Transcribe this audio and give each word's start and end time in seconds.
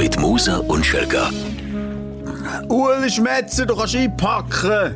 mit 0.00 0.18
Musa 0.18 0.56
und 0.56 0.84
Schelga. 0.84 1.30
Uli 2.70 3.10
Schmetzer, 3.10 3.66
du 3.66 3.76
kannst 3.76 3.94
einpacken. 3.94 4.94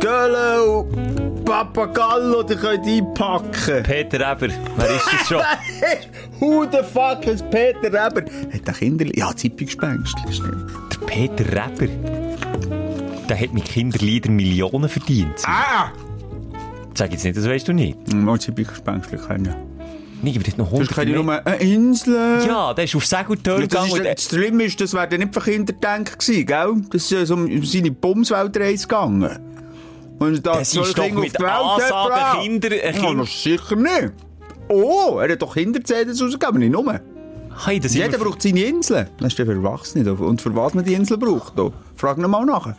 Gölle 0.00 0.64
und 0.64 1.44
Papagallo, 1.44 2.42
die 2.42 2.56
können 2.56 2.82
einpacken. 2.84 3.84
Peter 3.84 4.32
Eber, 4.32 4.52
wer 4.76 4.90
ist 4.90 5.06
das 5.12 5.28
schon? 5.28 5.42
Who 6.40 6.64
the 6.64 6.78
fuck 6.82 7.24
is 7.28 7.42
Peter 7.42 7.84
Reber? 7.84 8.24
Hat 8.52 8.66
der 8.66 8.74
Kinder... 8.74 9.06
Ja, 9.14 9.34
Zippungspängstchen, 9.36 10.32
stimmt. 10.32 10.70
Der 10.90 11.06
Peter 11.06 11.44
Reber. 11.46 11.86
Der 13.28 13.40
hat 13.40 13.54
mit 13.54 13.66
Kinderliedern 13.66 14.34
Millionen 14.34 14.88
verdient. 14.88 15.44
Ah! 15.46 15.92
Sag 16.94 17.12
jetzt 17.12 17.22
nicht, 17.22 17.36
das 17.36 17.48
weißt 17.48 17.68
du 17.68 17.72
nicht. 17.72 18.12
Mal 18.12 18.40
Zippungspängstchen 18.40 19.20
kennen. 19.24 19.73
Nee, 20.22 20.32
aber 20.34 20.44
das 20.44 20.56
noch 20.56 20.70
Sonst 20.70 20.90
100 20.90 20.94
kenne 20.94 21.10
ich 21.10 21.16
mehr. 21.16 21.24
nur 21.24 21.46
eine 21.46 21.56
Insel. 21.62 22.44
Ja, 22.46 22.72
der 22.72 22.84
ist 22.84 22.96
auf 22.96 23.04
Segeltörn 23.06 23.60
gegangen. 23.60 23.86
ist, 23.88 23.98
und 23.98 24.04
das 24.04 24.24
Schlimme 24.24 24.64
ist, 24.64 24.80
das 24.80 24.94
wäre 24.94 25.08
dann 25.08 25.20
nicht 25.20 25.34
für 25.34 25.40
Kinder 25.40 25.72
gedacht 25.72 26.18
gewesen, 26.18 26.46
gell? 26.46 26.74
Das 26.90 27.12
ist 27.12 27.30
um 27.30 27.44
um 27.44 27.64
seine 27.64 27.90
Bumsweltreise 27.90 28.86
gegangen. 28.88 29.38
Und 30.18 30.46
da 30.46 30.58
Das 30.58 30.74
ist 30.74 30.96
doch 30.98 31.10
mit 31.10 31.38
Ansagen. 31.42 32.42
Kinder- 32.42 32.70
äh, 32.72 32.92
Ja, 32.94 33.06
Kinder- 33.06 33.26
sicher 33.26 33.76
nicht. 33.76 34.12
Oh, 34.68 35.18
er 35.20 35.32
hat 35.32 35.42
doch 35.42 35.54
Kinderzähne 35.54 36.10
rausgegeben, 36.18 36.58
nicht 36.60 36.72
nur. 36.72 37.00
Hey, 37.66 37.78
das 37.78 37.94
Jeder 37.94 38.18
braucht 38.18 38.40
seine 38.42 38.62
Insel. 38.64 39.08
Das 39.18 39.28
ist 39.32 39.38
ja 39.38 39.44
für 39.44 39.52
Erwachsene. 39.52 40.12
Und 40.14 40.40
für 40.40 40.54
was 40.56 40.74
man 40.74 40.84
die 40.84 40.94
Insel 40.94 41.18
braucht, 41.18 41.58
da. 41.58 41.70
frag 41.96 42.18
ihn 42.18 42.28
mal 42.30 42.44
nach. 42.44 42.74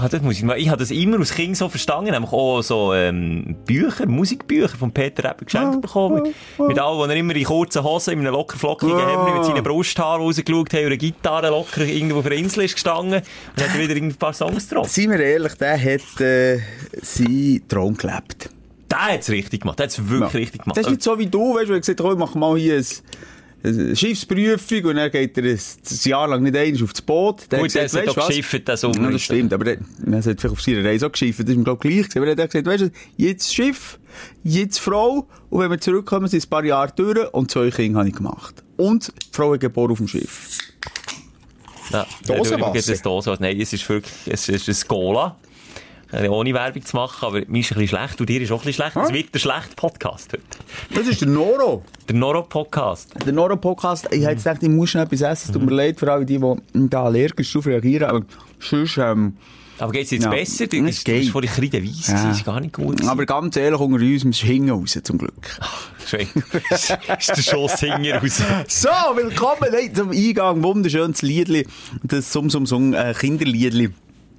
Ah, 0.00 0.08
das 0.08 0.22
muss 0.22 0.36
ich 0.36 0.44
mal. 0.44 0.56
Ich 0.58 0.68
habe 0.68 0.78
das 0.78 0.90
immer 0.92 1.18
als 1.18 1.34
Kind 1.34 1.56
so 1.56 1.68
verstanden. 1.68 2.12
Nämlich 2.12 2.30
auch 2.32 2.62
so 2.62 2.94
ähm, 2.94 3.56
Bücher, 3.66 4.06
Musikbücher 4.06 4.76
von 4.76 4.92
Peter 4.92 5.24
Eber 5.24 5.44
geschenkt 5.44 5.74
Ja, 5.74 5.80
bekommen. 5.80 6.32
ja, 6.58 6.64
Mit 6.66 6.78
all, 6.78 6.96
wo 6.96 7.04
er 7.04 7.16
immer 7.16 7.34
in 7.34 7.44
kurzen 7.44 7.82
Hosen, 7.82 8.12
in 8.12 8.20
einem 8.20 8.32
locker 8.32 8.56
flockigen 8.58 8.96
Ja. 8.98 9.24
Hemd 9.26 9.36
mit 9.36 9.44
seinen 9.44 9.62
Brusthaaren 9.64 10.22
rausgeschaut 10.22 10.72
hat 10.72 10.80
und 10.80 10.86
eine 10.86 10.98
Gitarre 10.98 11.50
locker 11.50 11.82
irgendwo 11.82 12.20
auf 12.20 12.26
einer 12.26 12.36
Insel 12.36 12.64
ist 12.64 12.74
gestanden 12.74 13.22
und 13.56 13.62
hat 13.62 13.76
wieder 13.78 13.94
ein 13.96 14.14
paar 14.14 14.32
Songs 14.32 14.68
drauf. 14.68 14.88
Seien 14.88 15.10
wir 15.10 15.20
ehrlich, 15.20 15.54
der 15.54 15.76
hat 15.82 16.20
äh, 16.20 16.60
seinen 17.02 17.66
Traum 17.68 17.96
gelebt. 17.96 18.50
Der 18.90 18.98
hat 18.98 19.20
es 19.20 19.30
richtig 19.30 19.62
gemacht. 19.62 19.78
Der 19.80 19.84
hat 19.84 19.90
es 19.90 20.08
wirklich 20.08 20.34
richtig 20.34 20.62
gemacht. 20.62 20.78
Das 20.78 20.86
ist 20.86 20.90
nicht 20.92 21.02
so 21.02 21.18
wie 21.18 21.26
du, 21.26 21.56
weißt 21.56 21.68
du, 21.68 21.72
wenn 21.74 21.80
gesagt 21.80 22.00
ich 22.00 22.16
mach 22.18 22.34
mal 22.36 22.56
hier 22.56 22.76
ein, 22.76 22.86
Schiffsprüfung 23.64 24.84
und 24.84 24.96
dann 24.96 25.10
geht 25.10 25.36
er 25.36 25.44
ein, 25.44 25.50
ein 25.50 25.98
Jahr 26.04 26.28
lang 26.28 26.42
nicht 26.42 26.56
einmal 26.56 26.84
aufs 26.84 27.02
Boot. 27.02 27.42
Dann 27.48 27.60
Gut, 27.60 27.74
der 27.74 27.84
hat 27.84 27.94
weisst 27.94 28.16
doch 28.16 28.28
geschifft, 28.28 28.68
der 28.68 28.76
Sommer. 28.76 29.02
Ja, 29.02 29.10
das 29.10 29.22
stimmt, 29.22 29.52
aber 29.52 29.66
er 29.66 29.76
hat 29.76 30.24
vielleicht 30.24 30.46
auf 30.46 30.60
seiner 30.62 30.84
Reise 30.84 31.06
auch 31.06 31.12
geschifft, 31.12 31.40
das 31.40 31.48
ist 31.48 31.56
mir 31.56 31.64
glaub 31.64 31.84
ich 31.84 31.90
gleich 31.90 32.08
gewesen. 32.08 32.18
Aber 32.18 32.26
er 32.28 32.42
hat 32.42 32.50
gesagt, 32.50 32.66
weißt 32.66 32.82
du, 32.84 32.90
jetzt 33.16 33.52
Schiff, 33.52 33.98
jetzt 34.44 34.78
Frau 34.78 35.26
und 35.50 35.60
wenn 35.60 35.70
wir 35.70 35.80
zurückkommen, 35.80 36.28
sind 36.28 36.44
ein 36.44 36.50
paar 36.50 36.64
Jahre 36.64 36.92
durch 36.94 37.32
und 37.34 37.50
zwei 37.50 37.70
Kinder 37.70 37.98
habe 38.00 38.08
ich 38.08 38.14
gemacht. 38.14 38.62
Und 38.76 39.08
die 39.08 39.12
Frau 39.32 39.52
hat 39.54 39.60
geboren 39.60 39.90
auf 39.92 39.98
dem 39.98 40.08
Schiff. 40.08 40.58
Ja? 41.90 42.06
Es 42.28 43.02
Dosenwasser. 43.02 43.36
Nein, 43.40 43.60
es 43.60 43.72
ist 43.72 43.88
wirklich, 43.88 44.14
es 44.26 44.48
ist 44.48 44.68
ein 44.68 44.88
Cola. 44.88 45.36
Ohne 46.10 46.54
Werbung 46.54 46.84
zu 46.84 46.96
machen, 46.96 47.26
aber 47.26 47.40
mir 47.48 47.60
ist 47.60 47.70
ein 47.72 47.78
bisschen 47.78 47.88
schlecht 47.88 48.20
und 48.20 48.28
dir 48.30 48.40
ist 48.40 48.50
auch 48.50 48.60
ein 48.62 48.64
bisschen 48.66 48.90
schlecht. 48.90 48.96
Es 48.96 49.12
wird 49.12 49.34
der 49.34 49.38
schlechte 49.40 49.74
Podcast 49.76 50.32
heute. 50.32 50.42
Das 50.94 51.06
ist 51.06 51.20
der 51.20 51.28
Noro. 51.28 51.84
Der 52.08 52.16
Noro-Podcast. 52.16 53.10
Der 53.26 53.32
Noro-Podcast, 53.34 54.08
ich 54.10 54.24
hätte 54.24 54.36
gedacht, 54.36 54.62
ich 54.62 54.68
muss 54.70 54.88
schnell 54.90 55.04
etwas 55.04 55.20
essen. 55.20 55.48
Es 55.48 55.52
tut 55.52 55.62
mir 55.62 55.74
leid 55.74 55.98
für 56.00 56.10
alle, 56.10 56.24
die, 56.24 56.38
die 56.38 56.88
da 56.88 57.04
allergisch 57.04 57.52
drauf 57.52 57.66
reagieren, 57.66 58.08
aber 58.08 58.22
sonst, 58.58 58.96
ähm, 58.96 59.36
Aber 59.78 59.92
geht's 59.92 60.10
jetzt 60.10 60.24
Ja, 60.24 60.30
besser? 60.30 60.66
Du 60.66 60.78
es 60.86 61.04
bist, 61.04 61.30
vorhin 61.30 61.50
ein 61.50 61.60
bisschen 61.70 61.84
weiss, 61.86 62.06
Ja. 62.08 62.26
das 62.28 62.38
ist 62.38 62.44
gar 62.46 62.60
nicht 62.60 62.72
gut. 62.72 63.04
aber 63.04 63.26
ganz 63.26 63.56
ehrlich, 63.56 63.78
unter 63.78 64.02
uns, 64.02 64.24
wir 64.24 64.48
hingen 64.48 64.70
raus, 64.70 64.98
zum 65.02 65.18
Glück. 65.18 65.58
Schön. 66.06 66.26
ist 66.70 66.88
der 67.36 67.42
Schosshinger 67.42 68.22
raus. 68.22 68.42
So, 68.66 68.88
willkommen 69.14 69.68
hey, 69.72 69.92
zum 69.92 70.10
Eingang. 70.12 70.62
Wunderschönes 70.62 71.20
Liedli. 71.20 71.66
Das 72.02 72.32
Sum 72.32 72.48
Sum 72.48 72.64
Sum 72.64 72.94
äh, 72.94 73.12
Kinderliedli. 73.12 73.90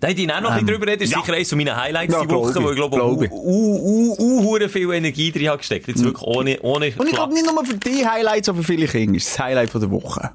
Nein, 0.01 0.15
die 0.15 0.31
auch 0.31 0.39
noch 0.39 0.51
ein 0.51 0.65
bisschen 0.65 0.67
drüber 0.67 0.87
reden. 0.87 0.99
Das 0.99 1.09
ist 1.09 1.13
Ähm, 1.15 1.19
ja. 1.19 1.25
sicher 1.25 1.35
eines 1.35 1.55
meiner 1.55 1.75
Highlights 1.75 2.13
Ja, 2.13 2.21
die 2.21 2.29
Woche, 2.29 2.53
glaub 2.53 2.63
wo 2.63 2.67
ich, 2.67 2.71
ich 2.71 2.75
glaube, 2.77 2.95
glaub 2.95 3.21
ich. 3.21 3.31
uh, 3.31 4.15
uh, 4.17 4.55
uh, 4.55 4.69
viel 4.69 4.91
Energie 4.93 5.31
drin 5.31 5.49
habe 5.49 5.57
gesteckt. 5.57 5.87
Jetzt 5.87 6.03
wirklich 6.03 6.23
ohne, 6.23 6.59
ohne 6.61 6.93
Und 6.97 7.07
ich 7.07 7.13
glaube 7.13 7.33
nicht 7.33 7.45
nur 7.45 7.65
für 7.65 7.75
die 7.75 8.05
Highlights, 8.07 8.45
sondern 8.45 8.63
für 8.63 8.73
viele 8.73 8.87
Kinder. 8.87 9.17
ist 9.17 9.27
das 9.27 9.39
Highlight 9.39 9.69
von 9.69 9.81
der 9.81 9.91
Woche. 9.91 10.31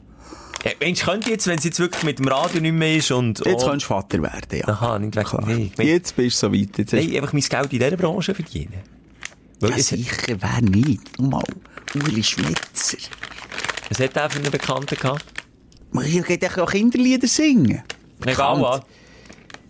Ja, 0.65 0.71
Mensch, 0.81 1.03
könnte 1.03 1.31
jetzt, 1.31 1.47
wenn 1.47 1.59
es 1.59 1.65
jetzt 1.65 1.79
wirklich 1.79 2.03
mit 2.05 2.19
dem 2.19 2.29
Radio 2.29 2.61
nicht 2.61 2.73
mehr 2.73 2.97
ist 2.97 3.11
und... 3.11 3.39
Jetzt 3.45 3.65
oh, 3.65 3.69
kannst 3.69 3.85
du 3.85 3.89
Vater 3.89 4.23
werden, 4.23 4.59
ja. 4.59 4.67
Aha, 4.69 4.99
nicht. 4.99 5.13
Klar. 5.13 5.45
Nee, 5.47 5.71
ich 5.73 5.79
mein- 5.79 5.87
Jetzt 5.87 6.17
bist 6.17 6.43
du 6.43 6.47
so 6.47 6.53
weit. 6.55 6.79
Jetzt 6.79 6.93
Nein, 6.95 7.15
einfach 7.17 7.33
mein 7.35 7.43
Geld 7.43 7.73
in 7.73 7.79
dieser 7.79 7.97
Branche 7.97 8.35
verdienen. 8.35 8.81
Weil 9.61 9.71
ja, 9.73 9.79
sicher, 9.79 10.37
wer 10.41 10.61
nicht? 10.63 11.19
Nur 11.19 11.29
mal. 11.31 11.45
Uli 11.95 12.23
Schmetzer. 12.23 12.97
es 13.91 13.99
hat 14.01 14.19
auch 14.19 14.31
für 14.31 14.39
einen 14.39 14.51
Bekannten 14.51 14.97
gehabt. 14.97 15.25
Man 15.93 16.25
kann 16.25 16.61
auch 16.61 16.71
Kinderlieder 16.71 17.29
singen. 17.29 17.83
Egal 18.25 18.61
was. 18.61 18.81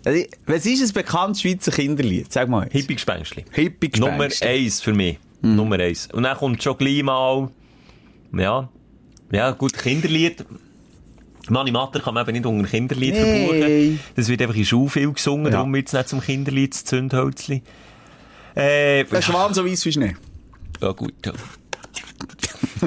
Also, 0.04 0.25
Was 0.47 0.66
ist 0.66 0.82
ein 0.82 0.92
bekanntes 0.92 1.42
Schweizer 1.42 1.72
Kinderlied? 1.72 2.32
Sag 2.32 2.48
mal. 2.48 2.69
Hippie-Gespenstli. 2.70 3.44
Hippie 3.53 3.91
Nummer 3.98 4.28
eins 4.42 4.81
für 4.81 4.92
mich. 4.92 5.19
Nummer 5.41 5.78
eins. 5.78 6.09
Und 6.12 6.25
dann 6.25 6.37
kommt 6.37 6.62
schon 6.62 6.76
gleich 6.76 7.03
mal, 7.03 7.48
ja, 8.37 8.69
ja, 9.32 9.50
gut, 9.53 9.76
Kinderlied. 9.76 10.44
Mani 11.50 11.70
Matter 11.70 12.00
kann 12.00 12.15
man 12.15 12.25
eben 12.26 12.32
nicht 12.32 12.47
unter 12.47 12.69
Kinderlied 12.69 13.15
Nee. 13.15 13.47
verbuchen. 13.47 14.00
Das 14.16 14.28
wird 14.28 14.41
einfach 14.41 14.54
in 14.54 14.65
Schule 14.65 14.88
viel 14.91 15.12
gesungen, 15.12 15.47
Ja. 15.47 15.50
darum 15.53 15.75
wird 15.75 15.88
es 15.88 15.92
nicht 15.92 16.09
zum 16.09 16.21
Kinderlied, 16.22 16.72
das 16.72 16.84
Zündhölzli. 16.84 17.62
Äh, 18.54 19.04
Der 19.04 19.21
Schwan 19.22 19.53
so 19.53 19.65
weiss 19.66 19.84
wie 19.84 19.92
Schnee. 19.92 20.16
ja 20.81 20.92
gut, 20.92 21.12
ja. 21.26 21.32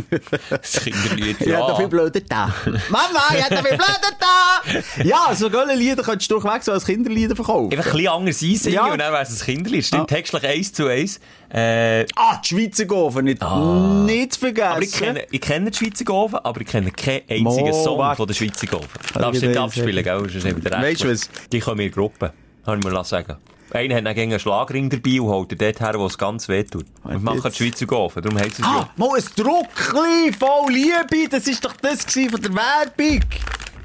Ja, 1.40 1.46
ja. 1.59 1.68
da 1.68 1.75
viel 1.75 1.88
blöder 1.88 2.22
da. 2.22 2.53
Mama, 2.90 3.19
ich 3.35 3.44
hab 3.44 3.50
da 3.50 3.63
viel 3.63 3.78
blöder 3.78 4.13
da. 4.19 5.03
Ja, 5.03 5.35
so 5.35 5.50
geile 5.50 5.75
Lieder 5.75 6.03
könntest 6.03 6.30
du 6.31 6.40
durchweg 6.40 6.63
so 6.63 6.72
als 6.72 6.85
Kinderlieder 6.85 7.35
verkaufen. 7.35 7.72
Einfach 7.72 7.85
ein 7.91 7.91
bisschen 7.97 8.08
anders 8.12 8.41
einsingen 8.41 8.75
Ja. 8.75 8.91
und 8.91 8.97
dann 9.00 9.12
wäre 9.13 9.24
es 9.24 9.41
ein 9.41 9.46
Kinderlied. 9.46 9.85
Stimmt, 9.85 10.08
textlich 10.08 10.44
eins 10.47 10.74
zu 10.74 10.88
eins. 10.88 11.19
Äh, 11.50 12.06
Ah, 12.16 12.40
die 12.44 12.47
Schweizer 12.50 12.85
Gofen, 12.85 13.25
nicht, 13.25 13.41
nicht 13.41 14.34
zu 14.34 14.40
vergessen. 14.40 14.69
Aber 14.72 14.81
ich 14.81 14.91
kenne, 14.91 15.25
ich 15.31 15.41
kenne 15.41 15.72
die 15.72 15.78
Schweizer 15.78 16.06
Gofen, 16.06 16.40
aber 16.44 16.62
ich 16.62 16.68
kenne 16.68 16.91
keinen 16.91 17.22
einzigen 17.29 17.69
Mo, 17.69 17.84
Song 17.84 17.97
warte. 18.00 18.18
von 18.18 18.28
der 18.28 18.34
Schweizer 18.34 18.68
Gofen. 18.68 18.90
Darfst 19.14 19.41
du 19.41 19.47
nicht 19.47 19.58
abspielen, 19.58 20.03
gell? 20.03 20.19
Sonst 20.29 20.44
nicht 20.44 20.58
wieder 20.58 20.81
Weißt 20.81 21.03
du 21.03 21.12
was? 21.12 21.29
Die 21.52 21.59
kommen 21.59 21.79
in 21.81 21.91
Gruppen. 21.91 22.29
Kann 22.66 22.79
ich 22.79 22.85
mir 22.85 23.03
sagen. 23.06 23.38
Einer 23.72 23.95
hat 23.95 24.05
dann 24.05 24.16
gegen 24.16 24.31
einen 24.31 24.39
Schlagring 24.39 24.89
dabei 24.89 25.19
und 25.22 25.28
holt 25.29 25.61
dort 25.61 25.79
her, 25.79 25.94
wo 25.97 26.05
es 26.05 26.17
ganz 26.17 26.47
weh 26.47 26.63
tut. 26.63 26.85
Und 27.03 27.23
machen 27.23 27.41
die 27.51 27.55
Schweizer 27.55 27.85
Gofen. 27.85 28.22
Darum 28.23 28.39
heißt 28.39 28.59
es 28.59 28.66
Ah, 28.66 28.75
ja. 28.79 28.89
mal 28.95 29.17
ein 29.17 29.23
Druckli 29.35 30.31
voll 30.38 30.72
Liebe. 30.72 31.29
Das 31.29 31.47
ist 31.47 31.63
doch 31.63 31.73
das 31.81 32.03
von 32.03 32.41
der 32.41 32.53
Werbung. 32.55 33.19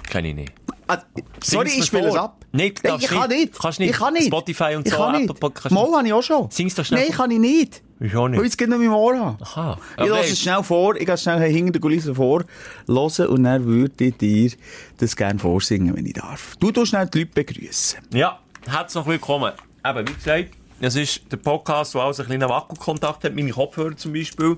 Kenne 0.08 0.28
ich 0.28 0.34
nicht. 0.34 0.52
Ah, 0.88 0.98
sorry, 1.42 1.70
ich 1.78 1.84
spiele 1.86 2.08
es 2.08 2.14
ab. 2.16 2.44
Nein, 2.52 2.72
du 2.82 2.96
ich 2.96 3.06
kann 3.06 3.28
nicht. 3.30 3.58
Kannst 3.58 3.78
nicht. 3.80 3.90
Ich 3.90 3.96
kann 3.96 4.12
nicht. 4.12 4.26
Spotify 4.26 4.74
und 4.76 4.86
ich 4.86 4.92
so, 4.92 4.98
kann 4.98 5.14
Apple 5.14 5.26
nicht. 5.26 5.40
Podcast- 5.40 5.70
Mal 5.72 5.90
habe 5.96 6.06
ich 6.06 6.12
auch 6.12 6.22
schon. 6.22 6.50
Sing's 6.50 6.74
doch 6.74 6.84
schnell 6.84 7.04
Nein, 7.06 7.12
kann 7.16 7.30
ich 7.30 7.38
nicht. 7.38 7.82
Wieso 7.98 8.28
nicht? 8.28 8.38
Weil 8.40 8.46
ich 8.46 8.52
es 8.52 8.58
nicht 8.58 8.80
im 8.80 8.92
Ohr 8.92 9.16
habe. 9.18 9.42
Aha. 9.42 9.78
Ich 9.98 10.06
lasse 10.08 10.32
es 10.32 10.40
schnell 10.40 10.62
vor, 10.62 10.96
ich 10.96 11.06
gehe 11.06 11.16
schnell 11.16 11.40
hinter 11.50 11.72
der 11.72 11.80
Kulisse 11.80 12.14
vor, 12.14 12.44
hören 12.88 13.26
und 13.28 13.44
dann 13.44 13.64
würde 13.64 14.04
ich 14.04 14.16
dir 14.16 14.50
das 14.98 15.16
gerne 15.16 15.38
vorsingen, 15.38 15.96
wenn 15.96 16.04
ich 16.04 16.14
darf. 16.14 16.56
Du 16.58 16.70
tust 16.72 16.90
schnell 16.90 17.06
die 17.06 17.20
Leute 17.20 17.30
begrüßen. 17.32 18.00
Ja, 18.12 18.40
herzlich 18.66 19.06
willkommen. 19.06 19.52
Eben, 19.84 20.08
wie 20.08 20.14
gesagt, 20.14 20.48
es 20.80 20.96
ist 20.96 21.22
der 21.30 21.36
Podcast, 21.36 21.94
der 21.94 22.02
also 22.02 22.22
ein 22.22 22.28
bisschen 22.28 22.48
Wackelkontakt 22.48 23.24
hat, 23.24 23.34
meine 23.34 23.50
Kopfhörer 23.50 23.96
zum 23.96 24.12
Beispiel, 24.12 24.56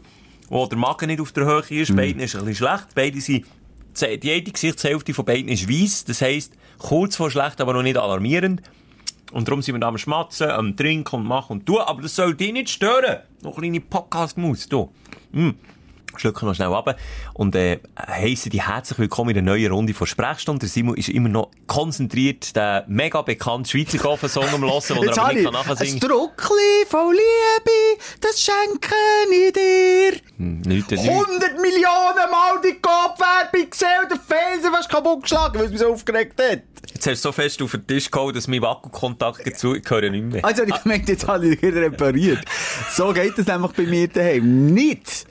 wo 0.49 0.67
der 0.67 0.79
Magen 0.79 1.07
nicht 1.07 1.21
auf 1.21 1.33
der 1.33 1.45
Höhe 1.47 1.65
ist, 1.81 1.91
Mhm. 1.91 1.97
beiden 1.97 2.21
ist 2.21 2.35
ein 2.37 2.45
bisschen 2.45 2.67
schlecht, 2.69 2.89
beide 2.95 3.21
sind, 3.21 3.47
die 4.23 4.31
eine 4.33 4.43
Gesichtshälfte 4.43 5.15
von 5.15 5.25
beiden 5.25 5.49
ist 5.49 5.69
weiss, 5.69 6.05
das 6.05 6.21
heisst, 6.21 6.55
kurz 6.79 7.17
vor 7.17 7.31
schlecht, 7.31 7.61
aber 7.61 7.73
noch 7.73 7.83
nicht 7.83 7.97
alarmierend. 7.97 8.63
Und 9.33 9.49
darum 9.49 9.63
sind 9.63 9.75
wir 9.75 9.81
da 9.81 9.89
am 9.89 9.99
Schmatzen, 9.99 10.51
am 10.51 10.77
Trinken 10.77 11.17
und 11.17 11.27
machen 11.27 11.59
und 11.59 11.67
tun, 11.67 11.79
aber 11.81 12.03
das 12.03 12.15
soll 12.15 12.35
dich 12.35 12.53
nicht 12.53 12.71
stören. 12.71 13.21
Noch 13.43 13.57
eine 13.59 13.69
kleine 13.69 13.81
Podcast-Maus, 13.81 14.69
du. 14.69 14.93
Mm. 15.33 15.51
Schlucken 16.19 16.47
wir 16.47 16.55
schnell 16.55 16.75
ab 16.75 16.97
und 17.33 17.55
äh, 17.55 17.79
heissen 17.99 18.51
die 18.51 18.63
herzlich 18.63 18.99
willkommen 18.99 19.31
in 19.31 19.35
der 19.35 19.43
neuen 19.43 19.73
Runde 19.73 19.95
von 19.95 20.07
Sprechstunde. 20.07 20.61
Der 20.61 20.69
Simon 20.69 20.97
ist 20.97 21.09
immer 21.09 21.31
noch 21.31 21.51
konzentriert 21.67 22.55
den 22.55 22.83
mega 22.89 23.23
bekannten 23.23 23.65
Schweizer 23.65 23.99
Goffen-Song 23.99 24.49
am 24.53 24.63
Hören, 24.63 24.83
den 24.89 25.09
er 25.09 25.19
aber 25.19 25.33
nicht 25.33 25.45
ich 25.47 25.51
nachsingen 25.51 25.95
ein 25.95 26.01
kann. 26.01 26.09
Druckli 26.11 26.87
voll 26.89 27.15
Liebe, 27.15 28.03
das 28.21 28.35
das 28.35 28.43
schenke 28.43 28.95
ich 29.31 29.53
dir. 29.53 30.21
Hm, 30.39 30.61
Nicht, 30.63 30.91
nicht. 30.91 31.09
100 31.09 31.61
Millionen 31.61 32.31
Mal 32.31 32.61
die 32.65 32.81
Kopfwerbung 32.81 33.71
gesehen 33.71 33.89
und 34.03 34.11
der 34.11 34.19
Fernseher 34.19 34.73
fast 34.73 34.91
kaputt 34.91 35.23
geschlagen, 35.23 35.59
weil 35.59 35.67
es 35.67 35.71
mich 35.71 35.81
so 35.81 35.93
aufgeregt 35.93 36.41
hat. 36.41 36.63
Jetzt 36.93 37.07
hast 37.07 37.25
du 37.25 37.29
so 37.29 37.33
fest 37.33 37.63
auf 37.63 37.71
den 37.71 37.87
Tisch 37.87 38.11
gehauen, 38.11 38.35
dass 38.35 38.49
mein 38.49 38.61
Wackelkontakt 38.61 39.45
höre 39.63 40.11
nicht 40.11 40.25
mehr. 40.25 40.45
Also, 40.45 40.65
ich 40.65 40.83
gemerkt, 40.83 41.09
jetzt 41.09 41.27
habe 41.29 41.47
ich 41.47 41.63
repariert. 41.63 42.45
So 42.91 43.13
geht 43.13 43.39
es 43.39 43.47
nämlich 43.47 43.73
bei 43.73 43.85
mir 43.85 44.09
daheim. 44.09 44.67
Nicht 44.75 45.27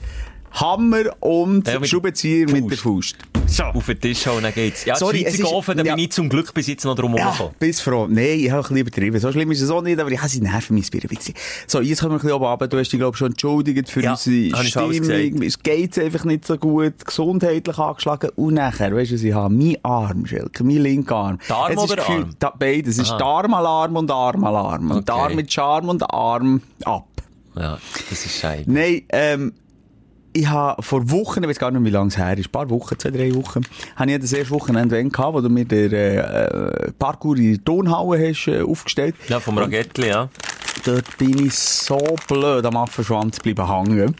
Hammer 0.54 1.04
und 1.20 1.66
Ja, 1.66 1.84
Schraubenzieher 1.84 2.48
mit 2.50 2.70
der 2.70 2.78
Faust. 2.78 3.16
So. 3.46 3.64
Auf 3.64 3.86
den 3.86 4.00
Tisch 4.00 4.26
hauen, 4.26 4.42
dann 4.42 4.54
geht's. 4.54 4.84
Ja, 4.84 4.94
Sorry, 4.96 5.20
Schweizer 5.28 5.52
Ofen, 5.52 5.76
da 5.76 5.82
bin 5.82 5.98
ich 5.98 6.12
zum 6.12 6.28
Glück 6.28 6.54
bis 6.54 6.66
jetzt 6.68 6.84
noch 6.84 6.94
drum 6.94 7.12
Ja, 7.14 7.24
herumgekommen. 7.24 7.54
bis 7.58 7.80
froh. 7.80 8.06
Nein, 8.08 8.38
ich 8.38 8.50
habe 8.50 8.60
ein 8.60 8.62
bisschen 8.62 8.76
übertrieben. 8.78 9.18
So 9.20 9.30
schlimm 9.32 9.50
ist 9.50 9.60
es 9.60 9.70
auch 9.70 9.82
nicht, 9.82 10.00
aber 10.00 10.10
ich 10.10 10.18
habe 10.18 10.28
sie 10.28 10.40
nerven 10.40 10.76
mein 10.76 10.84
Bier 10.90 11.02
ein 11.02 11.08
bisschen. 11.14 11.34
So, 11.66 11.80
jetzt 11.80 12.00
kommen 12.00 12.12
wir 12.12 12.16
ein 12.16 12.20
bisschen 12.22 12.32
oben 12.36 12.44
runter. 12.46 12.68
Du 12.68 12.78
hast 12.78 12.88
dich, 12.90 12.98
glaube 12.98 13.14
ich, 13.14 13.18
schon 13.18 13.32
entschuldigt 13.32 13.90
für 13.90 14.02
Ja, 14.02 14.12
unsere 14.12 14.64
Stimmung. 14.64 15.42
Es 15.42 15.58
geht 15.62 15.98
einfach 15.98 16.24
nicht 16.24 16.46
so 16.46 16.56
gut, 16.56 17.04
gesundheitlich 17.04 17.76
angeschlagen. 17.78 18.30
Und 18.36 18.54
nachher, 18.54 18.94
weißt 18.94 19.10
du, 19.10 19.14
was 19.16 19.22
ich 19.22 19.34
habe? 19.34 19.52
Mein 19.54 19.76
Arm, 19.82 20.24
Schelke, 20.24 20.64
mein 20.64 20.76
linker 20.78 21.16
Arm. 21.16 21.38
Der 21.48 21.56
Arm 21.56 21.72
Es 21.72 21.78
oder 21.78 21.96
Gefühl- 21.96 22.14
Arm? 22.22 22.30
Da, 22.38 22.50
beides. 22.58 22.94
Es 22.96 23.02
ist 23.02 23.10
Aha. 23.10 23.18
der 23.18 23.26
Armalarm 23.26 23.96
und 23.96 24.10
Armalarm. 24.10 24.90
Und 24.90 25.10
Okay. 25.10 25.20
Arm 25.20 25.34
mit 25.34 25.52
Charme 25.52 25.88
und 25.90 26.02
Arm 26.10 26.62
ab. 26.84 27.08
Ja, 27.56 27.78
das 28.10 28.24
ist 28.26 28.38
scheiße. 28.40 28.70
Nein, 28.70 29.02
ähm, 29.10 29.52
ich 30.36 30.48
habe 30.48 30.82
vor 30.82 31.10
Wochen, 31.10 31.44
ich 31.44 31.48
weiß 31.48 31.58
gar 31.58 31.70
nicht, 31.70 31.84
wie 31.84 31.90
lange 31.90 32.08
es 32.08 32.18
her 32.18 32.36
ist, 32.36 32.48
ein 32.48 32.50
paar 32.50 32.68
Wochen, 32.68 32.98
zwei, 32.98 33.10
drei 33.10 33.34
Wochen, 33.34 33.62
habe 33.94 34.10
ich 34.10 34.18
das 34.18 34.32
erste 34.32 34.52
Wochenende 34.52 35.02
gehabt, 35.02 35.34
wo 35.34 35.40
du 35.40 35.48
mir 35.48 35.64
den 35.64 35.92
äh, 35.92 36.16
äh, 36.16 36.92
Parkour 36.98 37.36
in 37.36 37.54
der 37.54 37.64
Tonhalle 37.64 38.28
hast 38.28 38.48
äh, 38.48 38.60
aufgestellt. 38.60 39.14
Ja, 39.28 39.38
vom 39.38 39.56
Ragettli, 39.56 40.08
ja. 40.08 40.28
Dort 40.84 41.16
bin 41.18 41.46
ich 41.46 41.54
so 41.54 41.98
blöd 42.26 42.66
am 42.66 42.76
Affenschwanz 42.76 43.36
geblieben 43.36 43.68
hängen, 43.70 44.16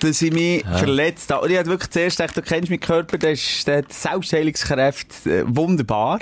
dass 0.00 0.22
ich 0.22 0.32
mich 0.32 0.64
verletzt 0.64 1.30
habe. 1.32 1.44
Und 1.44 1.50
ich 1.50 1.58
hatte 1.58 1.68
wirklich 1.68 1.90
zuerst 1.90 2.18
gedacht, 2.18 2.36
du 2.36 2.42
kennst 2.42 2.70
meinen 2.70 2.80
Körper, 2.80 3.18
der, 3.18 3.32
ist, 3.32 3.66
der 3.66 3.78
hat 3.78 3.92
Selbstheilungskräfte, 3.92 5.40
äh, 5.40 5.44
wunderbar. 5.46 6.20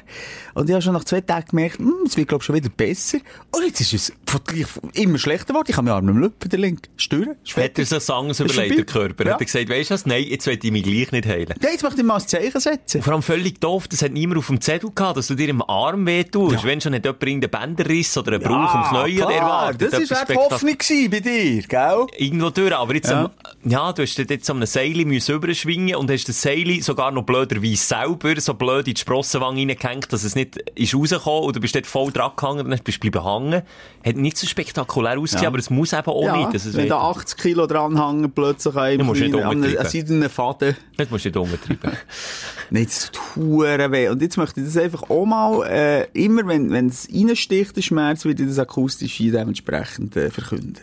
Und 0.55 0.69
ich 0.69 0.73
habe 0.75 0.83
schon 0.83 0.93
nach 0.93 1.05
zwei 1.05 1.21
Tagen 1.21 1.47
gemerkt, 1.51 1.79
hm, 1.79 1.95
es 2.07 2.17
wird, 2.17 2.29
glaube 2.29 2.43
ich, 2.43 2.47
schon 2.47 2.57
wieder 2.57 2.69
besser. 2.69 3.19
Und 3.51 3.65
jetzt 3.65 3.81
ist 3.81 3.95
es 3.95 4.13
von 4.27 4.41
gleich 4.45 4.67
immer 4.95 5.19
schlechter 5.19 5.49
geworden. 5.49 5.67
Ich 5.69 5.77
habe 5.77 5.85
meinen 5.87 5.95
Arm 5.95 6.05
nicht 6.07 6.15
mehr 6.15 6.23
Lüppen, 6.25 6.49
der 6.51 6.59
link. 6.59 6.89
Stören, 6.97 7.37
Hat 7.57 7.79
er 7.79 7.87
so 7.87 7.99
Songs 8.01 8.41
überlegt, 8.41 8.77
der. 8.79 8.85
Körper? 8.85 9.25
Ja. 9.27 9.33
Hat 9.35 9.41
er 9.41 9.45
gesagt, 9.47 9.69
weisst 9.69 9.91
du 9.91 9.95
was? 9.95 10.07
Nein, 10.07 10.25
jetzt 10.29 10.47
will 10.47 10.59
ich 10.63 10.71
mich 10.73 10.83
gleich 10.83 11.13
nicht 11.13 11.27
heilen. 11.27 11.55
Ja, 11.63 11.71
jetzt 11.71 11.83
möchte 11.83 12.01
ich 12.01 12.07
mal 12.07 12.17
ein 12.17 12.27
Zeichen 12.29 12.61
setzen. 12.61 13.03
Vor 13.03 13.13
allem 13.13 13.23
völlig 13.23 13.61
doof, 13.61 13.89
das 13.89 14.03
hat 14.03 14.13
niemand 14.13 14.39
auf 14.39 14.47
dem 14.49 14.61
Zettel 14.61 14.91
gehabt, 14.95 15.17
dass 15.17 15.27
du 15.29 15.35
dir 15.35 15.49
im 15.49 15.63
Arm 15.63 16.07
weh 16.07 16.25
tust. 16.25 16.57
Ja. 16.57 16.65
Wenn 16.65 16.81
schon 16.81 16.93
nicht 16.93 17.05
jemand 17.05 17.23
irgendeinen 17.23 17.77
Bänderriss 17.77 18.17
oder 18.19 18.33
einen 18.33 18.43
Bruch 18.43 18.75
am 18.75 19.05
Knie 19.05 19.17
klar, 19.17 19.33
erwartet. 19.33 19.93
Das 19.93 20.11
war 20.11 20.25
die 20.27 20.35
Hoffnung 20.35 20.77
bei 21.11 21.21
dir, 21.21 21.63
gell? 21.63 22.07
Irgendwo 22.19 22.51
durch, 22.51 22.75
aber 22.75 22.95
jetzt, 22.95 23.11
Ja. 23.11 23.25
am, 23.25 23.31
ja, 23.65 23.93
du 23.93 24.03
hast 24.03 24.19
jetzt 24.19 24.51
am 24.51 24.57
einem 24.59 24.67
Seil 24.67 25.01
überschwingen 25.01 25.97
und 25.97 26.11
hast 26.11 26.29
das 26.29 26.41
Seil 26.43 26.81
sogar 26.83 27.11
noch 27.11 27.23
blöderweise 27.23 27.77
selber 27.77 28.41
so 28.41 28.55
blöd 28.55 28.89
in 28.89 28.95
die 28.95 29.01
Sprossenwange 29.01 29.61
reingehängt, 29.69 30.13
dass 30.13 30.25
es 30.25 30.35
nicht 30.35 30.42
ist 30.75 30.95
rausgekommen 30.95 31.53
du 31.53 31.61
bist 31.61 31.75
dort 31.75 31.87
voll 31.87 32.13
dran 32.13 32.33
gehangen 32.37 32.61
und 32.65 32.71
dann 32.71 32.81
bist 32.83 33.03
du 33.03 33.11
bleiben 33.11 33.25
hängen. 33.27 33.63
Hat 34.05 34.17
nicht 34.17 34.37
so 34.37 34.47
spektakulär 34.47 35.19
ausgesehen, 35.19 35.43
Ja. 35.43 35.49
aber 35.49 35.59
es 35.59 35.71
muss 35.71 35.93
eben 35.93 36.07
auch 36.07 36.37
nicht, 36.37 36.55
dass 36.55 36.65
es 36.67 36.75
wenn 36.77 36.89
da 36.89 36.97
tut. 37.13 37.23
80 37.23 37.39
Kilo 37.39 37.67
dranhängen, 37.67 38.31
plötzlich 38.33 38.75
an 38.77 39.61
nicht 39.61 39.79
einem 39.79 39.87
seidenen 39.87 40.29
Faden. 40.29 40.77
Das 40.97 41.11
musst 41.11 41.25
du 41.25 41.29
nicht 41.29 41.37
umtreiben. 41.37 41.93
Nein, 42.71 42.85
das 42.85 43.11
tut 43.13 43.63
weh. 43.93 44.09
Und 44.09 44.23
jetzt 44.23 44.37
möchte 44.37 44.61
ich 44.61 44.67
das 44.67 44.77
einfach 44.77 45.09
auch 45.11 45.27
mal, 45.27 45.67
äh, 45.67 46.07
immer 46.13 46.47
wenn, 46.47 46.71
wenn 46.71 46.87
es 46.87 47.09
reinsticht, 47.13 47.77
der 47.77 47.83
Schmerz, 47.83 48.25
würde 48.25 48.43
ich 48.43 48.49
das 48.49 48.59
akustisch 48.59 49.13
hier 49.13 49.33
dementsprechend 49.33 50.17
äh, 50.17 50.31
verkünden. 50.31 50.79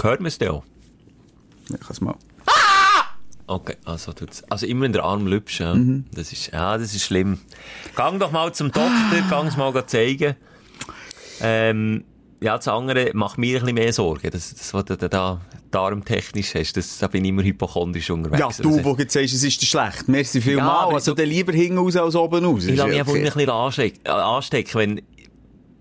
Hört 0.00 0.20
man 0.20 0.26
es 0.26 0.38
denn 0.38 0.48
auch? 0.48 0.64
Ich 1.64 1.78
kann 1.80 1.90
es 1.90 2.00
mal. 2.00 2.16
Okay, 3.54 3.76
also 3.84 4.12
tut's. 4.12 4.42
Also 4.48 4.66
immer 4.66 4.86
in 4.86 4.92
der 4.92 5.04
Arm 5.04 5.26
lübst, 5.26 5.58
ja. 5.58 5.74
Mhm. 5.74 6.04
Das 6.14 6.32
ist, 6.32 6.50
ja, 6.52 6.78
das 6.78 6.94
ist 6.94 7.02
schlimm. 7.04 7.38
Gang 7.94 8.18
doch 8.18 8.30
mal 8.32 8.52
zum 8.54 8.68
Doktor, 8.72 8.90
gang 9.28 9.46
es 9.48 9.56
mal 9.56 9.86
zeigen. 9.86 10.36
Ähm, 11.40 12.04
ja, 12.40 12.56
das 12.56 12.66
andere 12.68 13.10
macht 13.14 13.38
mir 13.38 13.56
ein 13.58 13.60
bisschen 13.60 13.74
mehr 13.74 13.92
Sorgen. 13.92 14.30
Das, 14.30 14.54
das 14.54 14.72
was 14.74 14.84
du 14.86 14.96
da, 14.96 15.08
da 15.08 15.40
darmtechnisch 15.70 16.54
hast, 16.54 16.76
das, 16.76 16.98
da 16.98 17.06
bin 17.08 17.24
ich 17.24 17.28
immer 17.30 17.42
hypochondrisch 17.42 18.10
unterwegs. 18.10 18.40
Ja, 18.40 18.62
du, 18.62 18.68
Also, 18.70 18.84
wo 18.84 18.94
jetzt 18.96 19.12
sagst, 19.12 19.34
es 19.34 19.42
ist 19.44 19.60
dir 19.62 19.66
schlecht. 19.66 20.08
Merci 20.08 20.38
Ja, 20.38 20.44
vielmal. 20.44 20.68
aber 20.84 20.94
also, 20.94 21.12
du- 21.14 21.20
dann 21.22 21.28
lieber 21.30 21.52
hinten 21.52 21.78
raus 21.78 21.96
als 21.96 22.14
oben 22.16 22.44
raus. 22.44 22.64
ich 22.64 22.76
lasse 22.76 22.88
mich 22.90 22.98
einfach 23.00 23.14
ein 23.14 23.22
bisschen 23.22 23.50
anstecken, 23.50 24.00
äh, 24.04 24.10
anstecken, 24.10 24.74
wenn 24.78 25.02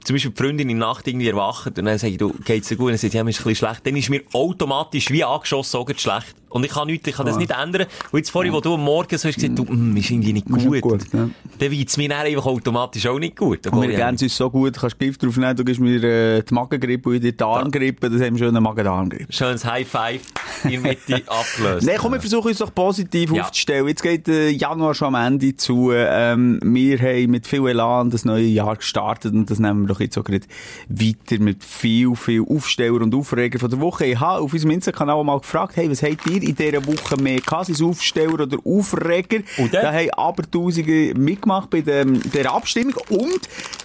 zum 0.04 0.16
Beispiel 0.16 0.32
die 0.32 0.38
Freundin 0.38 0.70
in 0.70 0.80
der 0.80 0.88
Nacht 0.88 1.08
irgendwie 1.08 1.28
erwacht 1.28 1.78
und 1.78 1.86
dann 1.86 1.98
sage 1.98 2.14
ich, 2.14 2.18
du, 2.18 2.34
geht's 2.44 2.70
dir 2.70 2.76
gut? 2.76 2.86
Und 2.88 2.92
dann 2.94 2.98
sagt, 2.98 3.14
ja, 3.14 3.24
mir 3.24 3.30
ist 3.30 3.40
ein 3.40 3.44
bisschen 3.44 3.68
schlecht. 3.68 3.86
Dann 3.86 3.96
ist 3.96 4.10
mir 4.10 4.22
automatisch 4.34 5.10
wie 5.12 5.24
angeschossen 5.24 5.86
gerade 5.86 6.00
schlecht. 6.00 6.36
Und 6.52 6.66
ich 6.66 6.72
kann 6.72 6.88
nichts, 6.88 7.08
ich 7.08 7.16
kann 7.16 7.26
das 7.26 7.38
nicht 7.38 7.52
ändern. 7.52 7.88
Und 8.12 8.20
jetzt 8.20 8.30
vorhin, 8.30 8.54
wo 8.54 8.60
du 8.62 8.74
am 8.76 8.84
Morgen 8.84 9.18
so 9.18 9.28
hast 9.28 9.36
gesagt, 9.36 9.58
du, 9.58 9.64
mm, 9.64 9.98
ist 9.98 10.10
irgendwie 10.12 10.34
nicht 10.34 10.48
gut. 10.48 10.64
nicht 10.66 10.82
gut, 10.82 11.02
ja. 11.14 11.30
Dann 11.60 11.72
weht's 11.72 11.98
mir 11.98 12.10
dann 12.10 12.26
einfach 12.26 12.46
automatisch 12.46 13.08
auch 13.08 13.20
nicht 13.20 13.36
gut. 13.38 13.66
Obwohl 13.68 13.88
wir 13.90 13.96
geben 13.96 14.16
es 14.16 14.22
uns 14.24 14.36
so 14.38 14.50
gut, 14.50 14.76
du 14.76 14.80
kannst 14.82 15.00
Gift 15.00 15.24
drauf 15.24 15.38
nehmen, 15.38 15.56
du 15.56 15.64
gibst 15.64 15.80
mir 15.82 16.04
äh, 16.04 16.44
die 16.44 16.54
Magengrippe 16.54 17.10
und 17.10 17.22
die 17.24 17.36
Armgrippe, 17.42 18.10
das 18.10 18.22
haben 18.22 18.34
wir 18.36 18.40
schon 18.40 18.48
eine 18.50 18.62
Magen-Darm-Grippe. 18.62 19.32
Schönes 19.32 19.66
High 19.66 19.88
Five 19.88 20.22
in 20.64 20.82
Mitte 20.82 21.22
abgelöst. 21.28 21.86
Nein, 21.88 21.98
komm, 22.00 22.14
wir 22.14 22.20
versuchen 22.20 22.50
uns 22.50 22.58
doch 22.58 22.74
positiv 22.74 23.32
Ja. 23.32 23.44
aufzustellen. 23.44 23.88
Jetzt 23.88 24.04
geht 24.04 24.28
der 24.28 24.52
Januar 24.52 24.94
schon 24.94 25.16
am 25.16 25.34
Ende 25.34 25.56
zu. 25.56 25.92
Ähm, 25.94 26.60
wir 26.64 27.00
haben 27.00 27.32
mit 27.32 27.48
viel 27.48 27.66
Elan 27.68 28.10
das 28.10 28.26
neue 28.26 28.46
Jahr 28.46 28.76
gestartet 28.76 29.34
und 29.34 29.50
das 29.50 29.60
nehmen 29.60 29.84
wir 29.84 29.88
doch 29.88 30.00
jetzt 30.00 30.18
auch 30.18 30.24
gerade 30.24 30.46
weiter 30.90 31.40
mit 31.42 31.64
viel, 31.64 32.16
viel 32.16 32.44
Aufsteller 32.48 33.02
und 33.02 33.16
Aufreger 33.16 33.60
von 33.60 33.70
der 33.70 33.80
Woche. 33.80 34.06
Ich 34.06 34.20
habe 34.20 34.42
auf 34.42 34.52
unserem 34.54 34.72
Insta-Kanal 34.72 35.16
auch 35.16 35.24
mal 35.24 35.40
gefragt, 35.40 35.76
hey, 35.78 35.90
was 35.90 36.04
habt 36.04 36.28
ihr 36.30 36.41
in 36.44 36.56
dieser 36.56 36.86
Woche 36.86 37.18
mehr 37.18 37.40
gehabt? 37.40 37.68
Sind 37.68 37.82
Aufsteller 37.82 38.34
oder 38.34 38.58
Aufreger? 38.64 39.40
Und 39.58 39.74
dann? 39.74 39.82
Da 39.84 39.94
haben 39.94 40.10
aber 40.12 40.50
Tausende 40.50 41.14
mitgemacht 41.16 41.70
bei 41.70 41.82
dem, 41.82 42.22
der 42.32 42.52
Abstimmung 42.52 42.96
und 43.10 43.40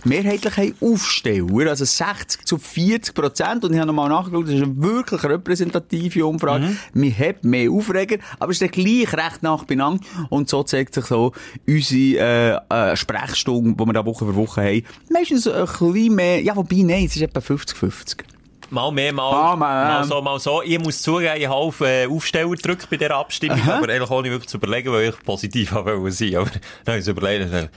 mehrheitlich 0.05 0.56
haben 0.56 0.75
Aufsteller, 0.81 1.70
also 1.70 1.85
60 1.85 2.44
zu 2.44 2.58
40 2.58 3.14
Prozent. 3.14 3.64
Und 3.64 3.73
ich 3.73 3.79
habe 3.79 3.87
nochmal 3.87 4.08
nachgeschaut, 4.08 4.47
das 4.47 4.55
ist 4.55 4.62
eine 4.62 4.82
wirklich 4.82 5.25
repräsentative 5.25 6.26
Umfrage. 6.26 6.76
Wir 6.94 7.12
haben 7.12 7.38
mehr 7.43 7.70
Aufreger, 7.70 8.19
aber 8.38 8.50
es 8.50 8.61
ist 8.61 8.62
dann 8.62 8.70
gleich 8.70 9.12
recht 9.12 9.43
nach 9.43 9.64
benannt. 9.64 10.05
Und 10.31 10.49
so 10.49 10.62
zeigt 10.62 10.94
sich 10.94 11.05
so 11.05 11.32
unsere 11.67 12.62
äh, 12.70 12.93
äh, 12.93 12.97
Sprechstunde, 12.97 13.75
die 13.75 13.87
wir 13.87 13.93
da 13.93 14.05
Woche 14.05 14.26
für 14.26 14.35
Woche 14.35 14.62
haben. 14.62 14.82
Meistens 15.11 15.47
ein 15.47 15.64
bisschen 15.64 16.14
mehr, 16.14 16.41
ja 16.43 16.56
wobei, 16.56 16.82
nein, 16.82 17.06
es 17.06 17.17
ist 17.17 17.23
etwa 17.23 17.41
50-50. 17.41 18.35
Mal 18.70 18.90
mehr, 18.90 19.12
mal, 19.12 19.56
man. 19.56 19.88
mal 19.88 20.04
so, 20.04 20.20
mal 20.22 20.38
so. 20.40 20.62
Ich 20.62 20.78
muss 20.78 21.00
zugeben, 21.00 21.36
ich 21.36 21.46
habe 21.46 21.56
auf 21.56 21.81
äh, 21.81 22.06
Aufsteller 22.06 22.48
gedrückt 22.50 22.88
bei 22.91 22.96
dieser 22.96 23.14
Abstimmung, 23.14 23.60
aber 23.62 23.88
eigentlich 23.88 24.10
ohne 24.10 24.31
wirklich 24.31 24.48
zu 24.48 24.56
überlegen, 24.56 24.93
weil 24.93 25.08
ich 25.08 25.22
positiv 25.24 25.70
sein. 26.10 26.36
Aber 26.36 26.50
dann 26.50 26.94
habe 26.94 26.98
ich 26.98 27.02
es 27.02 27.08
überlegt 27.08 27.70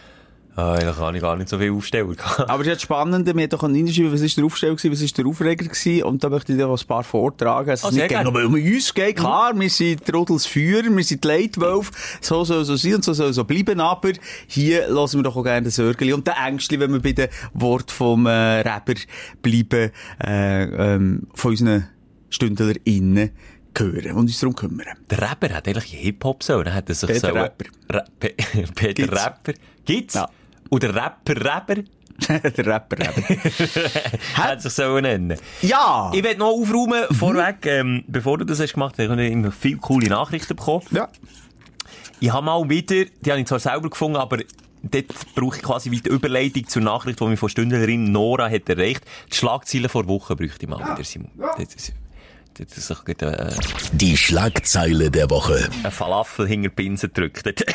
ah, 0.59 0.73
eigentlich 0.73 0.97
habe 0.97 1.15
ich 1.17 1.21
gar 1.23 1.35
nicht 1.35 1.49
so 1.49 1.57
viel 1.57 1.71
Aufsteller. 1.71 2.13
Aber 2.47 2.55
es 2.55 2.67
ist 2.67 2.67
jetzt 2.67 2.81
spannend, 2.83 3.25
wir 3.25 3.33
haben 3.33 3.49
doch 3.49 3.63
reingeschrieben, 3.63 4.11
was 4.11 4.21
ist 4.21 4.37
der 4.37 4.45
Aufsteller 4.45 4.75
gewesen, 4.75 4.91
was 4.91 5.01
ist 5.01 5.17
der 5.17 5.25
Aufreger 5.25 5.65
gewesen, 5.65 6.03
und 6.03 6.23
da 6.23 6.29
möchte 6.29 6.51
ich 6.53 6.57
dir 6.57 6.67
ein 6.67 6.87
paar 6.87 7.03
vortragen. 7.03 7.69
Also 7.69 7.87
Oh, 7.87 7.89
es 7.89 7.95
nicht 7.95 8.09
gerne. 8.09 8.29
um 8.29 8.53
uns 8.53 8.93
geht, 8.93 9.17
klar, 9.17 9.57
wir 9.59 9.69
sind 9.69 10.07
die 10.07 10.11
Rudels 10.11 10.45
Führer, 10.45 10.95
wir 10.95 11.03
sind 11.03 11.23
die 11.23 11.27
Leitwölfe, 11.27 11.91
so 12.21 12.43
soll 12.43 12.65
so 12.65 12.75
sein 12.75 12.95
und 12.95 13.03
so 13.03 13.13
soll 13.13 13.33
so 13.33 13.43
bleiben, 13.43 13.79
aber 13.79 14.11
hier 14.47 14.87
lassen 14.89 15.19
wir 15.19 15.23
doch 15.23 15.35
auch 15.35 15.43
gerne 15.43 15.63
den 15.63 15.71
Sörgeli 15.71 16.13
und 16.13 16.27
den 16.27 16.33
Ängstli, 16.35 16.79
wenn 16.79 16.91
wir 16.93 17.01
bei 17.01 17.13
den 17.13 17.29
Wort 17.53 17.91
vom 17.91 18.25
äh, 18.25 18.61
Rapper 18.61 18.95
bleiben, 19.41 19.91
äh, 20.23 20.63
ähm, 20.63 21.27
von 21.33 21.51
unseren 21.51 21.87
StündlerInnen 22.29 23.31
hören 23.77 24.11
und 24.11 24.23
uns 24.23 24.39
darum 24.39 24.55
kümmern. 24.55 24.87
Der 25.09 25.21
Rapper 25.21 25.53
hat 25.55 25.67
eigentlich 25.67 25.85
Hip-Hop 25.85 26.43
so, 26.43 26.61
dann 26.63 26.73
hat 26.73 26.89
er 26.89 26.95
sich 26.95 27.07
Peter 27.09 27.29
so... 27.29 27.33
Rapper. 27.33 27.65
Ra 27.89 28.03
Pe 28.19 28.33
Peter 28.75 28.93
Gibt's. 29.03 29.25
Rapper. 29.25 29.53
Gibt's? 29.85 30.13
Ja. 30.15 30.29
Und 30.69 30.83
der 30.83 30.95
Rapper 30.95 31.35
Rapper 31.43 31.75
der 32.27 32.65
Rapper, 32.65 32.97
Rapper. 32.99 33.21
hat 34.33 34.61
sich 34.61 34.73
so 34.73 34.99
nennen. 34.99 35.37
Ja! 35.61 36.11
Ich 36.13 36.21
will 36.21 36.35
noch 36.35 36.47
aufräumen, 36.47 37.05
Mhm. 37.09 37.15
vorweg, 37.15 37.65
ähm, 37.65 38.03
bevor 38.07 38.37
du 38.37 38.45
das 38.45 38.59
hast 38.59 38.73
gemacht 38.73 38.95
hast, 38.97 39.07
habe 39.09 39.23
ich 39.23 39.31
immer 39.31 39.51
viele 39.53 39.77
coole 39.77 40.07
Nachrichten 40.09 40.55
bekommen. 40.55 40.83
Ja. 40.91 41.07
Ich 42.19 42.31
habe 42.33 42.45
mal 42.45 42.69
wieder, 42.69 43.05
die 43.21 43.31
habe 43.31 43.39
ich 43.39 43.47
zwar 43.47 43.59
selber 43.59 43.89
gefunden, 43.89 44.17
aber 44.17 44.39
dort 44.83 45.05
brauche 45.33 45.55
ich 45.57 45.63
quasi 45.63 45.91
wieder 45.91 46.11
Überleitung 46.11 46.67
zur 46.67 46.81
Nachricht, 46.81 47.21
die 47.21 47.23
mich 47.25 47.39
von 47.39 47.47
Stündlerin 47.47 48.11
Nora 48.11 48.49
hat 48.49 48.67
erreicht. 48.67 49.05
Die 49.31 49.37
Schlagzeilen 49.37 49.87
vor 49.87 50.05
Wochen 50.09 50.35
bräuchte 50.35 50.63
ich 50.63 50.67
mal 50.67 50.79
wieder, 50.79 51.03
Simon. 51.05 51.31
Das 51.37 51.93
das 52.67 52.77
ist 52.77 52.89
doch 52.91 53.05
gerade, 53.05 53.51
äh, 53.55 53.55
Die 53.93 54.17
Schlagzeile 54.17 55.09
der 55.11 55.29
Woche. 55.29 55.69
ein 55.83 55.91
Falafel 55.91 56.47
hinter 56.47 56.69
die 56.69 56.75
Pinsel 56.75 57.09
gedrückt. 57.09 57.65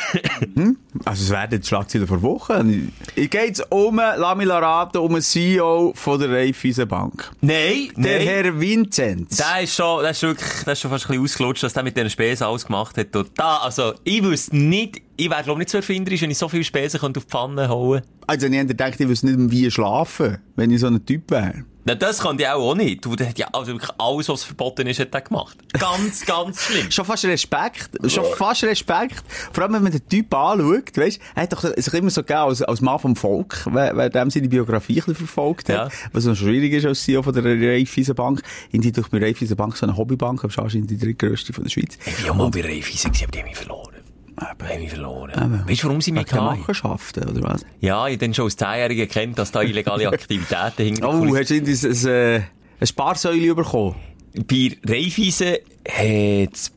Also 1.03 1.23
es 1.25 1.29
werden 1.29 1.59
die 1.61 1.67
Schlagzeilen 1.67 2.07
vor 2.07 2.21
Wochen. 2.21 2.91
Ich 3.15 3.29
gehe 3.29 3.45
jetzt 3.45 3.69
um, 3.71 3.97
lass 3.97 4.37
mich 4.37 4.47
raten, 4.49 4.97
um 4.99 5.11
einen 5.13 5.21
CEO 5.21 5.91
von 5.95 6.19
der 6.19 6.29
Raiffeisenbank. 6.29 7.31
nein, 7.41 7.89
Der 7.97 8.17
nein. 8.19 8.27
Herr 8.27 8.59
Vinzenz. 8.59 9.37
Der 9.37 9.63
ist 9.63 9.75
schon, 9.75 10.01
der 10.01 10.11
ist 10.11 10.21
wirklich, 10.21 10.63
der 10.63 10.73
ist 10.73 10.79
schon 10.81 10.91
fast 10.91 11.05
ein 11.05 11.07
bisschen 11.09 11.23
ausgelutscht, 11.23 11.63
dass 11.63 11.73
der 11.73 11.83
mit 11.83 11.95
diesen 11.97 12.09
Spesen 12.09 12.45
alles 12.47 12.65
gemacht 12.65 12.97
hat. 12.97 13.15
Und 13.15 13.29
da, 13.35 13.57
also, 13.57 13.93
ich 14.03 14.23
wüsste 14.23 14.55
nicht, 14.57 15.01
ich 15.17 15.29
wäre, 15.29 15.43
glaube 15.43 15.59
nicht 15.59 15.69
so 15.69 15.77
erfinderisch, 15.77 16.21
wenn 16.21 16.31
ich 16.31 16.37
so 16.37 16.47
viele 16.49 16.63
Spesen 16.63 16.99
könnte 16.99 17.19
auf 17.19 17.25
die 17.25 17.31
Pfanne 17.31 17.67
hauen 17.69 18.01
Also 18.27 18.47
ich 18.47 18.53
hätte 18.53 18.67
gedacht, 18.67 18.99
ich 18.99 19.07
wüsste 19.07 19.27
nicht, 19.27 19.51
wie 19.51 19.69
schlafen, 19.69 20.37
wenn 20.55 20.71
ich 20.71 20.79
so 20.79 20.87
ein 20.87 21.05
Typ 21.05 21.29
wäre. 21.31 21.65
Na, 21.87 21.93
das 21.93 22.17
kann 22.17 22.35
die 22.35 22.47
auch, 22.47 22.71
auch 22.71 22.75
nicht. 22.75 23.05
Du, 23.05 23.15
der 23.15 23.29
hat 23.29 23.37
ja 23.37 23.47
also 23.53 23.73
wirklich 23.73 23.91
alles, 23.99 24.27
was 24.27 24.43
verboten 24.43 24.87
ist, 24.87 24.99
hat 24.99 25.13
er 25.13 25.21
gemacht. 25.21 25.55
Ganz, 25.73 26.25
ganz 26.25 26.63
schlimm. 26.63 26.89
Schon 26.89 27.05
fast 27.05 27.25
Respekt. 27.25 27.91
Schon 28.07 28.25
fast 28.35 28.63
Respekt. 28.63 29.23
Vor 29.53 29.63
allem, 29.63 29.73
wenn 29.73 29.83
man 29.83 29.91
den 29.91 30.09
Typ 30.09 30.33
anschaut, 30.33 30.97
weißt, 30.97 31.19
er 31.35 31.43
hat 31.43 31.53
doch 31.53 31.61
sich 31.61 31.93
immer 31.93 32.09
so 32.09 32.21
gegeben 32.21 32.39
als, 32.39 32.63
als 32.63 32.81
Mann 32.81 32.97
vom 32.97 33.15
Volk, 33.15 33.67
wer, 33.71 33.95
wer 33.95 34.09
dem 34.09 34.31
seine 34.31 34.49
Biografie 34.49 35.03
ein 35.05 35.13
verfolgt 35.13 35.69
hat. 35.69 35.91
Ja. 35.93 35.99
Was 36.11 36.25
noch 36.25 36.35
schwierig 36.35 36.73
ist 36.73 36.87
als 36.87 37.03
CEO 37.03 37.21
von 37.21 37.33
der 37.33 37.43
Raiffeisenbank. 37.43 38.41
In 38.71 38.81
die 38.81 38.91
durch 38.91 39.09
die 39.09 39.17
Raiffeisenbank 39.17 39.77
so 39.77 39.85
eine 39.85 39.95
Hobbybank, 39.95 40.43
aber 40.43 40.63
anscheinend 40.63 40.89
die 40.89 40.97
drittgrößte 40.97 41.53
von 41.53 41.65
der 41.65 41.69
Schweiz. 41.69 41.99
Ich 42.03 42.15
bin 42.15 42.25
ja 42.25 42.33
mal 42.33 42.49
bei 42.49 42.61
Raiffeisen 42.61 43.11
aber 43.11 43.31
die 43.31 43.39
haben 43.39 43.45
mich 43.45 43.57
verloren. 43.57 43.94
Die 44.39 44.65
haben 44.65 44.81
mich 44.81 44.89
verloren. 44.89 45.63
Weißt 45.67 45.83
du, 45.83 45.87
warum 45.87 46.01
sie 46.01 46.11
mich 46.11 46.31
hatten? 46.31 46.59
Machenschaften, 46.59 47.29
oder 47.29 47.41
was? 47.43 47.65
Ja, 47.79 48.07
ich 48.07 48.13
habe 48.13 48.17
dann 48.17 48.33
schon 48.33 48.45
als 48.45 48.57
Zehnjähriger 48.57 49.05
kennt, 49.05 49.39
dass 49.39 49.51
da 49.51 49.61
illegale 49.61 50.07
Aktivitäten 50.13 50.83
hinter 50.83 51.09
Oh, 51.09 51.35
hast 51.35 51.49
du 51.49 51.55
irgendwie 51.55 51.87
ein, 51.87 51.91
ein, 51.91 52.07
äh, 52.07 52.41
ein 52.81 52.87
Sparsäule 52.87 53.55
bekommen? 53.55 53.95
Bei 54.33 54.77
Raiffeisen 54.85 55.55
hat 55.87 56.71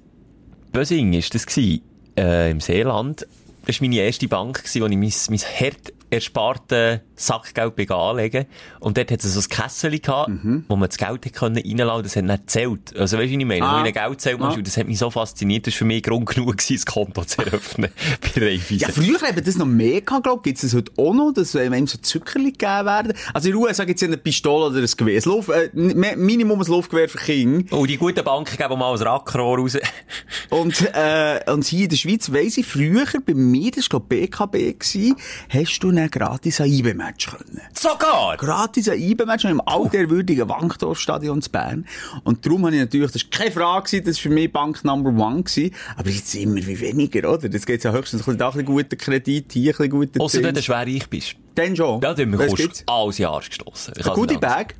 Bösing 0.72 1.12
ist 1.14 1.34
das 1.34 1.46
gsi, 1.46 1.82
äh, 2.16 2.50
im 2.50 2.60
Seeland. 2.60 3.26
Das 3.66 3.80
war 3.80 3.88
meine 3.88 4.00
erste 4.00 4.28
Bank, 4.28 4.58
gewesen, 4.58 4.82
wo 4.82 4.86
ich 4.86 4.96
mein, 4.96 5.12
mein 5.30 5.60
hart 5.60 5.92
ersparte 6.10 7.02
Sackgeld 7.18 7.76
bin 7.76 7.90
anlegen 7.90 8.46
Und 8.80 8.96
dort 8.96 9.10
hat 9.10 9.22
es 9.24 9.34
so 9.34 9.40
ein 9.40 9.48
Kessel 9.48 9.98
gehabt, 9.98 10.30
wo 10.68 10.76
man 10.76 10.88
das 10.88 10.96
Geld 10.98 11.26
hat 11.26 11.32
können 11.34 11.56
reinlassen 11.58 12.02
Das 12.04 12.16
hat 12.16 12.24
nicht 12.24 12.40
gezählt. 12.46 12.96
Also 12.96 13.18
weißt 13.18 13.26
du, 13.32 13.36
wie 13.36 13.40
ich 13.42 13.46
meine? 13.46 13.64
Ah. 13.66 13.82
Wo 13.82 13.86
ich 13.86 13.92
Geld 13.94 14.20
zählt 14.20 14.40
Ah. 14.40 14.50
und 14.50 14.66
das 14.66 14.76
hat 14.76 14.86
mich 14.86 14.98
so 14.98 15.10
fasziniert. 15.10 15.66
Das 15.66 15.74
war 15.74 15.78
für 15.78 15.84
mich 15.84 16.02
Grund 16.02 16.26
genug, 16.28 16.56
gewesen, 16.56 16.76
das 16.76 16.86
Konto 16.86 17.24
zu 17.24 17.42
eröffnen. 17.42 17.90
bei 18.20 18.42
Raiffeisen. 18.46 18.78
Ja, 18.78 18.88
früher 18.88 19.20
haben 19.20 19.44
das 19.44 19.56
noch 19.56 19.66
mehr 19.66 20.00
gehabt, 20.00 20.22
glaub 20.24 20.42
Gibt 20.44 20.56
es 20.56 20.62
das 20.62 20.74
heute 20.74 20.92
auch 20.96 21.12
noch, 21.12 21.32
dass 21.32 21.54
einem 21.56 21.86
so 21.86 21.98
Zuckerli 21.98 22.52
gegeben 22.52 22.86
werden? 22.86 23.12
Also 23.34 23.48
in 23.48 23.54
der 23.54 23.60
USA 23.62 23.84
gibt 23.84 23.96
es 23.96 24.02
ja 24.02 24.06
eine 24.08 24.16
Pistole 24.18 24.66
oder 24.66 24.78
ein 24.78 24.86
Gewehr. 24.96 25.20
Lauf, 25.24 25.48
äh, 25.48 25.68
mi- 25.74 26.14
Minimum 26.16 26.60
ein 26.60 26.66
Luftgewehr 26.66 27.08
für 27.08 27.18
Kinder. 27.18 27.76
Oh, 27.76 27.84
die 27.84 27.96
guten 27.96 28.22
Banken 28.24 28.56
geben 28.56 28.78
mal 28.78 28.94
ein 28.94 29.02
Rackrohr 29.02 29.58
raus. 29.58 29.76
Und, 30.50 30.80
äh, 30.94 31.40
und 31.50 31.64
hier 31.66 31.84
in 31.84 31.88
der 31.90 31.96
Schweiz 31.96 32.32
weiss 32.32 32.56
ich, 32.56 32.66
früher, 32.66 33.04
bei 33.26 33.34
mir, 33.34 33.70
das 33.70 33.84
war, 33.84 34.00
glaub 34.00 34.08
BKB, 34.08 34.52
gewesen, 34.78 35.14
hast 35.50 35.78
du 35.80 35.90
dann 35.92 36.08
gratis 36.10 36.60
ein 36.60 36.70
IB-Match 37.08 37.26
können. 37.30 37.60
Sogar! 37.72 38.36
Gratis 38.36 38.88
ein 38.88 38.98
IB-Match 39.00 39.44
im 39.44 39.60
altehrwürdigen 39.60 40.48
Wankdorfstadion 40.48 41.42
zu 41.42 41.50
Bern. 41.50 41.86
Und 42.24 42.44
darum 42.44 42.66
habe 42.66 42.74
ich 42.76 42.80
natürlich, 42.80 43.12
das 43.12 43.22
war 43.24 43.30
keine 43.30 43.50
Frage, 43.52 44.02
das 44.02 44.16
war 44.16 44.22
für 44.22 44.30
mich 44.30 44.52
Bank 44.52 44.84
Number 44.84 45.10
One 45.10 45.42
gewesen. 45.42 45.74
Aber 45.96 46.08
jetzt 46.10 46.34
immer 46.34 46.56
wie 46.56 46.80
weniger, 46.80 47.32
oder? 47.32 47.48
Das 47.48 47.66
geht 47.66 47.84
ja 47.84 47.92
höchstens 47.92 48.22
ein 48.22 48.24
bisschen 48.24 48.38
da 48.38 48.50
ein 48.50 48.64
guter 48.64 48.96
Kredit, 48.96 49.52
hier 49.52 49.72
ein 49.72 49.76
bisschen 49.76 49.90
guter 49.90 50.20
Ausser 50.20 50.42
wenn 50.42 50.54
du 50.54 50.62
schwer 50.62 50.78
reich 50.78 51.08
bist. 51.08 51.36
Dann 51.54 51.74
schon. 51.74 52.00
Ja, 52.02 52.14
dann 52.14 52.32
Was 52.38 52.46
kommst 52.48 52.56
gibt's? 52.56 52.84
du 52.86 52.92
alles 52.92 53.18
Jahr 53.18 53.40
gestossen. 53.40 53.94
Goodie. 54.14 54.36
Bag? 54.36 54.74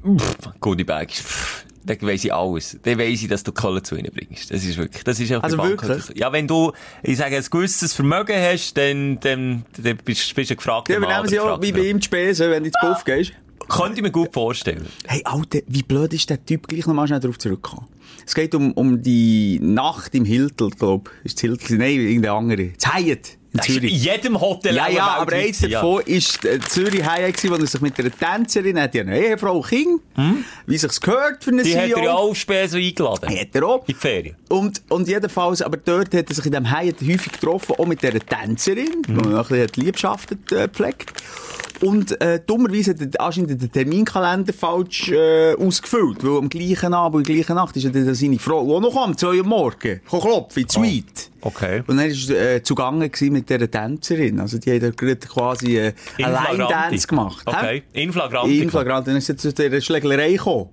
Goodie 0.61 0.85
Bag. 0.85 1.11
ist- 1.11 1.23
pff, 1.23 1.65
Dann 1.89 2.03
weiss 2.03 2.25
ich 2.25 2.33
alles. 2.33 2.79
Dann 2.83 2.99
weiss 2.99 3.23
ich, 3.23 3.29
dass 3.29 3.43
du 3.43 3.53
Kohle 3.53 3.83
zu 3.83 3.97
ihnen 3.97 4.13
bringst. 4.13 4.51
Das 4.51 4.63
ist 4.63 4.77
wirklich, 4.77 5.03
das 5.05 5.19
ist 5.19 5.33
Also 5.33 5.57
wirklich? 5.57 6.05
Ja, 6.15 6.31
wenn 6.33 6.47
du, 6.47 6.73
ich 7.03 7.17
sage, 7.17 7.37
ein 7.37 7.45
gewisses 7.51 7.95
Vermögen 7.95 8.37
hast, 8.37 8.77
dann, 8.77 9.19
dann, 9.21 9.65
dann 9.77 9.97
bist, 10.05 10.35
bist 10.35 10.51
du 10.51 10.57
gefragt. 10.57 10.91
Ja, 10.91 10.99
übernehmen 10.99 11.29
sie 11.29 11.41
auch, 11.41 11.61
wie 11.63 11.73
bei 11.73 11.81
ihm 11.81 11.99
die 11.99 12.05
Spesen, 12.05 12.51
wenn 12.51 12.63
du 12.63 12.69
ins 12.69 12.79
Puff 12.81 13.05
gehst. 13.05 13.33
Könnte 13.69 13.97
ich 13.97 14.03
mir 14.03 14.11
gut 14.11 14.33
vorstellen. 14.33 14.87
Hey, 15.07 15.23
Alter, 15.25 15.61
wie 15.67 15.83
blöd 15.83 16.13
ist 16.15 16.31
der 16.31 16.45
Typ 16.45 16.69
gleich 16.69 16.87
nochmal 16.87 17.07
schnell 17.07 17.21
darauf 17.21 17.39
zurückgekommen? 17.39 17.87
Es 18.27 18.35
geht 18.35 18.55
um, 18.55 18.73
um 18.73 19.03
die 19.03 19.59
Nacht 19.63 20.15
im 20.15 20.25
Hiltel, 20.25 20.71
glaub. 20.71 21.11
Ist 21.25 21.37
das 21.37 21.41
Hiltel? 21.43 21.79
Nein, 21.79 22.01
irgendein 22.01 22.33
andere. 22.33 22.69
Das 22.79 22.95
Hyatt 22.95 23.38
in 23.53 23.59
ist 23.61 23.69
in 23.69 23.75
Zürich. 23.75 24.05
jedem 24.05 24.41
Hotel 24.41 24.75
Ja, 24.75 24.89
ja, 24.89 25.07
aber 25.19 25.33
eins 25.33 25.61
ja. 25.61 25.69
davon 25.69 26.03
ist 26.05 26.45
äh, 26.45 26.59
Zürich 26.61 27.03
gewesen, 27.03 27.51
wo 27.51 27.55
er 27.55 27.67
sich 27.67 27.81
mit 27.81 27.99
einer 27.99 28.11
Tänzerin, 28.11 28.81
hat 28.81 28.95
ja 28.95 29.03
eine 29.03 29.19
Ehefrau, 29.19 29.61
Kind, 29.61 30.03
wie 30.67 30.79
sich's 30.79 31.01
gehört 31.01 31.43
für 31.45 31.51
einen 31.51 31.61
Hm? 31.61 31.65
Die 31.65 31.77
hat 31.79 31.87
CEO. 31.87 31.99
er 31.99 32.05
ja 32.05 32.13
auch 32.15 32.35
Spesen 32.35 32.81
eingeladen. 32.81 33.31
Hat 33.31 33.49
er 33.55 33.63
auch. 33.65 33.79
In 33.81 33.85
die 33.89 33.95
Ferien. 33.95 34.37
Und, 34.49 34.83
und 34.89 35.09
jedenfalls, 35.09 35.63
aber 35.63 35.77
dort 35.79 36.15
hat 36.15 36.29
er 36.29 36.35
sich 36.35 36.45
in 36.47 36.53
diesem 36.53 36.71
Hyatt 36.71 36.97
häufig 37.01 37.33
getroffen, 37.33 37.75
auch 37.79 37.87
mit 37.87 38.03
dieser 38.03 38.21
Tänzerin, 38.21 39.03
wo 39.09 39.21
man 39.23 39.33
noch 39.33 39.51
ein 39.51 39.67
bisschen 39.67 39.85
Liebschaften 39.85 40.39
äh, 40.53 40.69
pflegt. 40.69 41.13
Und 41.81 42.21
äh, 42.21 42.41
dummerweise 42.45 42.93
hat 42.93 43.01
er 43.01 43.21
anscheinend 43.21 43.63
den 43.63 43.71
Terminkalender 43.71 44.53
falsch 44.53 45.11
äh, 45.11 45.55
ausgefüllt, 45.55 46.25
weil 46.25 46.39
am 46.39 46.49
gleichen 46.49 46.93
Abend, 46.93 47.29
der 47.29 47.35
gleichen 47.37 47.55
Nacht 47.55 47.77
ist 47.77 47.85
ja 47.85 47.91
dann 47.91 48.15
seine 48.15 48.39
Frau, 48.39 48.65
die 48.65 48.73
auch 48.73 48.81
noch 48.81 48.97
am 48.97 49.17
2 49.17 49.39
Uhr 49.39 49.45
morgen, 49.45 50.01
klopfen, 50.09 50.63
in 50.63 50.67
die 50.67 50.73
Suite. 50.73 51.31
Okay. 51.41 51.83
Und 51.87 51.97
dann 51.97 52.11
war 52.11 52.37
er 52.37 52.55
äh, 52.57 52.63
zugange 52.63 53.11
mit 53.21 53.49
dieser 53.49 53.71
Tänzerin. 53.71 54.41
Also 54.41 54.59
die 54.59 54.75
hat 54.75 54.83
er 54.83 54.91
gerade 54.91 55.17
quasi 55.19 55.79
äh. 55.79 55.93
Line-Dance 56.17 57.07
gemacht. 57.07 57.43
Okay. 57.47 57.85
In 57.93 58.13
flagranti. 58.13 58.61
In 58.61 58.71
Flagrant. 58.71 59.07
Dann 59.07 59.17
ist 59.17 59.29
er 59.29 59.37
zu 59.37 59.53
dieser 59.53 59.81
Schlägerei 59.81 60.33
gekommen. 60.33 60.71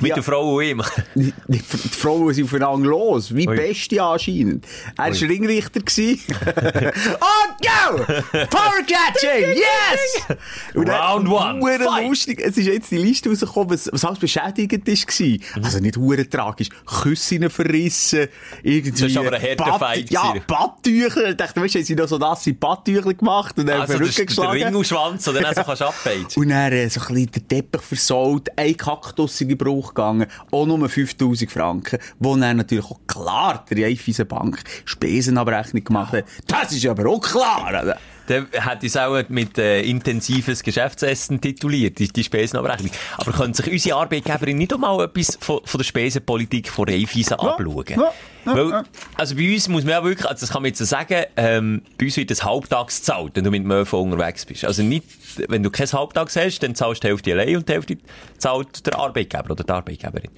Mit 0.00 0.08
Ja. 0.08 0.14
der 0.14 0.24
Frau 0.24 0.54
und 0.56 0.64
ihm. 0.64 0.82
Die, 1.14 1.32
die, 1.48 1.58
Frauen 1.58 2.32
sind 2.32 2.44
aufeinander 2.44 2.88
los. 2.88 3.34
Wie 3.34 3.46
Ui. 3.48 3.54
Beste 3.56 4.02
anscheinend. 4.02 4.66
Er 4.96 5.04
war 5.04 5.28
Ringrichter. 5.28 5.80
Und 5.80 6.20
go! 7.62 8.04
Power 8.50 8.82
Catching! 8.86 9.56
Yes! 9.62 10.36
Und 10.74 10.88
Round 10.88 11.28
one. 11.28 11.78
Fight. 11.84 12.08
lustig. 12.08 12.40
Es 12.40 12.56
ist 12.56 12.66
jetzt 12.66 12.90
die 12.90 12.98
Liste 12.98 13.28
rausgekommen, 13.28 13.70
was, 13.70 13.88
was 13.92 14.04
alles 14.04 14.18
beschädigend 14.18 14.86
war. 14.86 15.26
Mhm. 15.26 15.64
Also 15.64 15.78
nicht 15.78 15.96
hure 15.96 16.28
tragisch. 16.28 16.68
Küsse 16.86 17.50
verrissen. 17.50 18.28
Irgendwie. 18.62 18.90
Das 19.02 19.10
ist 19.10 19.16
aber 19.16 19.32
ein 19.32 19.42
harter 19.42 19.78
Fight 19.78 20.10
Ja. 20.10 20.34
Badtücher. 20.46 21.30
Ich 21.30 21.36
dachte, 21.36 21.60
weißt 21.60 21.74
du, 21.74 21.84
sie 21.84 21.94
noch 21.94 22.08
so 22.08 22.18
nasse 22.18 22.54
Badtücher 22.54 23.12
gemacht 23.14 23.58
und 23.58 23.66
dann 23.66 23.82
Also, 23.82 23.94
auf 23.94 23.98
das 24.00 24.08
den 24.08 24.16
Rücken 24.16 24.26
geschlagen. 24.26 24.62
Ringelschwanz, 24.62 25.24
den 25.24 25.34
du 25.34 25.40
dann 25.42 25.54
so 25.54 25.62
kannst 25.62 25.82
abbeizen. 25.82 26.42
Und 26.42 26.48
dann 26.48 26.72
äh, 26.72 26.88
so 26.88 27.00
ein 27.00 27.06
bisschen 27.08 27.30
der 27.32 27.48
Teppich 27.48 27.82
versaut, 27.82 28.48
ein 28.56 28.76
Kaktus 28.76 29.38
Gebrauch 29.38 29.81
gegangen, 29.88 30.26
auch 30.50 30.66
nur 30.66 30.88
5000 30.88 31.50
Franken, 31.50 31.98
wo 32.18 32.36
dann 32.36 32.58
natürlich 32.58 32.84
auch 32.84 33.00
klar 33.06 33.64
der 33.70 33.86
Raiffeisen 33.86 34.26
Bank 34.26 34.62
Spesenabrechnung 34.84 35.84
gemacht 35.84 36.12
hat. 36.12 36.24
Das 36.46 36.72
ist 36.72 36.86
aber 36.86 37.08
auch 37.08 37.20
klar, 37.20 37.68
oder? 37.68 37.98
Dann 38.26 38.46
hat 38.58 38.84
es 38.84 38.96
auch 38.96 39.20
mit 39.28 39.58
äh, 39.58 39.82
intensives 39.82 40.62
Geschäftsessen 40.62 41.40
tituliert, 41.40 41.98
die, 41.98 42.08
die 42.08 42.24
Spesenabrechnung. 42.24 42.90
Aber 43.18 43.32
können 43.32 43.54
sich 43.54 43.70
unsere 43.70 43.96
Arbeitgeberin 43.98 44.58
nicht 44.58 44.72
auch 44.72 44.78
mal 44.78 45.04
etwas 45.04 45.36
von, 45.40 45.60
von 45.64 45.78
der 45.78 45.84
Spesenpolitik 45.84 46.68
von 46.68 46.88
Raiffeisen 46.88 47.34
abschauen? 47.34 47.84
ja, 47.88 48.12
ja, 48.44 48.56
Weil, 48.56 48.70
ja. 48.70 48.82
also 49.16 49.36
bei 49.36 49.52
uns 49.52 49.68
muss 49.68 49.84
man 49.84 49.92
ja 49.92 50.04
wirklich, 50.04 50.28
also 50.28 50.40
das 50.40 50.50
kann 50.50 50.62
man 50.62 50.68
jetzt 50.68 50.78
so 50.78 50.84
sagen, 50.84 51.24
ähm, 51.36 51.82
bei 51.98 52.06
uns 52.06 52.16
wird 52.16 52.30
das 52.30 52.44
halbtags 52.44 53.02
zahlt, 53.02 53.32
wenn 53.34 53.44
du 53.44 53.50
mit 53.50 53.62
dem 53.62 53.70
ÖV 53.70 53.94
unterwegs 53.94 54.46
bist. 54.46 54.64
Also 54.64 54.82
nicht, 54.82 55.04
wenn 55.48 55.62
du 55.62 55.70
kein 55.70 55.90
Halbtags 55.90 56.36
hast, 56.36 56.60
dann 56.60 56.74
zahlst 56.74 57.02
du 57.02 57.08
die 57.08 57.10
Hälfte 57.12 57.32
allein 57.32 57.56
und 57.56 57.68
die 57.68 57.72
Hälfte 57.72 57.98
zahlt 58.38 58.86
der 58.86 58.98
Arbeitgeber 58.98 59.50
oder 59.50 59.64
die 59.64 59.72
Arbeitgeberin. 59.72 60.30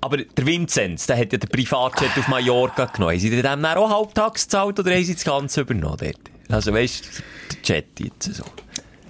Aber 0.00 0.18
der 0.18 0.46
Vinzenz, 0.46 1.06
der 1.06 1.18
hat 1.18 1.32
ja 1.32 1.38
den 1.38 1.48
Privatjet 1.48 2.10
auf 2.16 2.28
Mallorca 2.28 2.84
genommen. 2.84 3.12
Haben 3.12 3.20
sie 3.20 3.30
dem 3.30 3.42
dann 3.42 3.64
auch 3.64 3.90
halbtags 3.90 4.44
gezahlt 4.44 4.78
oder 4.78 4.92
haben 4.92 5.04
sie 5.04 5.14
das 5.14 5.24
Ganze 5.24 5.62
übernommen 5.62 5.96
dort? 5.98 6.37
Also 6.48 6.72
weißt 6.72 7.04
du, 7.04 7.08
der 7.68 7.76
Jet 7.76 8.00
jetzt 8.00 8.34
so. 8.34 8.44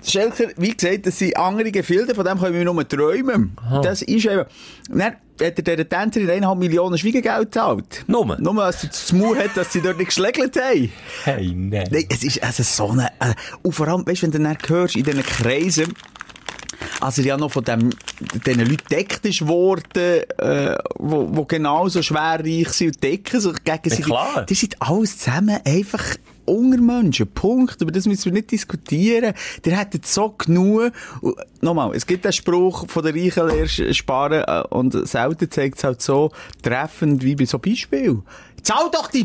Schelker, 0.05 0.49
wie 0.57 0.75
gesagt, 0.75 1.07
das 1.07 1.19
sind 1.19 1.37
andere 1.37 1.71
Gefilde, 1.71 2.15
von 2.15 2.25
dem 2.25 2.39
können 2.39 2.55
wir 2.55 2.65
nur 2.65 2.89
träumen. 2.89 3.57
Das 3.83 4.03
ist 4.03 4.25
eben... 4.25 4.45
Dann 4.89 5.03
hat 5.03 5.17
er 5.41 5.51
dieser 5.51 5.89
Tänzerin 5.89 6.45
1,5 6.45 6.55
Millionen 6.57 6.99
Schwiegegeld 6.99 7.53
gezahlt. 7.53 8.05
Nur? 8.07 8.39
Nur, 8.41 8.65
als 8.65 8.81
sie 8.81 8.89
das 8.89 9.13
Maul 9.13 9.39
hat, 9.39 9.57
dass 9.57 9.73
sie 9.73 9.81
dort 9.81 9.99
nicht 9.99 10.09
geschlägelt 10.09 10.57
haben. 10.57 10.91
Hey, 11.25 11.53
nein. 11.55 11.89
Nein, 11.91 12.07
es 12.09 12.25
ist 12.25 12.43
also 12.43 12.63
so 12.63 12.91
eine, 12.91 13.09
äh, 13.21 13.35
und 13.63 13.73
vor 13.73 13.87
allem, 13.89 14.07
weißt 14.07 14.23
du, 14.23 14.27
wenn 14.27 14.31
du 14.33 14.39
dann 14.43 14.59
hörst, 14.67 14.97
in 14.97 15.05
diesen 15.05 15.23
Kreisen, 15.23 15.95
als 17.01 17.19
er 17.19 17.25
ja 17.25 17.37
noch 17.37 17.53
von 17.53 17.65
dem, 17.65 17.91
diesen 18.47 18.61
Leuten 18.61 18.85
deckt 18.91 19.25
ist 19.27 19.47
worden, 19.47 20.23
äh, 20.39 20.77
wo, 20.97 21.29
wo 21.31 21.45
genauso 21.45 22.03
schwerreich 22.03 22.71
sind 22.71 22.97
und 22.97 23.03
decken 23.03 23.41
sich 23.41 23.65
gegen 23.65 23.91
sich. 23.91 24.05
klar. 24.05 24.45
Die 24.47 24.55
sind 24.55 24.81
alles 24.81 25.19
zusammen 25.19 25.61
einfach 25.65 26.17
Ungermenschen. 26.49 27.27
Punkt. 27.29 27.81
Über 27.81 27.93
das 27.93 28.07
müssen 28.07 28.27
wir 28.27 28.33
nicht 28.33 28.51
diskutieren. 28.51 29.35
Der 29.65 29.79
hätte 29.79 30.01
so 30.03 30.31
genug. 30.31 30.93
Nochmal, 31.61 31.95
es 31.95 32.07
gibt 32.07 32.25
den 32.25 32.33
Spruch 32.33 32.87
von 32.89 33.05
der 33.05 33.15
Reichen 33.15 33.93
sparen, 33.95 34.45
äh, 34.47 34.63
und 34.71 35.09
selten 35.09 35.51
zeigt 35.51 35.79
es 35.79 35.85
halt 35.85 36.03
so 36.03 36.31
treffend 36.63 37.25
wie 37.25 37.35
bei 37.35 37.45
so 37.45 37.59
Beispiel. 37.59 38.23
Zahl 38.69 38.91
doch 38.93 39.11
die 39.11 39.25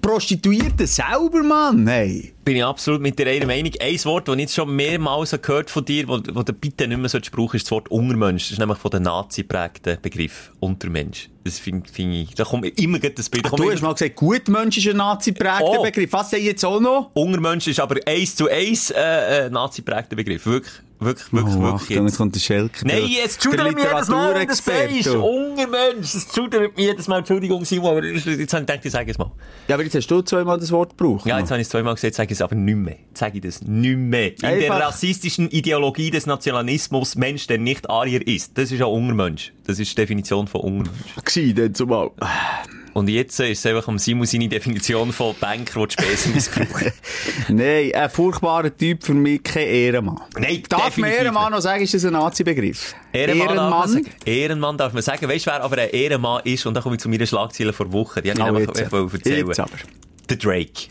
Prostituierten 0.00 0.88
selber, 0.88 1.44
Mann, 1.44 1.86
hey. 1.86 2.34
Bin 2.44 2.56
ich 2.56 2.64
absolut 2.64 3.00
mit 3.00 3.16
dir 3.16 3.28
einer 3.28 3.46
Meinung. 3.46 3.70
Ein 3.80 4.04
Wort, 4.06 4.26
das 4.26 4.34
ich 4.34 4.40
jetzt 4.40 4.54
schon 4.56 4.74
mehrmals 4.74 5.30
gehört 5.40 5.70
von 5.70 5.84
dir, 5.84 6.08
wo 6.08 6.18
du 6.18 6.52
bitte 6.52 6.88
nicht 6.88 6.98
mehr 6.98 7.08
so 7.08 7.20
brauchen, 7.30 7.54
ist 7.54 7.66
das 7.66 7.70
Wort 7.70 7.88
Ungermensch. 7.92 8.42
Das 8.42 8.50
ist 8.50 8.58
nämlich 8.58 8.78
von 8.78 8.90
den 8.90 9.04
Nazi 9.04 9.42
geprägten 9.42 9.98
Begriff. 10.02 10.50
Untermensch. 10.58 11.28
Das 11.44 11.60
finde 11.60 11.88
find 11.88 12.12
ich, 12.12 12.34
da 12.34 12.42
kommt 12.42 12.66
immer 12.80 12.98
das 12.98 13.30
Bild. 13.30 13.44
kommt 13.44 13.60
Du 13.60 13.70
hast 13.70 13.82
mal 13.82 13.92
gesagt, 13.92 14.16
Gutmensch 14.16 14.78
ist 14.78 14.88
ein 14.88 14.96
nazi-prägter 14.96 15.78
Oh. 15.78 15.82
Begriff. 15.84 16.12
Was 16.12 16.30
denn 16.30 16.42
jetzt 16.42 16.64
auch 16.64 16.80
noch? 16.80 17.12
Ungermensch 17.14 17.68
ist 17.68 17.78
aber 17.78 18.00
eins 18.04 18.34
zu 18.34 18.48
eins, 18.48 18.90
äh, 18.90 19.46
äh, 19.46 19.50
Nazi 19.50 19.82
geprägter 19.82 20.16
Begriff. 20.16 20.44
Wirklich. 20.44 20.74
Wirklich, 21.04 21.32
wirklich, 21.32 21.54
Oh, 21.56 21.62
wirklich. 21.62 21.90
Achtung, 21.90 22.06
jetzt 22.06 22.16
kommt 22.16 22.34
der 22.34 22.40
Schelk. 22.40 22.84
Nein, 22.84 22.96
der- 23.08 23.24
es 23.24 23.38
der 23.38 23.50
schudert 23.50 23.74
mich 23.74 23.84
jedes 23.84 24.08
Mal, 24.08 24.34
wenn 24.34 24.48
das 24.48 24.64
sagst. 24.64 25.08
Ungermensch, 25.08 26.14
es 26.14 26.26
schudert 26.34 26.76
mich 26.76 26.86
jedes 26.86 27.08
Mal. 27.08 27.18
Entschuldigung, 27.18 27.64
Simon, 27.64 27.90
aber 27.96 28.04
jetzt 28.06 28.24
habe 28.26 28.32
ich 28.42 28.48
gedacht, 28.48 28.80
ich 28.84 28.92
sage 28.92 29.10
es 29.10 29.18
mal. 29.18 29.30
Ja, 29.68 29.74
aber 29.76 29.84
jetzt 29.84 29.94
hast 29.94 30.06
du 30.08 30.22
zweimal 30.22 30.58
das 30.58 30.70
Wort 30.72 30.96
gebraucht. 30.96 31.26
Ja, 31.26 31.38
jetzt 31.38 31.50
habe 31.50 31.60
ich 31.60 31.66
es 31.66 31.70
zweimal 31.70 31.94
gesagt, 31.94 32.14
sage 32.14 32.32
ich 32.32 32.38
es 32.38 32.42
aber 32.42 32.54
nicht 32.54 32.76
mehr. 32.76 32.96
Jetzt 33.08 33.18
sage 33.20 33.36
ich 33.38 33.42
das 33.44 33.62
nicht 33.62 33.96
mehr. 33.98 34.28
In 34.28 34.36
der 34.40 34.50
Einfach- 34.72 34.80
rassistischen 34.88 35.48
Ideologie 35.50 36.10
des 36.10 36.26
Nationalismus, 36.26 37.16
Mensch, 37.16 37.46
der 37.46 37.58
nicht 37.58 37.88
Arier 37.90 38.26
ist. 38.26 38.56
Das 38.58 38.70
ist 38.72 38.80
ein 38.80 38.86
Ungermensch. 38.86 39.52
Das 39.64 39.78
ist 39.78 39.90
die 39.90 39.94
Definition 39.96 40.46
von 40.46 40.60
Ungermensch. 40.62 41.14
Gsi, 41.24 41.54
dann 41.54 41.74
zumal. 41.74 42.10
Und 42.94 43.08
jetzt 43.08 43.40
äh, 43.40 43.52
ist 43.52 43.60
es 43.60 43.66
einfach 43.66 43.88
um 43.88 43.98
Simon 43.98 44.26
seine 44.26 44.48
Definition 44.48 45.12
von 45.12 45.34
Banker, 45.40 45.80
die 45.86 45.96
die 45.96 46.02
Spesen 46.02 46.34
missbrauchen. 46.34 46.92
Nein, 47.48 47.92
ein 47.94 48.10
furchtbarer 48.10 48.76
Typ 48.76 49.02
für 49.04 49.14
mich, 49.14 49.42
kein 49.42 49.66
Ehrenmann. 49.66 50.20
Nein, 50.38 50.62
Darf 50.68 50.96
man 50.98 51.10
Ehrenmann 51.10 51.52
noch 51.52 51.60
sagen, 51.60 51.82
ist 51.82 51.94
das 51.94 52.04
ein 52.04 52.12
Nazi-Begriff? 52.12 52.94
Ehrenmann, 53.12 53.88
sagen. 53.88 54.06
Ehrenmann 54.24 54.76
darf 54.76 54.92
man 54.92 55.02
sagen. 55.02 55.28
Weißt 55.28 55.46
du, 55.46 55.50
wer 55.50 55.62
aber 55.62 55.78
ein 55.78 55.90
Ehrenmann 55.90 56.42
ist? 56.44 56.66
Und 56.66 56.74
da 56.74 56.80
komme 56.80 56.96
ich 56.96 57.00
zu 57.00 57.08
meiner 57.08 57.26
Schlagzeile 57.26 57.72
vor 57.72 57.92
Wochen. 57.92 58.22
Die 58.22 58.30
habe 58.32 58.62
ich 58.62 58.68
Oh, 58.68 58.72
einfach 58.72 59.12
erzählen. 59.14 59.46
Jetzt 59.46 59.60
aber. 59.60 59.70
Der 60.28 60.36
Drake. 60.36 60.88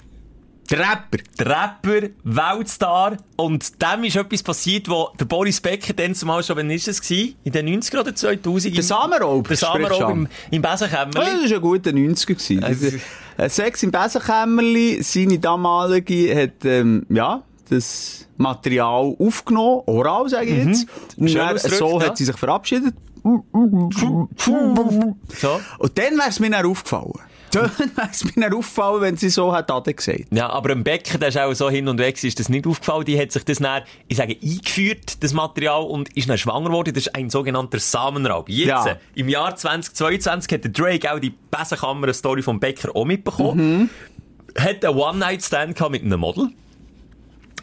Der 0.71 0.79
Rapper. 0.79 1.17
Der 1.37 1.45
Rapper, 1.47 2.07
Weltstar. 2.23 3.17
Und 3.35 3.81
dem 3.81 4.03
ist 4.05 4.15
etwas 4.15 4.41
passiert, 4.41 4.87
wo 4.89 5.09
der 5.19 5.25
Boris 5.25 5.59
Becker 5.59 5.91
dann 5.93 6.15
zumal 6.15 6.41
schon, 6.43 6.55
wann 6.57 6.69
ist 6.71 6.87
es 6.87 7.01
gewesen? 7.01 7.35
In 7.43 7.51
den 7.51 7.67
90er 7.81 7.99
oder 7.99 8.15
2000? 8.15 8.75
Der 8.77 8.83
Samenraub. 8.83 9.47
Der 9.49 9.57
Samenraub 9.57 9.93
Sprich 9.95 10.01
im, 10.01 10.07
schon. 10.07 10.29
im 10.51 10.63
Ja, 10.63 10.71
Besenkämmerli. 10.71 11.41
das 11.41 11.49
war 11.51 11.57
ein 11.57 11.61
guter 11.61 11.91
90er. 11.91 12.25
gewesen. 12.27 12.63
Also- 12.63 12.87
Äh, 13.37 13.49
Sex 13.49 13.81
im 13.83 13.91
Besenkämmerli, 13.91 15.01
seine 15.03 15.39
damalige 15.39 16.41
hat, 16.43 16.63
ähm, 16.65 17.05
ja, 17.09 17.41
das 17.69 18.27
Material 18.37 19.15
aufgenommen, 19.17 19.81
oral, 19.87 20.29
sage 20.29 20.47
ich 20.47 20.65
jetzt. 20.65 20.85
Und 21.17 21.33
dann, 21.35 21.57
so 21.57 21.99
ja. 21.99 22.07
hat 22.07 22.17
sie 22.17 22.25
sich 22.25 22.37
verabschiedet. 22.37 22.93
So. 23.23 23.43
Und 25.79 25.97
dann 25.97 26.17
wäre 26.17 26.29
es 26.29 26.39
mir 26.39 26.49
dann 26.49 26.65
aufgefallen. 26.65 27.13
Wäre 27.53 27.71
es 28.11 28.23
mir 28.23 28.31
dann 28.49 28.53
aufgefallen, 28.53 29.01
wenn 29.01 29.17
sie 29.17 29.29
so 29.29 29.53
hat 29.53 29.69
Ade 29.71 29.93
gesagt. 29.93 30.25
Ja, 30.31 30.49
aber 30.49 30.71
im 30.71 30.83
Becker, 30.83 31.17
der 31.17 31.29
ist 31.29 31.37
auch 31.37 31.53
so 31.53 31.69
hin 31.69 31.87
und 31.87 31.97
weg, 31.99 32.23
ist 32.23 32.39
das 32.39 32.49
nicht 32.49 32.65
aufgefallen. 32.67 33.05
Die 33.05 33.19
hat 33.19 33.31
sich 33.31 33.43
das 33.45 33.59
dann, 33.59 33.83
ich 34.07 34.17
sage, 34.17 34.37
eingeführt, 34.41 35.23
das 35.23 35.33
Material, 35.33 35.83
und 35.83 36.15
ist 36.17 36.29
dann 36.29 36.37
schwanger 36.37 36.69
geworden. 36.69 36.93
Das 36.93 37.07
ist 37.07 37.15
ein 37.15 37.29
sogenannter 37.29 37.79
Samenraub. 37.79 38.49
Jetzt, 38.49 38.67
Ja. 38.67 38.85
äh, 38.87 38.95
im 39.15 39.29
Jahr 39.29 39.55
2022, 39.55 40.51
hat 40.53 40.63
der 40.63 40.71
Drake 40.71 41.13
auch 41.13 41.19
die 41.19 41.33
Besenkammer-Story 41.51 42.41
vom 42.41 42.59
Becker 42.59 42.95
auch 42.95 43.05
mitbekommen. 43.05 43.89
Hat 44.57 44.83
einen 44.83 44.97
One-Night-Stand 44.97 45.75
gehabt 45.75 45.91
mit 45.91 46.03
einem 46.03 46.19
Model. 46.19 46.49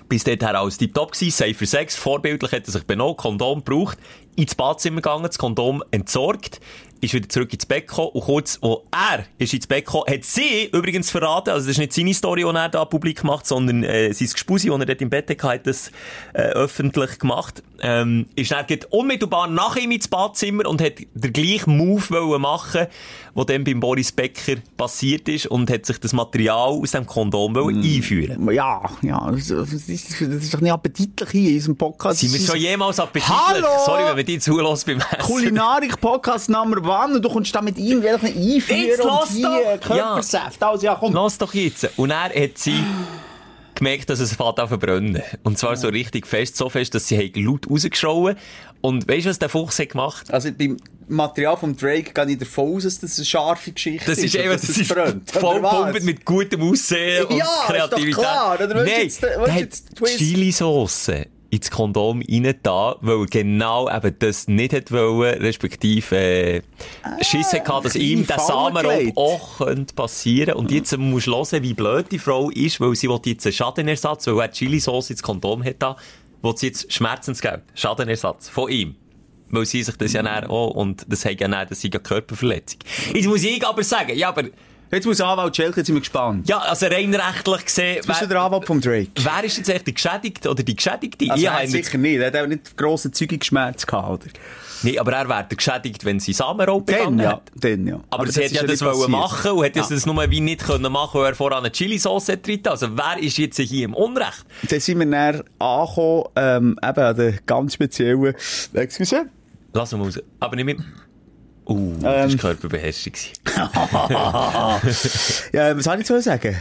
Bis 0.08 0.24
dahin 0.24 0.42
alles 0.42 0.78
tiptop 0.78 1.12
gewesen, 1.12 1.30
safe 1.36 1.52
für 1.52 1.66
Sex, 1.66 1.94
vorbildlich 1.94 2.50
hat 2.52 2.66
er 2.66 2.72
sich 2.72 2.84
benommen, 2.84 3.16
Kondom 3.18 3.62
gebraucht, 3.62 3.98
ins 4.36 4.54
Badzimmer 4.54 5.02
gegangen, 5.02 5.24
das 5.24 5.36
Kondom 5.36 5.84
entsorgt, 5.90 6.60
ist 7.00 7.14
wieder 7.14 7.28
zurück 7.28 7.52
ins 7.52 7.66
Bett 7.66 7.88
gekommen 7.88 8.10
und 8.12 8.22
kurz, 8.22 8.58
wo 8.60 8.84
er 8.90 9.24
ist 9.38 9.54
ins 9.54 9.66
Bett 9.66 9.84
gekommen, 9.84 10.04
hat 10.08 10.24
sie 10.24 10.66
übrigens 10.72 11.10
verraten, 11.10 11.50
also 11.50 11.66
das 11.66 11.72
ist 11.72 11.78
nicht 11.78 11.92
seine 11.92 12.14
Story, 12.14 12.42
die 12.42 12.56
er 12.56 12.68
da 12.68 12.84
publik 12.84 13.24
macht, 13.24 13.46
sondern 13.46 13.82
äh, 13.84 14.12
sein 14.12 14.28
Gespusi, 14.28 14.68
das 14.68 14.78
er 14.80 14.86
dort 14.86 15.02
im 15.02 15.10
Bett 15.10 15.30
hatte, 15.30 15.48
hat 15.48 15.66
das 15.66 15.90
äh, 16.34 16.42
öffentlich 16.42 17.18
gemacht, 17.18 17.62
ähm, 17.80 18.26
ist 18.34 18.50
dann 18.50 18.66
unmittelbar 18.90 19.48
nach 19.48 19.76
ihm 19.76 19.90
ins 19.90 20.08
Badzimmer 20.08 20.66
und 20.66 20.80
hat 20.80 20.94
den 21.14 21.32
gleichen 21.32 21.76
Move 21.76 22.02
wollen 22.10 22.42
machen, 22.42 22.86
der 23.36 23.44
dann 23.44 23.64
beim 23.64 23.80
Boris 23.80 24.12
Becker 24.12 24.56
passiert 24.76 25.28
ist 25.28 25.46
und 25.46 25.70
hat 25.70 25.86
sich 25.86 25.98
das 25.98 26.12
Material 26.12 26.70
aus 26.70 26.90
dem 26.90 27.06
Kondom 27.06 27.54
wollen 27.54 27.82
einführen. 27.82 28.50
Ja, 28.52 28.82
ja, 29.02 29.30
das 29.30 29.50
ist, 29.50 29.88
das 29.88 30.20
ist 30.20 30.54
doch 30.54 30.60
nicht 30.60 30.72
appetitlich 30.72 31.30
hier 31.30 31.50
in 31.50 31.56
unserem 31.56 31.76
Podcast. 31.76 32.20
Sind 32.20 32.32
wir 32.32 32.40
schon 32.40 32.58
jemals 32.58 32.98
appetitlich? 32.98 33.38
Hallo! 33.46 33.66
Sorry, 33.84 34.04
wenn 34.06 34.16
wir 34.16 34.24
die 34.24 34.38
zulässt 34.38 34.86
beim 34.86 34.98
Essen. 34.98 35.18
Kulinarik-Podcast 35.20 36.48
Und 36.88 37.22
du 37.22 37.28
kommst 37.28 37.54
da 37.54 37.62
mit 37.62 37.78
ihm 37.78 38.02
welchen 38.02 38.26
Jetzt 38.42 38.70
einführen 38.70 39.00
lass 39.06 39.30
und 39.30 39.36
hier 39.36 39.78
doch! 39.80 39.86
Körpersäfte. 39.88 40.66
Also 40.66 40.86
ja, 40.86 40.94
komm. 40.98 41.12
Lass 41.14 41.38
doch 41.38 41.54
jetzt. 41.54 41.88
Und 41.96 42.10
er 42.10 42.24
hat 42.24 42.56
sie 42.58 42.82
gemerkt, 43.74 44.10
dass 44.10 44.18
es 44.20 44.34
fährt 44.34 44.58
an 44.58 44.68
verbrennen. 44.68 45.22
Und 45.44 45.56
zwar 45.58 45.76
so 45.76 45.88
richtig 45.88 46.26
fest, 46.26 46.56
so 46.56 46.68
fest, 46.68 46.94
dass 46.94 47.06
sie 47.08 47.32
laut 47.36 47.70
rausgeschrauen. 47.70 48.36
Und 48.80 49.08
weißt 49.08 49.26
du, 49.26 49.30
was 49.30 49.38
der 49.38 49.48
Fuchs 49.48 49.78
hat 49.78 49.90
gemacht? 49.90 50.32
Also 50.32 50.50
beim 50.52 50.76
Material 51.08 51.56
vom 51.56 51.76
Drake 51.76 52.12
gehe 52.12 52.32
ich 52.34 52.38
davon 52.38 52.76
aus, 52.76 52.82
dass 52.84 52.98
das 53.00 53.18
eine 53.18 53.24
scharfe 53.26 53.72
Geschichte 53.72 54.04
Das 54.10 54.18
ist 54.18 54.34
eben, 54.34 54.50
dass 54.50 54.60
das 54.62 54.70
es 54.70 54.78
ist 54.78 54.88
brennt. 54.94 55.30
voll 55.30 55.58
Oder 55.58 55.62
was? 55.62 55.74
pumpt 55.92 56.02
mit 56.04 56.24
gutem 56.24 56.62
Aussehen 56.62 57.24
und 57.26 57.36
Ja, 57.36 57.44
ist 57.44 57.50
doch 57.50 57.66
Kreativität. 57.66 58.14
klar. 58.14 58.54
Oder 58.54 58.74
Nein, 58.74 58.86
jetzt- 58.86 59.22
der 59.22 59.40
hat 59.40 59.56
jetzt 59.60 59.96
Twist? 59.96 60.18
Chili-Sauce 60.18 61.10
ins 61.50 61.70
Kondom 61.70 62.22
rein 62.28 62.54
da, 62.62 62.96
weil 63.00 63.20
er 63.20 63.26
genau 63.26 63.88
eben 63.88 64.14
das 64.18 64.48
nicht 64.48 64.72
hat 64.72 64.92
wollen, 64.92 65.40
respektive 65.40 66.16
äh, 66.16 66.62
Schiss 67.22 67.52
hatte, 67.52 67.82
dass 67.82 67.96
ihm 67.96 68.26
der 68.26 68.38
Samenraub 68.38 69.16
auch 69.16 69.58
könnte 69.58 69.94
passieren. 69.94 70.54
Und 70.54 70.70
jetzt 70.70 70.96
musst 70.98 71.26
du 71.26 71.32
hören, 71.32 71.62
wie 71.62 71.74
blöd 71.74 72.12
die 72.12 72.18
Frau 72.18 72.50
ist, 72.50 72.80
weil 72.80 72.94
sie 72.94 73.08
jetzt 73.24 73.46
einen 73.46 73.52
Schadenersatz, 73.52 74.26
weil 74.26 74.40
er 74.40 74.50
Chili-Sauce 74.50 75.10
ins 75.10 75.22
Kondom 75.22 75.64
hat 75.64 75.76
da, 75.78 75.96
will 76.42 76.56
sie 76.56 76.66
jetzt 76.66 76.92
Schmerzensgeld, 76.92 77.62
Schadenersatz 77.74 78.48
von 78.48 78.70
ihm. 78.70 78.96
Weil 79.50 79.64
sie 79.64 79.82
sich 79.82 79.96
das 79.96 80.12
ja 80.12 80.22
dann 80.22 80.44
auch, 80.44 80.72
und 80.72 81.06
das 81.08 81.24
hat 81.24 81.40
ja 81.40 81.48
dann, 81.48 81.66
das 81.66 81.82
ist 81.82 81.94
ja 81.94 81.98
Körperverletzung. 81.98 82.80
Jetzt 83.14 83.26
muss 83.26 83.42
ich 83.42 83.66
aber 83.66 83.82
sagen, 83.82 84.14
ja, 84.14 84.28
aber, 84.28 84.44
Jetzt 84.90 85.06
muss 85.06 85.20
Anwalt 85.20 85.54
Schelke, 85.54 85.80
jetzt 85.80 85.86
sind 85.86 85.96
wir 85.96 86.00
gespannt. 86.00 86.48
ja, 86.48 86.58
also 86.58 86.86
rein 86.86 87.14
rechtlich 87.14 87.64
gesehen, 87.64 88.02
Bist 88.06 88.22
du 88.22 88.26
der 88.26 88.40
Anwalt 88.40 88.66
vom 88.66 88.80
Drake? 88.80 89.10
wer 89.16 89.44
ist 89.44 89.58
jetzt 89.58 89.68
echt 89.68 89.84
Geschädigte 89.84 90.50
oder 90.50 90.62
die 90.62 90.74
Geschädigte? 90.74 91.26
Also 91.30 91.40
Ich 91.42 91.46
er 91.46 91.52
hat 91.62 91.68
sicher 91.68 91.98
nicht. 91.98 92.18
Er 92.18 92.28
hat 92.28 92.36
auch 92.36 92.46
nicht 92.46 92.76
grossen 92.76 93.12
Zeugungsschmerz 93.12 93.86
gehabt, 93.86 94.08
oder? 94.24 94.32
Nee, 94.82 94.98
aber 94.98 95.12
er 95.12 95.28
wäre 95.28 95.46
geschädigt, 95.48 96.04
wenn 96.04 96.20
sie 96.20 96.32
Samenraub 96.32 96.86
begangen 96.86 97.18
ja. 97.18 97.32
hat. 97.32 97.42
Dann, 97.56 97.86
ja. 97.86 98.00
Aber, 98.10 98.26
sie 98.28 98.40
das 98.40 98.50
hat 98.52 98.62
ja 98.62 98.66
das 98.66 98.80
wollen 98.80 99.10
machen 99.10 99.50
und 99.50 99.64
hat 99.64 99.76
Ja. 99.76 99.86
das 99.88 100.06
nur 100.06 100.30
wie 100.30 100.40
nicht 100.40 100.64
können 100.64 100.92
machen, 100.92 101.20
weil 101.20 101.32
er 101.32 101.34
vorher 101.34 101.58
eine 101.58 101.72
Chili-Sauce 101.72 102.28
hat. 102.28 102.48
Also 102.68 102.96
wer 102.96 103.18
ist 103.20 103.38
jetzt 103.38 103.58
hier 103.58 103.84
im 103.84 103.94
Unrecht? 103.94 104.44
Dann 104.68 104.80
sind 104.80 105.00
wir 105.00 105.06
dann 105.06 105.42
angekommen, 105.58 106.24
ähm, 106.36 106.78
eben 106.82 107.00
an 107.00 107.16
der 107.16 107.32
ganz 107.44 107.74
speziellen, 107.74 108.34
excuse, 108.74 109.26
Lass 109.72 109.92
mal 109.92 110.02
raus. 110.02 110.18
Aber 110.40 110.56
nicht 110.56 110.64
mit... 110.64 110.78
Uh, 111.68 111.94
das 112.00 112.32
Ähm. 112.32 112.42
war 112.42 112.54
Körperbeherrschung. 112.54 113.12
ja, 115.52 115.76
was 115.76 115.84
soll 115.84 116.00
ich 116.00 116.06
zu 116.06 116.20
sagen? 116.22 116.56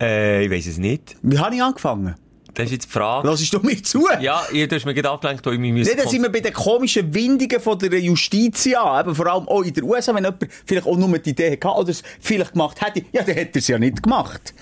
äh, 0.00 0.44
ich 0.44 0.50
weiss 0.50 0.66
es 0.66 0.78
nicht. 0.78 1.16
Wie 1.22 1.38
habe 1.38 1.54
ich 1.54 1.62
angefangen? 1.62 2.14
Das 2.54 2.66
ist 2.66 2.72
jetzt 2.72 2.86
die 2.86 2.90
Frage. 2.92 3.28
Lassest 3.28 3.52
du 3.52 3.60
mir 3.60 3.80
zu? 3.82 4.08
Ja, 4.20 4.42
ihr 4.52 4.66
hast 4.70 4.84
mir 4.84 4.94
gerade 4.94 5.10
abgelenkt, 5.10 5.46
wo 5.46 5.50
ich 5.50 5.58
mich 5.58 5.72
Nicht, 5.72 5.96
da 5.98 6.08
sind 6.08 6.22
wir 6.22 6.32
bei 6.32 6.40
den 6.40 6.52
komischen 6.52 7.14
Windungen 7.14 7.60
von 7.60 7.78
der 7.78 8.00
Justiz 8.00 8.66
an. 8.74 9.00
Eben 9.06 9.14
vor 9.14 9.26
allem 9.26 9.46
auch 9.46 9.62
in 9.62 9.72
der 9.72 9.84
USA, 9.84 10.14
wenn 10.14 10.24
jemand 10.24 10.48
vielleicht 10.66 10.86
auch 10.86 10.96
nur 10.96 11.16
die 11.18 11.30
Idee 11.30 11.52
hatte 11.52 11.68
oder 11.68 11.90
es 11.90 12.02
vielleicht 12.20 12.52
gemacht 12.52 12.80
hätte. 12.82 13.04
Ja, 13.12 13.22
dann 13.22 13.34
hätte 13.36 13.58
er 13.58 13.60
es 13.60 13.68
ja 13.68 13.78
nicht 13.78 14.02
gemacht. 14.02 14.52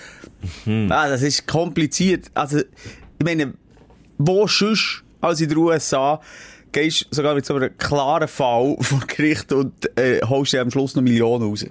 Mhm. 0.66 0.88
Ah, 0.92 1.08
das 1.08 1.22
ist 1.22 1.46
kompliziert. 1.46 2.26
Also, 2.34 2.58
ich 2.58 3.24
meine, 3.24 3.54
wo 4.18 4.46
sonst 4.46 5.02
als 5.20 5.40
in 5.40 5.48
den 5.48 5.56
USA 5.58 6.20
gehst 6.72 7.06
sogar 7.10 7.34
mit 7.34 7.44
so 7.46 7.54
einem 7.54 7.76
klaren 7.78 8.28
Fall 8.28 8.76
vor 8.80 9.00
Gericht 9.06 9.52
und 9.52 9.98
äh, 9.98 10.20
holst 10.22 10.52
dir 10.52 10.60
am 10.60 10.70
Schluss 10.70 10.94
noch 10.94 11.02
Millionen 11.02 11.44
raus. 11.44 11.66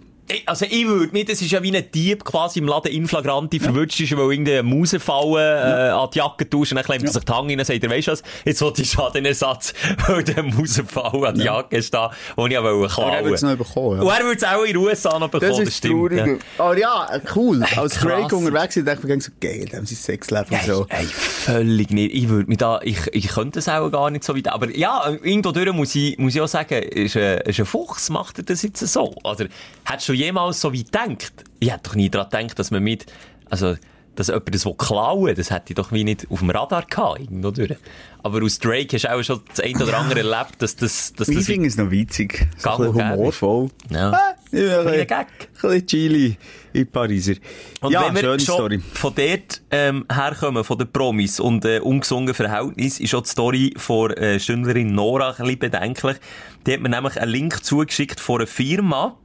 Also 0.46 0.66
ich 0.70 0.86
würde 0.88 1.14
nicht, 1.14 1.30
das 1.30 1.42
ist 1.42 1.52
ja 1.52 1.62
wie 1.64 1.76
ein 1.76 1.84
Dieb 1.94 2.24
quasi 2.26 2.60
im 2.60 2.68
Laden 2.68 2.92
in 2.92 3.08
flagranti 3.08 3.60
verwünscht 3.60 4.00
ist, 4.00 4.16
weil 4.18 4.32
irgendeine 4.32 4.64
Mausenfalle 4.64 5.88
äh, 5.88 5.90
an 5.92 6.10
die 6.14 6.18
Jacke 6.20 6.50
tauscht 6.50 6.72
und 6.72 6.76
dann 6.78 6.86
klemmt 6.86 7.04
er 7.06 7.12
sich 7.12 7.24
die 7.24 7.32
Hand 7.32 7.50
rein 7.50 7.60
und 7.60 7.66
sagt, 7.66 7.90
weisst 7.90 8.08
du 8.08 8.12
was, 8.12 8.24
jetzt 8.46 8.62
will 8.62 8.74
ich 8.78 8.90
Schadenersatz, 8.92 9.74
weil 10.08 10.24
der 10.24 10.44
Mausenfalle 10.44 11.28
an 11.28 11.36
die 11.36 11.44
Jacke 11.44 11.78
ist 11.78 11.94
da, 11.94 12.12
den 12.38 12.46
ich 12.48 12.52
ja 12.54 12.64
wollte 12.64 12.94
klauen. 12.94 13.08
Aber 13.10 13.18
er 13.18 13.26
wird 13.26 13.36
es 13.36 13.42
noch 13.42 13.56
bekommen, 13.56 14.00
Und 14.02 14.08
ja. 14.08 14.14
er 14.18 14.24
würde 14.26 14.38
es 14.38 14.44
auch 14.44 14.62
in 14.62 14.68
den 14.68 14.78
USA 14.78 15.20
noch 15.20 15.30
bekommen, 15.30 15.50
Das 15.50 15.60
das, 15.60 15.68
ist 15.70 15.78
stimmt. 15.78 16.12
traurig. 16.12 16.40
Ja. 16.58 16.64
Aber 16.66 16.78
ja, 16.78 17.22
cool. 17.36 17.64
Als. 17.76 18.00
Drake 18.00 18.36
unterwegs 18.36 18.74
sind, 18.76 18.88
dachte 18.88 19.02
ich 19.04 19.08
mir 19.08 19.22
so, 19.22 19.32
geil, 19.40 19.66
da 19.72 19.78
haben 19.78 19.86
sie 19.86 19.96
Sexleben 19.96 20.48
Ja, 20.52 20.60
und 20.60 20.66
so. 20.66 20.86
ey, 20.90 21.06
völlig 21.06 21.90
nicht. 21.92 22.14
Ich 22.14 22.30
würde 22.30 22.48
mich 22.50 22.58
da, 22.58 22.80
ich, 22.84 22.98
ich 23.12 23.28
könnte 23.30 23.60
es 23.60 23.70
auch 23.70 23.90
gar 23.90 24.10
nicht 24.10 24.24
so 24.24 24.36
weit, 24.36 24.48
aber 24.50 24.70
ja, 24.76 25.08
irgendwo 25.24 25.52
durch 25.52 25.72
muss 25.74 25.96
ich, 25.96 26.18
muss 26.18 26.36
ich 26.36 26.42
auch 26.42 26.48
sagen, 26.48 26.82
ist 26.84 27.16
ein, 27.18 27.40
ist 27.40 27.60
ein 27.60 27.66
Fuchs, 27.66 28.10
macht 28.10 28.40
er 28.40 28.44
das 28.44 28.62
jetzt 28.62 28.80
so? 28.80 29.14
Oder, 29.24 29.48
hättest 29.86 30.10
du 30.10 30.14
jemals 30.18 30.62
so 30.62 30.74
weit 30.74 30.86
gedacht? 30.92 31.34
Ich 31.60 31.72
hätte 31.72 31.84
doch 31.90 31.96
nie 31.96 32.10
daran 32.10 32.30
gedacht, 32.30 32.60
dass 32.60 32.72
man 32.72 32.84
mit, 32.84 33.06
also, 33.50 33.76
dass 34.16 34.28
jemand 34.28 34.54
das 34.56 34.68
klauen 34.80 35.36
das 35.36 35.52
hätte 35.52 35.66
ich 35.70 35.76
doch 35.76 35.92
wie 35.92 36.04
nicht 36.04 36.26
auf 36.32 36.40
dem 36.40 36.50
Radar 36.50 36.84
gehabt, 36.86 37.20
irgendwo 37.20 37.52
durch. 37.52 37.76
Aber 38.24 38.44
aus 38.44 38.58
Drake 38.58 38.88
hast 38.96 39.04
du 39.06 39.14
auch 39.14 39.22
schon 39.22 39.42
das 39.50 39.60
ein 39.60 39.76
oder 39.82 39.96
andere 40.00 40.20
erlebt, 40.20 40.60
dass 40.60 40.76
das, 40.76 41.14
dass 41.14 41.30
Ich 41.30 41.36
das, 41.38 41.46
finde 41.46 41.68
es 41.68 41.78
noch 41.78 41.92
witzig. 41.92 42.48
So 42.58 42.70
ein 42.72 42.94
humorvoll. 42.94 43.70
Ja. 43.92 44.10
Ah, 44.12 44.36
ja, 44.52 44.60
ein 44.60 44.68
Kleiner 44.68 44.84
bisschen- 44.92 45.08
Gag. 45.08 45.28
Ein 45.30 45.48
bisschen 45.62 45.88
Chili 45.88 46.38
in 46.74 46.88
Pariser. 46.88 47.34
Und 47.82 47.92
ja, 47.92 48.08
wenn 48.08 48.16
wir 48.16 48.22
schöne 48.22 48.40
schon 48.40 48.56
Story. 48.56 48.80
von 48.94 49.14
dort 49.16 49.62
ähm, 49.72 50.06
herkommen, 50.12 50.64
von 50.64 50.78
den 50.80 50.92
Promis 50.92 51.40
und 51.40 51.64
äh, 51.66 51.80
ungesungen 51.80 52.34
Verhältnis, 52.34 53.00
ist 53.00 53.14
auch 53.14 53.22
die 53.22 53.30
Story 53.30 53.74
von 53.78 54.12
äh, 54.14 54.40
Stündlerin 54.40 54.94
Nora 54.94 55.30
ein 55.30 55.36
bisschen 55.44 55.60
bedenklich. 55.60 56.18
Die 56.66 56.74
hat 56.74 56.80
mir 56.82 56.90
nämlich 56.90 57.20
einen 57.22 57.32
Link 57.32 57.64
zugeschickt 57.64 58.20
von 58.20 58.38
einer 58.42 58.48
Firma, 58.48 59.16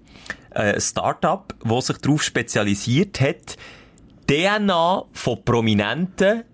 äh, 0.55 0.81
Startup, 0.81 1.55
wo 1.61 1.81
sich 1.81 1.99
darauf 1.99 2.23
spezialisiert 2.23 3.21
hat, 3.21 3.57
DNA 4.29 5.05
von 5.13 5.45
Prominenten 5.45 6.45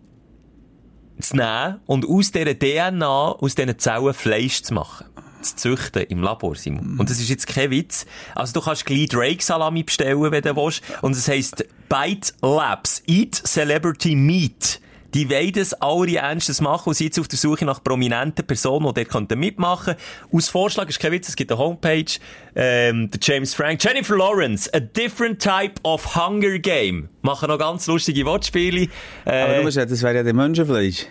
zu 1.20 1.36
nehmen 1.36 1.80
und 1.86 2.08
aus 2.08 2.32
dieser 2.32 2.58
DNA, 2.58 3.32
aus 3.32 3.54
diesen 3.54 3.78
Zellen 3.78 4.14
Fleisch 4.14 4.62
zu 4.62 4.74
machen. 4.74 5.06
Zu 5.42 5.56
züchten 5.56 6.02
im 6.04 6.22
Labor, 6.22 6.56
Simon. 6.56 6.98
Und 6.98 7.10
das 7.10 7.20
ist 7.20 7.28
jetzt 7.28 7.46
kein 7.46 7.70
Witz. 7.70 8.06
Also 8.34 8.54
du 8.54 8.60
kannst 8.60 8.84
gleich 8.84 9.08
Drake-Salami 9.08 9.84
bestellen, 9.84 10.32
wenn 10.32 10.42
du 10.42 10.56
willst. 10.56 10.82
Und 11.00 11.12
es 11.12 11.28
heisst 11.28 11.64
Bite 11.88 12.32
Labs. 12.42 13.02
Eat 13.06 13.34
Celebrity 13.34 14.16
Meat. 14.16 14.80
Die 15.14 15.30
wollen 15.30 15.52
das 15.52 15.72
alle 15.74 16.16
ernstes 16.16 16.60
machen 16.60 16.88
und 16.90 16.94
sind 16.94 17.06
jetzt 17.06 17.18
auf 17.18 17.28
der 17.28 17.38
Suche 17.38 17.64
nach 17.64 17.82
prominenten 17.82 18.46
Personen, 18.46 18.86
die 18.88 18.94
dort 18.94 19.08
könnten 19.08 19.38
mitmachen 19.38 19.94
Aus 20.30 20.48
Vorschlag 20.48 20.88
ist 20.88 21.00
kein 21.00 21.12
Witz, 21.12 21.28
es 21.28 21.36
gibt 21.36 21.50
eine 21.50 21.58
Homepage, 21.58 22.04
ähm, 22.54 23.10
der 23.10 23.20
James 23.22 23.54
Frank, 23.54 23.82
Jennifer 23.82 24.16
Lawrence, 24.16 24.72
a 24.74 24.80
different 24.80 25.40
type 25.40 25.74
of 25.82 26.14
Hunger 26.14 26.58
Game. 26.58 27.08
Machen 27.22 27.48
noch 27.48 27.58
ganz 27.58 27.86
lustige 27.86 28.24
Wortspiele. 28.26 28.88
Äh, 29.24 29.42
Aber 29.42 29.54
du 29.54 29.62
musst 29.62 29.76
ja, 29.76 29.86
das 29.86 30.02
wäre 30.02 30.16
ja 30.16 30.22
der 30.22 30.34
Menschenfleisch. 30.34 31.06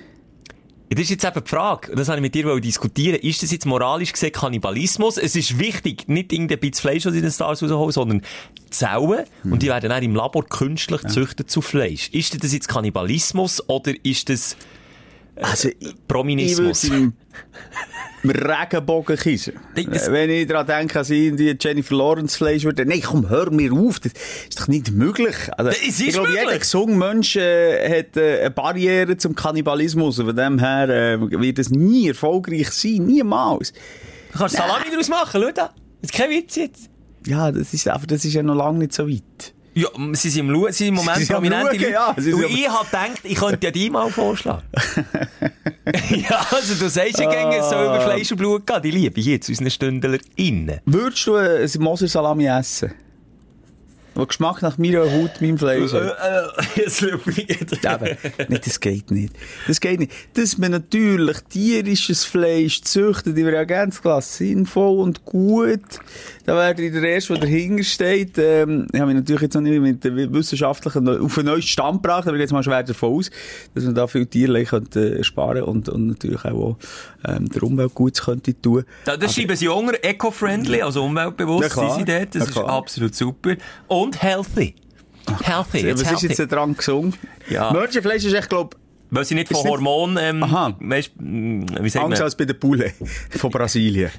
Das 0.90 1.02
ist 1.02 1.10
jetzt 1.10 1.26
eben 1.26 1.44
die 1.44 1.50
Frage, 1.50 1.92
und 1.92 2.00
das 2.00 2.08
habe 2.08 2.18
ich 2.18 2.22
mit 2.22 2.34
dir 2.34 2.60
diskutieren. 2.62 3.20
Ist 3.20 3.44
das 3.44 3.52
jetzt 3.52 3.66
moralisch 3.66 4.14
gesehen 4.14 4.32
Kannibalismus? 4.32 5.18
Es 5.18 5.36
ist 5.36 5.60
wichtig, 5.60 6.08
nicht 6.08 6.32
irgendein 6.32 6.60
bisschen 6.60 6.82
Fleisch, 6.82 7.06
in 7.06 7.14
den 7.14 7.32
Stars 7.32 7.62
rausholen, 7.62 7.92
sondern 7.92 8.22
Zellen. 8.70 9.26
Und 9.44 9.62
die 9.62 9.68
werden 9.68 9.90
dann 9.90 10.04
im 10.04 10.16
Labor 10.16 10.46
künstlich 10.46 11.02
gezüchtet 11.02 11.50
zu 11.52 11.62
Fleisch. 11.62 12.10
Ist 12.14 12.42
das 12.42 12.54
jetzt 12.54 12.68
Kannibalismus 12.70 13.68
oder 13.68 13.94
ist 14.04 14.30
das 14.30 14.56
Also, 15.36 15.70
ich, 15.70 15.76
ich 15.80 16.08
Prominismus? 16.08 16.84
würde 16.90 16.96
im 16.96 17.14
Regenbogen 18.24 19.16
kissen. 19.18 19.54
Das- 19.76 20.12
Wenn 20.12 20.30
ich 20.30 20.48
daran 20.48 20.68
denke, 20.68 20.96
dass 20.96 21.10
ich 21.10 21.26
irgendwie 21.26 21.56
Jennifer 21.60 21.96
Lawrence 21.96 22.36
Fleisch 22.38 22.64
würde, 22.64 22.86
nein, 22.86 23.02
komm, 23.02 23.30
hör 23.30 23.52
mir 23.52 23.72
auf, 23.72 24.00
das 24.00 24.12
ist 24.50 24.60
doch 24.60 24.68
nicht 24.68 24.92
möglich. 24.92 25.36
Also, 25.56 25.72
ist 25.72 26.02
ich 26.02 26.10
glaube, 26.10 26.30
jeder 26.32 26.58
gesunde 26.58 26.96
Mensch 26.96 27.36
äh, 27.36 28.00
hat 28.00 28.18
äh, 28.18 28.42
eine 28.42 28.52
Barriere 28.52 29.16
zum 29.18 29.36
Kannibalismus. 29.36 30.18
Von 30.18 30.36
dem 30.36 30.60
her 30.60 30.90
äh, 30.90 31.20
wird 31.22 31.60
es 31.60 31.70
nie 31.70 32.10
erfolgreich 32.10 32.70
sein, 32.72 33.06
niemals. 33.06 33.72
Du 34.34 34.40
kannst 34.40 34.56
Salami 34.58 34.86
daraus 34.92 35.10
machen, 35.10 35.42
schau 35.42 35.52
da. 35.52 35.74
Das 36.02 36.12
ist 36.12 36.14
kein 36.14 36.30
Witz 36.30 36.56
jetzt. 36.56 36.90
Ja, 37.26 37.52
das 37.52 37.74
ist 37.74 37.88
einfach, 37.88 38.08
das 38.08 38.26
ist 38.26 38.34
ja 38.34 38.44
noch 38.44 38.56
lange 38.56 38.80
nicht 38.80 38.94
so 38.94 39.08
weit. 39.08 39.54
Ja, 39.78 39.90
sie 40.14 40.30
sind 40.32 40.40
im, 40.46 40.50
Lu 40.50 40.66
sie 40.68 40.74
sind 40.74 40.88
im 40.88 40.94
Moment 40.96 41.18
Sie 41.18 41.26
sind 41.26 41.36
prominente 41.36 41.80
Schauen, 41.80 41.82
Leute. 41.82 41.92
ja. 41.92 42.36
Und 42.36 42.44
ich 42.50 42.68
habe 42.70 42.86
gedacht, 42.86 43.20
ich 43.24 43.36
könnte 43.36 43.68
ja 43.68 43.72
die 43.72 43.90
mal 43.92 44.10
vorschlagen. 44.10 44.64
ja, 46.10 46.48
also 46.50 46.74
du 46.74 46.90
sagst 46.90 47.20
ja 47.20 47.30
gegen 47.30 47.52
es 47.52 47.70
soll 47.70 47.86
über 47.86 48.02
Fleisch 48.02 48.32
und 48.32 48.38
Blut 48.38 48.66
gehen. 48.66 48.82
Die 48.82 48.90
liebe 48.92 49.20
ich 49.20 49.28
jetzt, 49.28 49.50
unseren 49.50 49.70
Stündler 49.70 50.18
innen. 50.36 50.80
Würdest 50.86 51.28
du 51.28 51.36
äh, 51.36 51.64
ein 51.64 51.82
Moser 51.84 52.08
Salami 52.08 52.48
essen? 52.48 52.92
Der 54.18 54.26
Geschmack 54.26 54.64
nach 54.64 54.80
meiner 54.80 55.12
Haut, 55.12 55.42
meinem 55.42 55.60
Fleisch? 55.60 55.92
Jetzt 56.76 57.02
schaut 57.02 57.28
mich 57.28 57.38
nicht. 57.38 57.86
Eben. 57.86 58.18
Nee, 58.48 58.60
das 58.64 58.80
geht 58.80 59.12
nicht. 59.12 59.34
Das 59.68 59.80
geht 59.80 60.00
nicht. 60.00 60.12
Dass 60.34 60.58
man 60.58 60.72
natürlich 60.72 61.38
tierisches 61.42 62.26
Fleisch 62.26 62.82
züchtet, 62.82 63.38
die 63.38 63.46
wäre 63.46 63.58
ja 63.58 63.64
ganz 63.64 64.02
klar 64.02 64.22
sinnvoll 64.22 64.98
und 65.00 65.24
gut. 65.24 65.82
Da 66.48 66.56
wäre 66.56 66.82
ich 66.82 66.92
der 66.92 67.04
Erste, 67.04 67.34
der 67.34 67.42
dahinter 67.42 67.84
steht. 67.84 68.38
Ähm, 68.38 68.88
ich 68.92 69.00
habe 69.00 69.14
mich 69.14 69.22
natürlich 69.22 69.44
jetzt 69.44 69.54
noch 69.54 69.62
nicht 69.62 69.80
mit 69.80 70.04
den 70.04 70.34
Wissenschaftlichen 70.34 71.08
auf 71.08 71.38
einen 71.38 71.48
neuen 71.48 71.62
Stand 71.62 72.02
gebracht, 72.02 72.28
aber 72.28 72.38
jetzt 72.38 72.54
mal 72.54 72.64
schwer 72.64 72.82
davon 72.82 73.20
aus, 73.20 73.30
dass 73.76 73.84
man 73.84 73.94
da 73.94 74.08
viel 74.08 74.26
Tierleid 74.26 74.70
könnte 74.70 75.20
äh, 75.20 75.24
sparen 75.24 75.62
und, 75.64 75.90
und 75.90 76.08
natürlich 76.08 76.44
auch 76.46 76.78
ähm, 77.26 77.48
der 77.50 77.64
Umwelt 77.64 77.94
Gutes 77.96 78.22
könnte 78.24 78.60
tun. 78.62 78.84
Da, 79.06 79.18
das 79.18 79.34
schreiben 79.36 79.56
sie 79.56 79.68
unter, 79.68 80.04
eco-friendly, 80.04 80.82
also 80.82 81.04
umweltbewusst 81.04 81.76
Ja, 81.76 81.90
sind 81.96 82.06
sie 82.08 82.14
dort. 82.14 82.36
Das 82.36 82.56
Ja, 82.56 82.62
ist 82.62 82.68
absolut 82.70 83.16
super. 83.16 83.56
Und 83.88 84.22
healthy. 84.22 84.76
Healthy, 85.44 85.74
Was 85.74 85.82
jetzt 85.84 86.02
ist 86.02 86.10
healthy. 86.10 86.28
jetzt 86.28 86.52
dran 86.52 86.76
gesund? 86.78 87.18
Ja. 87.50 87.72
Menschenfleisch 87.72 88.24
ist 88.24 88.34
echt, 88.34 88.50
glaube 88.50 88.78
Weil 89.10 89.24
sie 89.26 89.36
nicht 89.36 89.50
Ist 89.52 89.58
von 89.58 89.66
nicht- 89.66 89.74
Hormonen, 89.74 90.18
ähm, 90.20 90.44
Aha. 90.44 90.76
weisst, 90.80 91.12
mm, 91.18 91.62
wie 91.82 91.90
sagt 91.90 92.06
Angst 92.06 92.20
man? 92.20 92.26
als 92.26 92.36
bei 92.36 92.46
der 92.46 92.54
Pulle 92.56 92.92
von 93.32 93.50
Brasilien. 93.52 94.10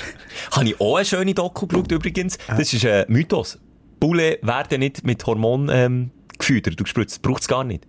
Habe 0.52 0.66
ich 0.66 0.80
auch 0.80 0.96
eine 0.96 1.04
schöne 1.04 1.34
Doku 1.34 1.66
geschaut, 1.66 1.90
übrigens. 1.92 2.38
Das 2.48 2.72
ist 2.72 2.84
ein 2.84 3.04
Mythos. 3.08 3.58
Bulle 4.00 4.38
werden 4.42 4.80
nicht 4.80 5.04
mit 5.04 5.24
Hormonen, 5.26 5.68
ähm, 5.72 6.10
gefüttert, 6.38 6.78
du 6.78 6.84
gespritzt. 6.84 7.20
Braucht's 7.22 7.48
gar 7.48 7.64
nicht. 7.64 7.84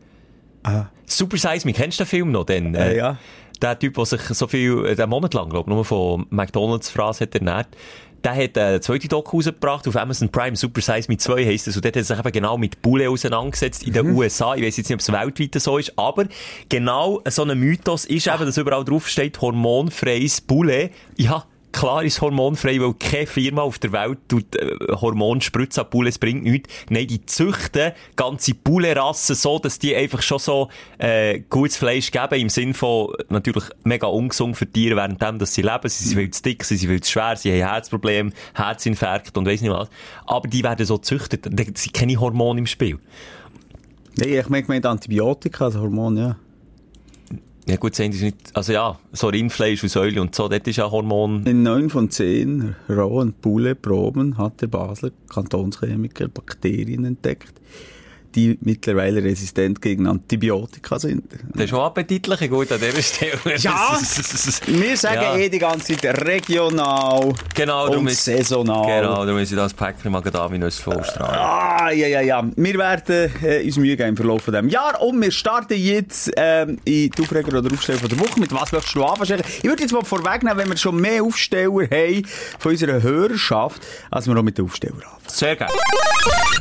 Super 1.06 1.38
Size 1.38 1.66
Me, 1.66 1.74
kennst 1.74 2.00
du 2.00 2.04
den 2.04 2.10
Film 2.10 2.32
noch? 2.32 2.46
Den, 2.46 2.76
Äh, 2.76 2.98
ja. 2.98 3.18
Der 3.62 3.78
Typ, 3.78 3.96
der 3.96 4.06
sich 4.06 4.22
so 4.22 4.48
viel, 4.48 4.86
äh, 4.86 4.96
den 4.96 5.10
Monat 5.10 5.34
lang, 5.34 5.50
glaube 5.50 5.70
ich, 5.70 5.76
nur 5.76 5.86
von 5.86 6.26
McDonalds-Phrase 6.30 7.26
hat 7.26 7.36
ernährt. 7.36 7.68
Der 8.24 8.36
hat 8.36 8.58
äh, 8.58 8.62
eine 8.62 8.82
zweite 8.82 9.08
Doku 9.08 9.38
rausgebracht 9.38 9.88
auf 9.88 9.96
Amazon 9.96 10.30
Prime, 10.30 10.56
Super 10.56 10.82
Size 10.82 11.10
Me 11.10 11.18
2 11.18 11.46
heisst 11.46 11.68
es. 11.68 11.76
Und 11.76 11.86
dort 11.86 11.96
hat 11.96 12.02
er 12.02 12.04
sich 12.04 12.20
eben 12.20 12.32
genau 12.32 12.58
mit 12.58 12.82
Bulle 12.82 13.10
auseinandergesetzt 13.10 13.84
in 13.84 13.94
den 13.94 14.12
USA. 14.12 14.56
Ich 14.56 14.64
weiß 14.64 14.78
jetzt 14.78 14.90
nicht, 14.90 14.96
ob 14.96 15.02
es 15.02 15.12
weltweit 15.12 15.62
so 15.62 15.78
ist, 15.78 15.98
aber 15.98 16.26
genau 16.68 17.22
so 17.28 17.44
ein 17.44 17.58
Mythos 17.58 18.06
ist 18.06 18.28
eben, 18.28 18.46
dass 18.46 18.58
überall 18.58 18.84
drauf 18.84 19.08
steht, 19.08 19.40
hormonfreies 19.42 20.42
Bulle. 20.42 20.90
Ja, 21.18 21.46
klar 21.80 22.04
ist 22.04 22.20
hormonfrei, 22.20 22.82
weil 22.82 22.94
keine 22.96 23.26
Firma 23.26 23.62
auf 23.62 23.80
der 23.80 23.94
Welt 23.94 24.18
tut 24.28 24.54
äh, 24.58 24.76
Hormon 24.90 25.40
spritzen 25.40 25.84
an 25.86 25.90
Bulle, 25.90 26.10
es 26.10 26.20
bringt 26.20 26.44
nichts. 26.44 26.70
Nein, 26.90 27.08
die 27.08 27.26
züchten 27.26 27.94
ganze 28.18 28.54
Bulle-Rassen 28.54 29.34
so, 29.36 29.60
dass 29.60 29.80
die 29.80 29.96
einfach 29.96 30.22
schon 30.22 30.40
so 30.40 30.68
äh, 30.98 31.40
gutes 31.50 31.78
Fleisch 31.78 32.12
geben, 32.12 32.36
im 32.36 32.50
Sinn 32.50 32.74
von 32.74 33.14
natürlich 33.30 33.64
mega 33.86 34.08
ungesund 34.08 34.58
für 34.58 34.70
Tiere, 34.70 34.98
während 34.98 35.22
dem, 35.22 35.40
dass 35.40 35.54
sie 35.54 35.62
leben. 35.62 35.88
Sie 35.88 36.04
sind 36.04 36.18
viel 36.18 36.32
zu 36.32 36.44
dick, 36.44 36.66
sie 36.66 36.76
sind 36.76 36.90
viel 36.90 37.02
zu 37.02 37.12
schwer, 37.12 37.38
sie 37.38 37.52
haben 37.52 37.72
Herzprobleme, 37.72 38.32
Herzinfarkt 38.56 39.38
und 39.38 39.46
weiss 39.46 39.62
nicht 39.62 39.72
was. 39.72 39.90
Aber 40.26 40.50
die 40.50 40.64
werden 40.64 40.86
so 40.86 40.98
gezüchtet, 40.98 41.46
da 41.46 41.64
sind 41.64 41.94
keine 41.94 42.20
Hormone 42.20 42.60
im 42.60 42.68
Spiel. 42.68 43.00
Nee, 44.18 44.38
ich 44.38 44.50
meine, 44.50 44.64
gemeint 44.64 44.86
Antibiotika, 44.86 45.66
also 45.66 45.80
Hormon, 45.80 46.18
ja. 46.18 46.36
Ja 47.68 47.76
gut, 47.76 47.94
sehen 47.94 48.12
sie 48.12 48.26
nicht, 48.26 48.56
also 48.56 48.74
ja, 48.74 49.00
so 49.12 49.28
Rindfleisch 49.28 49.84
und 49.84 49.90
Säule 49.90 50.22
und 50.22 50.34
so, 50.34 50.48
dort 50.48 50.68
ist 50.68 50.78
ja 50.78 50.90
Hormon... 50.90 51.46
In 51.46 51.62
neun 51.62 51.90
von 51.90 52.10
zehn 52.10 52.76
rohen 52.90 53.34
Bulle-Proben 53.34 54.38
hat 54.38 54.62
der 54.62 54.68
Basler 54.68 55.12
Kantonschemiker 55.30 56.30
Bakterien 56.30 57.06
entdeckt, 57.06 57.54
die 58.36 58.58
mittlerweile 58.62 59.24
resistent 59.24 59.82
gegen 59.82 60.08
Antibiotika 60.08 61.00
sind. 61.00 61.24
Das 61.54 61.64
ist 61.66 61.70
schon 61.72 61.80
appetitlich 61.80 62.50
gut 62.50 62.72
an 62.72 62.80
dieser 62.80 63.02
Stelle. 63.02 63.58
Ja. 63.58 63.98
Wir 64.68 64.98
sagen 64.98 65.22
Ja. 65.22 65.36
eh 65.38 65.50
die 65.50 65.60
ganze 65.60 65.96
Zeit 65.98 66.26
regional 66.26 67.34
Genau, 67.56 67.92
und 67.92 68.08
ist- 68.08 68.24
saisonal. 68.26 69.02
Genau, 69.02 69.26
darum 69.26 69.40
ist 69.40 69.52
das 69.56 69.74
Päckchen 69.74 70.12
Macadamia-Nüsse 70.12 70.82
von 70.82 70.98
Australien. 70.98 71.40
Ah, 71.40 71.92
ja, 71.92 72.08
ja, 72.08 72.22
ja. 72.22 72.48
Wir 72.56 72.78
werden 72.78 73.32
äh, 73.44 73.66
uns 73.66 73.78
Mühe 73.78 73.96
geben 73.98 74.10
im 74.10 74.18
Verlauf 74.18 74.44
von 74.44 74.54
diesem 74.54 74.70
Jahr 74.70 75.02
und 75.02 75.22
wir 75.22 75.32
starten 75.32 75.78
jetzt 75.78 76.32
ähm, 76.38 76.78
in 76.86 77.10
die 77.10 77.22
Aufreger 77.22 77.58
oder 77.58 77.72
Aufsteller 77.74 78.00
von 78.00 78.10
der 78.10 78.20
Woche. 78.20 78.40
Mit 78.40 78.54
was 78.54 78.72
möchtest 78.72 78.96
du 78.96 79.04
anfangen? 79.04 79.42
Ich 79.58 79.64
würde 79.64 79.82
jetzt 79.84 79.92
mal 79.92 80.04
vorwegnehmen, 80.04 80.58
wenn 80.58 80.70
wir 80.70 80.78
schon 80.78 81.00
mehr 81.00 81.24
Aufsteller 81.24 81.88
haben 81.90 82.24
von 82.60 82.72
unserer 82.72 83.02
Hörerschaft, 83.02 83.82
als 84.12 84.28
wir 84.28 84.38
auch 84.38 84.44
mit 84.44 84.58
den 84.58 84.66
Aufsteller 84.66 84.94
anfangen. 84.96 85.19
Sehr 85.30 85.56
geil. 85.56 85.70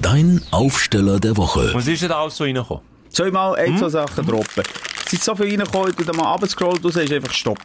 Dein 0.03 0.41
Aufsteller 0.51 1.19
der 1.21 1.37
Woche. 1.37 1.71
Was 1.75 1.87
ist 1.87 2.03
denn 2.03 2.09
da 2.11 2.21
alles 2.23 2.37
so 2.37 2.45
reingekommen? 2.45 2.83
Soll 3.09 3.29
ich 3.29 3.33
mal 3.33 3.55
ein, 3.57 3.73
Hm? 3.73 3.79
zwei 3.79 3.89
Sachen 3.89 4.27
droppen? 4.27 4.63
Es 5.05 5.11
sind 5.11 5.23
so 5.23 5.35
viele 5.35 5.51
reingekommen, 5.59 5.95
ich 5.99 6.07
mal 6.17 6.27
runtergescrollt, 6.33 6.85
du 6.85 6.91
sagst 6.91 7.13
einfach 7.13 7.33
Stopp. 7.33 7.59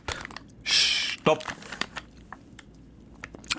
Stopp. 0.63 1.43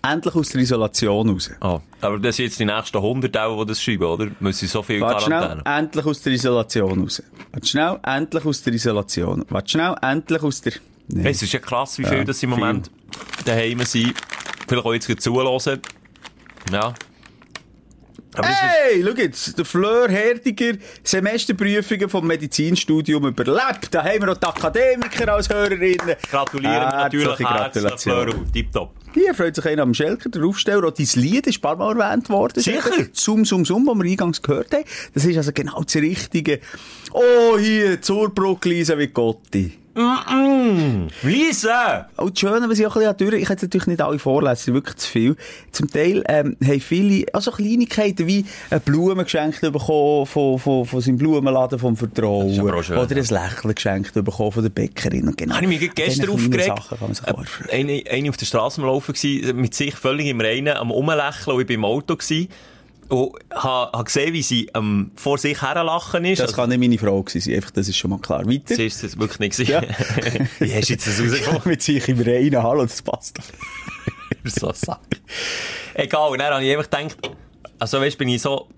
Endlich 0.03 0.35
aus 0.35 0.49
der 0.51 0.61
Isolation 0.61 1.31
raus. 1.31 1.51
Oh, 1.63 1.81
aber 2.03 2.19
das 2.19 2.37
sind 2.37 2.47
jetzt 2.47 2.61
die 2.61 2.67
nächsten 2.67 2.99
100 2.99 3.37
auch, 3.39 3.63
die 3.65 3.69
das 3.69 3.83
schreiben, 3.83 4.05
oder? 4.05 4.27
Müssen 4.39 4.69
so 4.69 4.83
viel 4.83 5.01
Warte 5.01 5.25
schnell, 5.25 5.41
Quarantäne. 5.41 5.77
endlich 5.79 6.05
aus 6.05 6.21
der 6.23 6.33
Isolation 6.35 7.01
raus. 7.03 7.23
Warte 7.53 7.67
schnell, 7.67 7.99
endlich 8.03 8.45
aus 8.45 8.63
der 8.63 8.73
Isolation. 8.75 9.45
Warte 9.49 9.71
schnell, 9.71 9.95
endlich 10.03 10.43
aus 10.43 10.61
der... 10.61 10.75
Nee. 11.09 11.31
Es 11.31 11.43
ist 11.43 11.53
ja 11.55 11.59
krass, 11.59 11.99
wie 11.99 12.05
viel 12.05 12.19
Ja, 12.19 12.25
das 12.25 12.43
im 12.43 12.51
viel. 12.51 12.59
Moment 12.59 12.91
daheim 13.47 13.83
sind. 13.85 14.15
Vielleicht 14.69 14.87
auch 14.87 14.93
jetzt 14.93 15.23
zuhören. 15.23 15.81
Ja. 16.71 16.95
Aber 18.37 18.49
Hey, 18.49 19.05
schau 19.05 19.15
jetzt, 19.17 19.59
der 19.59 19.65
Fleur 19.65 20.09
Herdiger, 20.09 20.77
Semesterprüfungen 21.03 22.09
vom 22.09 22.27
Medizinstudium 22.27 23.27
überlebt. 23.27 23.89
Da 23.91 24.03
haben 24.05 24.23
wir 24.23 24.33
auch 24.33 24.37
die 24.37 24.47
Akademiker 24.47 25.33
als 25.33 25.49
Hörerinnen. 25.49 26.17
gratulieren 26.31 26.75
wir 26.75 26.81
natürlich 26.81 27.39
Gratulation. 27.39 28.23
Fleur, 28.23 28.53
tipptopp. 28.53 28.95
Hier 29.15 29.33
freut 29.33 29.55
sich 29.55 29.65
einer 29.67 29.83
am 29.83 29.95
Schelker, 29.95 30.29
der 30.29 30.43
Aufsteller. 30.45 30.89
Auch 30.89 30.91
dein 30.91 31.07
Lied 31.15 31.47
ist 31.47 31.59
ein 31.59 31.61
paar 31.61 31.77
Mal 31.77 32.01
erwähnt 32.01 32.29
worden. 32.29 32.61
Sicher? 32.61 33.13
Zum, 33.13 33.45
zum, 33.45 33.65
zum, 33.65 33.87
was 33.87 33.97
wir 33.97 34.11
eingangs 34.11 34.43
gehört 34.43 34.75
haben. 34.75 34.85
Das 35.15 35.25
ist 35.25 35.37
also 35.37 35.53
genau 35.53 35.83
das 35.83 35.95
Richtige. 35.95 36.61
Oh, 37.13 37.57
hier, 37.57 38.03
zur 38.03 38.35
Brücke, 38.35 38.69
Lisa 38.69 38.99
wie 38.99 39.07
Gotti. 39.07 39.84
Lisa! 41.23 42.09
Auch 42.17 42.31
das 42.31 42.41
Schöne, 42.41 42.69
was 42.69 42.79
ich 42.79 42.87
auch 42.87 42.97
ein 42.97 43.01
bisschen 43.03 43.17
durch, 43.17 43.35
ich 43.35 43.47
kann 43.47 43.55
jetzt 43.55 43.63
natürlich 43.63 43.87
nicht 43.87 44.03
alle 44.03 44.19
vorlesen, 44.19 44.53
es 44.53 44.67
wirklich 44.75 44.97
zu 44.97 45.09
viel. 45.09 45.37
Zum 45.71 45.89
Teil, 45.89 46.25
ähm, 46.29 46.57
haben 46.65 46.81
viele, 46.81 47.27
also 47.33 47.53
Kleinigkeiten 47.53 48.27
wie 48.27 48.45
eine 48.71 48.81
Blume 48.81 49.23
geschenkt 49.23 49.61
bekommen 49.61 50.27
von, 50.27 50.59
von, 50.59 50.85
von 50.85 51.01
seinem 51.01 51.19
Blumenladen 51.19 51.79
vom 51.79 51.97
Vertrauen. 51.97 52.53
schön, 52.83 52.99
Oder 52.99 53.17
ein 53.17 53.25
Lächeln 53.25 53.75
geschenkt 53.75 54.15
bekommen 54.15 54.53
von 54.53 54.63
der 54.63 54.71
Bäckerin. 54.71 55.29
Und 55.29 55.37
genau. 55.37 55.55
Habe 55.55 55.73
ich 55.73 55.81
mich 55.81 55.95
gestern 55.95 56.31
aufgeregt. 56.31 56.73
Erfreuen. 57.25 57.71
Eine, 57.71 58.03
eine 58.11 58.31
auf 58.31 58.37
der 58.37 58.47
Straße 58.47 58.81
am 58.81 58.89
Laufen 58.89 59.15
mit 59.55 59.75
sich 59.75 59.95
völlig 59.95 60.27
im 60.27 60.41
Reinen, 60.41 60.77
am 60.77 60.91
Umlächeln 60.91 61.55
und 61.55 61.61
ich 61.61 61.67
bin 61.67 61.77
im 61.77 61.85
Auto 61.85 62.17
gsi. 62.17 62.49
Und 63.09 63.33
habe 63.53 63.93
ha 63.93 64.03
gesehen, 64.03 64.33
wie 64.33 64.43
sie 64.43 64.71
ähm, 64.75 65.11
vor 65.15 65.39
sich 65.39 65.61
herlachen 65.61 66.25
ist. 66.25 66.39
Das 66.39 66.49
Also, 66.49 66.57
kann 66.57 66.71
nicht 66.71 66.79
meine 66.79 66.99
Frau 66.99 67.23
gewesen 67.23 67.41
sein. 67.41 67.55
Einfach, 67.57 67.71
das 67.71 67.89
ist 67.89 67.97
schon 67.97 68.11
mal 68.11 68.19
klar. 68.19 68.47
Weiter. 68.47 68.75
sie 68.75 68.87
ist 68.87 69.03
es 69.05 69.19
wirklich 69.19 69.41
nicht 69.41 69.57
gewesen. 69.57 69.71
Ja. 69.71 69.83
wie 70.59 70.75
hast 70.75 70.89
du 70.89 70.93
jetzt 70.95 71.07
das 71.07 71.21
rausgefunden? 71.21 71.63
mit 71.65 71.83
sich 71.83 72.09
im 72.09 72.21
reinen 72.21 72.63
Hallo, 72.63 72.83
das 72.83 73.03
passt 73.03 73.39
doch. 73.39 73.45
so 74.45 74.73
Sache. 74.73 75.01
Egal, 75.95 76.31
und 76.31 76.39
dann 76.39 76.55
habe 76.55 76.65
ich 76.65 76.77
einfach 76.77 76.91
gedacht, 76.91 77.17
also 77.79 78.01
weißt, 78.01 78.19
bin 78.19 78.29
ich 78.29 78.43
so 78.43 78.69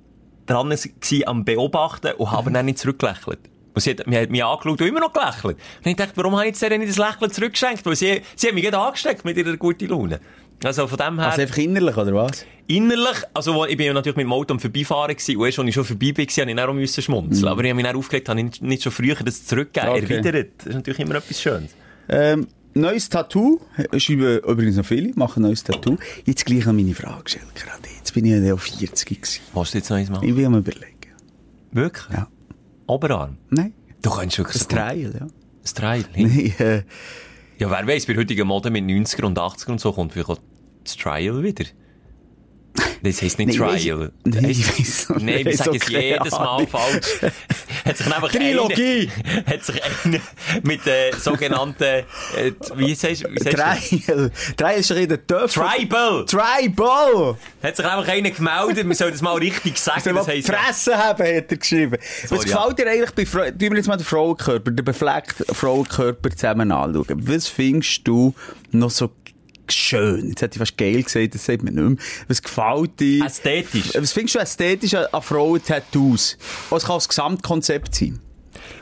dran 0.46 0.70
gewesen 0.70 1.26
am 1.26 1.44
Beobachten 1.44 2.12
und 2.12 2.30
habe 2.30 2.50
dann 2.50 2.66
nicht 2.66 2.78
zurückgelächelt. 2.78 3.40
Und 3.74 3.82
sie 3.82 3.90
hat, 3.90 4.06
hat 4.06 4.30
mich 4.30 4.42
angeschaut 4.42 4.80
und 4.80 4.86
immer 4.86 5.00
noch 5.00 5.12
gelächelt. 5.12 5.58
Und 5.84 5.90
ich 5.90 5.96
dachte, 5.96 6.12
warum 6.16 6.34
habe 6.36 6.48
ich 6.48 6.58
jetzt 6.58 6.78
nicht 6.78 6.88
das 6.88 6.96
Lächeln 6.96 7.30
zurückgeschenkt? 7.30 7.84
Weil 7.84 7.96
sie, 7.96 8.22
sie 8.34 8.46
hat 8.48 8.54
mich 8.54 8.64
gerade 8.64 8.78
angesteckt 8.78 9.24
mit 9.24 9.36
ihrer 9.36 9.56
guten 9.56 9.88
Laune. 9.88 10.20
Also 10.64 10.86
von 10.86 10.96
dem 10.98 11.18
her, 11.18 11.28
Also 11.30 11.42
einfach 11.42 11.58
innerlich, 11.58 11.96
oder 11.96 12.14
was? 12.14 12.44
innerlich, 12.66 13.16
also 13.34 13.66
ich 13.66 13.76
bin 13.76 13.86
ja 13.86 13.92
natürlich 13.92 14.16
mit 14.16 14.24
dem 14.24 14.32
Auto 14.32 14.54
am 14.54 14.60
Vorbeifahren 14.60 15.14
gewesen, 15.14 15.36
und 15.36 15.44
als 15.44 15.58
ich 15.68 15.74
schon 15.74 15.84
vorbei 15.84 16.12
bin, 16.12 16.24
musste 16.24 16.42
ich 16.42 16.46
dann 16.56 16.58
auch 16.58 16.72
müssen 16.72 17.02
schmunzeln. 17.02 17.48
Aber 17.48 17.62
ich 17.62 17.68
habe 17.70 17.76
mich 17.76 17.84
dann 17.84 17.96
aufgelegt, 17.96 18.28
habe 18.28 18.40
ich 18.40 18.60
nicht, 18.62 18.82
schon 18.82 18.92
früher 18.92 19.14
das 19.16 19.44
zurückgegeben, 19.46 20.02
Okay. 20.02 20.14
erwidert. 20.14 20.50
Das 20.58 20.66
ist 20.68 20.74
natürlich 20.74 21.00
immer 21.00 21.14
etwas 21.16 21.40
Schönes. 21.40 21.70
Ähm, 22.08 22.46
neues 22.74 23.08
Tattoo. 23.08 23.60
Schreiben 23.98 24.38
übrigens 24.38 24.76
noch 24.76 24.86
viele, 24.86 25.12
machen 25.14 25.40
ein 25.44 25.48
neues 25.48 25.62
Tattoo. 25.62 25.96
Jetzt 26.24 26.44
gleich 26.46 26.64
noch 26.66 26.72
meine 26.72 26.94
Frage 26.94 27.24
gestellt, 27.24 27.44
gerade. 27.54 27.82
Jetzt 27.96 28.12
bin 28.14 28.24
ich 28.24 28.32
ja 28.32 28.54
auf 28.54 28.62
40 28.62 29.06
gewesen. 29.20 29.40
Willst 29.54 29.74
du 29.74 29.78
jetzt 29.78 29.90
noch 29.90 29.96
eins 29.98 30.10
machen? 30.10 30.26
Ich 30.28 30.34
will 30.36 30.48
mir 30.48 30.58
überlegen. 30.58 30.86
Wirklich? 31.72 32.16
Ja. 32.16 32.28
Oberarm? 32.86 33.36
Nein. 33.50 33.74
Du 34.02 34.10
kannst 34.10 34.38
wirklich 34.38 34.62
gut- 34.62 34.70
Trial, 34.70 35.12
ja. 35.20 35.26
Das 35.62 35.74
Trial. 35.74 36.04
Nein, 36.16 36.54
äh, 36.58 36.82
Ja, 37.58 37.70
wer 37.70 37.86
weiß, 37.86 38.04
bei 38.06 38.16
heutigen 38.16 38.46
Mode 38.46 38.70
mit 38.70 38.84
90er 38.84 39.24
und 39.24 39.38
80er 39.38 39.70
und 39.70 39.80
so 39.80 39.90
kommt 39.90 40.12
vielleicht 40.12 40.28
auch 40.28 40.38
das 40.84 40.96
Trial 40.96 41.42
wieder. 41.42 41.64
Das 43.02 43.22
heisst 43.22 43.38
nicht 43.38 43.58
Nein, 43.58 43.78
Trial. 43.78 44.12
Nein, 44.24 44.44
weiss 44.44 45.08
Nein, 45.08 45.46
es 45.46 45.88
jedes 45.88 46.30
Mal 46.32 46.66
falsch. 46.66 47.20
hat 47.84 47.96
sich 47.96 48.06
nämlich 48.06 48.32
Trilogie. 48.32 49.10
Einer, 49.24 49.46
hat 49.46 49.64
sich 49.64 49.82
einer 49.84 50.20
mit 50.62 50.86
der 50.86 51.14
sogenannten, 51.16 51.82
äh, 51.84 52.04
wie 52.74 52.94
sagst 52.94 53.24
du? 53.24 53.28
du? 53.28 53.50
Trial. 53.50 54.30
Trial 54.56 54.80
ist 54.80 54.90
in 54.90 55.08
der 55.08 55.26
Töpfe. 55.26 55.60
Tribal! 55.60 56.24
Tribal! 56.26 57.36
Hat 57.62 57.76
sich 57.76 57.86
einfach 57.86 58.08
einer 58.08 58.30
gemeldet, 58.30 58.88
wir 58.88 58.94
sollen 58.94 59.12
das 59.12 59.22
mal 59.22 59.36
richtig 59.36 59.78
sagen. 59.78 60.14
Das 60.14 60.28
heisst, 60.28 60.48
Fresse 60.48 60.96
haben, 60.96 61.24
hat 61.24 61.50
er 61.50 61.56
geschrieben. 61.56 61.98
Was 62.28 62.44
ja. 62.44 62.56
gefällt 62.56 62.78
dir 62.78 62.90
eigentlich 62.90 63.10
bei 63.12 63.50
tun 63.50 63.60
wir 63.60 63.76
jetzt 63.76 63.88
mal 63.88 63.96
den 63.96 64.04
Frauenkörper, 64.04 64.70
den 64.70 64.84
befleckten 64.84 65.46
Frauenkörper 65.54 66.30
zusammen 66.30 66.72
anschauen. 66.72 67.28
Was 67.28 67.48
findest 67.48 68.06
du 68.06 68.34
noch 68.72 68.90
so 68.90 69.10
schön? 69.72 70.28
Jetzt 70.28 70.42
hätte 70.42 70.56
ich 70.56 70.58
fast 70.58 70.76
geil 70.76 71.02
gesagt, 71.02 71.34
das 71.34 71.44
sagt 71.44 71.62
man 71.62 71.74
nicht 71.74 71.82
mehr. 71.82 71.96
Was 72.28 72.42
gefällt 72.42 73.00
dir? 73.00 73.24
Ästhetisch. 73.24 73.94
Was 73.94 74.12
findest 74.12 74.34
du 74.34 74.38
ästhetisch 74.38 74.94
an, 74.94 75.06
an 75.12 75.22
Frauen-Tattoos? 75.22 76.38
Was 76.70 76.84
kann 76.84 76.96
das 76.96 77.08
Gesamtkonzept 77.08 77.94
sein? 77.94 78.20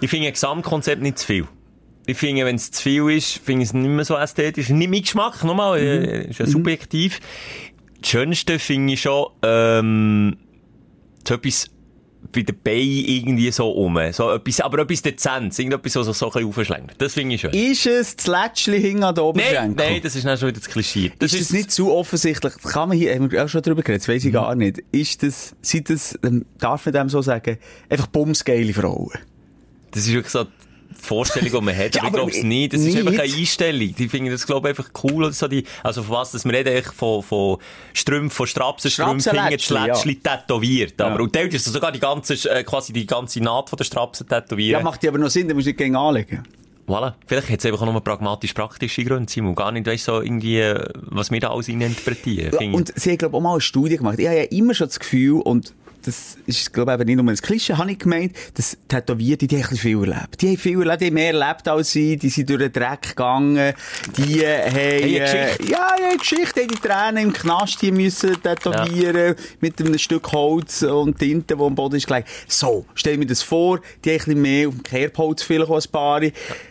Ich 0.01 0.11
finde 0.11 0.29
ein 0.29 0.33
Gesamtkonzept 0.33 1.03
nicht 1.03 1.19
zu 1.19 1.27
viel. 1.27 1.49
Ich 2.07 2.19
finde, 2.19 2.45
wenn 2.45 2.57
es 2.57 2.71
zu 2.71 2.83
viel 2.83 3.11
ist, 3.11 3.39
finde 3.39 3.63
ich 3.63 3.69
es 3.71 3.75
nicht 3.75 3.89
mehr 3.89 4.05
so 4.05 4.17
ästhetisch. 4.17 4.69
Nicht 4.69 4.91
mein 4.91 5.03
Geschmack, 5.03 5.43
nochmal, 5.43 5.79
äh, 5.79 6.29
ist 6.29 6.39
ja 6.39 6.47
subjektiv. 6.47 7.21
Das 8.01 8.11
Schönste 8.11 8.59
finde 8.59 8.93
ich 8.93 9.01
schon, 9.01 9.29
ähm, 9.43 10.37
so 11.27 11.35
etwas 11.35 11.71
bei 12.33 12.43
den 12.43 12.57
Beinen 12.63 13.05
irgendwie 13.07 13.51
so 13.53 13.71
um. 13.71 13.99
So 14.13 14.31
etwas, 14.33 14.61
aber 14.61 14.81
etwas 14.81 15.03
Dezentes. 15.03 15.59
Irgendetwas, 15.59 15.95
was 15.97 16.07
sich 16.07 16.17
so 16.17 16.33
ein 16.33 16.51
bisschen. 16.51 16.87
Das 16.99 17.15
finde 17.15 17.35
ich 17.35 17.41
schön. 17.41 17.51
Ist 17.53 17.87
es 17.87 18.17
das 18.17 18.27
Lätschli 18.27 18.81
hinten 18.81 19.05
an 19.05 19.15
Nein, 19.15 19.25
Oberschenkel? 19.25 19.75
nein, 19.87 20.01
das 20.03 20.17
ist 20.17 20.25
dann 20.27 20.37
schon 20.39 20.49
wieder 20.49 20.61
das 20.61 20.69
Klischee. 20.69 21.13
Das 21.19 21.33
ist 21.33 21.41
das 21.43 21.51
nicht 21.53 21.71
zu 21.71 21.93
offensichtlich? 21.93 22.55
Kann 22.63 22.89
man 22.89 22.99
hier, 22.99 23.15
haben 23.15 23.31
wir 23.31 23.45
auch 23.45 23.49
schon 23.49 23.63
drüber 23.63 23.83
geredet, 23.83 24.03
das 24.03 24.09
weiss 24.09 24.25
ich 24.25 24.31
Mhm. 24.31 24.35
gar 24.35 24.55
nicht. 24.55 24.83
Ist 24.93 25.23
das, 25.23 25.55
sind 25.63 25.91
das, 25.91 26.19
ähm, 26.25 26.45
darf 26.59 26.87
man 26.87 26.93
dem 26.95 27.09
so 27.09 27.23
sagen, 27.23 27.59
einfach 27.89 28.07
bumsgeile 28.09 28.73
Frauen? 28.73 29.11
Das 29.91 30.03
ist 30.07 30.13
wirklich 30.13 30.33
so 30.33 30.45
Vorstellung, 31.05 31.51
die 31.51 31.61
man 31.61 31.77
hat. 31.77 31.95
Ja, 31.95 32.03
aber 32.03 32.09
ich 32.09 32.15
glaube 32.15 32.31
es 32.33 32.43
nicht. 32.43 32.73
Das 32.73 32.81
ist 32.81 32.87
nicht. 32.95 32.99
einfach 33.07 33.23
eine 33.23 33.33
Einstellung. 33.33 33.95
Die 33.95 34.09
finden 34.09 34.31
das, 34.31 34.47
glaube 34.47 34.71
ich, 34.71 34.79
einfach 34.79 34.91
cool. 35.05 35.25
Oder 35.25 35.33
so 35.33 35.47
die, 35.49 35.65
also 35.83 36.03
von 36.03 36.17
was, 36.17 36.33
dass 36.33 36.45
man 36.45 36.55
eigentlich 36.55 36.87
von, 36.87 37.23
von 37.23 37.59
Strümpfen, 37.93 38.31
von 38.37 38.47
Strapsenstrümpfen, 38.47 39.33
hinten 39.33 39.53
das 39.53 39.63
Strapsenlätschli, 39.65 40.11
Lätschli 40.11 40.17
tätowiert. 40.17 41.01
Aber, 41.01 41.17
Ja. 41.17 41.21
und 41.23 41.35
dort 41.37 41.55
ist 41.55 41.65
sogar 41.67 41.93
die 41.93 42.01
ganze, 42.01 42.35
äh, 42.51 42.65
quasi 42.65 42.93
die 42.93 43.07
ganze 43.07 43.41
Naht 43.41 43.71
von 43.71 43.77
der 43.77 43.85
Strapsen 43.85 44.27
tätowiert. 44.29 44.73
Ja, 44.79 44.83
macht 44.83 45.03
die 45.03 45.09
aber 45.09 45.19
noch 45.19 45.31
Sinn, 45.31 45.47
dann 45.49 45.57
musst 45.57 45.67
du 45.67 45.71
nicht 45.71 45.79
gegen 45.79 45.97
anlegen. 45.97 46.43
Voilà. 46.87 47.15
Vielleicht 47.27 47.49
hat 47.49 47.61
es 47.61 47.65
einfach 47.67 47.81
auch 47.81 47.91
nur 47.91 48.01
pragmatisch-praktische 48.03 49.05
Gründe, 49.05 49.31
Simon. 49.33 49.55
Gar 49.55 49.73
nicht, 49.73 49.87
weißt 49.87 50.05
so 50.05 50.21
irgendwie, 50.21 50.59
äh, 50.61 50.85
was 50.95 51.31
wir 51.31 51.41
da 51.41 51.51
alles 51.51 51.69
interpretieren. 51.69 52.53
Ja, 52.61 52.71
und 52.73 52.93
sie 52.95 53.11
haben, 53.11 53.19
glaube 53.19 53.33
ich, 53.33 53.37
auch 53.39 53.43
mal 53.43 53.53
eine 53.53 53.61
Studie 53.63 53.97
gemacht. 53.97 54.19
Ich 54.19 54.27
habe 54.27 54.37
ja 54.37 54.43
immer 54.45 54.75
schon 54.75 54.89
das 54.89 54.99
Gefühl, 54.99 55.41
und 55.41 55.73
das 56.05 56.37
ist, 56.47 56.73
glaube 56.73 56.93
ich, 56.93 57.01
eben 57.01 57.07
nicht 57.07 57.17
nur 57.17 57.33
ein 57.33 57.37
Klischee, 57.37 57.75
habe 57.75 57.91
ich 57.91 57.99
gemeint, 57.99 58.35
dass 58.55 58.77
Tätowierte, 58.89 59.47
die 59.47 59.63
haben 59.63 59.77
viel 59.77 59.99
erlebt. 59.99 60.41
Die 60.41 60.49
haben 60.49 60.57
viel 60.59 60.79
erlebt, 60.81 61.01
die 61.01 61.07
haben 61.07 61.15
mehr 61.15 61.35
erlebt 61.35 61.69
als 61.69 61.93
sie, 61.93 62.17
die 62.17 62.29
sind 62.29 62.51
durch 62.51 62.61
den 62.61 62.73
Dreck 62.73 63.03
gegangen, 63.03 63.73
die 64.17 64.45
äh, 64.45 64.67
haben, 64.67 64.77
eine 64.77 65.03
äh, 65.03 65.19
Geschichte. 65.19 65.73
ja, 65.73 65.97
ja, 65.99 66.17
Geschichte, 66.17 66.61
haben 66.61 66.69
die 66.69 66.75
Tränen 66.77 67.25
im 67.29 67.33
Knast, 67.33 67.81
die 67.83 67.91
müssen 67.91 68.41
tätowieren, 68.43 69.35
mit 69.61 69.81
einem 69.81 69.99
Stück 69.99 70.31
Holz 70.33 70.83
und 70.83 71.19
Tinte, 71.19 71.57
die 71.57 71.63
am 71.63 71.75
Boden 71.75 71.97
ist 71.97 72.07
gelegt. 72.07 72.29
So, 72.49 72.85
stell 72.95 73.17
mir 73.17 73.27
das 73.27 73.43
vor, 73.43 73.81
die 74.05 74.11
haben 74.11 74.15
ein 74.15 74.25
bisschen 74.25 74.43
mehr 74.43 74.69
auf 74.69 74.75
dem 74.75 74.83
Kerbholz 74.83 75.43
vielleicht 75.43 75.71
als 75.71 75.87
ein 75.87 75.93
paar. 75.93 76.21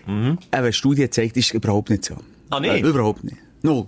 Mhm. 0.05 0.37
Aber 0.51 0.63
eine 0.63 0.73
Studie 0.73 1.09
zeigt, 1.09 1.37
ist 1.37 1.53
überhaupt 1.53 1.89
nicht 1.89 2.05
so. 2.05 2.15
Ah, 2.49 2.59
nicht? 2.59 2.71
Äh, 2.71 2.79
überhaupt 2.87 3.23
nicht. 3.23 3.37
Null. 3.61 3.87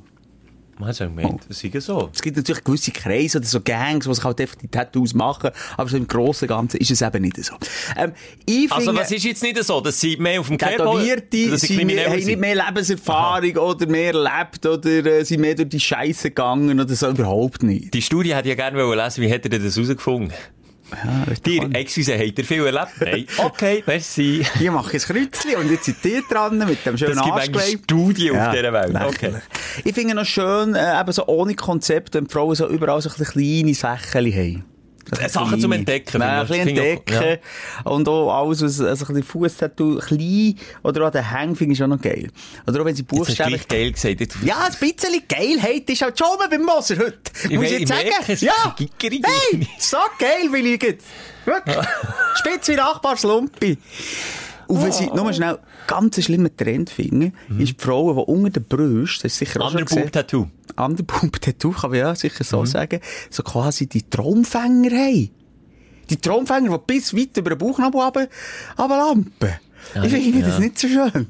Man 0.78 0.90
hat 0.90 0.98
schon 0.98 1.16
gemeint, 1.16 1.42
das 1.48 1.64
ist 1.64 1.86
so. 1.86 2.10
Es 2.14 2.22
gibt 2.22 2.36
natürlich 2.36 2.64
gewisse 2.64 2.92
Kreise 2.92 3.38
oder 3.38 3.48
so 3.48 3.62
Gangs, 3.62 4.06
die 4.06 4.14
sich 4.14 4.24
halt 4.24 4.42
einfach 4.42 4.56
die 4.56 4.68
Tattoos 4.68 5.14
machen, 5.14 5.52
aber 5.78 5.90
so 5.90 5.96
im 5.96 6.06
Großen 6.06 6.50
und 6.50 6.56
Ganzen 6.56 6.78
ist 6.78 6.92
es 6.92 7.02
eben 7.02 7.22
nicht 7.22 7.42
so. 7.44 7.56
Ähm, 7.96 8.12
ich 8.46 8.70
Also, 8.70 8.94
was 8.94 9.10
ist 9.12 9.24
jetzt 9.24 9.42
nicht 9.42 9.64
so? 9.64 9.80
Dass 9.80 10.00
sie 10.02 10.18
mehr 10.18 10.40
auf 10.40 10.48
dem 10.48 10.58
Tätowierte 10.58 11.50
dass 11.50 11.62
sie 11.62 11.78
haben 11.78 11.88
nicht 11.88 12.40
mehr 12.40 12.56
Lebenserfahrung 12.56 13.56
oder 13.56 13.88
mehr 13.88 14.14
erlebt 14.14 14.66
oder 14.66 15.06
äh, 15.06 15.24
sind 15.24 15.42
mehr 15.42 15.56
durch 15.56 15.70
die 15.70 15.80
Scheiße 15.80 16.30
gegangen 16.30 16.78
oder 16.80 16.94
so, 16.94 17.10
überhaupt 17.10 17.64
nicht. 17.64 17.94
Die 17.94 18.02
Studie 18.02 18.36
hätte 18.36 18.50
ja 18.50 18.56
gerne 18.56 18.96
lesen 18.96 19.22
wie 19.24 19.30
hätte 19.30 19.50
er 19.50 19.60
das 19.60 19.78
herausgefunden? 19.78 20.34
Ja, 20.92 21.24
das 21.28 21.42
Dir, 21.42 21.70
excuse, 21.74 22.18
habt 22.18 22.38
ihr 22.38 22.46
viel 22.46 22.66
erlebt? 22.66 22.88
Nein. 23.00 23.26
Okay, 23.38 23.84
merci. 23.88 24.46
Hier 24.58 24.72
mache 24.72 24.98
ich 24.98 25.10
ein 25.10 25.16
Kreuzchen 25.16 25.56
und 25.56 25.72
jetzt 25.72 25.86
sind 25.86 25.98
die 26.04 26.22
dran 26.30 26.58
mit 26.58 26.86
dem 26.86 26.98
schönen 26.98 27.12
Es 27.12 27.18
gibt 27.18 27.32
eine 27.32 27.34
Arschgleich. 27.34 27.78
Studie 27.84 28.32
auf 28.32 28.52
dieser 28.52 28.74
Welt. 28.74 28.96
Okay. 28.96 29.34
Ich 29.84 29.94
finde 29.94 30.16
noch 30.16 30.26
schön, 30.26 30.76
äh, 30.76 31.00
eben 31.00 31.12
so 31.12 31.26
ohne 31.28 31.56
Konzept, 31.56 32.14
wenn 32.14 32.28
Frauen 32.28 32.56
so 32.56 32.68
überall 32.68 33.02
so 33.02 33.10
kleine 33.10 33.74
Sachen 33.74 34.34
haben. 34.34 34.75
Äh, 35.20 35.30
Sachen 35.30 35.60
zum 35.60 35.72
Entdecken, 35.72 36.22
Ja, 36.22 36.42
ein 36.42 36.48
bisschen 36.48 36.68
entdecken. 36.70 37.40
Und 37.84 38.08
auch 38.08 38.32
alles, 38.42 38.62
was, 38.64 38.82
also 38.82 39.06
ein 39.06 39.08
bisschen 39.14 39.24
Fußtattoo, 39.24 40.00
klein, 40.00 40.56
oder 40.84 41.08
auch 41.08 41.12
den 41.12 41.30
Hang 41.30 41.56
finde 41.56 41.74
ich 41.74 41.78
schon 41.78 41.90
noch 41.92 42.02
geil. 42.02 42.30
Oder 42.68 42.82
auch 42.82 42.86
wenn 42.86 42.96
sie 42.96 43.02
Jetzt 43.04 43.12
du 43.12 43.16
buchstäblich 43.18 43.68
gleich 43.68 43.82
geil 43.82 43.92
gesagt. 43.92 44.20
Jetzt- 44.20 44.38
ja, 44.44 44.66
ein 44.66 44.76
bisschen 44.80 45.22
Geilheit 45.28 45.90
ist 45.90 46.02
halt 46.02 46.18
schon 46.18 46.38
mal 46.40 46.50
beim 46.50 46.64
Moser 46.64 46.98
heute. 46.98 47.18
Ich 47.44 47.52
Muss 47.52 47.66
ich 47.66 47.80
jetzt 47.80 47.90
sagen? 47.90 48.10
merke. 48.10 48.46
Ja. 48.46 48.76
Hey, 48.78 49.68
so 49.80 49.98
geil 50.18 50.52
will 50.52 50.66
ich 50.66 50.82
jetzt. 50.82 51.06
Wirklich. 51.46 51.76
Spitz 52.40 52.68
wie 52.70 52.76
Nachbarslumpi. 52.76 53.78
Und 54.68 54.84
wenn 54.84 54.92
sie, 54.92 55.08
nur 55.08 55.32
schnell, 55.34 55.60
ganz 55.88 56.24
schlimmen 56.24 56.56
Trend 56.56 56.90
finden, 56.90 57.34
ist 57.60 57.80
die 57.80 57.84
Frauen, 57.84 58.16
die 58.16 58.24
unter 58.24 58.50
den 58.50 58.64
Brüsten, 58.64 59.24
das 59.24 59.34
ist 59.34 59.40
sicher 59.40 59.62
auch 59.62 59.74
Underboob-Tattoo. 59.74 60.48
Underboob-Tattoo, 60.76 61.72
kann 61.72 61.92
man 61.92 62.00
ja 62.00 62.16
sicher 62.16 62.44
so 62.44 62.66
sagen, 62.66 63.00
so 63.30 63.44
quasi 63.44 63.88
die 63.88 64.04
Traumfänger 64.04 64.92
haben. 64.92 65.30
Die 66.10 66.18
Traumfänger, 66.18 66.78
die 66.78 66.84
bis 66.86 67.16
weit 67.16 67.38
über 67.38 67.52
den 67.52 67.58
Bauchnabel 67.58 68.02
runter, 68.02 68.28
runterlampen. 68.78 69.54
ich 70.04 70.12
finde 70.12 70.42
das 70.42 70.54
ja. 70.56 70.60
nicht 70.60 70.80
so 70.80 70.88
schön. 70.88 71.28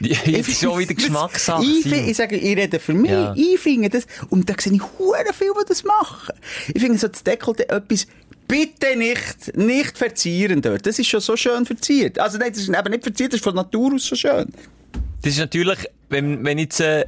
Jetzt 0.00 0.48
ist 0.48 0.60
schon 0.60 0.78
wieder 0.78 0.94
Geschmackssache. 0.94 1.62
Ich, 1.64 1.86
ich 1.86 2.16
sage, 2.16 2.36
ich 2.36 2.56
rede 2.56 2.78
für 2.78 2.94
mich. 2.94 3.10
Ja. 3.10 3.34
Ich 3.36 3.60
finde 3.60 3.90
das, 3.90 4.06
und 4.28 4.48
da 4.48 4.54
sehe 4.58 4.72
ich 4.72 4.82
hure 4.98 5.32
viel, 5.32 5.52
die 5.60 5.68
das 5.68 5.84
machen. 5.84 6.34
Ich 6.74 6.80
finde 6.80 6.98
so 6.98 7.08
das 7.08 7.24
Dekolleté 7.24 7.68
etwas, 7.72 8.06
bitte 8.48 8.96
nicht, 8.96 9.56
nicht 9.56 9.96
verzieren 9.96 10.60
dort. 10.62 10.86
Das 10.86 10.98
ist 10.98 11.06
schon 11.06 11.20
so 11.20 11.36
schön 11.36 11.64
verziert. 11.66 12.18
Also 12.18 12.38
nein, 12.38 12.50
das 12.52 12.62
ist 12.62 12.68
eben 12.68 12.90
nicht 12.90 13.02
verziert, 13.02 13.32
das 13.32 13.38
ist 13.38 13.44
von 13.44 13.54
Natur 13.54 13.94
aus 13.94 14.04
so 14.06 14.16
schön. 14.16 14.52
Das 15.22 15.32
ist 15.32 15.38
natürlich, 15.38 15.78
wenn, 16.08 16.44
wenn 16.44 16.58
jetzt, 16.58 16.80
äh, 16.80 17.06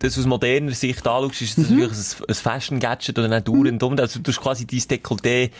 das 0.00 0.18
aus 0.18 0.26
moderner 0.26 0.72
Sicht 0.72 1.06
anschaust, 1.06 1.42
ist 1.42 1.58
das 1.58 1.68
Mhm. 1.68 1.78
natürlich 1.80 1.98
ein, 2.20 2.24
ein 2.28 2.34
Fashion-Gadget 2.34 3.18
oder 3.18 3.28
nicht 3.28 3.48
dauernd 3.48 3.82
um. 3.82 3.98
Also, 3.98 4.18
du 4.18 4.24
tust 4.24 4.40
quasi 4.40 4.66
dein 4.66 4.78
Dekolleté 4.80 5.50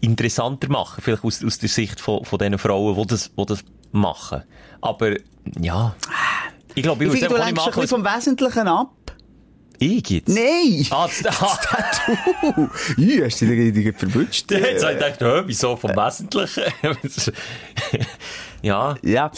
interessanter 0.00 0.68
machen. 0.68 1.02
Vielleicht 1.02 1.24
aus, 1.24 1.44
aus 1.44 1.58
der 1.58 1.68
Sicht 1.68 2.00
von, 2.00 2.24
von 2.24 2.38
den 2.38 2.58
Frauen, 2.58 2.96
die 2.96 3.06
das, 3.06 3.30
die 3.36 3.46
das 3.46 3.64
machen. 3.92 4.42
Aber, 4.80 5.16
ja. 5.60 5.94
Ich 6.74 6.82
glaube, 6.82 7.04
ich, 7.04 7.12
Ich 7.12 7.20
würde 7.20 7.26
finde, 7.26 7.40
du 7.40 7.44
lenkst 7.46 7.66
ein 7.66 7.72
bisschen 7.72 7.88
vom 7.88 8.04
Wesentlichen 8.04 8.68
ab. 8.68 8.92
Ich 9.82 10.10
jetzt? 10.10 10.28
Nein! 10.28 10.86
Ah, 10.90 11.08
das, 11.08 11.40
ah, 11.40 11.56
Tattoo! 11.62 12.68
Ja, 12.98 13.24
hast 13.24 13.40
du 13.40 13.46
dich 13.46 13.72
dich 13.72 13.96
verwünscht? 13.96 14.50
Jetzt 14.50 14.84
habe 14.84 14.92
ich 14.92 14.98
gedacht, 14.98 15.20
hä, 15.22 15.42
wieso 15.46 15.74
vom 15.74 15.92
Wesentlichen? 15.92 16.64
ja. 18.62 18.94
Ja. 19.00 19.32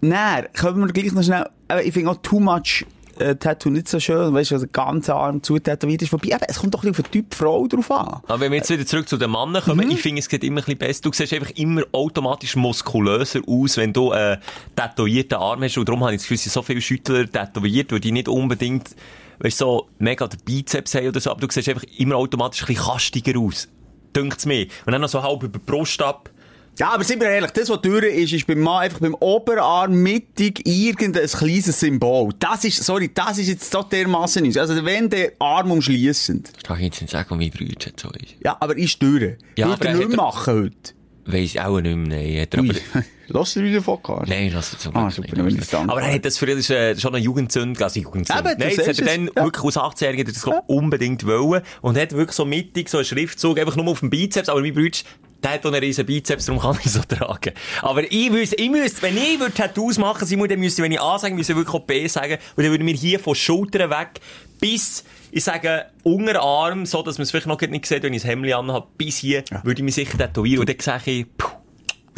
Nein, 0.00 0.48
können 0.52 0.80
wir 0.80 0.92
gleich 0.92 1.12
noch 1.12 1.22
schnell, 1.22 1.48
ich 1.84 1.94
finde 1.94 2.10
auch 2.10 2.16
too 2.22 2.40
much 2.40 2.86
äh, 3.20 3.36
Tattoo 3.36 3.70
nicht 3.70 3.88
so 3.88 4.00
schön, 4.00 4.34
weißt 4.34 4.50
du, 4.50 4.54
also 4.56 4.66
ganz 4.72 5.08
Arm 5.08 5.44
zutätowiert 5.44 6.02
ist. 6.02 6.12
Wobei, 6.12 6.28
eben, 6.28 6.40
es 6.48 6.58
kommt 6.58 6.74
doch 6.74 6.82
ein 6.82 6.90
bisschen 6.90 7.04
auf 7.04 7.10
den 7.10 7.22
Typ 7.22 7.34
Frau 7.34 7.68
drauf 7.68 7.90
an. 7.92 8.20
Aber 8.26 8.40
wenn 8.40 8.50
wir 8.50 8.58
jetzt 8.58 8.70
wieder 8.70 8.84
zurück 8.84 9.08
zu 9.08 9.16
den 9.16 9.30
Männern 9.30 9.62
kommen, 9.62 9.88
ich 9.90 10.02
finde, 10.02 10.18
es 10.18 10.28
geht 10.28 10.42
immer 10.42 10.60
ein 10.60 10.64
bisschen 10.64 10.78
besser. 10.78 11.02
Du 11.02 11.12
siehst 11.12 11.32
einfach 11.32 11.50
immer 11.50 11.82
automatisch 11.92 12.56
muskulöser 12.56 13.42
aus, 13.46 13.76
wenn 13.76 13.92
du 13.92 14.12
äh, 14.12 14.38
tätowierten 14.74 15.38
Arm 15.38 15.62
hast. 15.62 15.78
Und 15.78 15.88
darum 15.88 16.02
habe 16.02 16.14
ich 16.14 16.20
das 16.20 16.28
Gefühl, 16.28 16.50
so 16.50 16.62
viele 16.62 16.80
Schüttler 16.80 17.30
tätowiert, 17.30 17.92
weil 17.92 18.00
die 18.00 18.10
nicht 18.12 18.28
unbedingt, 18.28 18.96
weißt 19.40 19.60
du, 19.60 19.64
so 19.64 19.88
mega 19.98 20.26
den 20.26 20.40
Bizeps 20.44 20.94
haben 20.94 21.08
oder 21.08 21.20
so, 21.20 21.30
aber 21.30 21.40
du 21.40 21.48
siehst 21.50 21.68
einfach 21.68 21.84
immer 21.96 22.16
automatisch 22.16 22.62
ein 22.62 22.66
bisschen 22.66 22.84
kastiger 22.84 23.38
aus. 23.38 23.68
Dünkt's 24.14 24.46
mir. 24.46 24.66
Und 24.86 24.92
dann 24.92 25.00
noch 25.00 25.08
so 25.08 25.22
halb 25.22 25.42
über 25.42 25.58
die 25.58 25.64
Brust 25.64 26.00
ab. 26.02 26.30
Ja, 26.78 26.90
aber 26.90 27.02
sind 27.02 27.20
wir 27.20 27.28
ehrlich, 27.28 27.50
das, 27.50 27.68
was 27.70 27.80
durch 27.82 28.04
ist, 28.04 28.32
ist 28.32 28.46
beim 28.46 28.60
Mann 28.60 28.82
einfach 28.82 29.00
beim 29.00 29.14
Oberarm 29.14 30.00
mittig 30.00 30.64
irgendein 30.64 31.26
kleines 31.26 31.80
Symbol. 31.80 32.30
Das 32.38 32.62
ist, 32.64 32.84
sorry, 32.84 33.10
das 33.12 33.38
ist 33.38 33.48
jetzt 33.48 33.72
so 33.72 33.82
dermassen 33.82 34.44
ist. 34.44 34.58
Also, 34.58 34.84
wenn 34.84 35.10
der 35.10 35.32
Arm 35.40 35.72
umschliessend. 35.72 36.52
Das 36.54 36.62
kann 36.62 36.76
ich 36.78 36.84
jetzt 36.84 37.00
nicht 37.00 37.10
sagen, 37.10 37.40
wie 37.40 37.50
Brüder 37.50 37.86
jetzt 37.86 38.00
so 38.00 38.10
ist. 38.10 38.36
Ja, 38.44 38.56
aber 38.60 38.76
ist 38.76 39.02
durch. 39.02 39.36
Ja, 39.56 39.68
Würde 39.68 39.88
er 39.88 39.94
nicht 39.94 40.16
machen 40.16 40.54
heute. 40.54 40.97
Weiss 41.30 41.50
ich 41.54 41.60
auch 41.60 41.78
nicht 41.80 41.94
mehr, 41.94 42.18
nein. 42.18 42.40
Hat 42.40 42.54
er 42.54 42.60
aber, 42.60 42.74
Lass 43.28 43.52
dir 43.52 43.62
wieder 43.62 43.82
Podcast. 43.82 44.30
nein, 44.30 44.50
das 44.50 44.72
ist 44.72 44.80
so 44.80 44.90
Ah, 44.94 45.10
super, 45.10 45.28
dann 45.36 45.44
bin 45.44 45.58
ich 45.58 45.68
dankbar. 45.68 45.98
Aber 45.98 46.06
er 46.06 46.14
hat 46.14 46.24
das 46.24 46.38
für 46.38 46.46
ist, 46.46 46.70
äh, 46.70 46.96
schon 46.98 47.14
eine 47.14 47.22
Jugendzünd, 47.22 47.80
also 47.82 48.00
Jugendzünd. 48.00 48.38
Eben, 48.38 48.58
du 48.58 48.64
Nein, 48.64 48.74
das 48.74 48.88
hat 48.88 48.98
er 48.98 49.06
es, 49.06 49.12
dann 49.12 49.30
ja. 49.36 49.44
wirklich 49.44 49.64
aus 49.64 49.76
18-Jährigen 49.76 50.24
das 50.24 50.42
glaub, 50.42 50.64
unbedingt 50.68 51.26
wollen. 51.26 51.62
Und 51.82 51.98
hat 51.98 52.12
wirklich 52.12 52.34
so 52.34 52.46
mittig 52.46 52.88
so 52.88 52.98
einen 52.98 53.04
Schriftzug, 53.04 53.58
einfach 53.58 53.76
nur 53.76 53.88
auf 53.88 54.00
dem 54.00 54.08
Bizeps, 54.08 54.48
aber 54.48 54.62
mein 54.62 54.72
Bruder, 54.72 54.98
der 55.42 55.50
hat 55.52 55.66
auch 55.66 55.70
einen 55.70 55.82
riesen 55.82 56.06
Bizeps, 56.06 56.46
darum 56.46 56.62
kann 56.62 56.78
ich 56.82 56.90
so 56.90 57.00
tragen. 57.02 57.52
Aber 57.82 58.10
ich 58.10 58.30
müsste, 58.30 58.56
ich 58.56 58.70
müsste, 58.70 59.02
wenn 59.02 59.18
ich 59.18 59.38
würde 59.38 59.52
Tattoos 59.52 59.98
machen, 59.98 60.26
Simon, 60.26 60.48
dann 60.48 60.58
müsste, 60.58 60.80
ich, 60.80 60.84
wenn 60.84 60.92
ich 60.92 61.00
A 61.00 61.18
sagen, 61.18 61.36
müsste 61.36 61.52
ich 61.52 61.58
wirklich 61.58 61.74
auch 61.74 61.84
B 61.84 62.06
sagen. 62.08 62.38
Und 62.56 62.62
dann 62.64 62.72
würde 62.72 62.84
mir 62.84 62.94
hier 62.94 63.20
von 63.20 63.34
Schultern 63.34 63.90
weg 63.90 64.20
bis, 64.60 65.04
ich 65.30 65.44
sage, 65.44 65.86
Unterarm, 66.02 66.86
so 66.86 67.02
dass 67.02 67.18
man 67.18 67.24
es 67.24 67.30
vielleicht 67.30 67.46
noch 67.46 67.60
nicht 67.60 67.86
sieht, 67.86 68.02
wenn 68.02 68.12
ich 68.12 68.22
das 68.22 68.30
Hemd 68.30 68.52
anhabe, 68.52 68.86
bis 68.96 69.18
hier, 69.18 69.44
würde 69.62 69.80
ich 69.80 69.84
mich 69.84 69.94
sicher 69.94 70.18
tätowieren. 70.18 70.60
Und 70.60 70.68
dann 70.68 70.80
sage 70.80 71.10
ich, 71.10 71.26
puh, 71.36 71.48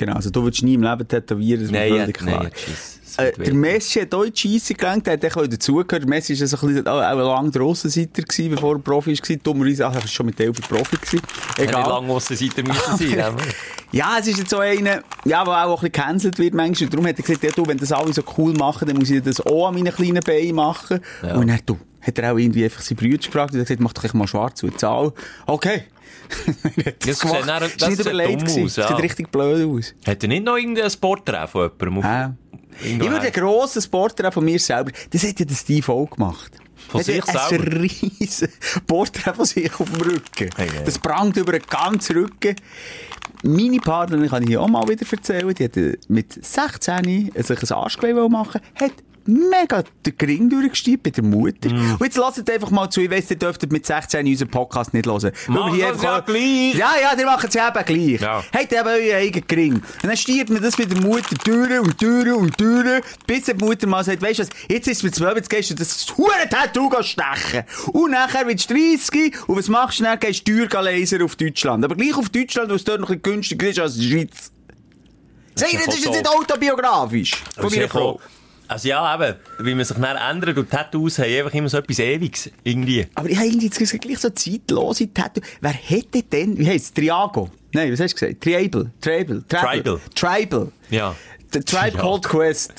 Genau, 0.01 0.15
also 0.15 0.31
du 0.31 0.43
würdest 0.43 0.63
nie 0.63 0.75
im 0.75 0.83
Leben 0.83 1.07
tätowieren, 1.07 1.61
das 1.61 1.67
ist 1.67 1.73
mir 1.73 1.79
nein, 1.79 1.91
völlig 1.91 2.21
ja, 2.21 2.27
klar. 2.27 2.51
Äh, 3.17 3.33
der. 3.33 3.55
Messi 3.55 4.01
hat 4.01 4.15
auch 4.15 4.23
in 4.23 4.33
die 4.33 4.59
Scheisse 4.59 4.73
gelenkt, 4.73 5.07
der 5.07 5.15
hat 5.15 5.37
auch 5.37 5.47
dazugehört. 5.47 6.05
Der 6.05 6.09
Messi 6.09 6.39
war 6.41 6.47
so 6.47 6.57
ein 6.57 6.69
bisschen, 6.69 6.87
auch, 6.87 7.03
auch 7.03 7.37
lang 7.37 7.51
der 7.51 7.61
Aussenseiter 7.63 8.23
gewesen, 8.23 8.51
bevor 8.53 8.77
er 8.77 8.79
Profi 8.79 9.13
war. 9.13 9.37
Dummerweise, 9.37 9.87
ach, 9.87 9.95
er 9.95 10.01
war 10.01 10.09
schon 10.09 10.27
mit 10.27 10.41
Elfer 10.41 10.63
Profi 10.63 10.97
gewesen. 10.97 11.21
Egal. 11.59 11.87
lange 11.87 12.13
Aussenseiter 12.13 12.63
müssen 12.63 12.97
sein? 12.97 13.35
Ja, 13.93 14.17
es 14.21 14.29
ist 14.29 14.39
jetzt 14.39 14.51
so 14.51 14.59
einer, 14.59 15.03
ja, 15.25 15.45
der 15.45 15.67
auch 15.67 15.83
ein 15.83 15.91
bisschen 15.91 15.93
gecancelt 15.93 16.39
wird 16.39 16.55
manchmal. 16.55 16.87
Und 16.87 16.95
darum 16.95 17.07
hat 17.07 17.19
er 17.19 17.23
gesagt, 17.23 17.43
ja, 17.43 17.51
du, 17.51 17.67
wenn 17.67 17.77
das 17.77 17.93
alle 17.93 18.13
so 18.13 18.23
cool 18.39 18.55
machen, 18.55 18.87
dann 18.89 18.97
muss 18.97 19.11
ich 19.11 19.23
das 19.23 19.41
auch 19.41 19.69
an 19.69 19.75
meinen 19.75 19.93
kleinen 19.93 20.23
Beinen 20.25 20.55
machen. 20.55 21.01
Ja. 21.23 21.35
Und 21.35 21.49
dann, 21.49 21.61
du, 21.67 21.77
hat 22.01 22.19
er 22.19 22.33
auch 22.33 22.39
irgendwie 22.39 22.65
einfach 22.65 22.81
seine 22.83 22.97
Brüder 23.01 23.19
gefragt 23.19 23.53
und 23.53 23.59
er 23.59 23.61
hat 23.63 23.69
gesagt, 23.69 23.81
mach 23.81 23.93
doch 23.93 24.15
mal 24.15 24.27
schwarz 24.27 24.63
und 24.63 24.79
zahl. 24.79 25.13
Okay. 25.47 25.85
Das 27.05 27.19
sieht 27.21 27.31
dann- 27.47 27.63
ist 27.65 27.81
das 27.83 27.89
sieht 27.91 28.01
überlegt 28.01 28.43
dumm 28.43 28.65
aus, 28.65 28.75
Das 28.75 28.77
ja. 28.77 28.89
sieht 28.89 29.03
richtig 29.05 29.31
blöd 29.33 29.67
aus. 29.67 29.95
Hat 30.07 30.23
er 30.23 30.29
nicht 30.29 30.45
noch 30.45 30.57
irgendein 30.57 30.91
Porträt 31.01 31.47
von 31.49 31.71
jemandem 31.81 31.99
auf 31.99 32.05
Ja. 32.05 32.35
Ich 32.85 33.01
würde 33.01 33.21
ein 33.27 33.33
grosses 33.33 33.87
Porträt 33.89 34.31
von 34.31 34.45
mir 34.45 34.59
selber, 34.61 34.93
das 35.11 35.25
hat 35.27 35.39
ja 35.41 35.45
der 35.45 35.55
Steve 35.57 35.91
auch 35.93 36.09
gemacht. 36.09 36.53
Von 36.89 37.03
sich 37.03 37.23
Ein 37.27 37.49
selber? 37.49 37.83
riesen 37.83 38.49
Porträt 38.87 39.35
von 39.35 39.45
sich 39.45 39.71
auf 39.79 39.91
dem 39.91 40.01
Rücken. 40.03 40.51
Hey, 40.57 40.69
hey. 40.73 40.85
Das 40.85 40.99
prangt 40.99 41.37
über 41.37 41.53
den 41.53 41.63
ganzen 41.69 42.17
Rücken. 42.17 42.57
Meine 43.43 43.79
Partnerin, 43.79 44.29
kann 44.29 44.43
ich 44.43 44.49
hier 44.51 44.61
auch 44.63 44.69
mal 44.69 44.87
wieder 44.89 45.05
erzählen, 45.11 45.53
die 45.55 45.65
hat 45.65 45.77
äh, 45.77 45.97
mit 46.09 46.33
16 46.45 47.33
sich 47.37 47.63
ein 47.63 47.77
Arschgeweih 47.77 48.29
machen 48.29 48.61
hat 48.81 48.93
mega 49.31 49.83
den 50.05 50.17
Gring 50.17 50.49
durchgestiebt 50.49 51.03
bei 51.03 51.11
der 51.11 51.25
Mutter. 51.25 51.71
Mm. 51.71 51.95
Und 51.95 52.05
jetzt 52.05 52.17
lasst 52.17 52.49
einfach 52.51 52.71
mal 52.71 52.89
zu, 52.91 53.01
ich 53.01 53.11
weiss, 53.11 53.31
ihr 53.31 53.37
dürftet 53.37 53.73
mit 53.73 53.87
16 53.87 54.27
unseren 54.27 54.49
Podcast 54.49 54.95
nicht 54.95 55.07
hören. 55.07 55.33
Wir 55.49 55.75
hier 55.75 55.95
sie 55.95 56.05
ja 56.05 56.21
gleich. 56.21 56.75
Ja, 56.75 56.93
ja, 57.03 57.17
die 57.17 57.25
machen 57.25 57.49
es 57.49 57.55
eben 57.55 57.85
gleich. 57.85 58.21
Ja. 58.21 58.45
Habt 58.55 58.73
eben 58.73 58.87
euren 58.87 59.17
eigenen 59.17 59.47
Gring. 59.47 59.75
Und 59.75 60.05
dann 60.05 60.17
stiert 60.17 60.51
man 60.51 60.63
das 60.63 60.79
mit 60.79 60.91
der 60.91 61.01
Mutter 61.01 61.35
durch 61.45 61.81
und 61.81 62.01
durch 62.01 62.33
und 62.33 62.61
durch, 62.61 63.03
bis 63.27 63.45
die 63.45 63.55
Mutter 63.55 63.87
mal 63.87 64.05
sagt, 64.05 64.23
weisst 64.23 64.39
du 64.39 64.43
was, 64.45 64.51
jetzt 64.69 64.89
ist 64.89 64.99
es 64.99 65.03
mit 65.03 65.15
12, 65.15 65.37
jetzt 65.37 65.51
gehst 65.51 65.71
du 65.71 65.75
das 65.75 66.07
hure 66.17 66.49
Tattoo 66.49 66.91
stechen. 67.03 67.65
Und 67.93 68.13
nachher 68.13 68.47
wirst 68.47 68.71
du 68.71 68.75
30 68.75 69.49
und 69.49 69.57
was 69.57 69.69
machst 69.69 70.01
du 70.01 70.05
dann? 70.05 70.19
Gehst 70.19 70.47
du 70.47 70.61
Steuergalaser 70.61 71.25
auf 71.25 71.37
Deutschland. 71.37 71.85
Aber 71.85 71.97
gleich 71.97 72.17
auf 72.17 72.29
Deutschland, 72.29 72.69
weil 72.69 72.77
es 72.77 72.85
dort 72.85 73.01
noch 73.01 73.11
ein 73.11 73.21
bisschen 73.21 73.35
günstiger 73.35 73.69
ist 73.69 73.79
als 73.79 73.97
in 73.97 74.03
der 74.03 74.09
Schweiz. 74.09 74.53
Sag, 75.55 75.69
das 75.73 75.95
ist 75.95 76.05
jetzt 76.05 76.15
nicht 76.15 76.29
autobiografisch. 76.29 77.33
Von 77.55 77.65
Das 77.65 77.73
meiner 77.73 77.83
echt 77.85 77.93
Frau. 77.93 78.21
Also 78.71 78.89
ja, 78.89 79.17
eben, 79.17 79.37
wie 79.59 79.75
man 79.75 79.85
sich 79.85 79.97
dann 79.97 80.17
ändert 80.17 80.57
und 80.57 80.71
Tattoos 80.71 81.19
haben 81.19 81.25
einfach 81.25 81.53
immer 81.55 81.69
so 81.69 81.79
etwas 81.79 81.99
Ewiges. 81.99 82.51
Irgendwie. 82.63 83.05
Aber 83.17 83.29
ich 83.29 83.37
habe 83.37 83.49
irgendwie 83.49 83.67
jetzt 83.67 83.81
gesagt, 83.81 84.01
gleich 84.01 84.21
so 84.21 84.31
zeitlose 84.31 85.13
Tattoo. 85.13 85.41
Wer 85.61 85.73
hätte 85.73 86.23
denn, 86.23 86.57
wie 86.57 86.69
heisst 86.69 86.85
es, 86.85 86.95
Triago? 86.95 87.51
Nein, 87.73 87.93
was 87.93 87.99
hast 87.99 88.13
du 88.13 88.27
gesagt? 88.27 88.41
Tribal, 88.41 88.93
Tribal, 89.01 89.43
Tribal. 89.49 90.01
Tribal. 90.15 90.69
Ja. 90.89 91.17
Der 91.53 91.65
Tribe 91.65 91.97
Ja. 91.97 92.03
Called 92.03 92.25
Quest. 92.25 92.73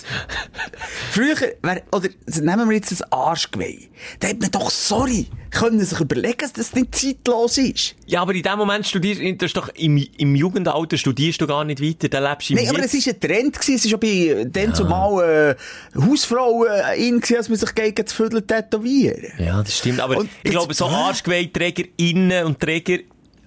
Früher, 1.12 1.36
wer, 1.62 1.82
oder 1.92 2.10
nehmen 2.40 2.70
wir 2.70 2.76
jetzt 2.78 2.92
das 2.92 3.02
Arschgeweih. 3.12 3.90
Da 4.20 4.30
hat 4.30 4.40
man 4.40 4.50
doch, 4.52 4.70
sorry, 4.70 5.28
können 5.52 5.84
sich 5.84 6.00
überlegen, 6.00 6.38
dass 6.40 6.54
das 6.54 6.74
nicht 6.74 6.96
zeitlos 6.96 7.58
ist. 7.58 7.96
Ja, 8.08 8.22
aber 8.22 8.34
in 8.34 8.44
dem 8.44 8.58
Moment 8.58 8.88
studierst 8.88 9.22
du, 9.22 9.36
das 9.36 9.54
doch 9.54 9.68
im, 9.76 9.98
im 10.18 10.36
Jugendalter 10.36 10.98
studierst 10.98 11.42
du 11.42 11.48
gar 11.48 11.66
nicht 11.66 11.82
weiter, 11.82 12.08
dann 12.08 12.24
lebst 12.24 12.50
du 12.50 12.54
im 12.54 12.60
Nein, 12.60 12.70
aber 12.70 12.86
es 12.86 12.94
war 12.94 13.14
ein 13.14 13.20
Trend, 13.20 13.60
gewesen. 13.60 13.76
es 13.76 13.84
war 13.86 13.90
schon 13.92 14.00
bei 14.00 14.46
dann 14.50 14.74
zumal 14.74 15.56
äh, 15.98 16.00
Hausfrauen 16.02 16.68
äh, 16.70 17.08
in, 17.08 17.20
gewesen, 17.20 17.36
dass 17.36 17.50
man 17.50 17.58
sich 17.58 17.76
gegen 17.76 18.06
das 18.06 18.14
Viertel 18.14 18.42
tätowieren. 18.42 19.34
Ja, 19.38 19.62
das 19.62 19.78
stimmt. 19.78 20.00
Aber 20.00 20.18
Und 20.18 20.30
ich 20.44 20.52
glaube, 20.52 20.74
so? 20.74 20.86
Arschgeweih-Träger 20.86 21.84
innen 21.98 22.46
und 22.46 22.60
Träger... 22.60 23.00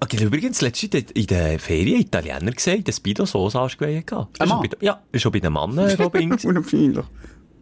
Okay, 0.04 0.22
übrigens, 0.22 0.60
letztens 0.60 0.92
in 0.94 1.00
der- 1.06 1.16
in 1.16 1.26
der 1.26 1.58
Ferien 1.58 2.00
Italiener 2.02 2.52
gesehen, 2.52 2.84
der 2.84 2.92
Speedo 2.92 3.24
so 3.24 3.48
bei 4.60 4.68
den- 4.68 4.78
Ja, 4.82 5.00
schon 5.14 5.32
bei 5.32 5.40
den 5.40 5.52
Mann, 5.52 5.74
glaube 5.96 6.18
ich. 6.18 6.24
in- 6.24 6.56
Unpeinlich. 6.56 7.04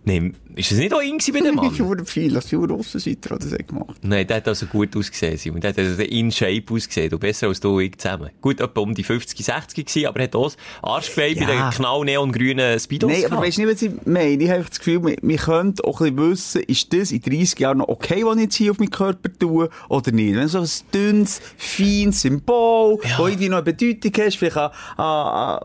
Nein, 0.04 0.34
ist 0.56 0.72
es 0.72 0.78
nicht 0.78 0.92
auch 0.92 1.00
in 1.00 1.18
gewesen 1.18 1.32
bei 1.32 1.40
den 1.40 1.54
Mann? 1.54 1.66
Unpeinlich. 1.66 2.44
Die 2.46 2.56
Aussenseiter 2.56 3.36
hat 3.36 3.44
das 3.44 3.56
gemacht. 3.66 3.96
Nein, 4.02 4.26
der 4.26 4.38
hat 4.38 4.48
also 4.48 4.66
gut 4.66 4.96
ausgesehen, 4.96 5.36
Simon. 5.38 5.60
Der 5.60 5.70
hat 5.70 5.78
also 5.78 6.02
in 6.02 6.32
Shape 6.32 6.64
ausgesehen. 6.70 7.08
Du 7.08 7.18
besser 7.18 7.46
als 7.46 7.60
du 7.60 7.76
und 7.76 7.82
ich 7.84 7.98
zusammen. 7.98 8.30
Gut, 8.40 8.60
etwa 8.60 8.80
um 8.80 8.94
die 8.94 9.04
50, 9.04 9.44
60 9.44 9.86
gewesen, 9.86 10.06
aber 10.08 10.18
er 10.18 10.24
hat 10.24 10.34
auch 10.34 10.44
das 10.44 10.56
Arschgeweih 10.82 11.34
bei 11.36 11.40
Ja. 11.54 11.70
den 11.70 11.76
knall 11.76 12.04
neongrünen 12.04 12.80
Speedos 12.80 13.10
Nein, 13.12 13.24
aber 13.30 13.42
weisst 13.42 13.58
du 13.58 13.62
nicht, 13.64 13.74
was 13.74 13.82
ich 13.82 13.92
meine? 14.04 14.42
Ich 14.42 14.50
habe 14.50 14.64
das 14.68 14.78
Gefühl, 14.78 15.04
wir, 15.06 15.16
wir 15.22 15.36
können 15.38 15.74
auch 15.84 16.00
ein 16.00 16.16
bisschen 16.16 16.30
wissen, 16.30 16.62
ist 16.64 16.92
das 16.92 17.12
in 17.12 17.22
30 17.22 17.58
Jahren 17.60 17.78
noch 17.78 17.88
okay, 17.88 18.24
was 18.24 18.36
ich 18.36 18.42
jetzt 18.42 18.54
hier 18.56 18.70
auf 18.72 18.78
meinen 18.80 18.90
Körper 18.90 19.30
tue, 19.38 19.68
oder 19.88 20.10
nicht? 20.10 20.34
Wenn 20.34 20.48
so 20.48 20.58
ein 20.60 20.68
dünnes, 20.92 21.40
feines 21.56 22.22
Symbol, 22.22 22.98
Ja. 23.04 23.18
wo 23.18 23.26
irgendwie 23.28 23.48
noch 23.48 23.58
eine 23.62 23.72
Bedeutung 23.72 24.12
hast, 24.24 24.36
vielleicht 24.36 24.56
an, 24.56 24.70
an, 24.96 25.60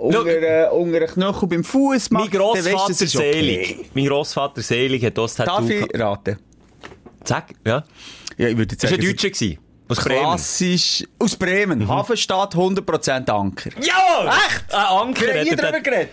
unter, 0.00 0.72
unter 0.72 1.06
Knöchel 1.06 1.48
beim 1.48 1.64
Fuß 1.64 2.10
Mein 2.10 2.30
Grossvater 2.30 2.94
Selig. 2.94 3.90
Mein 3.94 4.06
Grossvater 4.06 4.62
Selig 4.62 5.04
hat 5.04 5.18
das 5.18 5.34
Tattoo 5.34 5.52
Darf 5.52 5.70
ich 5.70 6.00
raten? 6.00 6.38
Sag, 7.24 7.54
ja. 7.66 7.84
Ja, 8.38 8.48
ich 8.48 8.56
würde 8.56 8.72
jetzt 8.72 8.82
Das 8.82 8.90
war 8.90 8.96
sagen, 8.96 9.08
ein 9.08 9.16
Deutscher 9.16 9.30
gewesen. 9.30 9.58
Aus 9.88 9.98
Bremen. 10.04 10.20
klassisch, 10.20 11.04
aus 11.18 11.36
Bremen, 11.36 11.88
Hafenstadt, 11.88 12.54
100% 12.54 13.28
Anker. 13.28 13.70
Ja! 13.80 14.32
Echt? 14.46 14.72
Ein 14.72 14.84
Anker. 14.86 15.20
Wir 15.22 15.34
haben 15.34 15.42
nie 15.42 15.50
er 15.50 15.56
drüber 15.56 15.80
geredet. 15.80 16.10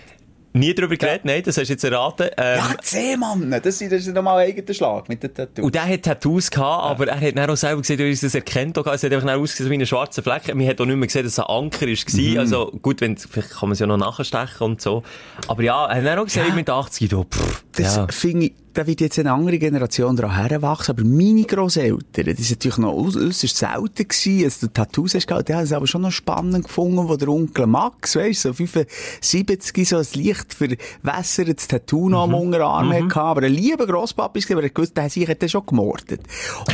Nie 0.60 0.74
drüber 0.76 0.96
geredet, 0.96 1.22
nein, 1.26 1.42
das 1.44 1.58
hast 1.58 1.68
du 1.68 1.74
jetzt 1.74 1.84
erraten. 1.84 2.30
Ähm, 2.38 2.58
Ja, 2.58 2.76
Seemann, 2.82 3.50
das 3.52 3.82
ist, 3.82 3.92
das 3.92 4.08
ist 4.08 4.14
nochmal 4.14 4.40
ein 4.40 4.50
eigener 4.50 4.74
Schlag 4.74 5.08
mit 5.10 5.22
den 5.24 5.34
Tattoos. 5.34 5.66
Und 5.66 5.76
der 5.76 5.86
hat 5.88 6.04
Tattoos 6.04 6.50
gehabt, 6.52 6.84
aber 6.92 7.08
er 7.08 7.20
hat 7.20 7.38
dann 7.38 7.50
auch 7.50 7.56
selber 7.58 7.82
gesehen, 7.82 7.98
dass 7.98 8.24
er 8.24 8.28
das 8.28 8.36
erkennt 8.36 8.78
auch, 8.78 8.88
es 8.88 9.04
hat 9.04 9.12
einfach 9.14 9.30
ausgesehen 9.36 9.70
wie 9.72 9.78
ein 9.78 9.86
schwarzer 9.86 10.24
Fleck. 10.24 10.54
Man 10.56 10.68
hat 10.68 10.80
auch 10.82 10.86
nicht 10.86 10.96
mehr 10.96 11.08
gesehen, 11.08 11.24
dass 11.24 11.34
es 11.34 11.40
ein 11.40 11.46
Anker 11.46 11.88
war. 11.88 12.22
Mhm. 12.22 12.38
Also, 12.40 12.72
gut, 12.82 13.02
wenn, 13.02 13.18
vielleicht 13.18 13.50
kann 13.52 13.70
man 13.70 13.74
es 13.74 13.80
ja 13.80 13.88
noch 13.88 13.98
nachstechen 13.98 14.66
und 14.66 14.82
so. 14.82 15.04
Aber 15.48 15.64
ja, 15.64 15.86
er 15.88 15.96
hat 15.98 16.06
dann 16.06 16.20
auch 16.20 16.24
gesehen, 16.26 16.48
Ja. 16.50 16.54
mit 16.56 16.70
80, 16.70 17.10
du, 17.10 17.24
pff, 17.24 17.64
Das 17.76 17.96
ja. 17.96 18.08
finde 18.10 18.48
ich, 18.48 18.54
da 18.78 18.86
wird 18.86 19.02
jetzt 19.02 19.18
eine 19.18 19.32
andere 19.32 19.58
Generation 19.58 20.16
daran 20.16 20.36
heranwachsen, 20.36 20.94
aber 20.96 21.04
meine 21.04 21.46
Grosseltern, 21.46 22.26
das 22.26 22.40
ist 22.40 22.52
natürlich 22.52 22.78
noch 22.78 22.94
äuß- 22.94 23.28
äußerst 23.28 23.58
selten 23.58 24.08
gewesen, 24.08 24.44
dass 24.44 24.60
du 24.60 24.68
Tattoos 24.68 25.16
hast 25.16 25.28
gehabt, 25.28 25.50
die 25.50 25.56
haben 25.56 25.64
es 25.64 25.72
aber 25.72 25.88
schon 25.88 26.04
noch 26.04 26.12
spannend 26.12 26.66
gefunden, 26.66 27.10
wo 27.10 27.16
der 27.16 27.30
Onkel 27.30 27.66
Max, 27.66 28.16
weisst 28.16 28.44
so 28.44 28.54
75, 28.54 29.90
so 29.90 29.98
ein 29.98 30.06
leicht 30.14 30.54
verwässertes 30.54 31.68
Tattoo 31.68 32.08
noch 32.08 32.24
am 32.24 32.36
Unterarm 32.36 32.90
mhm. 32.90 33.06
hatte, 33.06 33.20
aber 33.20 33.44
ein 33.44 33.54
lieber 33.54 33.88
Grosspapi 33.88 34.40
ist, 34.40 34.52
aber 34.52 34.62
er 34.62 34.70
gewusst, 34.70 34.96
der 34.96 35.10
sich 35.10 35.28
hat 35.28 35.42
den 35.42 35.50
schon 35.50 35.66
gemordet. 35.66 36.22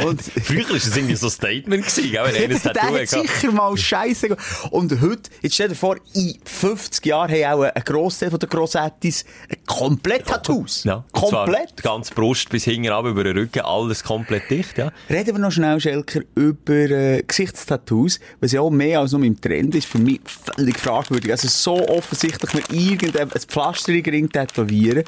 Und, 0.05 0.21
Früher 0.43 0.67
war 0.67 0.73
das 0.73 0.97
irgendwie 0.97 1.15
so 1.15 1.27
ein 1.27 1.31
Statement 1.31 1.85
gewesen, 1.85 2.11
gell, 2.11 2.23
wenn 2.25 2.35
einer 2.35 2.55
ein 2.55 2.61
der 2.63 2.73
Tattoo 2.73 2.95
hat 2.95 3.01
hatte. 3.01 3.27
sicher 3.27 3.51
mal 3.53 3.77
Scheiße. 3.77 4.35
Und 4.71 4.99
heute, 4.99 5.29
jetzt 5.41 5.53
stell 5.53 5.69
dir 5.69 5.75
vor, 5.75 5.95
in 6.13 6.37
50 6.43 7.05
Jahren 7.05 7.31
haben 7.31 7.61
auch 7.61 7.63
ein 7.63 7.83
Grossteil 7.85 8.29
von 8.29 8.39
den 8.39 8.49
Grossettis 8.49 9.23
komplett 9.65 10.25
Tattoos. 10.25 10.83
Ja, 10.83 11.05
komplett. 11.13 11.81
Ganze 11.93 12.13
Brust 12.15 12.49
bis 12.49 12.63
hinten 12.63 12.89
ab 12.89 13.05
über 13.05 13.23
den 13.23 13.37
Rücken, 13.37 13.59
alles 13.61 14.03
komplett 14.03 14.49
dicht, 14.49 14.79
ja. 14.79 14.91
Reden 15.09 15.35
wir 15.35 15.39
noch 15.39 15.51
schnell, 15.51 15.79
Schelker, 15.79 16.21
über 16.33 16.73
äh, 16.73 17.21
Gesichtstattoos, 17.21 18.19
was 18.39 18.51
ja 18.51 18.61
auch 18.61 18.71
mehr 18.71 18.99
als 18.99 19.11
nur 19.11 19.23
im 19.23 19.39
Trend 19.39 19.75
ist, 19.75 19.87
für 19.87 19.99
mich 19.99 20.21
völlig 20.25 20.79
fragwürdig. 20.79 21.29
Also 21.31 21.47
so 21.47 21.87
offensichtlich 21.87 22.53
mir 22.53 22.63
irgendein 22.75 23.31
ein 23.31 23.41
Pflaster 23.41 23.91
in 23.93 24.01
den 24.01 24.13
Ring 24.13 24.29
tätowieren. 24.29 25.03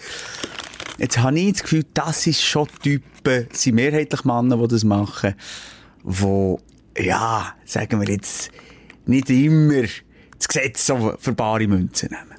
Jetzt 0.99 1.17
habe 1.17 1.39
ich 1.39 1.53
das 1.53 1.63
Gefühl, 1.63 1.85
das 1.93 2.27
ist 2.27 2.43
schon 2.43 2.67
Typen, 2.83 3.47
sind 3.51 3.75
mehrheitlich 3.75 4.23
Männer, 4.23 4.57
die 4.57 4.67
das 4.67 4.83
machen, 4.83 5.33
wo, 6.03 6.59
ja, 6.95 7.55
sagen 7.65 7.99
wir 7.99 8.13
jetzt, 8.13 8.51
nicht 9.07 9.29
immer 9.31 9.83
das 10.37 10.47
Gesetz 10.47 10.85
so 10.85 11.15
für 11.19 11.33
bare 11.33 11.67
Münzen 11.67 12.09
nehmen. 12.11 12.34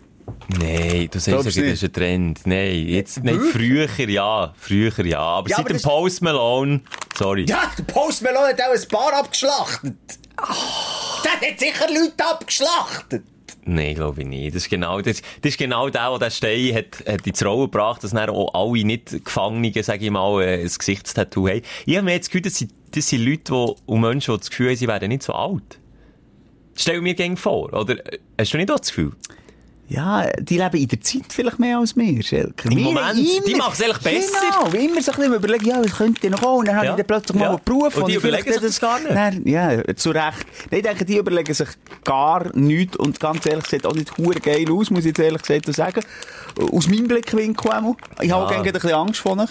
Nein, 0.48 1.08
du 1.10 1.18
sagst, 1.18 1.46
das 1.46 1.56
ist 1.56 1.82
ein 1.84 1.92
Trend. 1.92 2.40
Nein, 2.46 2.86
jetzt 2.86 3.22
nicht. 3.22 3.34
Wirklich? 3.34 3.90
Früher 3.90 4.08
ja, 4.08 4.54
früher 4.56 5.04
ja. 5.06 5.18
Aber 5.18 5.48
Ja, 5.48 5.56
seit 5.56 5.66
aber 5.66 5.74
dem 5.74 5.82
Post 5.82 6.22
Malone, 6.22 6.80
sorry. 7.16 7.46
Ja, 7.48 7.70
der 7.76 7.82
Post 7.82 8.22
Malone 8.22 8.48
hat 8.48 8.60
auch 8.60 8.72
ein 8.72 8.88
paar 8.88 9.12
abgeschlachtet. 9.14 9.94
Der 11.24 11.48
hat 11.50 11.58
sicher 11.58 11.86
Leute 11.88 12.24
abgeschlachtet. 12.24 13.24
Nein, 13.64 13.96
glaube 13.96 14.22
ich 14.22 14.28
nicht. 14.28 14.54
Das 14.54 14.62
ist 14.62 14.70
genau, 14.70 15.00
das, 15.00 15.20
das 15.42 15.50
ist 15.52 15.58
genau 15.58 15.88
der, 15.90 16.10
der 16.10 16.18
den 16.20 16.30
Stein 16.30 16.74
hat, 16.76 17.04
hat 17.08 17.26
ins 17.26 17.44
Rollen 17.44 17.62
gebracht, 17.62 18.04
dass 18.04 18.12
dann 18.12 18.30
auch 18.30 18.54
alle 18.54 18.84
nicht 18.84 19.24
Gefangenen, 19.24 19.82
sage 19.82 20.04
ich 20.04 20.10
mal, 20.12 20.40
äh, 20.42 20.60
ein 20.62 20.68
Gesichtstattoo 20.68 21.48
haben. 21.48 21.62
Ich 21.84 21.96
habe 21.96 22.04
mir 22.04 22.12
jetzt 22.12 22.28
Gefühl, 22.28 22.42
das 22.42 22.54
sind, 22.58 22.72
das 22.92 23.08
sind 23.08 23.24
Leute 23.24 23.42
die, 23.52 23.74
und 23.86 24.00
Menschen, 24.00 24.32
die 24.34 24.38
das 24.38 24.50
Gefühl 24.50 24.68
haben, 24.68 24.76
sie 24.76 24.86
werden 24.86 25.08
nicht 25.08 25.24
so 25.24 25.32
alt. 25.32 25.80
Stell 26.76 27.00
mir 27.00 27.14
gern 27.14 27.36
vor, 27.36 27.72
oder? 27.72 27.94
äh, 28.12 28.18
Hast 28.40 28.52
du 28.52 28.58
nicht 28.58 28.70
auch 28.70 28.78
das 28.78 28.88
Gefühl? 28.88 29.12
Ja, 29.88 30.26
die 30.40 30.58
leben 30.58 30.76
in 30.78 30.88
der 30.88 31.00
Zeit 31.00 31.22
vielleicht 31.28 31.60
mehr 31.60 31.78
als 31.78 31.94
wir, 31.96 32.20
Schelker. 32.22 32.70
Im 32.70 32.76
Wir 32.76 32.84
Moment, 32.86 33.16
die 33.16 33.52
immer- 33.52 33.64
machen's 33.66 33.82
eigentlich 33.82 33.98
besser. 33.98 34.38
Genau, 34.40 34.72
wie 34.72 34.84
immer 34.86 35.00
so 35.00 35.12
ein 35.12 35.16
bisschen 35.18 35.34
überlegen, 35.34 35.64
ja, 35.66 35.76
was 35.84 35.96
könnte 35.96 36.28
noch 36.28 36.40
kommen? 36.42 36.58
Und 36.58 36.68
dann 36.68 36.82
Ja. 36.84 36.90
habe 36.90 37.00
ich 37.00 37.06
plötzlich 37.06 37.38
mal 37.38 37.44
Ja. 37.44 37.50
einen 37.50 37.60
Beruf. 37.64 37.96
Und 37.96 38.08
die 38.08 38.14
überlegen 38.14 38.52
sich 38.52 38.60
das 38.62 38.80
gar 38.80 38.98
nicht. 38.98 39.10
Dann, 39.14 39.46
ja, 39.46 39.94
zu 39.94 40.10
Recht. 40.10 40.44
Nein, 40.70 40.80
ich 40.80 40.82
denke, 40.82 41.04
die 41.04 41.16
überlegen 41.18 41.54
sich 41.54 41.68
gar 42.02 42.56
nichts. 42.56 42.96
Und 42.96 43.20
ganz 43.20 43.46
ehrlich, 43.46 43.66
sieht 43.66 43.86
auch 43.86 43.94
nicht 43.94 44.16
hure 44.18 44.40
geil 44.40 44.66
aus, 44.72 44.90
muss 44.90 45.00
ich 45.00 45.06
jetzt 45.06 45.20
ehrlich 45.20 45.42
gesagt 45.42 45.72
sagen. 45.72 46.00
Aus 46.72 46.88
meinem 46.88 47.06
Blickwinkel 47.06 47.70
einmal. 47.70 47.94
Ich 48.20 48.30
habe 48.32 48.44
auch 48.44 48.50
Ja. 48.50 48.60
ein 48.60 48.72
bisschen 48.72 48.92
Angst 48.92 49.20
vor 49.20 49.38
euch. 49.38 49.50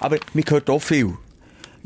Aber 0.00 0.16
mir 0.34 0.42
gehört 0.42 0.68
auch 0.68 0.82
viel. 0.82 1.14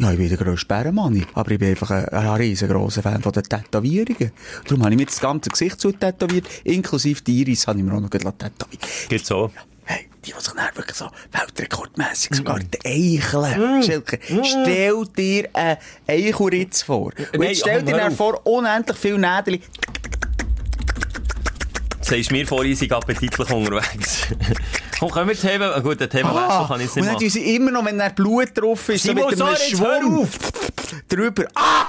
Ja, 0.01 0.11
ich 0.13 0.17
bin 0.17 0.31
der 0.31 0.39
grösste 0.39 0.67
Bärenmann, 0.67 1.27
aber 1.35 1.51
ich 1.51 1.59
bin 1.59 1.69
einfach 1.69 1.91
ein, 1.91 2.09
ein 2.09 2.29
riesengroßer 2.29 3.03
Fan 3.03 3.21
von 3.21 3.33
den 3.33 3.43
Tätowierungen. 3.43 4.33
Darum 4.65 4.83
habe 4.83 4.95
ich 4.95 4.99
mir 4.99 5.05
das 5.05 5.21
ganze 5.21 5.51
Gesicht 5.51 5.79
zu 5.79 5.93
tätowiert, 5.93 6.47
inklusive 6.65 7.21
die 7.21 7.43
Iris 7.43 7.67
habe 7.67 7.81
ich 7.81 7.85
mir 7.85 7.93
auch 7.93 8.01
noch 8.01 8.09
gleich 8.09 8.23
tätowiert. 8.23 8.81
Geht 9.11 9.27
so. 9.27 9.51
Hey, 9.85 10.09
die, 10.25 10.33
die 10.33 10.41
sich 10.41 10.55
dann 10.55 10.75
wirklich 10.75 10.97
so 10.97 11.11
weltrekordmässig 11.33 12.35
sogar 12.35 12.61
die 12.61 13.19
Eicheln, 13.19 13.83
Schelke, 13.83 14.21
stell 14.43 15.05
dir 15.15 15.51
einen 15.53 15.77
Eichelritz 16.07 16.81
vor. 16.81 17.13
Und 17.19 17.35
Nein, 17.35 17.43
jetzt 17.49 17.61
stell 17.61 17.83
dir 17.83 17.95
dann 17.95 18.17
vor, 18.17 18.41
unendlich 18.47 18.97
viele 18.97 19.19
Nädel. 19.19 19.61
Sagst 22.01 22.33
mir 22.33 22.47
vorhin, 22.47 22.73
ich 22.73 22.79
sei 22.79 22.91
appetitlich 22.91 23.51
unterwegs. 23.51 24.29
Komm, 25.01 25.27
wir 25.29 25.35
das 25.35 25.41
Thema, 25.41 25.75
ah, 25.75 25.81
gut, 25.81 26.01
das 26.01 26.09
Thema 26.11 26.35
wechseln 26.35 26.67
kann 26.69 26.81
ich 26.81 26.87
und 26.89 26.97
nicht 26.97 26.97
dann 26.97 27.05
machen. 27.07 27.19
tun 27.21 27.31
sie 27.31 27.55
immer 27.57 27.71
noch, 27.71 27.85
wenn 27.85 27.99
dann 27.99 28.15
Blut 28.15 28.49
drauf 28.55 28.89
ist, 28.89 29.03
so 29.03 29.09
Simon, 29.09 29.31
mit 29.31 29.41
einem 29.43 29.57
sorry, 29.57 29.71
Schwung 30.03 30.19
auf. 30.23 30.39
drüber. 31.09 31.45
Ah! 31.55 31.87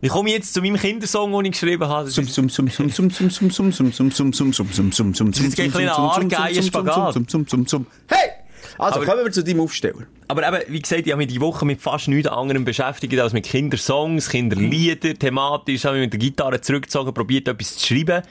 Wie 0.00 0.08
komme 0.08 0.28
ich 0.30 0.36
jetzt 0.36 0.54
zu 0.54 0.62
meinem 0.62 0.76
Kindersong, 0.76 1.32
den 1.32 1.44
ich 1.46 1.52
geschrieben 1.52 1.86
habe? 1.88 2.08
Sum, 2.08 2.26
sum, 2.28 2.48
sum, 2.48 2.68
sum, 2.68 2.88
sum, 2.90 3.10
sum, 3.10 3.30
sum, 3.30 3.50
sum, 3.50 3.70
sum, 3.72 3.92
sum, 3.92 4.12
sum, 4.12 4.32
sum, 4.32 4.52
sum, 4.52 4.72
sum, 4.72 4.92
sum, 4.92 5.14
sum, 5.14 5.28
ist 5.30 5.40
jetzt 5.40 5.60
ein 5.60 5.70
kleiner 5.72 5.94
sum, 5.94 6.10
sum, 6.14 6.30
sum, 6.30 6.52
sum, 6.54 6.62
Spagat. 6.62 7.14
sum, 7.14 7.28
sum, 7.28 7.46
sum, 7.48 7.66
sum. 7.66 7.86
Hey! 8.06 8.30
Also, 8.78 9.00
Aber- 9.00 9.06
kommen 9.06 9.24
wir 9.24 9.32
zu 9.32 9.42
deinem 9.42 9.60
Aufsteller. 9.60 10.06
Aber 10.28 10.46
eben, 10.46 10.72
wie 10.72 10.80
gesagt, 10.80 11.04
ich 11.04 11.10
habe 11.12 11.18
mich 11.18 11.26
die 11.32 11.40
Woche 11.40 11.64
mit 11.66 11.80
fast 11.82 12.06
nichts 12.06 12.28
anderem 12.30 12.64
beschäftigt 12.64 13.18
als 13.18 13.32
mit 13.32 13.44
Kindersongs, 13.46 14.28
Kinderlieder, 14.28 15.14
thematisch, 15.14 15.84
habe 15.84 15.96
mich 15.96 16.04
mit 16.06 16.12
der 16.12 16.20
Gitarre 16.20 16.60
zurückgezogen, 16.60 17.12
probiert 17.12 17.48
etwas 17.48 17.76
zu 17.76 17.86
schreiben. 17.86 18.22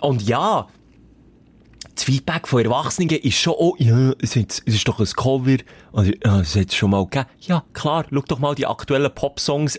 Und 0.00 0.22
ja, 0.22 0.66
das 1.94 2.04
Feedback 2.04 2.48
von 2.48 2.64
Erwachsenen 2.64 3.10
ist 3.10 3.36
schon, 3.36 3.54
oh, 3.56 3.74
ja, 3.78 4.12
es 4.20 4.36
ist, 4.36 4.62
es 4.66 4.74
ist 4.74 4.88
doch 4.88 4.98
ein 4.98 5.06
Cover, 5.06 5.56
also, 5.92 6.12
ja, 6.24 6.40
es 6.40 6.56
hat 6.56 6.68
es 6.68 6.74
schon 6.74 6.90
mal 6.90 7.04
gegeben. 7.04 7.26
Ja, 7.40 7.64
klar, 7.72 8.06
schau 8.10 8.22
doch 8.26 8.38
mal 8.38 8.54
die 8.54 8.66
aktuellen 8.66 9.14
Popsongs 9.14 9.78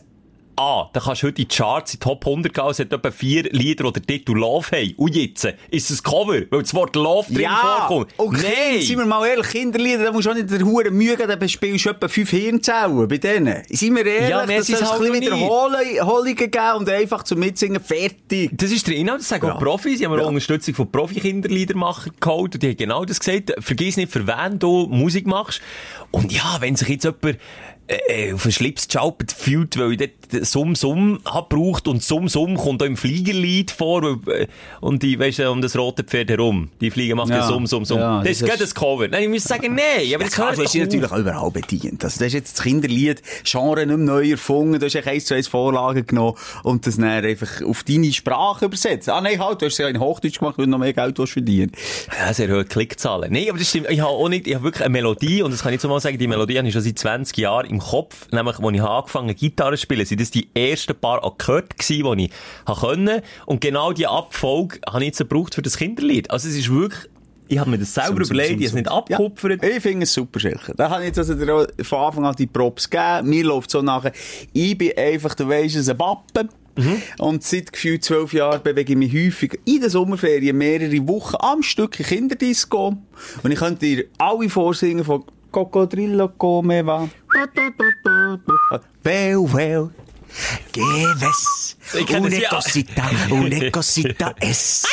an. 0.56 0.88
Da 0.94 1.00
kannst 1.00 1.24
du 1.24 1.28
heute 1.28 1.42
in 1.42 1.48
die 1.48 1.56
Charts, 1.56 1.94
in 1.94 2.00
die 2.00 2.04
Top 2.04 2.26
100 2.26 2.54
gehen, 2.54 2.66
es 2.70 2.80
hat 2.80 2.94
etwa 2.94 3.12
vier 3.12 3.44
Lieder, 3.52 3.92
den 3.92 4.06
Titel 4.06 4.34
Love 4.34 4.68
haben. 4.72 4.94
Und 4.98 5.16
jetzt 5.16 5.46
ist 5.70 5.92
es 5.92 6.00
ein 6.00 6.04
Cover, 6.04 6.42
weil 6.50 6.62
das 6.62 6.74
Wort 6.74 6.96
Love 6.96 7.34
drin 7.34 7.48
vorkommt. 7.50 8.14
okay, 8.18 8.82
seien 8.82 9.00
wir 9.00 9.06
mal 9.06 9.26
ehrlich, 9.28 9.48
Kinderlieder, 9.50 10.06
da 10.06 10.12
musst 10.12 10.28
du 10.28 10.32
auch 10.32 10.36
nicht 10.36 10.50
der 10.50 10.62
Hure 10.66 10.92
Mühe 10.92 11.16
geben, 11.16 11.40
dann 11.40 11.50
spielst 11.50 11.86
du 11.86 11.90
etwa 11.90 12.08
fünf 12.08 12.30
Hirnzellen 12.30 13.08
bei 13.08 13.18
denen. 13.18 13.64
Seien 13.70 13.96
wir 13.96 14.06
ehrlich, 14.06 14.30
Ja, 14.30 14.46
das 14.46 14.68
soll 14.68 14.76
es 14.76 14.92
halt 14.92 15.02
ein 15.02 15.12
bisschen 15.20 15.38
Wiederholungen 15.38 16.36
geben 16.36 16.76
und 16.78 16.90
einfach 16.90 17.24
zum 17.24 17.40
Mitsingen 17.40 17.82
fertig. 17.82 18.52
Das 18.54 18.72
ist 18.72 18.88
der 18.88 18.96
Inhalt, 18.96 19.22
das 19.22 19.30
sagen 19.30 19.50
auch 19.50 19.60
Profis. 19.60 20.00
Ich 20.00 20.06
habe 20.06 20.16
mir 20.16 20.24
auch 20.24 20.28
Unterstützung 20.28 20.76
von 20.76 20.92
Profi-Kinderliedermachern 20.92 22.14
geholt 22.20 22.56
und 22.56 22.64
die 22.64 22.70
haben 22.70 22.78
genau 22.78 23.06
das 23.06 23.20
gesagt. 23.20 23.54
Vergiss 23.60 23.98
nicht, 23.98 24.12
für 24.12 24.28
wen 24.28 24.60
du 24.60 24.88
Musik 24.88 25.28
machst. 25.28 25.62
Und 26.12 26.32
ja, 26.32 26.58
wenn 26.60 26.76
sich 26.76 26.90
jetzt 26.90 27.06
jemand 27.06 27.38
äh, 27.88 28.34
auf 28.34 28.44
den 28.44 28.52
Schlips 28.52 28.88
geschalpert 28.88 29.32
fühlt, 29.32 29.78
weil 29.78 29.98
dort 29.98 30.23
Summ 30.42 30.76
Summ 30.76 31.20
hab 31.26 31.50
gebraucht 31.50 31.88
und 31.88 32.04
Summ 32.04 32.28
Summ 32.30 32.56
kommt 32.58 32.82
auch 32.82 32.86
im 32.88 32.98
Fliegerlied 32.98 33.72
vor 33.72 34.04
äh, 34.28 34.48
und 34.82 35.04
die, 35.04 35.20
weißt 35.20 35.40
du, 35.40 35.52
um 35.52 35.62
das 35.62 35.78
rote 35.78 36.04
Pferd 36.04 36.30
herum. 36.30 36.70
Die 36.82 36.92
Fliege 36.92 37.16
macht 37.16 37.30
ja, 37.30 37.38
Ja. 37.38 37.48
Summ 37.48 37.68
Summ 37.68 37.86
Summ. 37.86 38.00
Ja, 38.00 38.18
das 38.20 38.24
das 38.28 38.32
ist 38.32 38.40
gerade 38.42 38.54
ist- 38.54 38.62
das 38.64 38.76
Cover. 38.76 39.08
Nein, 39.08 39.24
ich 39.24 39.30
muss 39.30 39.44
sagen, 39.44 39.76
nein, 39.76 40.14
aber 40.16 40.24
das 40.24 40.36
doch 40.36 40.50
dich 40.54 40.68
auf. 40.68 40.74
natürlich 40.76 41.12
auch 41.12 41.18
überall 41.18 41.52
bedient. 41.52 42.04
Also, 42.04 42.20
du 42.20 42.26
hast 42.26 42.34
jetzt 42.34 42.58
das 42.58 42.64
Kinderlied, 42.64 43.22
Genre 43.44 43.86
nicht 43.86 43.88
mehr 43.88 43.98
neu 43.98 44.30
erfunden, 44.32 44.80
du 44.80 44.86
hast 44.86 44.96
echt 44.96 45.08
eins 45.08 45.26
zu 45.26 45.34
eins 45.36 45.48
Vorlagen 45.48 46.06
genommen 46.06 46.36
und 46.64 46.86
das 46.88 46.96
dann 46.98 47.06
einfach 47.06 47.62
auf 47.66 47.84
deine 47.84 48.12
Sprache 48.12 48.66
übersetzt. 48.66 49.10
Ah, 49.10 49.22
nein, 49.22 49.40
halt, 49.44 49.62
du 49.62 49.66
hast 49.66 49.74
es 49.74 49.78
ja 49.80 49.88
in 49.88 50.00
Hochdeutsch 50.00 50.40
gemacht, 50.40 50.58
weil 50.58 50.66
du 50.66 50.72
noch 50.72 50.80
mehr 50.80 50.94
Geld 50.94 51.18
verdienen. 51.30 51.72
Ja, 52.20 52.34
sehr 52.34 52.50
hohe 52.50 52.66
Klickzahlen. 52.66 53.32
Nein, 53.32 53.48
aber 53.50 53.58
das 53.60 53.70
stimmt. 53.70 53.90
Ich 53.90 54.00
habe 54.00 54.10
auch 54.12 54.30
nicht, 54.30 54.48
ich 54.48 54.56
habe 54.56 54.64
wirklich 54.66 54.84
eine 54.84 54.92
Melodie, 54.92 55.42
und 55.42 55.52
das 55.52 55.64
kann 55.64 55.74
ich 55.74 55.82
so 55.82 55.88
mal 55.88 56.00
sagen, 56.00 56.18
die 56.18 56.28
Melodie 56.28 56.58
habe 56.58 56.68
ich 56.68 56.74
schon 56.74 56.82
seit 56.82 56.98
20 57.00 57.38
Jahren 57.38 57.68
im 57.70 57.80
Kopf. 57.80 58.28
Nämlich, 58.32 58.58
als 58.60 58.74
ich 58.74 58.80
habe 58.82 58.92
angefangen 58.98 59.36
Gitarre 59.36 59.76
zu 59.76 59.82
spielen, 59.84 60.06
das 60.24 60.32
die 60.32 60.50
ersten 60.54 60.96
paar 60.96 61.24
Akkorde 61.24 61.68
gewesen, 61.78 62.18
die 62.18 62.26
ich 62.26 62.80
können. 62.80 63.22
Und 63.46 63.62
genau 63.62 63.94
die 63.94 64.08
Abfolge 64.08 64.80
habe 64.88 65.00
ich 65.00 65.08
jetzt 65.08 65.18
gebraucht 65.20 65.56
für 65.56 65.62
das 65.62 65.78
Kinderlied. 65.78 66.32
Also 66.32 66.48
es 66.48 66.56
ist 66.56 66.74
wirklich, 66.74 67.10
ich 67.48 67.60
habe 67.60 67.70
mir 67.70 67.78
das 67.78 67.94
selber 67.94 68.16
Zum, 68.16 68.24
zum, 68.26 68.36
überlegt, 68.36 68.54
zum, 68.54 68.60
ich 68.60 68.68
habe 68.68 68.80
es 68.80 68.86
nicht 68.86 68.92
abgekupfert. 68.92 69.64
Ja, 69.64 69.70
ich 69.70 69.84
finde 69.84 70.04
es 70.04 70.14
super, 70.14 70.40
Schelke. 70.40 70.74
Da 70.76 70.90
habe 70.90 71.02
ich 71.02 71.08
jetzt 71.08 71.20
also 71.20 71.36
dir 71.36 71.68
von 71.84 72.00
Anfang 72.00 72.26
an 72.26 72.36
die 72.36 72.48
Props 72.48 72.90
gegeben. 72.90 73.30
Mir 73.30 73.44
läuft 73.46 73.70
so 73.70 73.82
nachher. 73.82 74.12
Ich 74.54 74.78
bin 74.78 74.92
einfach, 74.98 75.36
du 75.36 75.48
weisst 75.48 75.76
es, 75.76 75.90
ein 75.90 75.98
Pappen. 75.98 76.50
Mhm. 76.76 77.02
Und 77.20 77.44
seit 77.44 77.72
gefühlt 77.72 78.04
zwölf 78.04 78.34
Jahren 78.34 78.64
bewege 78.64 78.94
ich 78.94 78.98
mich 78.98 79.14
häufig 79.14 79.60
in 79.66 79.82
den 79.82 79.90
Sommerferien 79.90 80.58
mehrere 80.58 81.08
Wochen 81.08 81.36
am 81.40 81.62
Stück 81.62 82.00
in 82.00 82.06
Kinderdisco. 82.06 82.98
Und 83.44 83.52
ich 83.52 83.60
könnte 83.60 83.86
dir 83.86 84.06
alle 84.18 84.50
vorsingen 84.50 85.06
von 85.06 85.24
Cocodrillo 85.52 86.30
come 86.30 86.84
va. 86.84 87.08
Well, 89.04 89.54
well. 89.54 89.92
Que 90.72 90.82
ves 90.82 91.78
Ich 91.94 92.06
kenn 92.08 92.24
das 92.24 92.34
una 92.34 92.48
cosita, 92.50 93.04
una 93.30 93.72
cosita 93.72 94.36
es. 94.40 94.84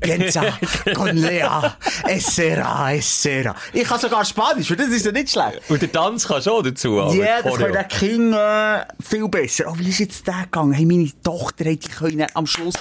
Piensa 0.00 0.58
con 0.94 1.16
Lea, 1.16 1.76
es 2.06 2.26
será, 2.36 2.94
es 2.94 3.22
será. 3.24 3.54
Ich 3.72 3.84
kann 3.84 3.98
sogar 3.98 4.24
Spanisch, 4.24 4.68
das 4.68 4.88
ist 4.88 5.04
ja 5.04 5.12
nicht 5.12 5.30
schlecht. 5.30 5.60
Und 5.68 5.82
der 5.82 5.90
Tanz 5.90 6.26
kann 6.28 6.40
schon 6.40 6.64
dazu. 6.64 7.00
aber 7.00 7.14
Ja, 7.14 7.42
das 7.42 7.54
können 7.54 7.76
die 7.90 7.96
Kinder 7.96 8.82
äh, 8.82 9.02
viel 9.02 9.28
besser. 9.28 9.64
Oh, 9.68 9.74
wie 9.76 9.88
ist 9.88 9.98
jetzt 9.98 10.26
der 10.26 10.44
gegangen? 10.44 10.72
Hey, 10.72 10.86
meine 10.86 11.10
Tochter 11.22 11.64
hat 11.70 11.84
die 11.84 11.88
können 11.88 12.26
am 12.34 12.46
Schluss. 12.46 12.74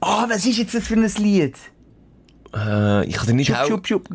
Ah, 0.00 0.26
was 0.28 0.46
ist 0.46 0.58
jetzt 0.58 0.74
das 0.74 0.86
für 0.86 0.94
ein 0.94 1.12
Lied? 1.16 1.56
Äh, 2.54 3.06
ich 3.06 3.16
kann 3.16 3.26
dir 3.26 3.34
nicht 3.34 3.48
Schub, 3.48 3.56
helfen. 3.56 3.84
schub, 3.84 3.86
schub. 3.86 4.08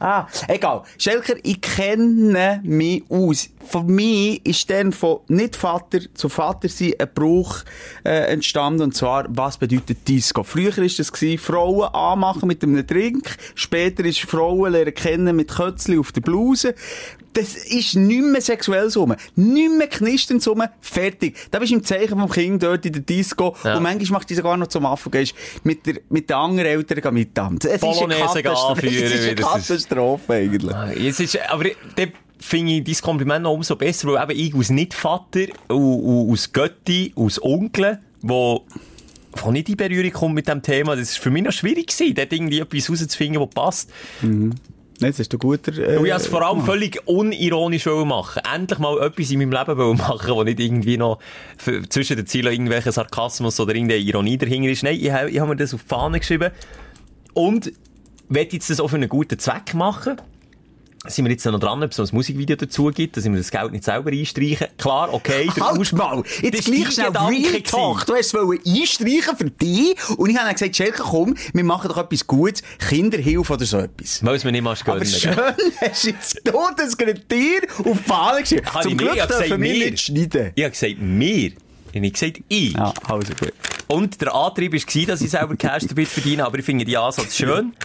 Ah, 0.00 0.26
egal. 0.46 0.82
Schelker, 0.96 1.34
ich 1.42 1.60
kenne 1.60 2.60
mich 2.62 3.02
aus. 3.08 3.50
Für 3.68 3.82
mich 3.82 4.44
ist 4.46 4.70
dann 4.70 4.92
von 4.92 5.20
nicht 5.26 5.56
Vater 5.56 5.98
zu 6.14 6.28
Vater 6.28 6.68
sein 6.68 6.94
ein 6.98 7.08
Brauch 7.12 7.64
äh, 8.04 8.32
entstanden. 8.32 8.82
Und 8.82 8.94
zwar, 8.94 9.26
was 9.28 9.58
bedeutet 9.58 10.06
Disco? 10.06 10.44
Früher 10.44 10.76
war 10.76 10.84
das 10.84 11.12
Frauen 11.40 11.92
anmachen 11.92 12.46
mit 12.46 12.62
einem 12.62 12.86
Drink. 12.86 13.36
Später 13.54 14.04
ist 14.04 14.20
Frauen 14.20 14.72
lernen 14.72 14.94
kennen 14.94 15.34
mit 15.34 15.50
Kötzli 15.50 15.98
auf 15.98 16.12
der 16.12 16.20
Bluse. 16.20 16.74
Das 17.32 17.54
ist 17.54 17.94
nicht 17.94 18.22
mehr 18.22 18.40
sexuell 18.40 18.90
so. 18.90 19.06
Nicht 19.36 19.72
mehr 19.76 19.86
knistern 19.86 20.40
so. 20.40 20.56
Fertig. 20.80 21.36
Da 21.50 21.58
bist 21.58 21.72
du 21.72 21.76
im 21.76 21.84
Zeichen 21.84 22.18
vom 22.18 22.28
Kind 22.28 22.62
dort 22.62 22.84
in 22.86 22.92
der 22.92 23.02
Disco. 23.02 23.54
Ja. 23.64 23.76
Und 23.76 23.82
manchmal 23.82 24.20
macht 24.20 24.30
die 24.30 24.34
sogar 24.34 24.56
noch 24.56 24.68
zum 24.68 24.86
Affen. 24.86 25.12
Gehst 25.12 25.34
mit, 25.62 25.86
der, 25.86 26.00
mit 26.08 26.30
den 26.30 26.36
anderen 26.36 26.68
Eltern 26.70 27.14
mittanzen. 27.14 27.70
Es 27.70 27.82
ist 27.82 28.02
eine 28.02 28.14
Katastrophe. 28.14 28.86
Es 28.86 29.12
ist 29.12 29.26
eine. 29.26 29.34
Katastrophe 29.34 30.32
eigentlich. 30.32 30.74
Ah, 30.74 30.90
Jetzt 30.92 31.20
ist, 31.20 31.38
aber 31.50 31.64
dort 31.96 32.12
finde 32.40 32.72
ich 32.72 32.84
dein 32.84 32.94
Kompliment 32.94 33.42
noch 33.44 33.52
umso 33.52 33.76
besser, 33.76 34.08
weil 34.08 34.30
eben 34.30 34.40
ich 34.40 34.54
als 34.54 34.70
Nicht-Vater, 34.70 35.46
aus 35.68 36.52
Götti, 36.52 37.12
aus 37.16 37.42
Onkel, 37.42 37.98
wo, 38.22 38.64
wo 39.32 39.50
nicht 39.50 39.68
in 39.68 39.76
Berührung 39.76 40.12
kommt 40.12 40.34
mit 40.34 40.48
dem 40.48 40.62
Thema, 40.62 40.96
das 40.96 41.10
ist 41.10 41.18
für 41.18 41.30
mich 41.30 41.42
noch 41.42 41.52
schwierig 41.52 41.88
gewesen, 41.88 42.14
dort 42.14 42.32
irgendwie 42.32 42.60
etwas 42.60 42.90
rauszufinden, 42.90 43.42
was 43.42 43.50
passt. 43.50 43.90
Nein, 45.00 45.10
das 45.12 45.20
ist 45.20 45.32
ein 45.32 45.38
guter... 45.38 45.72
Äh, 45.76 45.96
Und 45.96 46.06
ich 46.06 46.12
es 46.12 46.26
vor 46.26 46.42
allem 46.42 46.64
völlig 46.64 47.00
unironisch 47.06 47.86
machen. 47.86 48.42
Endlich 48.52 48.78
mal 48.78 49.00
etwas 49.00 49.30
in 49.30 49.38
meinem 49.38 49.52
Leben 49.52 49.96
machen, 49.96 50.34
wo 50.34 50.42
nicht 50.44 50.58
irgendwie 50.60 50.96
noch 50.96 51.18
für, 51.56 51.88
zwischen 51.88 52.16
den 52.16 52.26
Zielen 52.26 52.50
irgendwelchen 52.52 52.90
Sarkasmus 52.92 53.60
oder 53.60 53.74
irgendeine 53.74 54.00
Ironie 54.00 54.36
dahinter 54.38 54.70
ist. 54.70 54.82
Nein, 54.82 54.98
ich, 55.00 55.10
habe- 55.10 55.30
ich 55.30 55.38
habe 55.38 55.50
mir 55.50 55.56
das 55.56 55.72
auf 55.74 55.82
die 55.82 55.88
Fahne 55.88 56.18
geschrieben. 56.18 56.50
Und 57.34 57.72
will 58.28 58.48
jetzt 58.50 58.70
das 58.70 58.80
auch 58.80 58.88
für 58.88 58.96
einen 58.96 59.08
guten 59.08 59.38
Zweck 59.38 59.74
machen. 59.74 60.16
Sind 61.08 61.24
wir 61.24 61.32
jetzt 61.32 61.44
noch 61.46 61.58
dran, 61.58 61.82
ob 61.82 61.90
es 61.90 61.98
noch 61.98 62.06
ein 62.10 62.14
Musikvideo 62.14 62.56
dazu 62.56 62.86
gibt, 62.86 63.16
dass 63.16 63.24
wir 63.24 63.36
das 63.36 63.50
Geld 63.50 63.72
nicht 63.72 63.84
selber 63.84 64.10
einstreichen? 64.10 64.66
Klar, 64.76 65.12
okay. 65.12 65.50
Halt 65.60 65.92
mal! 65.92 66.22
Jetzt 66.42 66.64
gleich 66.64 66.92
schnell 66.92 67.08
Real. 67.08 67.62
Talk. 67.62 68.06
Du 68.06 68.14
hast 68.14 68.34
einstreichen 68.66 69.36
für 69.36 69.50
dich. 69.50 69.96
Und 70.16 70.30
ich 70.30 70.36
habe 70.36 70.46
dann 70.46 70.54
gesagt, 70.54 70.76
Schelke, 70.76 71.02
komm, 71.02 71.34
wir 71.52 71.64
machen 71.64 71.88
doch 71.88 71.98
etwas 71.98 72.26
Gutes. 72.26 72.62
Kinderhilfe 72.88 73.52
oder 73.52 73.64
so 73.64 73.78
etwas. 73.78 74.24
Weil 74.24 74.36
es 74.36 74.44
mir 74.44 74.52
nicht 74.52 74.62
mal 74.62 74.76
gönnen. 74.76 74.98
Aber 74.98 75.04
schön 75.04 75.36
hast 75.80 76.04
du 76.04 76.08
jetzt 76.10 76.40
du 76.44 76.52
das 76.76 76.96
dir 76.96 77.60
auf 77.84 78.00
Fahne 78.06 78.40
geschrieben. 78.42 78.66
Zum 78.82 78.92
ich 78.92 78.96
mir- 78.98 79.12
Glück 79.12 79.28
dürfen 79.28 79.50
wir 79.50 79.58
wir. 79.74 79.90
nicht 79.90 80.00
schneiden. 80.00 80.52
Ich 80.54 80.62
habe 80.64 80.70
gesagt, 80.72 80.94
wir. 80.98 81.52
Ich 81.90 81.96
habe 81.96 82.10
gesagt, 82.10 82.40
ich. 82.48 82.72
Ja, 82.74 82.92
also 83.08 83.32
gut. 83.34 83.52
Und 83.88 84.20
der 84.20 84.34
Antrieb 84.34 84.72
war, 84.74 85.06
dass 85.06 85.20
ich 85.22 85.30
selber 85.30 85.56
Cash 85.56 85.84
damit 85.88 86.08
verdiene, 86.08 86.44
aber 86.44 86.58
ich 86.58 86.64
finde 86.64 86.84
die 86.84 86.96
Ansatz 86.96 87.36
schön. 87.36 87.72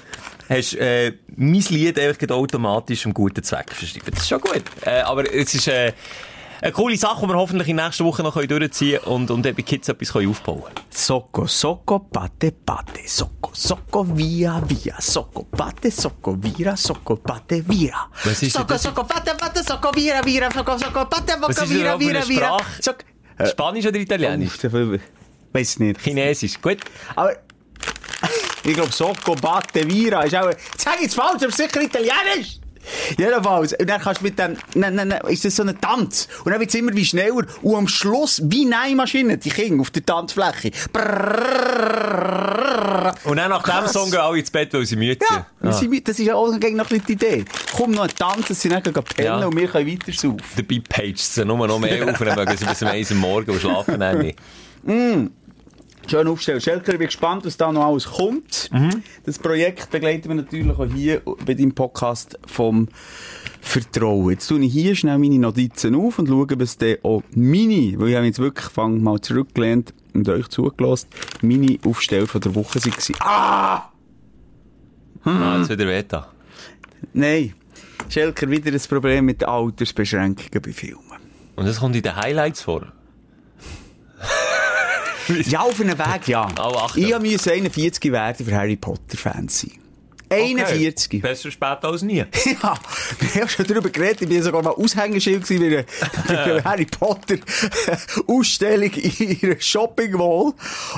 Hast, 0.49 0.75
äh, 0.75 1.13
mein 1.35 1.63
Lied 1.69 1.99
einfach 1.99 2.29
automatisch 2.35 3.05
einem 3.05 3.13
guten 3.13 3.43
Zweck 3.43 3.71
verschrieben. 3.71 4.07
Das 4.11 4.23
ist 4.23 4.29
schon 4.29 4.41
gut. 4.41 4.63
Äh, 4.85 5.01
aber 5.01 5.33
es 5.33 5.53
ist, 5.53 5.67
äh, 5.67 5.93
eine 6.63 6.71
coole 6.71 6.95
Sache, 6.95 7.21
die 7.21 7.27
wir 7.27 7.35
hoffentlich 7.35 7.67
in 7.67 7.75
der 7.75 7.87
nächsten 7.87 8.05
Woche 8.05 8.23
noch 8.23 8.41
durchziehen 8.41 9.01
können 9.01 9.15
und, 9.15 9.31
und 9.31 9.45
eben 9.45 9.57
bei 9.57 9.63
Kids 9.63 9.89
etwas 9.89 10.15
aufbauen 10.15 10.61
können. 10.63 10.75
Socco, 10.89 11.45
socco, 11.45 11.99
pate, 11.99 12.53
pate, 12.53 13.01
socco, 13.05 13.51
socco, 13.53 14.05
via, 14.15 14.61
via, 14.65 14.95
socco, 15.01 15.43
pate, 15.43 15.91
socco, 15.91 16.37
vira, 16.41 16.77
socco, 16.77 17.17
pate, 17.17 17.67
vira. 17.67 18.09
Was 18.23 18.43
ist 18.43 18.53
Socco, 18.53 18.77
socco, 18.77 19.03
pate, 19.03 19.35
pate, 19.35 19.61
socco, 19.61 19.91
vira, 19.91 20.21
vira, 20.23 20.49
socco, 20.51 20.77
socco, 20.77 21.05
pate, 21.05 21.33
socco, 21.33 21.65
vira, 21.65 21.97
vira, 21.97 22.21
vira. 22.25 22.57
Socco. 22.79 23.03
Spanisch 23.45 23.85
oder 23.87 23.99
Italienisch? 23.99 24.53
Weiß 25.51 25.79
nicht. 25.79 25.99
Chinesisch. 25.99 26.61
Gut. 26.61 26.77
Aber 27.15 27.35
ich 28.63 28.73
glaube, 28.73 28.91
Socco, 28.91 29.35
Batte, 29.35 29.87
Vira 29.89 30.23
ist 30.23 30.35
auch... 30.35 30.49
Jetzt 31.01 31.15
falsch, 31.15 31.43
aber 31.43 31.51
sicher 31.51 31.81
Italienisch! 31.81 32.59
Jedenfalls, 33.17 33.71
und 33.73 33.89
dann 33.89 34.01
kannst 34.01 34.19
du 34.19 34.25
mit 34.25 34.37
dem, 34.37 34.57
nein, 34.75 34.95
nein, 34.95 35.07
nein, 35.07 35.21
ist 35.29 35.45
das 35.45 35.55
so 35.55 35.63
ein 35.63 35.79
Tanz. 35.79 36.27
Und 36.43 36.51
dann 36.51 36.59
wird's 36.59 36.75
immer 36.75 36.93
wie 36.93 37.05
schneller. 37.05 37.45
Und 37.61 37.75
am 37.75 37.87
Schluss, 37.87 38.41
wie 38.43 38.65
Neimaschinen, 38.65 39.39
die 39.39 39.49
Kinder 39.51 39.79
auf 39.81 39.89
der 39.91 40.05
Tanzfläche. 40.05 40.71
Brrrr. 41.83 43.13
Und 43.23 43.37
dann 43.37 43.49
nach 43.51 43.63
dem 43.63 43.71
Krass. 43.71 43.93
Song 43.93 44.11
gehen 44.11 44.19
alle 44.19 44.39
ins 44.39 44.51
Bett, 44.51 44.73
weil 44.73 44.85
sie 44.85 44.97
müde 44.97 45.25
Ja, 45.29 45.45
wir 45.61 45.71
sind, 45.73 46.07
das 46.07 46.19
ist 46.19 46.25
ja 46.25 46.35
auch 46.35 46.51
gegen 46.59 46.75
noch 46.77 46.87
die 46.87 47.01
Idee. 47.07 47.45
Komm 47.75 47.91
noch 47.91 48.03
ein 48.03 48.09
Tanz, 48.09 48.47
dass 48.49 48.61
sie 48.61 48.67
dann 48.69 48.83
gehen 48.83 48.93
pennen 48.93 49.39
Ja. 49.39 49.45
und 49.45 49.55
wir 49.55 49.67
können 49.67 49.87
weiter 49.89 50.11
saufen. 50.11 50.41
Dabei 50.55 50.81
paged 50.87 51.17
sie 51.19 51.45
nur 51.45 51.65
noch 51.67 51.79
mehr 51.79 52.03
auf 52.03 52.19
und 52.19 52.25
dann 52.27 52.35
mögen 52.35 52.57
sie 52.57 52.65
bis 52.65 52.81
um 52.81 52.87
1 52.89 53.11
Uhr 53.11 53.17
morgen 53.17 53.51
und 53.51 53.61
schlafen 53.61 54.19
nicht. 54.19 54.37
Schön 56.05 56.27
aufstellen. 56.27 56.61
Schelker, 56.61 56.93
ich 56.93 56.99
bin 56.99 57.07
gespannt, 57.07 57.45
was 57.45 57.57
da 57.57 57.71
noch 57.71 57.85
alles 57.85 58.05
kommt. 58.05 58.69
Das 59.25 59.39
Projekt 59.39 59.89
begleiten 59.89 60.27
wir 60.29 60.35
natürlich 60.35 60.69
auch 60.77 60.85
hier 60.85 61.21
bei 61.45 61.53
deinem 61.53 61.73
Podcast 61.73 62.37
vom 62.45 62.87
Vertrauen. 63.61 64.31
Jetzt 64.31 64.47
tue 64.47 64.59
ich 64.59 64.73
hier 64.73 64.95
schnell 64.95 65.17
meine 65.17 65.39
Notizen 65.39 65.95
auf 65.95 66.19
und 66.19 66.27
schaue, 66.27 66.47
was 66.59 66.77
dann 66.77 66.97
auch 67.03 67.23
meine, 67.33 67.97
weil 67.97 68.09
ich 68.09 68.15
habe 68.15 68.25
jetzt 68.25 68.39
wirklich 68.39 68.67
fang 68.67 69.01
mal 69.01 69.21
zurückgelehnt 69.21 69.93
und 70.13 70.27
euch 70.27 70.49
zugelassen, 70.49 71.07
meine 71.41 71.77
Aufsteller 71.85 72.27
von 72.27 72.41
der 72.41 72.53
Woche 72.53 72.79
waren. 72.83 73.15
Ah! 73.21 73.89
Ah, 75.23 75.57
jetzt 75.59 75.69
wieder 75.69 75.87
Veta. 75.87 76.27
Nein. 77.13 77.53
Schelker, 78.09 78.49
wieder 78.49 78.71
ein 78.71 78.81
Problem 78.89 79.25
mit 79.25 79.41
den 79.41 79.47
Altersbeschränkungen 79.47 80.61
bei 80.61 80.73
Filmen. 80.73 80.99
Und 81.55 81.65
das 81.65 81.79
kommt 81.79 81.95
in 81.95 82.01
den 82.01 82.15
Highlights 82.15 82.61
vor. 82.61 82.91
Ja, 85.45 85.61
auf 85.61 85.79
einem 85.79 85.97
Weg, 85.97 86.27
ja. 86.27 86.47
Oh, 86.59 86.87
ich 86.95 87.19
musste 87.19 87.53
41 87.53 88.11
werden 88.11 88.45
für 88.45 88.55
Harry 88.55 88.75
Potter-Fans 88.75 89.61
sein. 89.61 89.71
41. 90.29 91.21
Besser 91.21 91.51
spät 91.51 91.83
als 91.83 92.01
nie. 92.01 92.23
Ja, 92.63 92.75
wir 93.19 93.41
haben 93.41 93.49
schon 93.49 93.65
darüber 93.67 93.89
geredet. 93.89 94.21
Ich 94.21 94.29
bin 94.29 94.41
sogar 94.41 94.63
mal 94.63 94.71
Aushängeschild 94.71 95.47
bei 95.47 95.55
einer, 95.55 95.85
einer 96.27 96.63
Harry 96.63 96.85
Potter 96.85 97.35
Ausstellung 98.27 98.91
in 98.91 99.39
ihrer 99.39 99.59
Shopping 99.59 100.13
Mall. 100.13 100.53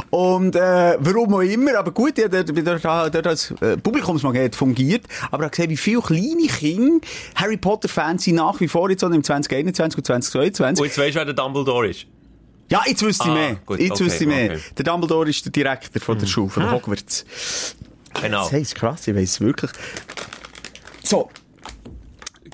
Und, 0.09 0.55
äh, 0.55 0.97
warum 0.99 1.34
auch 1.34 1.41
immer. 1.41 1.78
Aber 1.78 1.91
gut, 1.91 2.17
ich 2.17 2.23
habe 2.23 2.43
dort, 2.43 2.84
dort, 2.84 3.15
dort 3.15 3.28
als 3.28 3.51
äh, 3.61 3.78
Publikumsmagnet 3.78 4.55
fungiert. 4.55 5.05
Aber 5.32 5.38
ich 5.38 5.41
habe 5.43 5.49
gesehen, 5.49 5.69
wie 5.69 5.78
viele 5.78 6.01
kleine 6.01 6.47
Kinder 6.47 7.07
Harry 7.36 7.57
Potter 7.57 7.89
Fans 7.89 8.23
sind 8.23 8.36
nach 8.36 8.59
wie 8.59 8.67
vor 8.67 8.89
jetzt 8.89 9.03
im 9.03 9.23
2021 9.23 9.97
und 9.97 10.05
2022. 10.05 10.82
Und 10.82 10.88
jetzt 10.88 10.97
weisst 10.97 11.15
du, 11.15 11.19
wer 11.19 11.26
der 11.26 11.34
Dumbledore 11.34 11.89
ist. 11.89 12.05
Ja, 12.70 12.82
jetzt 12.88 13.01
wüsste 13.03 13.26
ich 13.26 13.30
Ah, 13.30 13.34
mehr. 13.34 13.55
gut, 13.66 13.80
jetzt 13.80 13.91
okay, 13.91 14.05
wüsste 14.05 14.24
ich 14.24 14.28
mehr. 14.30 14.51
okay. 14.53 14.61
Der 14.78 14.86
Dumbledore 14.86 15.30
ist 15.30 15.45
der 15.45 15.51
Direktor 15.51 16.01
von 16.01 16.18
der 16.18 16.26
Schule, 16.28 16.49
von 16.49 16.72
Hogwarts. 16.72 17.26
Genau. 18.22 18.43
Das 18.43 18.51
heisst 18.53 18.76
krass, 18.76 19.07
ich 19.07 19.16
weiss 19.16 19.32
es 19.32 19.41
wirklich. 19.41 19.72
So. 21.03 21.30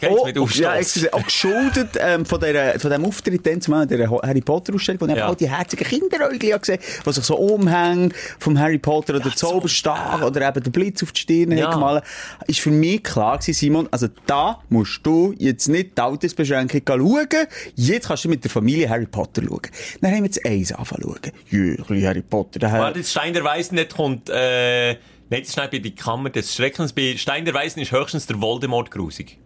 Geht's 0.01 0.23
mit 0.25 0.37
Aufstoß? 0.37 0.59
Oh, 0.59 0.63
ja, 0.63 0.75
excuse, 0.75 1.13
auch 1.13 1.23
geschuldet 1.23 1.89
ähm, 1.99 2.25
von, 2.25 2.39
der, 2.39 2.79
von 2.79 2.91
dem 2.91 3.05
Auftritt 3.05 3.45
dann 3.45 3.61
zumal 3.61 3.87
der 3.87 4.09
Harry 4.09 4.41
Potter 4.41 4.73
Ausstellung, 4.73 5.01
wo 5.01 5.05
ich 5.05 5.15
Ja. 5.15 5.27
all 5.27 5.35
die 5.35 5.49
herzigen 5.49 5.85
Kinderäugel 5.87 6.59
gesehen 6.59 6.79
die 7.05 7.11
sich 7.13 7.23
so 7.23 7.35
umhängen 7.37 8.13
vom 8.39 8.59
Harry 8.59 8.77
Potter 8.79 9.15
oder 9.15 9.23
der 9.23 9.35
Zauberstab 9.35 10.23
oder 10.23 10.47
eben 10.49 10.63
der 10.63 10.71
Blitz 10.71 11.03
auf 11.03 11.11
die 11.11 11.21
Stirn 11.21 11.51
Ja. 11.57 11.71
gemalt. 11.71 12.03
Ist 12.47 12.59
für 12.59 12.71
mich 12.71 13.03
klar 13.03 13.37
gewesen, 13.37 13.53
Simon, 13.53 13.87
also 13.91 14.07
da 14.25 14.59
musst 14.69 14.99
du 15.03 15.33
jetzt 15.37 15.67
nicht 15.67 15.97
die 15.97 16.01
Altersbeschränkung 16.01 16.81
schauen, 16.87 17.27
jetzt 17.75 18.07
kannst 18.07 18.25
du 18.25 18.29
mit 18.29 18.43
der 18.43 18.51
Familie 18.51 18.89
Harry 18.89 19.05
Potter 19.05 19.41
schauen. 19.43 19.61
Dann 20.01 20.11
haben 20.11 20.19
wir 20.19 20.25
jetzt 20.25 20.45
eins 20.45 20.71
anfangen 20.71 21.03
schauen. 21.03 21.77
Bisschen 21.77 22.07
Harry 22.07 22.21
Potter. 22.21 22.59
Der 22.59 22.71
Warte, 22.71 22.99
jetzt 22.99 23.11
Stein 23.11 23.33
der 23.33 23.43
Weisen 23.43 23.75
nicht 23.75 23.95
kommt, 23.95 24.29
äh, 24.29 24.93
nein, 25.29 25.41
das 25.43 25.53
schnell 25.53 25.67
bei 25.69 25.79
die 25.79 25.93
Kammer 25.95 26.29
des 26.29 26.55
Schreckens. 26.55 26.93
Bei 26.93 27.15
Stein 27.17 27.45
der 27.45 27.53
Weisen 27.53 27.79
ist 27.81 27.91
höchstens 27.91 28.25
der 28.27 28.41
Voldemort 28.41 28.91
grusig. 28.91 29.37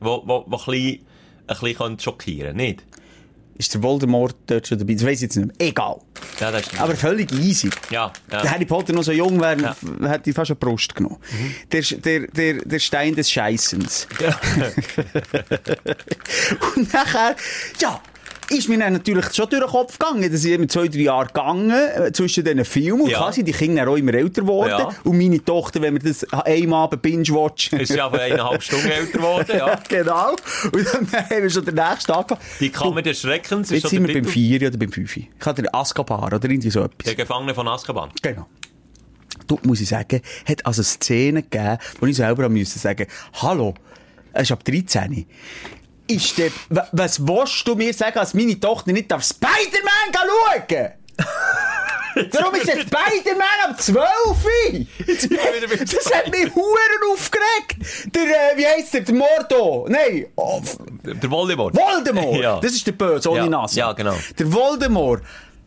Wo, 0.00 0.22
wo, 0.24 0.44
wo 0.46 0.56
ein 0.56 0.64
bisschen, 0.66 1.06
ein 1.46 1.46
bisschen 1.46 1.74
könnte 1.76 2.02
schockieren, 2.02 2.56
nicht? 2.56 2.82
ist 3.58 3.74
der 3.74 3.82
Voldemort 3.82 4.34
dort 4.46 4.66
schon 4.68 4.78
dabei? 4.78 4.94
Das 4.94 5.04
weiss 5.04 5.16
ich 5.16 5.20
jetzt 5.22 5.36
nicht 5.36 5.48
mehr. 5.58 5.68
Egal. 5.68 5.98
Ja, 6.40 6.50
das 6.50 6.62
ist 6.66 6.80
Aber 6.80 6.96
völlig 6.96 7.30
easy. 7.32 7.68
ja, 7.90 8.10
ja. 8.32 8.40
Der 8.40 8.50
Harry 8.52 8.64
Potter 8.64 8.94
noch 8.94 9.02
so 9.02 9.12
jung 9.12 9.38
wäre, 9.38 9.60
Ja. 9.60 9.76
hätte 10.08 10.30
ich 10.30 10.36
fast 10.36 10.50
eine 10.50 10.56
Brust 10.56 10.94
genommen. 10.94 11.18
Der, 11.70 11.82
der, 11.82 12.26
der, 12.28 12.54
der 12.64 12.78
Stein 12.78 13.14
des 13.14 13.30
Scheißens. 13.30 14.08
Ja. 14.18 14.30
Und 16.76 16.92
nachher, 16.92 17.36
ja, 17.80 18.00
ist 18.50 18.68
mir 18.68 18.78
dann 18.78 18.92
natürlich 18.92 19.32
schon 19.32 19.48
durch 19.48 19.62
den 19.62 19.70
Kopf 19.70 19.98
gegangen. 19.98 20.22
Das 20.22 20.32
ist 20.32 20.44
immer 20.44 20.68
zwei, 20.68 20.88
drei 20.88 21.00
Jahre 21.00 21.26
gegangen, 21.26 21.70
äh, 21.70 22.12
zwischen 22.12 22.44
diesen 22.44 22.64
Filmen. 22.64 23.02
Und 23.02 23.10
Ja. 23.10 23.32
sind 23.32 23.46
die 23.46 23.52
Kinder 23.52 23.88
auch 23.88 23.96
immer 23.96 24.12
älter 24.14 24.42
geworden. 24.42 24.70
Ja. 24.70 24.88
Und 25.04 25.18
meine 25.18 25.42
Tochter, 25.44 25.80
wenn 25.80 25.94
wir 25.94 26.00
das 26.00 26.24
einmal 26.32 26.84
Abend 26.84 27.02
binge-watchen. 27.02 27.78
ist 27.80 27.94
ja 27.94 28.06
aber 28.06 28.20
eineinhalb 28.20 28.62
Stunden 28.62 28.88
älter 28.90 29.18
geworden, 29.18 29.52
ja. 29.56 29.78
genau. 29.88 30.30
Und 30.72 30.86
dann 30.86 31.12
haben 31.30 31.42
wir 31.42 31.50
schon 31.50 31.64
den 31.64 31.74
nächsten 31.74 32.12
gehabt. 32.12 32.36
Die 32.58 32.70
Kammer 32.70 33.02
des 33.02 33.20
Schreckens 33.20 33.70
Jetzt 33.70 33.82
schon 33.82 33.90
sind 33.90 34.08
wir 34.08 34.14
beim. 34.14 34.24
4 34.24 34.68
oder 34.68 34.78
beim 34.78 34.92
5. 34.92 35.16
Ich 35.16 35.28
hatte 35.44 35.62
den 35.62 35.72
Azkaban 35.74 36.24
oder 36.24 36.42
irgendwie 36.42 36.70
so 36.70 36.80
etwas. 36.80 37.04
Der 37.04 37.14
Gefangene 37.14 37.54
von 37.54 37.68
Azkaban. 37.68 38.10
Genau. 38.22 38.46
Du, 39.46 39.58
muss 39.62 39.80
ich 39.80 39.88
sagen, 39.88 40.20
hat 40.46 40.66
also 40.66 40.82
Szenen 40.82 41.42
gegeben, 41.48 41.78
wo 42.00 42.06
ich 42.06 42.16
selber 42.16 42.48
sagen, 42.64 43.06
hallo, 43.34 43.74
es 44.32 44.42
ist 44.42 44.52
ab 44.52 44.64
13. 44.64 45.26
Ist 46.10 46.38
der, 46.38 46.50
wa- 46.68 46.88
was 46.92 47.20
willst 47.26 47.66
du 47.68 47.74
mir 47.74 47.92
sagen, 47.94 48.18
als 48.18 48.34
meine 48.34 48.58
Tochter 48.58 48.92
nicht 48.92 49.12
auf 49.12 49.22
Spider-Man 49.22 50.12
schauen? 50.14 50.88
Warum 52.32 52.54
ist 52.56 52.66
der 52.66 52.80
Spider-Man 52.80 53.70
ab 53.70 53.80
12? 53.80 54.06
sind 55.06 55.30
wir 55.30 55.38
wieder 55.54 55.68
beim 55.68 55.78
das 55.86 56.12
hat 56.12 56.28
mich 56.30 56.52
Huren 56.54 57.12
aufgeregt. 57.12 58.14
Der, 58.14 58.22
äh, 58.24 58.56
wie 58.56 58.66
heisst 58.66 58.92
der, 58.94 59.02
der 59.02 59.14
Mordo? 59.14 59.86
Nein, 59.88 60.26
oh, 60.34 60.60
Der 61.04 61.30
Voldemort. 61.30 61.76
Voldemort! 61.76 62.36
Ja. 62.42 62.58
Das 62.60 62.72
ist 62.72 62.86
der 62.86 62.92
Böse, 62.92 63.30
ohne 63.30 63.40
Ja, 63.40 63.46
Nase. 63.48 63.78
ja, 63.78 63.92
genau. 63.92 64.16
Der 64.38 64.52
Voldemort. 64.52 65.22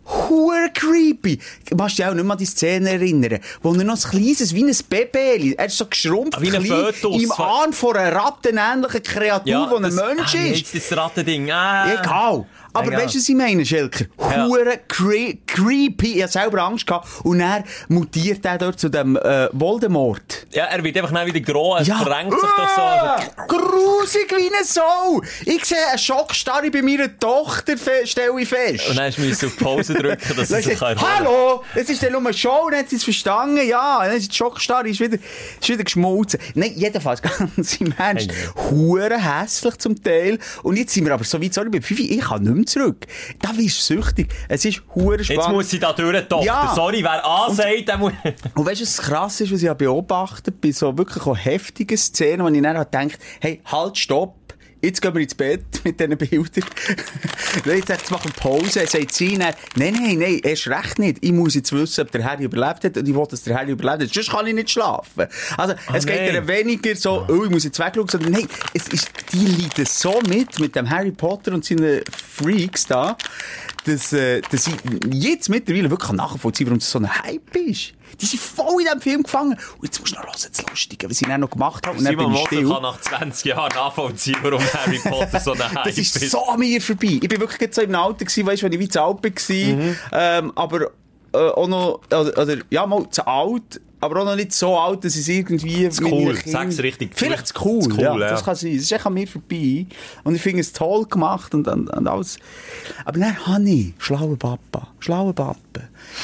Hure 0.06 0.70
creepy. 0.74 1.40
Du 1.70 1.76
musst 1.78 1.98
dich 1.98 2.06
auch 2.06 2.14
nicht 2.14 2.24
mehr 2.24 2.34
an 2.34 2.38
die 2.38 2.46
Szene 2.46 2.90
erinnern, 2.92 3.40
wo 3.62 3.74
er 3.74 3.84
noch 3.84 3.96
ein 4.04 4.10
kleines, 4.12 4.54
wie 4.54 4.64
ein 4.66 4.76
Baby, 4.90 5.56
er 5.58 5.66
ist 5.68 5.78
so 5.78 5.86
geschrumpft, 5.86 6.38
Ah, 6.38 6.42
wie 6.42 6.52
ein 6.56 6.66
Fötus. 6.66 7.24
im 7.24 7.32
Arm 7.32 7.72
von 7.72 7.96
einer 7.96 8.16
rattenähnlichen 8.16 9.02
Kreatur, 9.04 9.44
die 9.80 9.86
ein 9.86 9.96
Mensch 9.96 10.36
ah, 10.36 10.38
ist. 10.46 10.74
heisst 10.74 10.76
das 10.92 10.98
Rattending? 10.98 11.50
Ah. 11.52 11.94
Egal. 12.02 12.46
Aber 12.74 12.88
Egal. 12.88 13.04
weißt 13.04 13.14
du, 13.16 13.20
was 13.20 13.30
ich 13.30 13.36
meine, 13.36 13.66
Schelker? 13.66 14.06
Ja. 14.20 14.46
Hure 14.48 14.80
cre 14.88 15.38
creepy. 15.46 16.14
Ich 16.18 16.24
hab 16.24 16.32
selber 16.32 16.64
Angst 16.64 16.88
gehabt. 16.88 17.08
Und 17.24 17.40
er 17.40 17.64
mutiert 17.88 18.46
er 18.46 18.58
dort 18.58 18.80
zu 18.80 18.90
dem 18.90 19.16
äh, 19.16 19.48
Voldemort. 19.52 20.48
Ja, 20.52 20.66
er 20.66 20.84
wird 20.84 20.98
einfach 20.98 21.26
wieder 21.26 21.40
groß, 21.40 21.82
es 21.82 21.88
verrenkt 21.88 22.34
sich 22.40 22.50
doch 22.58 22.76
so. 22.76 22.82
Also, 22.82 23.30
Ah, 23.38 23.46
Grusig 23.48 24.30
wie 24.32 24.48
eine 24.54 24.64
Sau. 24.66 25.22
Ich 25.46 25.66
sehe 25.66 25.78
eine 25.90 25.98
Schockstarre 26.00 26.70
bei 26.72 26.82
meiner 26.82 27.18
Tochter, 27.20 27.74
stelle 28.06 28.40
ich 28.42 28.48
fest. 28.50 28.90
und 28.90 28.96
dann 28.98 29.14
musst 29.18 29.44
du 29.44 29.48
auf 29.48 29.58
Pause 29.58 29.94
drücken, 29.94 30.18
dass 30.38 30.50
sie 30.50 30.62
sich 30.62 30.82
erholen 30.82 31.00
Hallo, 31.02 31.64
es 31.76 31.90
ist 31.90 32.02
ja 32.02 32.10
nur 32.10 32.20
eine 32.22 32.34
Show, 32.34 32.70
dann 32.70 32.80
hat 32.80 32.90
sie 32.90 32.96
es 32.98 33.04
verstanden, 33.04 33.68
ja, 33.68 34.00
dann 34.06 34.16
ist 34.18 34.32
die 34.32 34.36
Schockstarre 34.36 34.90
ist 34.90 35.00
wieder, 35.00 35.18
ist 35.60 35.70
wieder 35.70 35.84
geschmolzen. 35.84 36.40
Nein, 36.56 36.74
jedenfalls, 36.76 37.22
ganz 37.56 37.76
im 37.80 37.94
Ernst, 37.98 38.32
Hey. 38.32 38.70
hure 38.72 39.18
hässlich 39.18 39.78
zum 39.78 40.02
Teil. 40.02 40.40
Und 40.64 40.78
jetzt 40.78 40.94
sind 40.94 41.06
wir 41.06 41.14
aber 41.14 41.24
so 41.24 41.42
weit, 41.42 41.54
sorry, 41.54 41.70
bei 41.70 41.82
Fifi, 41.82 42.10
ich 42.18 42.22
kann 42.22 42.44
nicht 42.44 42.54
mehr 42.56 42.63
zurück. 42.66 43.06
Da 43.42 43.56
wirst 43.58 43.90
du 43.90 43.96
süchtig. 43.96 44.34
Es 44.48 44.66
ist 44.66 44.82
hure 44.96 45.24
spannend. 45.24 45.44
Jetzt 45.44 45.52
muss 45.54 45.70
sie 45.70 45.80
da 45.80 45.94
durch, 45.94 46.28
Tochter. 46.28 46.46
Ja. 46.46 46.74
Sorry, 46.76 47.04
wer 47.04 47.26
A 47.26 47.50
sagt, 47.52 47.88
der 47.88 47.98
muss... 47.98 48.14
Und 48.56 48.66
weißt 48.66 48.82
du, 48.82 48.86
was 48.86 48.98
krass 48.98 49.42
ist, 49.42 49.52
was 49.52 49.62
ich 49.62 49.70
habe 49.70 49.86
beobachtet, 49.86 50.60
bei 50.62 50.72
so 50.72 50.98
wirklich 50.98 51.26
auch 51.26 51.38
heftigen 51.38 51.98
Szenen, 51.98 52.46
wo 52.46 52.50
ich 52.50 52.62
dann 52.62 52.86
denke, 52.92 53.18
hey, 53.40 53.62
halt, 53.66 53.98
stopp. 53.98 54.36
Jetzt 54.84 55.02
gehen 55.02 55.14
wir 55.14 55.22
ins 55.22 55.34
Bett 55.34 55.64
mit 55.86 55.98
diesen 55.98 56.18
Bildern. 56.18 56.66
Nein, 57.66 57.84
jetzt 57.88 58.12
machen 58.12 58.34
wir 58.36 58.42
Pause. 58.42 58.82
Er 58.82 58.88
sagt 58.88 59.14
sie 59.14 59.38
nein, 59.38 59.54
nein, 59.76 59.94
nein, 60.20 60.42
erst 60.44 60.68
recht 60.68 61.00
nicht. 61.00 61.20
Ich 61.22 61.32
muss 61.32 61.56
jetzt 61.56 61.72
wissen, 61.72 62.02
ob 62.02 62.12
der 62.12 62.26
Harry 62.26 62.44
überlebt 62.44 62.84
hat 62.84 62.98
und 62.98 63.08
ich 63.08 63.16
will, 63.16 63.26
dass 63.30 63.44
der 63.44 63.56
Harry 63.56 63.72
überlebt 63.72 64.04
hat. 64.04 64.14
Sonst 64.14 64.32
kann 64.32 64.46
ich 64.46 64.54
nicht 64.54 64.72
schlafen. 64.72 65.28
Also, 65.56 65.76
es 65.94 66.06
geht 66.06 66.18
nein. 66.18 66.36
ihr 66.36 66.48
weniger 66.48 66.96
so, 66.98 67.26
oh, 67.30 67.46
ich 67.46 67.50
muss 67.50 67.64
jetzt 67.64 67.80
wegschauen, 67.80 68.10
sondern 68.10 68.32
nein, 68.34 68.48
es 68.74 68.90
ist, 68.90 69.10
die 69.32 69.46
leiden 69.46 69.86
so 69.86 70.20
mit, 70.28 70.60
mit 70.60 70.76
dem 70.76 70.90
Harry 70.90 71.12
Potter 71.12 71.54
und 71.54 71.64
seinen 71.64 72.02
Freaks 72.12 72.86
da, 72.86 73.16
dass, 73.86 74.14
äh, 74.14 74.42
dass 74.42 74.68
ich 74.68 74.76
jetzt 75.12 75.50
mittlerweile 75.50 75.90
wirklich 75.90 76.12
nachvollziehen 76.12 76.68
warum 76.68 76.80
das 76.80 76.90
so 76.90 77.00
ein 77.00 77.24
Hype 77.24 77.56
ist. 77.56 77.94
Die 78.22 78.26
sind 78.26 78.40
voll 78.40 78.82
in 78.82 78.86
diesem 78.86 79.02
Film 79.02 79.24
gefangen. 79.24 79.54
Und 79.78 79.84
jetzt 79.84 80.00
musst 80.00 80.14
du 80.14 80.18
noch 80.18 80.26
hören, 80.26 80.36
das 80.36 80.70
Lustige, 80.70 81.10
was 81.10 81.18
sie 81.18 81.26
dann 81.26 81.42
noch 81.42 81.50
gemacht 81.50 81.86
haben. 81.88 81.98
Und 81.98 82.06
Simon 82.06 82.32
bin 82.32 82.36
ich 82.36 82.52
Moser 82.62 82.74
kann 82.74 82.84
nach 82.84 83.02
20 83.02 83.46
Jahren 83.46 83.74
nachvollziehen, 83.76 84.38
warum 84.42 84.62
Harry 84.62 85.00
Potter 85.00 85.40
so 85.40 85.54
ein 85.54 85.60
Hype 85.76 85.84
Das 85.86 85.98
ist 85.98 86.32
so 86.32 86.46
an 86.48 86.60
mir 86.60 86.82
vorbei. 86.82 87.20
Ich 87.22 87.28
bin 87.28 87.40
wirklich 87.40 87.62
jetzt 87.62 87.76
so 87.76 87.82
im 87.82 87.96
Alter 87.96 88.26
gewesen, 88.26 88.46
weißt 88.46 88.62
du, 88.62 88.66
wenn 88.66 88.74
ich 88.74 88.80
wie 88.80 88.90
zu 88.90 89.02
alt 89.02 89.24
war. 89.24 89.56
Mhm. 89.56 89.96
Ähm, 90.12 90.52
aber, 90.56 90.92
äh, 91.34 91.38
auch 91.38 91.68
noch, 91.68 92.02
oder, 92.08 92.38
oder, 92.38 92.58
ja, 92.70 92.86
mal 92.86 93.10
zu 93.10 93.26
alt, 93.26 93.82
aber 94.04 94.22
auch 94.22 94.26
noch 94.26 94.36
nicht 94.36 94.54
so 94.54 94.78
alt, 94.78 95.04
dass 95.06 95.16
es 95.16 95.28
irgendwie... 95.28 95.90
Zu 95.90 96.04
cool. 96.06 96.38
Sag's 96.46 96.80
richtig. 96.80 97.12
Vielleicht 97.16 97.48
zu 97.48 97.66
cool, 97.66 97.84
cool, 97.92 98.00
ja, 98.00 98.18
ja. 98.18 98.30
Das 98.30 98.44
kann 98.44 98.56
sein. 98.56 98.76
Es 98.76 98.84
ist 98.84 98.92
echt 98.92 99.06
an 99.06 99.14
mir 99.14 99.28
vorbei. 99.28 99.86
Und 100.24 100.36
ich 100.36 100.42
finde 100.42 100.62
es 100.62 100.74
toll 100.74 101.06
gemacht 101.06 101.54
und, 101.56 101.68
und, 101.68 101.90
und 101.90 102.08
alles. 102.08 102.38
Aber 103.06 103.20
dann 103.20 103.46
habe 103.46 103.70
ich, 103.70 103.94
schlauer 103.98 104.38
Papa, 104.38 104.88
schlauer 105.00 105.34
Papa, 105.34 105.58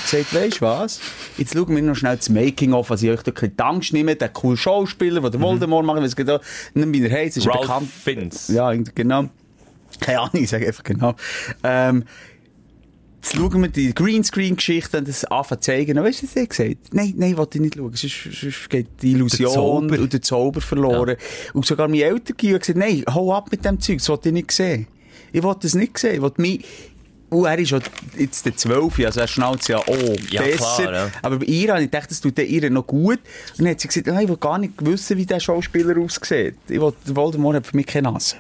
gesagt, 0.04 0.34
weisst 0.34 0.58
du 0.58 0.62
was? 0.62 1.00
Jetzt 1.38 1.54
schauen 1.54 1.76
wir 1.76 1.82
noch 1.82 1.96
schnell 1.96 2.18
das 2.18 2.30
Making-of, 2.30 2.92
also 2.92 3.06
ich 3.06 3.12
euch 3.12 3.24
da 3.24 3.32
keine 3.32 3.54
Angst 3.58 3.94
nehme, 3.94 4.16
der 4.16 4.30
coole 4.30 4.58
Schauspieler, 4.58 5.22
der 5.22 5.30
den 5.30 5.42
Voldemort 5.42 5.86
macht, 5.86 6.02
was 6.02 6.16
geht 6.16 6.28
da, 6.28 6.40
nicht 6.74 6.94
wie 6.94 7.06
er 7.06 7.12
heisst, 7.12 7.38
ist 7.38 7.46
ja 7.46 7.52
Ralph 7.52 7.62
bekannt. 7.62 7.90
Fiennes. 7.90 8.48
Ja, 8.50 8.72
genau. 8.74 9.30
Keine 10.00 10.20
Ahnung, 10.20 10.44
ich 10.44 10.50
sage 10.50 10.68
einfach 10.68 10.84
genau. 10.84 11.16
Ähm, 11.64 12.04
jetzt 13.22 13.36
schauen 13.36 13.62
wir 13.62 13.70
die 13.70 13.94
Greenscreen-Geschichte 13.94 14.98
und 14.98 15.08
das 15.08 15.26
anfangen 15.26 15.62
zu 15.62 15.72
zeigen. 15.72 15.98
Weißt 16.04 16.24
du, 16.24 16.28
was 16.28 16.36
er 16.36 16.48
gesagt 16.48 16.78
Nein, 16.94 17.14
nein, 17.18 17.38
wollte 17.38 17.58
ich 17.58 17.62
nicht 17.64 17.76
schauen. 17.76 17.94
Sonst, 17.96 18.30
sonst 18.42 18.70
geht 18.70 18.88
die 19.02 19.12
Illusion 19.12 19.52
Zauber. 19.54 20.00
und 20.00 20.14
der 20.14 20.22
Zauber 20.22 20.62
verloren. 20.62 21.16
Und 21.54 21.66
sogar 21.66 21.88
meine 21.88 22.04
Eltern 22.04 22.36
haben 22.42 22.60
gesagt, 22.60 22.78
nein, 22.78 23.04
hau 23.14 23.34
ab 23.34 23.50
mit 23.52 23.64
dem 23.66 23.80
Zeug, 23.80 23.98
das 24.00 24.10
wollte 24.10 24.30
ich 24.30 24.34
nicht 24.34 24.52
sehen. 24.52 24.88
Ich 25.32 25.44
wollte 25.44 25.68
es 25.68 25.76
nicht 25.76 25.98
sehen. 25.98 26.16
Ich 26.16 26.22
wollte 26.22 26.42
mich, 26.42 26.66
und 27.30 27.46
er 27.46 27.60
ist 27.60 27.70
ja 27.70 27.80
jetzt 28.18 28.44
der 28.46 28.56
12, 28.58 29.00
also 29.06 29.20
er 29.20 29.28
schnallt 29.28 29.68
ja 29.68 29.78
auch 29.78 29.96
Ja, 30.32 30.42
besser. 30.42 30.58
klar, 30.82 30.94
ja. 30.94 31.12
Aber 31.22 31.38
bei 31.38 31.46
ihr 31.46 31.70
habe 31.72 31.84
ich 31.84 31.92
gedacht, 31.92 32.10
das 32.10 32.22
tut 32.22 32.36
der 32.38 32.48
ihr 32.48 32.68
noch 32.72 32.88
gut. 32.88 33.20
Und 33.52 33.60
dann 33.60 33.68
hat 33.68 33.80
sie 33.82 33.88
gesagt, 33.88 34.08
nein, 34.08 34.24
ich 34.24 34.30
will 34.30 34.38
gar 34.38 34.58
nicht 34.58 34.74
wissen, 34.80 35.16
wie 35.18 35.28
der 35.28 35.40
Schauspieler 35.40 35.96
aussieht. 36.00 36.56
Ich 36.68 36.82
will, 36.82 36.94
Voldemort 37.06 37.58
hat 37.58 37.68
für 37.68 37.76
mich 37.76 37.86
keine 37.86 38.12
Nase. 38.12 38.38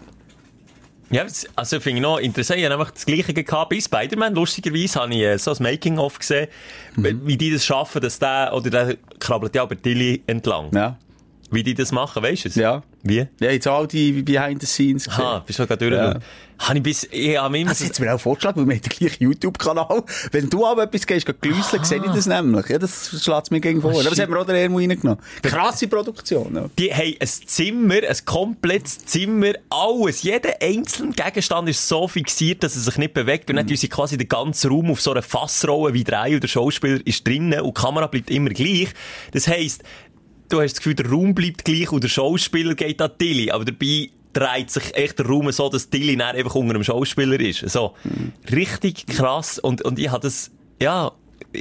Ja, 1.11 1.25
also 1.55 1.79
finde 1.79 1.97
ich 1.97 2.01
noch 2.03 2.17
interessant. 2.19 2.59
Ich 2.59 2.65
habe 2.65 2.75
einfach 2.79 2.91
das 2.91 3.05
Gleiche 3.05 3.33
gehabt 3.33 3.69
bei 3.71 3.79
Spider-Man. 3.79 4.35
Lustigerweise 4.35 4.99
habe 4.99 5.13
ich 5.13 5.21
äh, 5.21 5.37
so 5.39 5.51
ein 5.51 5.57
Making-of 5.59 6.19
gesehen, 6.19 6.47
Mhm. 6.95 7.21
wie 7.25 7.37
die 7.37 7.51
das 7.51 7.65
schaffen, 7.65 8.01
dass 8.01 8.19
der, 8.19 8.51
oder 8.53 8.69
der 8.69 8.97
krabbelt 9.19 9.55
ja 9.55 9.63
aber 9.63 9.81
Tilly 9.81 10.21
entlang. 10.27 10.69
Ja. 10.73 10.97
Wie 11.51 11.63
die 11.63 11.73
das 11.73 11.91
machen, 11.91 12.21
weißt 12.21 12.45
du 12.45 12.49
es? 12.49 12.55
Ja. 12.55 12.83
Wie? 13.01 13.27
Ja, 13.39 13.51
jetzt 13.51 13.67
all 13.67 13.87
die 13.87 14.21
Behind 14.21 14.61
the 14.61 14.67
Scenes 14.67 15.05
gesehen. 15.05 15.41
Bist 15.45 15.59
du 15.59 15.65
gerade 15.67 15.89
durch? 15.89 15.99
Ja. 15.99 16.19
Habe 16.59 16.77
ich 16.79 16.83
bis, 16.83 17.07
ich 17.09 17.37
habe 17.37 17.57
immer 17.57 17.69
Das 17.69 17.81
hat 17.81 17.97
mir 18.01 18.13
auch 18.13 18.19
vorgeschlagen, 18.19 18.59
weil 18.59 18.67
wir 18.67 18.75
haben 18.75 18.81
den 18.81 18.89
gleichen 18.89 19.23
YouTube-Kanal. 19.23 20.03
Wenn 20.33 20.49
du 20.49 20.65
aber 20.65 20.83
etwas 20.83 21.07
gehst, 21.07 21.25
glüsseln, 21.41 21.85
sehe 21.85 22.01
ich 22.05 22.11
das 22.11 22.25
nämlich. 22.25 22.67
Ja, 22.67 22.77
das 22.77 23.23
schlägt 23.23 23.51
mir 23.51 23.61
gegen 23.61 23.81
vor. 23.81 23.91
Aber 23.91 24.03
das 24.03 24.19
hat 24.19 24.29
mir 24.29 24.37
auch 24.37 24.45
der 24.45 24.55
Ermo 24.55 24.77
reingenommen. 24.77 25.19
Krasse 25.41 25.87
Produktion. 25.87 26.53
Ja. 26.53 26.69
die 26.77 26.93
haben 26.93 27.15
ein 27.17 27.27
Zimmer, 27.27 27.95
ein 27.95 28.17
komplettes 28.25 29.05
Zimmer, 29.05 29.53
alles. 29.69 30.23
Jeder 30.23 30.49
einzelne 30.61 31.13
Gegenstand 31.13 31.69
ist 31.69 31.87
so 31.87 32.09
fixiert, 32.09 32.61
dass 32.61 32.75
er 32.75 32.81
sich 32.81 32.97
nicht 32.97 33.13
bewegt. 33.13 33.49
Und 33.49 33.55
dann 33.55 33.65
tun 33.65 33.77
sie 33.77 33.87
quasi 33.87 34.17
den 34.17 34.27
ganzen 34.27 34.69
Raum 34.69 34.91
auf 34.91 34.99
so 34.99 35.11
einer 35.11 35.21
Fassrolle 35.21 35.93
wie 35.93 36.03
drei 36.03 36.33
und 36.33 36.43
der 36.43 36.49
Schauspieler 36.49 36.99
ist 37.05 37.25
drinnen 37.25 37.61
und 37.61 37.77
die 37.77 37.81
Kamera 37.81 38.07
bleibt 38.07 38.29
immer 38.29 38.49
gleich. 38.49 38.89
Das 39.31 39.47
heisst, 39.47 39.83
du 40.49 40.61
hast 40.61 40.73
das 40.73 40.79
Gefühl, 40.79 40.95
der 40.95 41.09
Raum 41.09 41.33
bleibt 41.33 41.63
gleich 41.63 41.91
und 41.91 42.03
der 42.03 42.09
Schauspieler 42.09 42.75
geht 42.75 43.01
an 43.01 43.11
Tilly. 43.17 43.51
Aber 43.51 43.65
dabei 43.65 44.09
dreht 44.33 44.71
sich 44.71 44.95
echt 44.95 45.19
der 45.19 45.25
Raum 45.25 45.51
so, 45.51 45.69
dass 45.69 45.89
Tilly 45.89 46.15
dann 46.17 46.35
einfach 46.35 46.55
unter 46.55 46.73
dem 46.73 46.83
Schauspieler 46.83 47.39
ist. 47.39 47.69
So. 47.69 47.93
Richtig 48.51 49.07
krass. 49.07 49.59
Und, 49.59 49.81
und 49.83 49.99
ich 49.99 50.09
habe 50.09 50.21
das, 50.21 50.51
ja, 50.81 51.11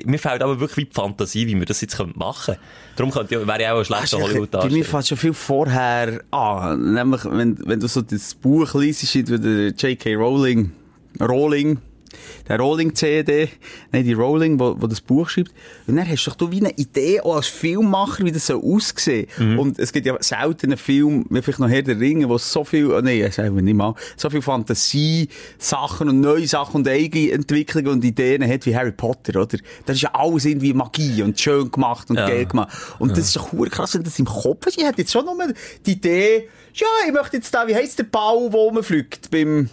mir 0.05 0.19
fehlt 0.19 0.43
aber 0.43 0.61
wirklich 0.61 0.87
wie 0.87 0.91
die 0.91 0.95
Fantasie, 0.95 1.47
wie 1.47 1.59
wir 1.59 1.67
das 1.67 1.81
jetzt 1.81 1.99
machen 2.17 2.55
können. 2.55 2.59
Darum 2.97 3.13
könnte 3.13 3.47
wäre 3.47 3.63
ich 3.63 3.69
auch 3.69 3.79
ein 3.79 3.85
schlechter 3.85 4.21
hollywood 4.21 4.51
Bei 4.51 4.69
mir 4.69 4.85
fängt 4.85 5.07
schon 5.07 5.19
viel 5.19 5.33
vorher 5.33 6.23
an. 6.31 6.95
Nämlich, 6.95 7.25
wenn, 7.25 7.59
wenn 7.67 7.81
du 7.81 7.87
so 7.87 8.03
das 8.03 8.35
Buch 8.35 8.75
liest, 8.75 9.15
wie 9.15 9.23
der 9.23 9.69
J.K. 9.71 10.15
Rowling, 10.15 10.73
Rowling, 11.21 11.79
der 12.49 12.59
Rowling-CD, 12.59 13.49
nein, 13.93 14.05
die 14.05 14.13
Rowling, 14.13 14.59
wo, 14.59 14.77
wo 14.81 14.87
das 14.87 15.01
Buch 15.01 15.29
schreibt. 15.29 15.53
Und 15.87 15.97
dann 15.97 16.09
hast 16.09 16.25
du 16.27 16.31
doch 16.31 16.37
du 16.37 16.51
wie 16.51 16.59
eine 16.61 16.71
Idee, 16.77 17.21
auch 17.21 17.37
als 17.37 17.47
Filmmacher, 17.47 18.25
wie 18.25 18.33
das 18.33 18.47
so 18.47 18.63
aussehen. 18.63 19.27
Und 19.59 19.79
es 19.79 19.93
gibt 19.93 20.07
ja 20.07 20.17
selten 20.21 20.67
einen 20.67 20.79
Film, 20.79 21.27
wie 21.31 21.43
vielleicht 21.43 21.59
noch 21.61 21.69
Herr 21.69 21.83
der 21.83 21.99
Ringe, 21.99 22.29
wo 22.29 22.39
so 22.39 22.65
viel, 22.65 22.91
oh 22.93 23.01
nein, 23.01 23.31
sagen 23.33 23.55
wir 23.55 23.63
nicht 23.63 23.75
mal, 23.77 23.95
so 24.17 24.31
viel 24.31 24.43
Fantasie, 24.43 25.29
Sachen 25.59 26.09
und 26.09 26.21
neue 26.21 26.47
Sachen 26.47 26.77
und 26.77 26.89
eigene 26.89 27.33
Entwicklungen 27.33 27.89
und 27.89 28.05
Ideen 28.05 28.47
hat 28.49 28.67
wie 28.67 28.75
Harry 28.77 28.93
Potter, 28.93 29.41
oder? 29.41 29.59
Das 29.87 29.97
ist 29.97 30.03
ja 30.03 30.11
alles 30.15 30.45
irgendwie 30.45 30.73
Magie 30.73 31.23
und 31.23 31.39
schön 31.39 31.71
gemacht 31.71 32.11
und 32.11 32.17
Ja. 32.17 32.29
geil 32.29 32.47
gemacht. 32.47 32.77
Und 32.99 33.13
das 33.13 33.27
ist 33.27 33.37
doch 33.37 33.51
krass, 33.71 33.95
wenn 33.95 34.03
das 34.03 34.19
im 34.19 34.27
Kopf 34.27 34.67
ist. 34.67 34.79
Ich 34.79 34.85
hätte 34.85 34.99
jetzt 35.03 35.13
schon 35.13 35.25
nur 35.25 35.37
die 35.87 35.93
Idee, 35.93 36.49
ja, 36.75 36.87
ich 37.07 37.13
möchte 37.13 37.37
jetzt 37.39 37.53
da, 37.55 37.67
wie 37.67 37.75
heisst 37.75 37.99
der 37.99 38.05
Ball, 38.05 38.53
wo 38.53 38.71
man 38.71 38.83
fliegt 38.83 39.31
beim 39.31 39.69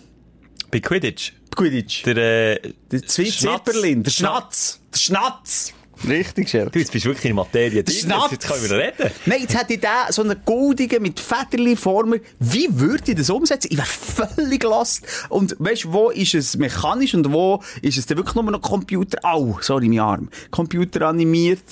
Bei 0.71 0.79
Quidditch. 0.79 1.33
Quidditch? 1.55 2.03
Der, 2.03 2.17
äh, 2.65 2.73
Der 2.91 3.01
Zipperlin, 3.05 4.03
der 4.03 4.11
Schnatz. 4.11 4.79
Der 4.93 4.99
Schnatz. 4.99 5.73
Richtig, 6.07 6.49
Schelke. 6.49 6.71
Du, 6.71 6.79
jetzt 6.79 6.91
bist 6.91 7.05
du 7.05 7.09
wirklich 7.09 7.29
in 7.29 7.35
Materie 7.35 7.83
drin. 7.83 7.95
Schnatz. 7.95 8.31
Jetzt 8.31 8.47
können 8.47 8.69
wir 8.69 8.77
reden. 8.77 9.11
Nein, 9.25 9.41
jetzt 9.41 9.57
hätte 9.57 9.73
ich 9.73 9.79
da 9.79 10.07
so 10.09 10.23
einen 10.23 10.39
goldigen 10.45 11.01
mit 11.01 11.19
Federli-Former. 11.19 12.17
Wie 12.39 12.67
würde 12.71 13.11
ich 13.11 13.17
das 13.17 13.29
umsetzen? 13.29 13.69
Ich 13.71 13.77
wäre 13.77 13.87
völlig 13.87 14.63
lost. 14.63 15.03
Und 15.29 15.55
weißt 15.59 15.85
du, 15.85 15.93
wo 15.93 16.09
ist 16.09 16.33
es 16.33 16.57
mechanisch 16.57 17.13
und 17.13 17.31
wo 17.31 17.61
ist 17.81 17.97
es 17.97 18.05
dann 18.05 18.17
wirklich 18.17 18.35
nur 18.35 18.43
noch 18.43 18.61
Computer? 18.61 19.19
Au, 19.23 19.57
sorry, 19.61 19.87
mein 19.87 19.99
Arm. 19.99 20.29
Computer 20.51 21.07
animiert. 21.07 21.63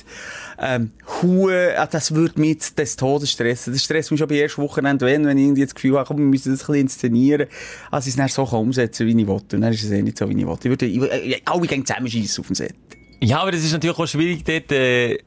Ähm, 0.59 0.91
Hue, 1.21 1.73
ah, 1.77 1.87
das 1.87 2.13
würde 2.13 2.39
mich 2.39 2.51
jetzt 2.51 2.79
des 2.79 2.95
Todes 2.95 3.31
stressen. 3.31 3.73
Das 3.73 3.83
stresst 3.83 4.11
mich 4.11 4.19
schon 4.19 4.27
bei 4.27 4.39
ersten 4.39 4.61
Wochenende, 4.61 5.05
wenn, 5.05 5.25
wenn 5.25 5.37
ich 5.37 5.45
irgendwie 5.45 5.63
das 5.63 5.75
Gefühl 5.75 5.97
habe, 5.97 6.07
komm, 6.07 6.17
wir 6.17 6.25
müssen 6.25 6.51
das 6.51 6.61
ein 6.61 6.67
bisschen 6.67 6.81
inszenieren. 6.81 7.47
Also, 7.91 8.07
ich 8.07 8.13
es 8.13 8.17
dann 8.17 8.27
so 8.29 8.45
kann 8.45 8.59
umsetzen 8.59 9.07
wie 9.07 9.19
ich 9.19 9.27
will. 9.27 9.33
Und 9.33 9.51
dann 9.51 9.73
ist 9.73 9.83
es 9.83 9.91
eh 9.91 10.01
nicht 10.01 10.17
so, 10.17 10.29
wie 10.29 10.39
ich 10.39 10.45
will. 10.45 10.57
Ich 10.57 10.69
würde, 10.69 10.85
ich, 10.85 11.01
ich, 11.01 11.47
alle 11.47 11.67
gehen 11.67 11.85
zusammenschiessen 11.85 12.41
auf 12.41 12.47
dem 12.47 12.55
Set. 12.55 12.75
Ja, 13.23 13.39
aber 13.39 13.51
das 13.53 13.63
ist 13.63 13.71
natürlich 13.71 13.97
auch 13.97 14.05
schwierig 14.05 14.43
dort, 14.43 14.69
äh, 14.73 15.17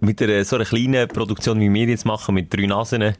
mit 0.00 0.22
einer, 0.22 0.42
so 0.42 0.56
einer 0.56 0.64
kleinen 0.64 1.06
Produktion, 1.06 1.60
wie 1.60 1.72
wir 1.72 1.86
jetzt 1.86 2.06
machen, 2.06 2.34
mit 2.34 2.52
drei 2.52 2.64
Nasen. 2.64 3.14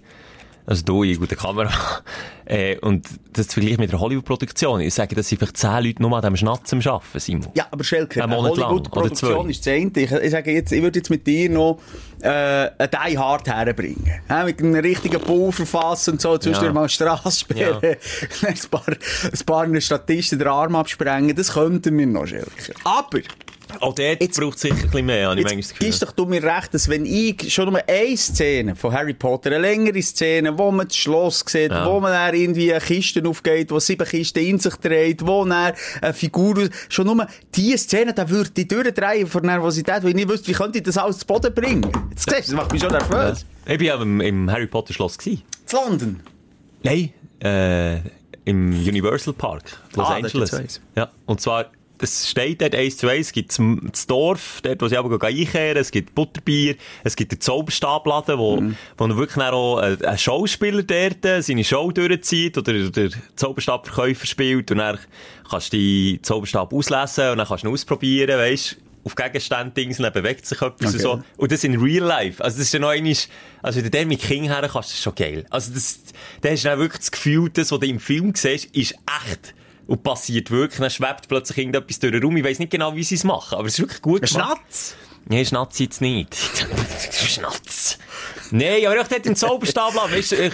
Also 0.64 0.84
du, 0.84 1.04
ich, 1.04 1.18
gute 1.18 1.36
Kamera. 1.36 1.70
äh, 2.46 2.78
und 2.78 3.06
das 3.34 3.48
zu 3.48 3.54
vergleichen 3.54 3.80
mit 3.80 3.90
einer 3.90 4.00
Hollywood-Produktion. 4.00 4.80
Ich 4.80 4.94
sage, 4.94 5.14
dass 5.14 5.28
sie 5.28 5.36
vielleicht 5.36 5.58
zehn 5.58 5.84
Leute 5.84 6.00
nur 6.00 6.16
an 6.16 6.22
diesem 6.22 6.36
Schnatzen 6.36 6.86
arbeiten, 6.86 7.18
Simon. 7.18 7.48
Ja, 7.54 7.66
aber 7.70 7.84
Schelke, 7.84 8.22
Ein 8.22 8.32
eine 8.32 8.42
Hollywood-Produktion 8.42 9.50
ist 9.50 9.66
das 9.66 9.74
eine. 9.74 9.90
Ich, 9.96 10.10
ich 10.10 10.30
sage 10.30 10.52
jetzt, 10.52 10.72
ich 10.72 10.80
würde 10.80 11.00
jetzt 11.00 11.10
mit 11.10 11.26
dir 11.26 11.50
noch 11.50 11.80
äh, 12.22 12.70
ein 12.78 12.88
Die 12.90 13.18
Hard 13.18 13.48
herbringen. 13.48 14.06
Ja, 14.30 14.44
mit 14.44 14.60
einem 14.60 14.76
richtigen 14.76 15.20
Pulver 15.20 15.66
fassen 15.66 16.12
und 16.12 16.22
so, 16.22 16.38
sonst 16.40 16.58
Ja. 16.58 16.64
ja. 16.64 16.72
mal 16.72 16.88
Straße 16.88 17.40
sperren. 17.40 17.82
ein 18.46 18.54
paar, 18.70 18.84
ein 18.88 19.44
paar 19.44 19.80
Statisten 19.80 20.38
den 20.38 20.48
Arm 20.48 20.76
absprengen. 20.76 21.36
Das 21.36 21.52
könnten 21.52 21.98
wir 21.98 22.06
noch, 22.06 22.26
Schelke. 22.26 22.72
Aber... 22.84 23.20
Auch 23.80 23.94
dort 23.94 24.20
Jetzt- 24.22 24.38
braucht 24.38 24.56
es 24.56 24.60
sicher 24.62 24.74
ein 24.76 24.82
bisschen 24.82 25.06
mehr, 25.06 25.28
habe 25.28 25.40
ich 25.40 25.44
manchmal 25.46 25.78
gibst 25.78 26.02
doch 26.02 26.12
du 26.12 26.26
mir 26.26 26.42
recht, 26.42 26.72
dass 26.74 26.88
wenn 26.88 27.04
ich 27.06 27.52
schon 27.52 27.70
nur 27.70 27.80
eine 27.88 28.16
Szene 28.16 28.76
von 28.76 28.92
Harry 28.92 29.14
Potter, 29.14 29.50
eine 29.50 29.58
längere 29.60 30.00
Szene, 30.02 30.56
wo 30.56 30.70
man 30.70 30.86
das 30.88 30.96
Schloss 30.96 31.44
sieht, 31.46 31.70
Ja. 31.70 31.86
wo 31.86 32.00
man 32.00 32.12
dann 32.12 32.34
irgendwie 32.34 32.72
eine 32.72 32.80
Kiste 32.84 33.22
aufgeht, 33.28 33.70
wo 33.70 33.78
sieben 33.80 34.06
Kisten 34.06 34.38
in 34.40 34.58
sich 34.58 34.74
dreht, 34.76 35.26
wo 35.26 35.44
dann 35.44 35.72
eine 36.00 36.14
Figur, 36.14 36.68
schon 36.88 37.06
nur 37.06 37.26
diese 37.54 37.78
Szene, 37.78 38.12
da 38.14 38.28
würde 38.28 38.50
ich 38.56 38.68
durchdrehen 38.68 39.26
vor 39.26 39.40
Nervosität, 39.40 40.02
weil 40.02 40.10
ich 40.10 40.14
nicht 40.16 40.28
wüsste, 40.28 40.48
wie 40.48 40.52
könnte 40.52 40.78
ich 40.78 40.84
das 40.84 40.96
alles 40.98 41.18
zu 41.18 41.26
Boden 41.26 41.52
bringen. 41.54 41.90
Jetzt 42.10 42.28
siehst 42.30 42.48
du, 42.48 42.52
das 42.52 42.52
macht 42.52 42.72
mich 42.72 42.82
schon 42.82 42.92
nervös. 42.92 43.44
Ich 43.66 43.78
war 43.78 43.82
ja 43.86 44.00
im, 44.02 44.20
im 44.20 44.50
Harry 44.50 44.66
Potter 44.66 44.92
Schloss. 44.92 45.16
Gewesen. 45.18 45.42
Zu 45.66 45.76
London. 45.76 46.20
Nein, 46.82 47.12
äh, 47.42 47.96
im 48.44 48.70
Universal 48.72 49.34
Park, 49.34 49.62
Los 49.94 50.06
Ah, 50.08 50.14
Angeles. 50.16 50.80
Ja, 50.96 51.10
und 51.26 51.40
zwar, 51.40 51.66
das 52.03 52.28
steht 52.28 52.61
dort 52.61 52.74
eins 52.74 52.98
zu 52.98 53.09
eins. 53.09 53.28
Es 53.28 53.32
gibt 53.32 53.59
das- 53.59 54.07
Dorf, 54.07 54.61
dort, 54.62 54.82
wo 54.82 54.88
sie 54.88 54.96
aber 54.96 55.22
einkehren. 55.24 55.76
Es 55.78 55.90
gibt 55.90 56.14
Butterbier. 56.14 56.74
Es 57.05 57.16
gibt 57.16 57.32
den 57.32 57.40
Zauberstabladen, 57.40 58.38
wo, 58.38 58.62
wo 58.98 59.05
er 59.07 59.16
wirklich 59.16 59.42
auch 59.44 59.78
ein, 59.78 60.05
ein 60.05 60.18
Schauspieler 60.18 60.82
dort 60.82 61.24
äh, 61.24 61.40
seine 61.42 61.64
Show 61.64 61.90
durchzieht 61.92 62.59
oder 62.59 62.72
der 62.90 63.11
Zauberstabverkäufer 63.36 64.26
spielt 64.26 64.70
und 64.70 64.78
dann 64.78 64.98
kannst 65.48 65.72
du 65.72 65.76
die 65.76 66.20
Zauberstab 66.22 66.72
auslesen 66.72 67.30
und 67.30 67.38
dann 67.38 67.46
kannst 67.46 67.64
du 67.64 67.68
ihn 67.68 67.72
ausprobieren, 67.72 68.38
weisst 68.38 68.76
auf 69.05 69.14
Gegenstände 69.16 69.72
Dings, 69.72 69.96
dann 69.98 70.12
bewegt 70.12 70.46
sich 70.46 70.62
etwas 70.62 70.94
Okay. 70.94 70.94
und 70.94 71.00
so. 71.00 71.22
Und 71.36 71.50
das 71.50 71.64
in 71.64 71.80
real 71.80 72.07
life. 72.07 72.42
Also 72.42 72.59
das 72.59 72.66
ist 72.66 72.72
ja 72.74 72.78
noch 72.78 72.90
einmal, 72.90 73.14
also 73.62 73.76
wenn 73.78 73.84
du 73.84 73.90
den 73.90 74.09
mit 74.09 74.20
King 74.20 74.44
her 74.44 74.68
kannst, 74.72 74.90
ist 74.90 75.03
schon 75.03 75.14
geil. 75.14 75.44
Also 75.50 75.72
das, 75.74 76.00
da 76.40 76.50
hast 76.50 76.64
du 76.64 76.68
dann 76.68 76.78
wirklich 76.78 77.00
das 77.00 77.11
Gefühl, 77.11 77.50
das, 77.50 77.72
was 77.72 77.80
du 77.80 77.86
im 77.86 77.98
Film 77.98 78.32
siehst, 78.34 78.66
ist 78.76 78.94
echt. 79.28 79.55
Und 79.86 80.02
passiert 80.02 80.50
wirklich. 80.50 80.80
Dann 80.80 80.90
schwebt 80.90 81.28
plötzlich 81.28 81.58
irgendetwas 81.58 81.98
durch 81.98 82.12
den 82.12 82.22
Raum. 82.22 82.36
Ich 82.36 82.44
weiss 82.44 82.58
nicht 82.58 82.70
genau, 82.70 82.94
wie 82.94 83.02
sie 83.02 83.16
es 83.16 83.24
machen, 83.24 83.58
aber 83.58 83.66
es 83.66 83.74
ist 83.74 83.80
wirklich 83.80 84.00
gut 84.02 84.22
gemacht. 84.22 84.30
Schnatz! 84.68 84.94
Nee, 85.28 85.44
Schnatz 85.44 85.78
jetzt 85.78 86.00
nicht. 86.00 86.36
Schnatz. 87.10 87.98
Nein, 88.50 88.86
aber 88.86 89.00
auch 89.00 89.08
dort 89.08 89.26
im 89.26 89.36
Zauberstab, 89.36 89.94
weißt 89.94 90.32
du, 90.32 90.36
ich- 90.46 90.52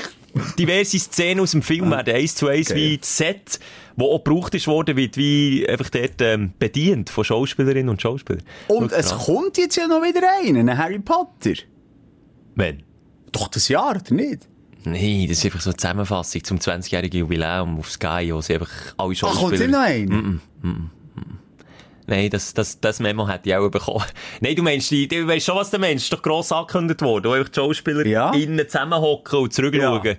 diverse 0.59 0.99
Szenen 0.99 1.41
aus 1.41 1.53
dem 1.53 1.63
Film 1.63 1.91
werden 1.91 2.15
eins 2.15 2.35
zu 2.35 2.49
eins 2.49 2.71
Okay. 2.71 2.79
wie 2.93 2.99
das 2.99 3.17
Set, 3.17 3.61
wo 3.97 4.13
auch 4.13 4.23
gebraucht 4.23 4.55
ist 4.55 4.67
worden, 4.67 4.97
wird 4.97 5.17
wie 5.17 5.67
einfach 5.69 5.89
dort 5.91 6.21
ähm, 6.21 6.53
bedient 6.59 7.11
von 7.11 7.25
Schauspielerinnen 7.25 7.89
und 7.89 8.01
Schauspielern. 8.03 8.43
Und 8.69 8.91
Schau 8.91 8.97
es 8.97 9.07
dran. 9.09 9.19
kommt 9.19 9.59
jetzt 9.59 9.77
ja 9.77 9.87
noch 9.89 10.03
wieder 10.03 10.21
einer, 10.43 10.61
ein 10.61 10.79
Harry 10.79 10.99
Potter. 10.99 11.55
Wenn? 12.55 12.83
Doch 13.33 13.49
das 13.49 13.69
Jahr, 13.69 13.97
oder 13.97 14.15
nicht? 14.15 14.48
Nein, 14.85 15.27
das 15.29 15.39
ist 15.39 15.45
einfach 15.45 15.61
so 15.61 15.71
eine 15.71 15.77
Zusammenfassung 15.77 16.45
zum 16.45 16.59
20-jährigen 16.59 17.21
Jubiläum 17.21 17.79
auf 17.79 17.91
Sky, 17.91 18.31
wo 18.33 18.41
sie 18.41 18.55
einfach 18.55 18.71
alle 18.97 19.15
Ach, 19.23 19.35
kommt 19.35 19.59
noch 19.71 19.81
einer? 19.81 20.39
Nein, 22.07 22.31
das, 22.31 22.55
das, 22.55 22.81
das 22.81 23.01
Memo 23.01 23.29
hätte 23.29 23.51
ich 23.51 23.55
auch 23.55 23.69
bekommen. 23.69 24.05
Nein, 24.41 24.57
du 24.57 24.63
meinst, 24.63 24.91
du 24.91 25.27
weißt 25.27 25.45
schon, 25.45 25.57
was 25.57 25.71
der 25.71 25.79
Mensch 25.79 26.05
ist 26.05 26.13
doch 26.13 26.23
gross 26.23 26.51
angekündigt 26.53 27.03
worden, 27.03 27.25
wo 27.27 27.33
einfach 27.33 27.51
die 27.51 27.61
Schauspieler 27.61 28.07
Ja. 28.07 28.33
innen 28.33 28.67
zusammenhocken 28.67 29.41
und 29.41 29.53
zurückschauen. 29.53 30.05
Ja. 30.05 30.15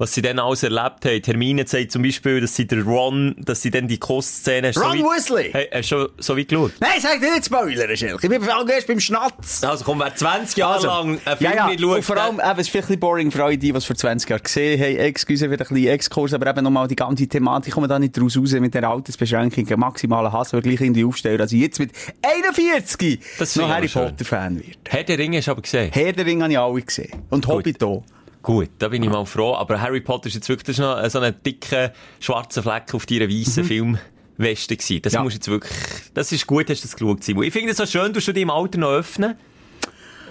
Was 0.00 0.14
sie 0.14 0.22
dann 0.22 0.38
alles 0.38 0.62
erlebt 0.62 1.04
haben. 1.04 1.20
Hermine 1.22 1.66
sagt 1.66 1.92
zum 1.92 2.00
Beispiel, 2.00 2.40
dass 2.40 2.56
sie 2.56 2.66
der 2.66 2.82
Ron, 2.84 3.36
dass 3.38 3.60
sie 3.60 3.70
dann 3.70 3.86
die 3.86 3.98
du 3.98 4.06
Ron 4.14 4.22
so 4.22 4.80
weit- 4.80 4.98
Weasley! 4.98 5.50
Hey, 5.52 5.68
hast 5.74 5.92
du 5.92 5.96
schon 5.96 6.08
so 6.16 6.38
weit 6.38 6.48
geschaut? 6.48 6.72
Nein, 6.80 6.92
sag 7.00 7.20
dir 7.20 7.30
nicht 7.30 7.44
Spoiler, 7.44 7.94
Schelke. 7.94 8.18
Ich 8.22 8.30
bin 8.30 8.40
vor 8.40 8.56
allem 8.56 8.66
erst 8.70 8.86
beim 8.86 8.98
Schnatz. 8.98 9.62
Also 9.62 9.84
komm, 9.84 9.98
wer 10.00 10.14
20 10.14 10.56
Jahre 10.56 10.86
lang 10.86 11.20
einen 11.22 11.36
Film 11.36 11.50
ja, 11.50 11.54
ja. 11.54 11.66
nicht 11.66 11.82
schaut... 11.82 11.96
Und 11.96 12.02
vor 12.02 12.16
allem, 12.16 12.40
eben, 12.40 12.50
es 12.52 12.60
ist 12.60 12.70
vielleicht 12.70 12.86
ein 12.86 12.88
bisschen 12.88 13.00
boring 13.00 13.30
für 13.30 13.44
alle, 13.44 13.58
die, 13.58 13.72
die 13.72 13.76
es 13.76 13.84
vor 13.84 13.94
20 13.94 14.30
Jahren 14.30 14.42
gesehen 14.42 14.80
haben. 14.80 14.96
Excuse 14.96 15.44
für 15.44 15.50
ein 15.50 15.58
bisschen 15.58 15.86
Exkurs, 15.88 16.32
aber 16.32 16.48
eben 16.48 16.64
nochmal 16.64 16.88
die 16.88 16.96
ganze 16.96 17.26
Thematik. 17.26 17.68
Ich 17.68 17.74
komme 17.74 17.86
da 17.86 17.98
nicht 17.98 18.18
raus, 18.18 18.38
raus 18.38 18.52
mit 18.52 18.72
der 18.72 18.88
Altersbeschränkung, 18.88 19.66
maximalen 19.78 20.32
Hass, 20.32 20.54
aber 20.54 20.62
gleich 20.62 20.80
irgendwie 20.80 21.04
aufstellen, 21.04 21.36
dass 21.36 21.52
ich 21.52 21.60
jetzt 21.60 21.78
mit 21.78 21.90
41 22.22 23.20
Das 23.38 23.54
noch 23.54 23.68
Harry. 23.68 23.86
Potter-Fan 23.86 24.60
werde. 24.60 24.78
Herr 24.88 25.04
der 25.04 25.18
Ringe 25.18 25.36
hast 25.36 25.48
du 25.48 25.50
aber 25.50 25.60
gesehen. 25.60 25.90
Herr 25.92 26.14
der 26.14 26.24
Ring 26.24 26.42
habe 26.42 26.52
ich 26.52 26.58
alle 26.58 26.80
gesehen. 26.80 27.22
Und 27.28 27.46
Hobbit 27.46 27.84
auch. 27.84 28.02
Gut, 28.42 28.70
da 28.78 28.88
bin 28.88 29.02
ich 29.02 29.10
mal 29.10 29.26
froh. 29.26 29.54
Aber 29.54 29.80
Harry 29.80 30.00
Potter 30.00 30.28
ist 30.28 30.34
jetzt 30.34 30.48
wirklich 30.48 30.78
noch 30.78 31.08
so 31.10 31.18
ein 31.20 31.34
dicker 31.44 31.92
schwarzer 32.20 32.62
Fleck 32.62 32.94
auf 32.94 33.04
deiner 33.06 33.28
weißen 33.28 33.64
Filmweste 33.64 34.76
gewesen. 34.76 35.02
Das 35.02 35.12
Mhm. 35.12 35.16
Ja. 35.16 35.22
musst 35.24 35.34
du 35.34 35.38
jetzt 35.38 35.48
wirklich, 35.48 35.78
das 36.14 36.32
ist 36.32 36.46
gut, 36.46 36.70
hast 36.70 36.82
du 36.82 36.88
das 36.88 36.96
geschaut, 36.96 37.22
Simon. 37.22 37.44
Ich 37.44 37.52
finde 37.52 37.70
es 37.72 37.76
so 37.76 37.84
schön, 37.86 38.12
du 38.12 38.20
dich 38.20 38.36
im 38.36 38.50
Alter 38.50 38.78
noch 38.78 38.90
öffnen. 38.92 39.34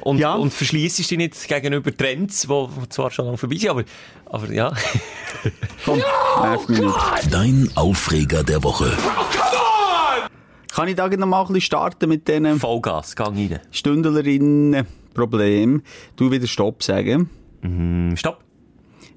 Und, 0.01 0.17
Ja. 0.17 0.33
und 0.35 0.53
verschliessest 0.53 1.11
dich 1.11 1.17
nicht 1.17 1.45
gegenüber 1.47 1.95
Trends, 1.95 2.47
die 2.47 2.67
zwar 2.89 3.11
schon 3.11 3.25
lange 3.25 3.37
vorbei 3.37 3.57
sind, 3.57 3.69
aber, 3.69 3.83
aber 4.27 4.49
ja. 4.51 4.71
Komm, 5.85 6.01
nerv 6.41 6.67
mich 6.69 6.79
nicht. 6.79 6.95
Dein 7.31 7.69
Aufreger 7.75 8.43
der 8.45 8.63
Woche. 8.63 8.95
Kann 10.73 10.87
ich 10.87 10.95
da 10.95 11.07
noch 11.09 11.27
mal 11.27 11.41
ein 11.41 11.47
bisschen 11.47 11.61
starten 11.61 12.07
mit 12.07 12.27
diesen 12.29 12.59
Vollgas, 12.59 13.15
gang 13.17 13.35
rein. 13.37 13.59
Stündlerinnen-Problem? 13.71 15.81
Du 16.15 16.31
wieder 16.31 16.47
Stopp 16.47 16.81
sagen. 16.81 17.29
Hm, 17.61 18.15
Stopp. 18.15 18.43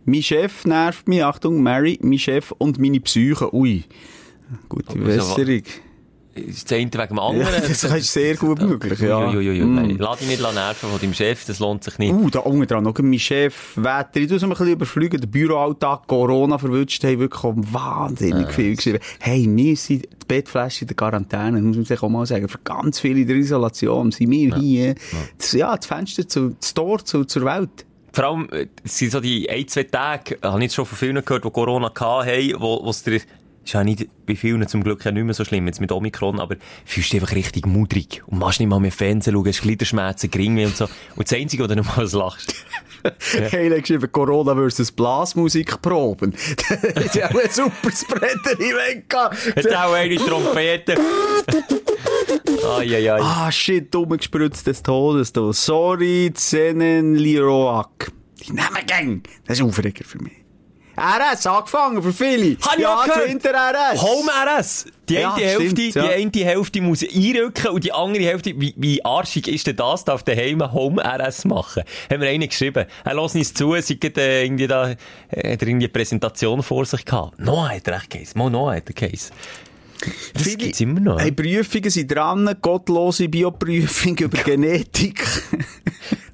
Mein 0.05 0.23
Chef 0.23 0.65
nervt 0.65 1.07
mich, 1.09 1.23
Achtung, 1.25 1.63
Mary, 1.63 1.99
mein 2.03 2.19
Chef 2.19 2.53
und 2.59 2.79
meine 2.79 3.01
Psyche. 3.01 3.55
Ui. 3.55 3.85
Gute 4.69 4.93
Also, 4.99 5.35
Besserung. 5.37 5.63
Ist 6.35 6.71
das 6.71 6.79
eine 6.79 6.87
wegen 6.91 7.09
dem 7.09 7.17
Ja, 7.19 7.23
anderen? 7.23 7.53
das 7.69 7.85
ist 7.85 8.13
sehr 8.13 8.37
gut 8.37 8.59
möglich, 8.63 8.99
ja. 9.01 9.29
Uiuiui, 9.29 9.61
Mm. 9.61 9.75
nein. 9.75 9.97
Lass 9.99 10.19
dich 10.19 10.29
nicht 10.29 10.41
nerven 10.41 10.89
von 10.89 10.99
deinem 10.99 11.13
Chef, 11.13 11.45
das 11.45 11.59
lohnt 11.59 11.85
sich 11.85 11.99
nicht. 11.99 12.11
Uh, 12.15 12.31
da 12.31 12.39
unten 12.41 12.67
dran 12.67 12.85
noch 12.85 12.99
mein 13.01 13.19
Chef, 13.19 13.77
Wetter. 13.77 14.17
Ich 14.17 14.29
tu 14.29 14.37
es 14.37 14.43
mal 14.43 14.49
ein 14.49 14.51
bisschen 14.55 14.73
überfliegen. 14.73 15.21
Der 15.21 15.29
Büroalltag, 15.29 16.07
Corona 16.07 16.57
verwünscht, 16.57 17.05
haben 17.05 17.19
wirklich 17.19 17.43
wahnsinnig 17.45 18.51
viel 18.51 18.75
geschrieben. 18.77 19.01
Hey, 19.21 19.47
wir 19.47 19.77
sind 19.77 20.05
die 20.05 20.27
Bettflasche 20.27 20.83
in 20.85 20.89
der 20.89 20.97
Quarantäne, 20.97 21.61
muss 21.61 21.77
man 21.77 21.85
sich 21.85 22.03
auch 22.03 22.09
mal 22.09 22.25
sagen. 22.25 22.49
Für 22.49 22.59
ganz 22.65 22.99
viele 22.99 23.21
in 23.21 23.29
der 23.29 23.37
Isolation 23.37 24.11
sind 24.11 24.31
wir 24.31 24.57
hier. 24.57 24.95
Das, 25.37 25.53
ja, 25.53 25.77
das 25.77 25.85
Fenster 25.85 26.27
zu, 26.27 26.57
das 26.59 26.73
Tor 26.73 27.05
zu, 27.05 27.25
zur 27.27 27.45
Welt. 27.45 27.85
Vor 28.13 28.25
allem, 28.25 28.49
äh, 28.51 28.67
es 28.85 28.99
sind 28.99 29.13
so 29.13 29.21
die 29.21 29.49
ein, 29.49 29.67
zwei 29.69 29.85
Tage, 29.85 30.39
habe 30.43 30.59
ich 30.59 30.65
jetzt 30.65 30.75
schon 30.75 30.87
von 30.87 30.99
vielen 30.99 31.25
gehört, 31.25 31.45
die 31.45 31.51
Corona 31.51 31.93
hatten, 31.95 32.55
wo, 32.59 32.85
wo 32.85 32.91
es 32.91 33.03
dir, 33.03 33.21
ist 33.65 33.75
ja 33.75 33.85
nicht 33.85 34.09
bei 34.27 34.35
vielen 34.35 34.67
zum 34.67 34.83
Glück 34.83 35.05
ja 35.05 35.13
nicht 35.13 35.25
mehr 35.25 35.35
so 35.35 35.45
schlimm, 35.45 35.67
jetzt 35.67 35.81
mit 35.81 35.93
Omikron, 35.93 36.41
aber 36.41 36.57
fühlst 36.85 37.13
dich 37.13 37.21
einfach 37.21 37.35
richtig 37.35 37.67
mudrig 37.67 38.23
und 38.27 38.39
machst 38.39 38.61
nicht 38.61 38.69
mal 38.69 38.81
mehr 38.81 38.93
Fernsehen 38.93 39.35
schauen, 39.35 39.47
hast 39.47 39.63
Gliederschmerzen, 39.63 40.31
Gringweh 40.31 40.67
und 40.67 40.77
so. 40.77 40.85
Und 41.17 41.31
das 41.31 41.39
Einzige, 41.39 41.63
wo 41.63 41.67
du 41.69 41.77
noch 41.77 41.97
mal 41.97 42.09
lachst. 42.11 42.55
Heile 43.53 43.81
geschrieben, 43.81 44.11
Corona 44.13 44.55
versus 44.55 44.93
Blasmusikproben. 44.93 46.33
das 46.95 47.05
ist 47.05 47.15
ja 47.17 47.31
auch 47.31 47.35
ein 47.35 47.51
super 47.51 47.91
Spreader-Event. 47.91 49.13
Hat 49.13 49.75
auch 49.75 49.93
eine 49.93 50.17
Trompete. 50.17 50.97
Ai. 52.65 53.11
Ah, 53.11 53.51
shit, 53.51 53.93
dumme 53.93 54.17
gespritzt 54.19 54.67
des 54.67 54.83
Todes, 54.83 55.33
du. 55.33 55.53
Sorry, 55.53 56.33
Zenen 56.35 57.17
Liroak. 57.17 58.13
Die 58.41 58.53
Namen 58.53 58.87
Gang. 58.87 59.23
Das 59.47 59.59
ist 59.59 59.65
ein 59.65 59.69
Aufreger 59.69 60.05
für 60.05 60.23
mich. 60.23 60.43
RS, 60.97 61.47
angefangen 61.47 62.03
für 62.03 62.13
viele. 62.13 62.57
Hab 62.61 62.75
ich 62.77 62.83
ja, 62.83 62.95
auch 62.95 63.05
gehört. 63.05 63.29
Winter 63.29 63.51
RS. 63.51 64.03
Home 64.03 64.31
RS! 64.31 64.87
Die 65.09 65.15
Ja, 65.15 65.35
eine, 65.35 65.49
stimmt, 65.49 65.79
Hälfte, 65.79 65.99
ja. 65.99 66.17
die 66.19 66.41
eine 66.41 66.51
Hälfte 66.51 66.81
muss 66.83 67.03
einrücken 67.03 67.69
und 67.69 67.85
die 67.85 67.93
andere 67.93 68.25
Hälfte, 68.25 68.53
wie, 68.61 68.75
wie 68.77 69.05
arschig 69.05 69.49
ist 69.49 69.67
denn 69.67 69.77
das, 69.77 70.05
darf 70.05 70.23
daheim 70.23 70.61
Home 70.73 71.03
RS 71.03 71.47
machen? 71.47 71.85
Haben 72.11 72.21
wir 72.21 72.29
einen 72.29 72.49
geschrieben. 72.49 72.87
Er 73.05 73.15
lässt 73.15 73.35
uns 73.35 73.55
zu, 73.55 73.75
sie 73.81 73.99
hat 74.05 74.19
äh, 74.19 74.45
irgendwie 74.45 74.67
da, 74.67 74.91
äh, 74.91 74.95
hat 74.95 75.63
er 75.63 75.69
irgendwie 75.69 75.87
eine 75.87 75.89
Präsentation 75.89 76.63
vor 76.63 76.85
sich 76.85 77.05
gehabt. 77.05 77.39
Noah 77.39 77.71
hat 77.71 77.89
recht 77.89 78.11
Case. 78.11 78.37
Mal 78.37 78.51
Noah 78.51 78.77
hat 78.77 78.89
den 78.89 78.95
Case. 78.95 79.31
Das 80.35 80.43
Viele- 80.43 80.57
gibt's 80.57 80.81
immer 80.81 81.01
noch. 81.01 81.21
Hey, 81.21 81.33
Prüfungen 81.33 81.91
sind 81.91 82.11
dran, 82.15 82.55
gottlose 82.61 83.29
Bioprüfung 83.29 84.17
über 84.19 84.39
Genetik. 84.43 85.25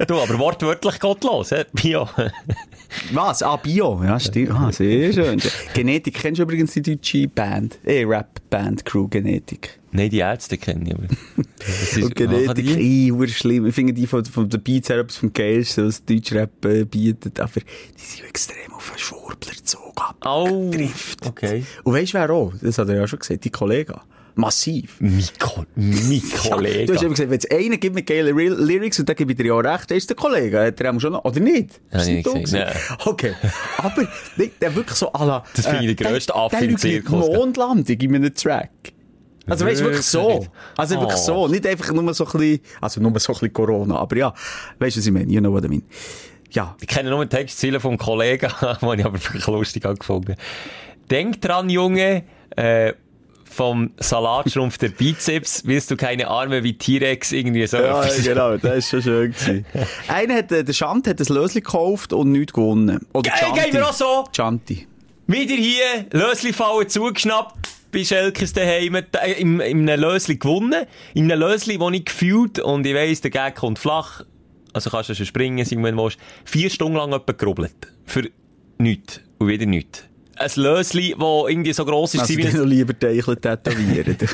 Du, 0.06 0.20
aber 0.20 0.38
wortwörtlich 0.38 1.00
gottlos, 1.00 1.50
hä? 1.50 1.64
Bio. 1.72 2.08
Was? 3.12 3.42
Ah, 3.42 3.56
Bio. 3.56 4.00
Ja, 4.04 4.20
stimmt. 4.20 4.52
Ah, 4.52 4.70
sehr 4.70 5.12
schön. 5.12 5.42
Genetik, 5.74 6.14
kennst 6.14 6.38
du 6.38 6.44
übrigens 6.44 6.72
die 6.72 6.82
deutsche 6.82 7.26
Band? 7.26 7.78
Eh, 7.84 8.04
Rap-Band, 8.04 8.84
Crew 8.84 9.08
Genetik. 9.08 9.80
Nein, 9.90 10.10
die 10.10 10.18
Ärzte 10.18 10.56
kenne 10.56 10.84
ich, 10.86 10.94
aber. 10.94 12.04
Und 12.04 12.14
Genetik, 12.14 12.76
ey, 12.76 13.28
schlimm. 13.28 13.66
Ich 13.66 13.74
finde 13.74 13.92
die 13.92 14.06
von, 14.06 14.24
von 14.24 14.48
den 14.48 14.62
Beats 14.62 14.88
her 14.88 14.98
etwas 14.98 15.16
vom 15.16 15.32
Geilsten, 15.32 15.86
was 15.88 16.04
Deutschrap 16.04 16.64
äh, 16.64 16.84
bietet. 16.84 17.40
Aber 17.40 17.50
die 17.60 18.04
sind 18.04 18.28
extrem 18.28 18.72
auf 18.74 18.90
einen 18.90 18.98
Schwurbler 18.98 19.52
gezogen. 19.52 19.92
Abgedriftet. 20.20 21.26
Okay. 21.26 21.64
Und 21.82 21.94
weißt 21.94 22.14
du 22.14 22.18
wer 22.18 22.30
auch? 22.30 22.52
Das 22.62 22.78
hat 22.78 22.88
er 22.88 22.96
ja 22.96 23.08
schon 23.08 23.18
gesagt, 23.18 23.44
die 23.44 23.50
Kollegen. 23.50 23.94
Massiv. 24.38 24.98
Mein 25.00 25.24
Kollege. 25.40 26.86
Du 26.86 26.94
hast 26.94 27.02
eben 27.02 27.10
gesagt, 27.12 27.28
wenn 27.30 27.38
es 27.38 27.50
einen 27.50 27.80
gibt 27.80 27.96
mit 27.96 28.06
geilen 28.06 28.36
Lyrics, 28.36 29.00
und 29.00 29.08
dann 29.08 29.16
gebe 29.16 29.32
ich 29.32 29.36
dir 29.36 29.46
ja 29.46 29.54
auch 29.54 29.64
recht, 29.64 29.90
ist 29.90 30.08
der 30.08 30.16
Kollege. 30.16 30.60
Hat 30.66 30.80
er 30.80 31.00
schon 31.00 31.12
noch, 31.12 31.24
oder 31.24 31.40
nicht? 31.40 31.80
Hab 31.90 32.00
Ist 32.00 32.08
ich 32.08 32.24
nicht 32.24 32.44
gesehen? 32.44 32.68
Okay. 33.04 33.34
Aber, 33.78 34.06
der, 34.36 34.46
der 34.60 34.74
wirklich 34.76 34.96
so 34.96 35.12
à 35.12 35.26
la, 35.26 35.42
Das 35.56 35.66
finde 35.66 35.86
ich 35.86 35.96
der 35.96 36.06
grösste 36.08 36.36
Affe 36.36 36.64
im 36.64 36.78
Zirkus? 36.78 37.26
Mondlandung 37.26 37.96
in 38.00 38.14
einem 38.14 38.32
Track. 38.32 38.70
Also 39.48 39.66
weißt 39.66 39.80
du, 39.80 39.84
wirklich 39.86 40.06
so. 40.06 40.28
Wirklich? 40.28 40.50
Also 40.76 40.94
wirklich 41.00 41.18
Oh. 41.20 41.46
so. 41.46 41.48
Nicht 41.48 41.66
einfach 41.66 41.92
nur 41.92 42.14
so 42.14 42.24
ein 42.24 42.30
bisschen, 42.30 42.60
also 42.80 43.00
nur 43.00 43.10
so 43.18 43.32
ein 43.32 43.34
bisschen 43.34 43.52
Corona, 43.52 43.96
aber 43.96 44.16
ja. 44.16 44.34
Weißt 44.78 44.96
du, 44.96 45.00
was 45.00 45.06
ich 45.06 45.12
meine? 45.12 45.32
You 45.32 45.40
know 45.40 45.50
what 45.52 45.64
I 45.64 45.68
mean. 45.68 45.82
Ja. 46.50 46.76
Ich 46.80 46.86
kenne 46.86 47.10
nur 47.10 47.28
Textziele 47.28 47.80
vom 47.80 47.98
Kollegen, 47.98 48.50
die 48.62 48.94
ich 49.00 49.04
aber 49.04 49.14
wirklich 49.20 49.46
lustig 49.48 49.84
angefunden 49.84 50.36
Denk 51.10 51.40
dran, 51.40 51.70
Junge, 51.70 52.22
äh, 52.56 52.92
vom 53.50 53.90
Salatschrumpf 53.98 54.78
der 54.78 54.90
Bizeps 54.90 55.66
wirst 55.66 55.90
du 55.90 55.96
keine 55.96 56.28
Arme 56.28 56.62
wie 56.62 56.74
T-Rex 56.76 57.32
irgendwie 57.32 57.66
so. 57.66 57.78
Ja, 57.78 58.04
genau, 58.22 58.56
das 58.56 58.78
ist 58.78 58.90
schon 58.90 59.02
schön 59.02 59.32
gewesen. 59.32 59.66
Einer 60.08 60.34
hat, 60.34 60.52
äh, 60.52 60.64
der 60.64 60.72
Schant 60.72 61.06
hat 61.06 61.20
ein 61.20 61.34
Lösli 61.34 61.60
gekauft 61.60 62.12
und 62.12 62.32
nichts 62.32 62.52
gewonnen. 62.52 63.06
Oder 63.12 63.30
Geil, 63.30 63.38
Chanti. 63.40 63.60
gehen 63.60 63.72
wir 63.74 63.88
auch 63.88 63.92
so. 63.92 64.24
Chanti. 64.34 64.86
Wieder 65.26 65.54
hier, 65.54 66.06
Lösli-Fallen 66.12 66.88
zugeschnappt, 66.88 67.68
bei 67.92 68.04
Schelkes 68.04 68.52
daheim, 68.52 68.94
äh, 68.94 69.32
im, 69.38 69.60
in 69.60 69.88
einem 69.88 70.00
Lösli 70.00 70.36
gewonnen. 70.36 70.86
In 71.14 71.30
einem 71.30 71.40
Lösli, 71.40 71.78
wo 71.80 71.90
ich 71.90 72.04
gefühlt, 72.04 72.58
und 72.58 72.86
ich 72.86 72.94
weiss, 72.94 73.20
der 73.20 73.30
Gag 73.30 73.56
kommt 73.56 73.78
flach, 73.78 74.22
also 74.72 74.90
kannst 74.90 75.10
du 75.10 75.14
schon 75.14 75.26
springen, 75.26 75.66
wenn 75.70 75.96
du 75.96 76.04
willst, 76.04 76.18
vier 76.44 76.70
Stunden 76.70 76.96
lang 76.96 77.12
etwa 77.12 77.32
gerubbelt. 77.32 77.74
Für 78.04 78.28
nichts. 78.78 79.20
Und 79.38 79.48
wieder 79.48 79.66
nichts. 79.66 80.07
Ein 80.38 80.50
Lösli, 80.56 81.14
das 81.18 81.48
irgendwie 81.48 81.72
so 81.72 81.84
gross 81.84 82.14
ist, 82.14 82.20
Also, 82.20 82.36
wie 82.36 82.44
noch 82.44 82.64
lieber 82.64 82.98
Teichel 82.98 83.36
tätowieren. 83.36 84.16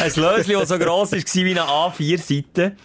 ein 0.00 0.12
Lösli, 0.14 0.54
das 0.54 0.68
so 0.68 0.78
gross 0.78 1.12
ist 1.12 1.34
wie 1.34 1.50
eine 1.50 1.62
A4-Seite. 1.62 2.76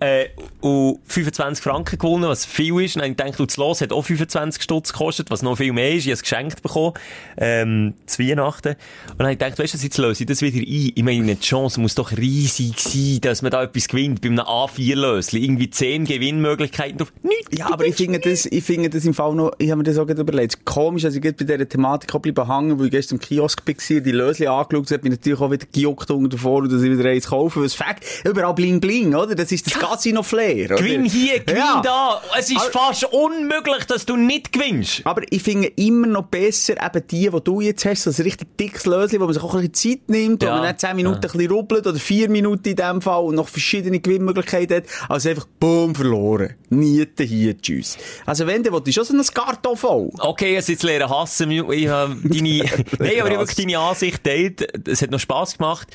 Äh, 0.00 0.28
und 0.62 0.98
25 1.04 1.62
Franken 1.62 1.98
gewonnen, 1.98 2.24
was 2.24 2.46
viel 2.46 2.80
ist. 2.80 2.96
Und 2.96 3.02
dann 3.02 3.16
denke 3.16 3.42
ich, 3.42 3.46
das 3.46 3.58
Los 3.58 3.82
hat 3.82 3.92
auch 3.92 4.02
25 4.02 4.62
Stutz 4.62 4.92
gekostet, 4.92 5.30
was 5.30 5.42
noch 5.42 5.56
viel 5.56 5.74
mehr 5.74 5.94
ist. 5.94 6.04
Ich 6.04 6.06
habe 6.06 6.14
es 6.14 6.22
geschenkt 6.22 6.62
bekommen, 6.62 6.94
ähm, 7.36 7.92
zu 8.06 8.22
Weihnachten. 8.22 8.68
Und 8.68 9.18
dann 9.18 9.26
habe 9.26 9.32
ich 9.32 9.38
gedacht, 9.38 9.58
weißt 9.58 9.74
du, 9.74 9.78
jetzt 9.78 9.98
löse 9.98 10.22
ich 10.22 10.26
das 10.26 10.40
wieder 10.40 10.58
ein. 10.58 10.92
Ich 10.94 11.02
meine, 11.02 11.34
die 11.34 11.40
Chance 11.40 11.80
muss 11.80 11.94
doch 11.94 12.12
riesig 12.12 12.80
sein, 12.80 13.18
dass 13.20 13.42
man 13.42 13.50
da 13.50 13.62
etwas 13.62 13.88
gewinnt. 13.88 14.22
Bei 14.22 14.28
einem 14.28 14.40
A4-Lösli. 14.40 15.44
Irgendwie 15.44 15.68
10 15.68 16.06
Gewinnmöglichkeiten 16.06 16.96
drauf. 16.96 17.12
Nichts. 17.22 17.58
Ja, 17.58 17.70
aber 17.70 17.84
ich 17.84 17.96
finde 17.96 18.20
das, 18.20 18.46
ich 18.46 18.64
finde 18.64 18.88
das 18.88 19.04
im 19.04 19.12
Fall 19.12 19.34
noch, 19.34 19.52
ich 19.58 19.70
habe 19.70 19.78
mir 19.78 19.84
das 19.84 19.98
auch 19.98 20.06
gerade 20.06 20.22
überlegt, 20.22 20.64
komisch, 20.64 21.02
dass 21.02 21.14
ich 21.14 21.20
bei 21.20 21.32
dieser 21.32 21.68
Thematik 21.68 22.14
auch 22.14 22.20
bleiben 22.20 22.46
hängen, 22.46 22.78
weil 22.78 22.86
ich 22.86 22.92
gestern 22.92 23.16
im 23.16 23.20
Kiosk 23.20 23.62
war, 23.66 24.00
die 24.00 24.12
Lösli 24.12 24.46
angeschaut 24.46 24.90
habe, 24.90 24.98
bin 25.00 25.12
natürlich 25.12 25.40
auch 25.40 25.50
wieder 25.50 25.66
gejuckt 25.70 26.10
unter 26.10 26.36
davor, 26.36 26.66
dass 26.66 26.82
ich 26.82 26.90
wieder 26.90 27.10
eins 27.10 27.26
kaufe, 27.26 27.62
was 27.62 27.74
Fakt, 27.74 28.04
überall 28.24 28.54
bling 28.54 28.80
bling, 28.80 29.14
oder? 29.14 29.34
Das 29.34 29.52
ist 29.52 29.66
das 29.66 29.74
Casino 29.74 29.89
Flair, 30.22 30.66
oder? 30.66 30.76
Gewinn 30.76 31.04
hier, 31.04 31.40
gewinn 31.40 31.56
Ja. 31.58 31.80
da. 31.82 32.22
Es 32.38 32.50
ist 32.50 32.58
Aber- 32.60 32.70
fast 32.70 33.04
unmöglich, 33.04 33.84
dass 33.86 34.06
du 34.06 34.16
nicht 34.16 34.52
gewinnst. 34.52 35.02
Aber 35.04 35.22
ich 35.30 35.42
finde 35.42 35.68
immer 35.76 36.06
noch 36.06 36.24
besser 36.24 36.74
eben 36.74 37.06
die, 37.08 37.28
die 37.30 37.40
du 37.44 37.60
jetzt 37.60 37.84
hast, 37.84 38.02
so 38.04 38.10
ein 38.10 38.22
richtig 38.24 38.56
dickes 38.58 38.86
Lösli, 38.86 39.20
wo 39.20 39.24
man 39.24 39.34
sich 39.34 39.42
auch 39.42 39.54
ein 39.54 39.68
bisschen 39.70 40.00
Zeit 40.00 40.08
nimmt, 40.08 40.42
Ja. 40.42 40.50
wo 40.50 40.54
man 40.58 40.68
nicht 40.68 40.80
10 40.80 40.96
Minuten 40.96 41.16
ein 41.16 41.20
bisschen 41.20 41.50
rubbelt 41.50 41.86
oder 41.86 41.98
4 41.98 42.28
Minuten 42.30 42.68
in 42.68 42.76
dem 42.76 43.00
Fall 43.02 43.22
und 43.24 43.34
noch 43.34 43.48
verschiedene 43.48 44.00
Gewinnmöglichkeiten 44.00 44.76
hat, 44.78 44.84
als 45.08 45.26
einfach 45.26 45.46
boom, 45.58 45.94
verloren. 45.94 46.54
Niete 46.70 47.24
hier, 47.24 47.58
tschüss. 47.60 47.98
Also 48.26 48.46
wenn, 48.46 48.62
dann 48.62 48.72
willst 48.72 48.86
du 48.86 48.92
schon 48.92 49.04
so 49.04 49.14
ein 49.14 49.34
Karton 49.34 49.76
voll. 49.76 50.10
Okay, 50.18 50.54
jetzt 50.54 50.68
jetzt 50.68 50.82
lernen 50.82 51.10
hassen. 51.10 51.50
Ich 51.50 51.88
habe 51.88 52.16
deine, 52.22 52.48
nein, 52.98 53.20
aber 53.20 53.30
ich 53.30 53.38
wirklich 53.38 53.56
deine 53.56 53.78
Ansicht 53.78 54.22
teilt. 54.22 54.88
Es 54.88 55.02
hat 55.02 55.10
noch 55.10 55.18
Spass 55.20 55.58
gemacht. 55.58 55.88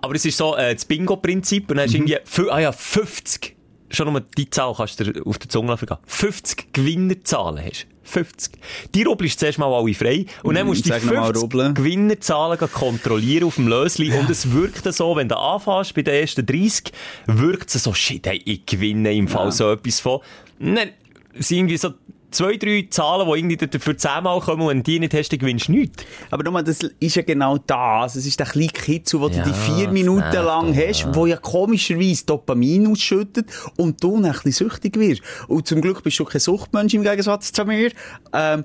Aber 0.00 0.14
es 0.14 0.24
ist 0.24 0.36
so, 0.36 0.56
äh, 0.56 0.74
das 0.74 0.84
Bingo-Prinzip. 0.84 1.70
Und 1.70 1.76
dann 1.76 1.84
hast 1.86 1.94
du 1.94 1.98
Mhm. 1.98 2.06
irgendwie, 2.08 2.50
ah 2.50 2.58
ja, 2.60 2.72
50. 2.72 3.56
Schon 3.90 4.12
nur 4.12 4.20
die 4.20 4.50
Zahl 4.50 4.74
kannst 4.76 5.00
du 5.00 5.04
dir 5.12 5.26
auf 5.26 5.38
der 5.38 5.48
Zunge 5.48 5.76
vergehen. 5.76 5.96
50 6.06 6.72
Gewinnerzahlen 6.74 7.64
hast. 7.64 7.86
50. 8.02 8.52
Die 8.94 9.02
rubbelst 9.02 9.38
zuerst 9.40 9.58
mal 9.58 9.72
alle 9.72 9.92
frei. 9.94 10.26
Und 10.42 10.54
dann 10.56 10.66
Mm, 10.66 10.68
musst 10.68 10.80
du 10.80 10.84
die 10.84 10.90
sag 10.90 11.04
noch 11.04 11.12
mal 11.14 11.24
50 11.26 11.42
rubbeln. 11.42 11.74
Gewinnerzahlen 11.74 12.58
kontrollieren 12.58 13.44
auf 13.44 13.54
dem 13.56 13.66
Lösli. 13.68 14.12
Und 14.12 14.28
es 14.30 14.52
wirkt 14.52 14.92
so, 14.92 15.16
wenn 15.16 15.28
du 15.28 15.36
anfängst 15.38 15.94
bei 15.94 16.02
den 16.02 16.14
ersten 16.20 16.44
30, 16.44 16.92
wirkt 17.26 17.74
es 17.74 17.82
so, 17.82 17.92
shit, 17.94 18.26
hey, 18.26 18.40
ich 18.44 18.66
gewinne 18.66 19.12
im 19.14 19.26
Fall 19.28 19.52
so 19.52 19.72
etwas 19.72 20.00
von. 20.00 20.20
Und 20.60 20.74
Dann 20.76 20.90
sind 21.38 21.58
irgendwie 21.58 21.76
so 21.78 21.90
zwei, 22.30 22.56
drei 22.56 22.86
Zahlen, 22.90 23.26
die 23.26 23.38
irgendwie 23.38 23.56
dafür 23.56 23.96
zehnmal 23.96 24.40
kommen 24.40 24.62
und 24.62 24.68
wenn 24.68 24.82
die 24.82 25.00
nicht 25.00 25.14
hast, 25.14 25.30
dann 25.30 25.38
gewinnst 25.38 25.68
du 25.68 25.72
nichts. 25.72 26.04
Aber 26.30 26.42
nochmal, 26.42 26.64
das 26.64 26.80
ist 27.00 27.16
ja 27.16 27.22
genau 27.22 27.58
das. 27.66 28.16
Es 28.16 28.26
ist 28.26 28.38
der 28.38 28.46
kleine 28.46 28.68
Kitzel, 28.68 29.20
wo 29.20 29.28
Ja, 29.28 29.42
du 29.42 29.50
die 29.50 29.54
vier 29.54 29.88
Minuten 29.88 30.32
lang 30.32 30.72
auch, 30.72 30.76
hast, 30.76 31.00
ja. 31.00 31.14
wo 31.14 31.26
ja 31.26 31.36
komischerweise 31.36 32.24
Dopamin 32.26 32.86
ausschüttet 32.90 33.46
und 33.76 34.02
du 34.02 34.16
dann 34.16 34.26
ein 34.26 34.32
bisschen 34.32 34.52
süchtig 34.68 34.98
wirst. 34.98 35.22
Und 35.48 35.66
zum 35.66 35.80
Glück 35.80 36.02
bist 36.02 36.18
du 36.18 36.24
kein 36.24 36.40
Suchtmensch 36.40 36.94
im 36.94 37.02
Gegensatz 37.02 37.52
zu 37.52 37.64
mir, 37.64 37.90
ähm, 38.32 38.64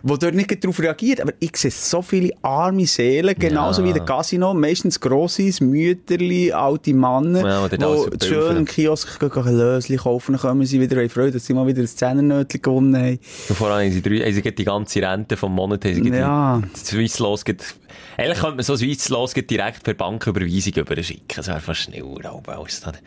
wo 0.03 0.17
dort 0.17 0.35
nicht 0.35 0.63
darauf 0.63 0.79
reagiert. 0.79 1.21
Aber 1.21 1.33
ich 1.39 1.55
sehe 1.57 1.71
so 1.71 2.01
viele 2.01 2.31
arme 2.41 2.85
Seelen, 2.85 3.35
genauso 3.37 3.81
Ja. 3.81 3.89
wie 3.89 3.93
der 3.93 4.05
Casino, 4.05 4.53
meistens 4.53 4.99
Grossis, 4.99 5.59
Mütterli, 5.61 6.51
alte 6.51 6.93
Männer, 6.93 7.45
Ja, 7.47 7.67
die 7.67 8.25
schön 8.25 8.57
im 8.57 8.65
Kiosk 8.65 9.19
gehen, 9.19 9.57
Lösli 9.57 9.97
kaufen, 9.97 10.33
dann 10.33 10.41
kommen 10.41 10.65
sie 10.65 10.79
wieder 10.79 11.01
in 11.01 11.09
Freude, 11.09 11.33
dass 11.33 11.45
sie 11.45 11.53
mal 11.53 11.67
wieder 11.67 11.81
ein 11.81 11.87
Zehnernötchen 12.45 12.61
gewonnen 12.61 12.95
haben. 12.95 13.19
Und 13.49 13.55
vor 13.55 13.69
allem 13.69 13.85
haben 13.87 13.93
sie, 13.93 14.01
drei, 14.01 14.19
haben 14.25 14.33
sie 14.33 14.41
die 14.55 14.63
ganze 14.65 15.01
Rente 15.01 15.37
vom 15.37 15.53
Monat, 15.55 15.85
haben 15.85 16.03
sie 16.03 16.09
Ja. 16.09 16.61
Swiss 16.75 17.19
Los 17.19 17.43
gerade- 17.45 17.63
Eigentlich 18.17 18.39
könnte 18.39 18.55
man 18.57 18.63
so 18.65 18.75
Swiss 18.75 19.09
Los 19.09 19.33
gerade 19.33 19.47
direkt 19.47 19.83
per 19.83 19.93
Banküberweisung 19.93 20.73
überschicken. 20.73 21.25
Das 21.35 21.47
wäre 21.47 21.59
fast 21.59 21.81
schneller, 21.81 22.31
aber 22.33 22.57
als 22.59 22.81
dann 22.81 22.97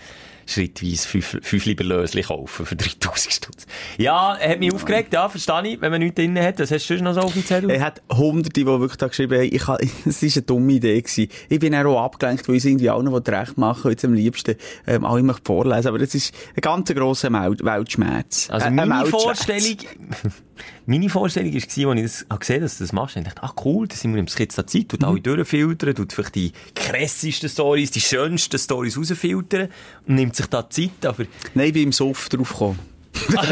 schrittweise 0.51 1.09
fünf, 1.09 1.39
fünf 1.43 1.65
lieber 1.65 1.85
Lösli 1.85 2.23
kaufen 2.23 2.67
für 2.67 2.77
3000 2.77 3.33
Stutz. 3.33 3.67
Ja, 3.99 4.37
hat 4.39 4.59
mich 4.59 4.73
aufgeregt, 4.73 5.13
ja, 5.13 5.29
verstehe 5.29 5.69
ich, 5.69 5.81
wenn 5.81 5.91
man 5.91 6.01
nichts 6.01 6.17
drin 6.17 6.39
hat. 6.39 6.59
Was 6.59 6.71
hast 6.71 6.89
du 6.89 6.97
sonst 6.97 7.03
noch 7.03 7.15
so 7.15 7.21
auf 7.21 7.33
dem 7.33 7.45
Zettel? 7.45 7.71
Er 7.71 7.81
hat 7.81 8.03
Hunderte, 8.13 8.61
die 8.61 8.67
wirklich 8.67 8.97
da 8.97 9.09
geschrieben 9.09 9.39
haben, 9.39 9.49
ich 9.53 9.63
kann, 9.63 9.79
es 10.07 10.23
ist 10.23 10.37
eine 10.37 10.47
dumme 10.47 10.73
Idee 10.73 11.01
gewesen. 11.01 11.29
Ich 11.49 11.59
bin 11.61 11.75
auch 11.75 12.05
abgelenkt, 12.05 12.49
weil 12.49 12.57
es 12.57 12.65
irgendwie 12.65 12.91
allen 12.91 13.13
will 13.13 13.23
recht 13.27 13.59
machen, 13.59 13.91
jetzt 13.91 14.05
am 14.05 14.15
liebsten, 14.15 14.57
ähm, 14.87 15.05
alle 15.05 15.23
möchte 15.23 15.43
vorlesen. 15.45 15.89
Aber 15.89 15.99
das 15.99 16.15
ist 16.15 16.35
ein 16.57 16.61
ganz 16.61 16.93
grosser 16.93 17.33
Weltschmerz. 17.33 18.49
Also 18.51 18.67
ein 18.67 18.75
meine 18.75 19.03
Weltschmerz. 19.03 19.23
Vorstellung, 19.23 19.77
meine 20.87 21.09
Vorstellung 21.09 21.51
war, 21.53 21.57
als 21.57 21.65
ich 21.75 22.03
das 22.03 22.27
habe 22.31 22.39
gesehen 22.41 22.61
dass 22.63 22.79
du 22.79 22.85
das 22.85 22.93
machst, 22.93 23.17
ich 23.17 23.25
dachte, 23.25 23.43
ah 23.43 23.53
cool, 23.65 23.87
das 23.89 24.01
sind 24.01 24.15
wir 24.15 24.21
jetzt 24.21 24.39
jetzt 24.39 24.59
da 24.59 24.67
Zeit, 24.67 24.89
tut 24.89 25.01
Mhm. 25.03 25.07
alle 25.09 25.21
durchfiltern, 25.21 25.95
tut 25.95 26.13
vielleicht 26.13 26.35
die 26.35 26.53
krassesten 26.75 27.49
Stories, 27.49 27.91
die 27.91 28.01
schönsten 28.01 28.59
Stories 28.59 28.97
rausfiltern 28.99 29.69
und 30.07 30.15
nimmt 30.15 30.37
sich 30.37 30.47
da 30.47 30.69
Zeit, 30.69 31.05
aber 31.05 31.25
Nein, 31.55 31.69
ich 31.69 31.73
bin 31.73 31.83
im 31.85 31.93
Suff 31.93 32.29
drauf 32.29 32.51
gekommen. 32.51 32.90
Nein, 33.33 33.43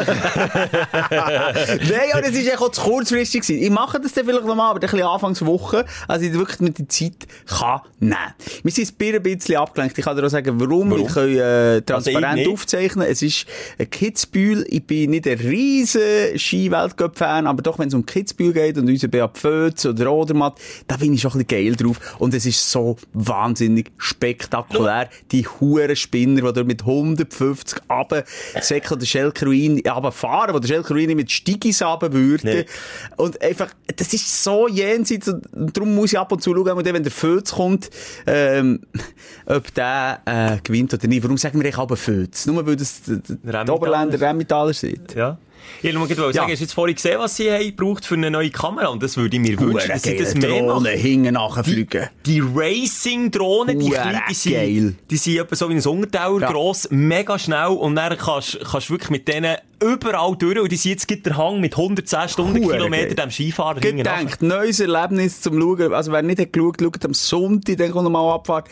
aber 2.13 2.23
das 2.23 2.31
ist 2.33 2.49
echt 2.49 2.61
auch 2.61 2.71
zu 2.71 2.81
kurzfristig 2.83 3.43
gewesen. 3.43 3.63
Ich 3.63 3.71
mache 3.71 4.01
das 4.01 4.13
dann 4.13 4.25
vielleicht 4.25 4.47
nochmal, 4.47 4.71
aber 4.71 4.81
dann 4.81 4.91
ein 4.91 4.97
bisschen 4.97 5.09
Anfangswoche, 5.09 5.85
also 6.07 6.27
ich 6.27 6.33
wirklich 6.33 6.61
mit 6.61 6.79
der 6.79 6.89
Zeit 6.89 7.27
kann 7.47 7.81
nehmen. 8.01 8.17
Wir 8.63 8.73
sind 8.73 8.93
ein 9.01 9.23
bisschen 9.23 9.57
abgelenkt. 9.57 9.99
Ich 9.99 10.05
kann 10.05 10.17
dir 10.17 10.25
auch 10.25 10.29
sagen, 10.31 10.61
warum. 10.61 10.91
Warum? 10.91 11.03
Wir 11.03 11.09
können 11.13 11.37
äh, 11.37 11.43
Also 11.43 11.81
transparent 12.11 12.35
nicht. 12.37 12.49
aufzeichnen. 12.51 13.07
Es 13.09 13.23
ist 13.23 13.47
ein 13.79 13.91
Kitzbühel. 13.91 14.65
Ich 14.69 14.85
bin 14.85 15.11
nicht 15.11 15.27
ein 15.27 15.39
riesen 15.39 16.03
Ski-Weltcup-Fan, 16.37 17.47
aber 17.47 17.63
doch, 17.63 17.79
wenn 17.79 17.89
es 17.89 17.95
um 17.95 18.07
Kitzbühel 18.07 18.53
geht 18.53 18.79
und 18.79 18.89
unser 18.89 19.09
Beat 19.09 19.37
Pfötz 19.37 19.85
oder 19.87 20.13
Odermatt, 20.13 20.59
da 20.87 20.97
bin 20.97 21.13
ich 21.15 21.21
schon 21.21 21.33
ein 21.33 21.45
bisschen 21.45 21.67
geil 21.67 21.77
drauf. 21.77 21.99
Und 22.19 22.35
es 22.35 22.47
ist 22.47 22.71
so 22.71 22.97
wahnsinnig 23.13 23.91
spektakulär. 23.99 25.09
Die 25.33 25.47
huren 25.47 25.97
Spinner, 25.97 26.37
die 26.37 26.53
dort 26.53 26.67
mit 26.67 26.83
150 26.83 27.81
runter 27.91 28.25
säckeln, 28.61 29.01
der 29.01 29.07
Schelkeruin 29.53 29.83
runterfahren, 29.87 30.55
wo 30.55 30.59
der 30.59 30.69
Schelkeruin 30.69 31.17
mit 31.17 31.31
Stigis 31.31 31.83
runter 31.83 32.13
würde. 32.13 32.47
Nee. 32.47 32.65
Und 33.17 33.41
einfach, 33.43 33.71
das 33.97 34.13
ist 34.13 34.43
so 34.43 34.69
jenseits 34.69 35.29
und 35.29 35.77
darum 35.77 35.95
muss 35.95 36.13
ich 36.13 36.19
ab 36.19 36.33
und 36.33 36.43
zu 36.43 36.55
schauen, 36.55 36.69
und 36.71 36.85
wenn 36.85 37.03
der 37.03 37.13
Fötz 37.13 37.53
kommt, 37.53 37.91
ähm, 38.27 38.81
ob 39.47 39.73
der 39.75 40.21
äh, 40.25 40.59
gewinnt 40.63 40.95
oder 40.95 41.07
nicht. 41.09 41.23
Warum 41.23 41.39
sagen 41.39 41.59
wir 41.59 41.65
eigentlich 41.65 41.79
aber 41.79 41.97
Fötz? 41.97 42.47
Nur 42.47 42.67
weil 42.67 42.77
das 42.77 43.03
die. 43.03 43.71
Oberländer 43.71 44.21
Remmentaler 44.21 44.73
sind. 44.73 45.15
ja. 45.15 45.39
Ich 45.83 45.95
wollte 45.99 46.15
nur 46.17 46.27
Ja. 46.29 46.33
sagen, 46.33 46.51
hast 46.53 46.59
du 46.61 46.65
jetzt 46.65 46.73
vorhin 46.75 46.95
gesehen, 46.97 47.19
was 47.19 47.37
sie 47.37 47.51
haben 47.51 47.65
gebraucht 47.65 48.05
für 48.05 48.15
eine 48.15 48.31
neue 48.31 48.51
Kamera? 48.51 48.89
Und 48.89 49.03
das 49.03 49.17
würde 49.17 49.37
ich 49.37 49.43
mir 49.43 49.59
wünschen, 49.59 49.89
dass 49.89 50.03
sie 50.03 50.17
das 50.17 50.35
mehr 50.35 50.49
Drohnen 50.51 50.67
machen. 50.85 50.87
hinten 50.99 51.35
nachfliegen. 51.35 52.09
Die 52.27 52.41
Racing-Drohnen, 52.41 53.79
die 53.79 53.91
kleinen, 53.91 54.21
die 54.29 54.35
sind, 54.35 54.53
geil. 54.53 54.95
die 55.11 55.17
sind 55.17 55.39
etwa 55.39 55.57
so 55.57 55.69
wie 55.69 55.75
ein 55.75 55.85
Untertauer 55.87 56.41
Ja. 56.41 56.51
gross, 56.51 56.89
mega 56.91 57.39
schnell 57.39 57.69
und 57.69 57.95
dann 57.97 58.17
kannst 58.17 58.59
kannst 58.71 58.89
du 58.89 58.95
wirklich 58.95 59.11
mit 59.11 59.29
denen 59.29 59.57
überall 59.81 60.35
durch 60.37 60.59
und 60.59 60.73
die 60.73 60.77
sind 60.77 60.91
jetzt 61.09 61.25
der 61.27 61.37
Hang 61.37 61.61
mit 61.61 61.77
110 61.77 62.29
Stundenkilometer 62.29 63.15
geil. 63.15 63.27
dem 63.27 63.31
Skifahrer 63.31 63.79
hinten 63.81 64.03
nach. 64.03 64.19
Gedenkt, 64.19 64.43
neues 64.43 64.81
Erlebnis 64.81 65.41
zum 65.41 65.61
Schauen. 65.61 65.93
Also, 65.95 66.11
wer 66.11 66.23
nicht 66.23 66.41
hat 66.41 66.53
geschaut, 66.53 66.79
schaut 66.83 67.05
am 67.05 67.15
Sonntag, 67.15 67.77
dann 67.77 67.93
kommt 67.93 68.03
nochmal 68.05 68.35
Abfahrt, 68.35 68.67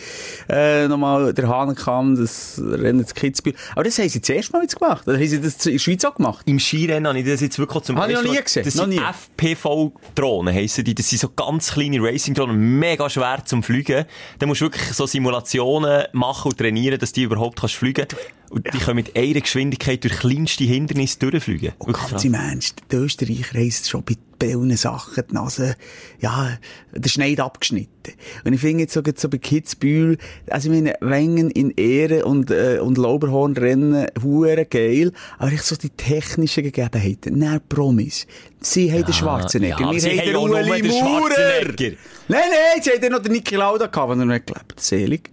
äh, 0.48 0.88
nochmal 0.88 1.32
der 1.32 1.46
Hahnenkamm, 1.48 2.16
das 2.16 2.60
Rennen 2.60 3.06
zu 3.06 3.14
Kitzbühel. 3.14 3.54
Aber 3.76 3.84
das 3.84 3.96
haben 4.00 4.08
sie 4.08 4.18
das 4.20 4.28
erste 4.30 4.52
Mal 4.54 4.62
jetzt 4.62 4.80
gemacht. 4.80 5.06
Oder 5.06 5.16
haben 5.16 5.28
sie 5.28 5.40
das 5.40 5.64
in 5.66 5.72
der 5.74 5.78
Schweiz 5.78 6.04
auch 6.04 6.16
gemacht? 6.16 6.42
Im 6.46 6.58
Skirennen 6.86 7.08
habe 7.08 7.18
ich 7.18 7.26
das 7.26 7.40
jetzt 7.40 7.58
wirklich 7.58 7.82
zum 7.84 7.96
Habe 7.98 8.12
ich 8.12 8.14
noch 8.16 8.22
ersten 8.22 8.30
nie 8.30 8.36
Mal- 8.36 8.42
gesehen, 8.44 8.64
Das 8.64 8.74
noch 8.76 8.84
sind 8.84 8.90
nie. 8.94 9.00
FPV-Drohnen, 9.00 10.54
heissen 10.54 10.84
die. 10.84 10.94
Das 10.94 11.08
sind 11.08 11.18
so 11.20 11.28
ganz 11.28 11.72
kleine 11.72 12.00
Racing-Drohnen, 12.02 12.78
mega 12.78 13.08
schwer 13.10 13.42
zum 13.44 13.62
Fliegen. 13.62 14.04
Da 14.38 14.46
musst 14.46 14.60
du 14.60 14.66
wirklich 14.66 14.84
so 14.92 15.06
Simulationen 15.06 16.04
machen 16.12 16.50
und 16.50 16.58
trainieren, 16.58 16.98
dass 16.98 17.12
die 17.12 17.22
überhaupt 17.22 17.60
kannst 17.60 17.74
fliegen. 17.76 18.06
Und 18.50 18.66
die 18.72 18.78
können 18.78 18.96
mit 18.96 19.16
einer 19.16 19.40
Geschwindigkeit 19.40 20.04
durch 20.04 20.18
kleinste 20.20 20.64
Hindernisse 20.64 21.18
durchfliegen. 21.18 21.72
Wirklich 21.84 22.08
Ganz 22.10 22.24
im 22.24 22.34
Ernst, 22.34 22.76
der 22.92 23.00
Österreicher 23.00 23.54
reist 23.58 23.88
schon 23.90 24.04
bei 24.04 24.14
vielen 24.40 24.76
Sachen 24.76 25.24
die 25.30 25.34
Nase, 25.34 25.76
ja, 26.20 26.58
der 26.92 27.08
Schneid 27.08 27.40
abgeschnitten. 27.40 28.14
Und 28.44 28.52
ich 28.52 28.60
finde 28.60 28.84
jetzt 28.84 28.94
so, 28.94 29.02
gerade 29.02 29.18
so 29.18 29.28
bei 29.28 29.38
Kitzbühel, 29.38 30.18
also 30.50 30.70
ich 30.70 30.74
meine, 30.74 30.94
Wengen 31.00 31.50
in 31.50 31.70
Ehre 31.72 32.24
und, 32.24 32.50
äh, 32.50 32.78
und 32.80 32.98
Lauberhornrennen, 32.98 34.06
hure 34.22 34.64
geil, 34.66 35.12
aber 35.38 35.52
ich 35.52 35.62
so 35.62 35.76
die 35.76 35.90
technischen 35.90 36.64
Gegebenheiten, 36.64 37.38
nein, 37.38 37.60
Promis. 37.68 38.26
Sie 38.60 38.92
haben 38.92 39.04
den 39.04 39.14
Schwarzenegger, 39.14 39.80
ja, 39.80 39.92
wir 39.92 40.00
sie 40.00 40.18
haben 40.18 40.26
den 40.26 40.36
Ueli 40.36 40.88
Maurer. 40.88 41.74
Nein, 41.78 41.96
nein, 42.28 42.82
sie 42.82 42.90
haben 42.90 43.12
noch 43.12 43.22
den 43.22 43.32
Niki 43.32 43.56
Lauda 43.56 43.86
gehabt, 43.86 44.10
wenn 44.10 44.20
er 44.20 44.26
nicht 44.26 44.46
gelebt, 44.46 44.80
selig. 44.80 45.30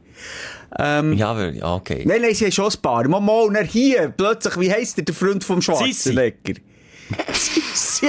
Ja, 0.77 1.29
aber, 1.29 1.51
ja, 1.51 1.75
okay. 1.75 2.03
Nein, 2.05 2.21
nein, 2.21 2.33
sie 2.33 2.45
haben 2.45 2.51
schon 2.51 2.65
ein 2.65 2.81
paar. 2.81 3.07
Mal, 3.07 3.19
mal, 3.19 3.43
und 3.43 3.53
dann 3.53 3.65
hier, 3.65 4.11
plötzlich, 4.15 4.59
wie 4.59 4.71
heisst 4.71 4.97
der, 4.97 5.05
der 5.05 5.13
Freund 5.13 5.43
vom 5.43 5.61
Schwarzenegger? 5.61 6.33
Sissi, 6.45 6.61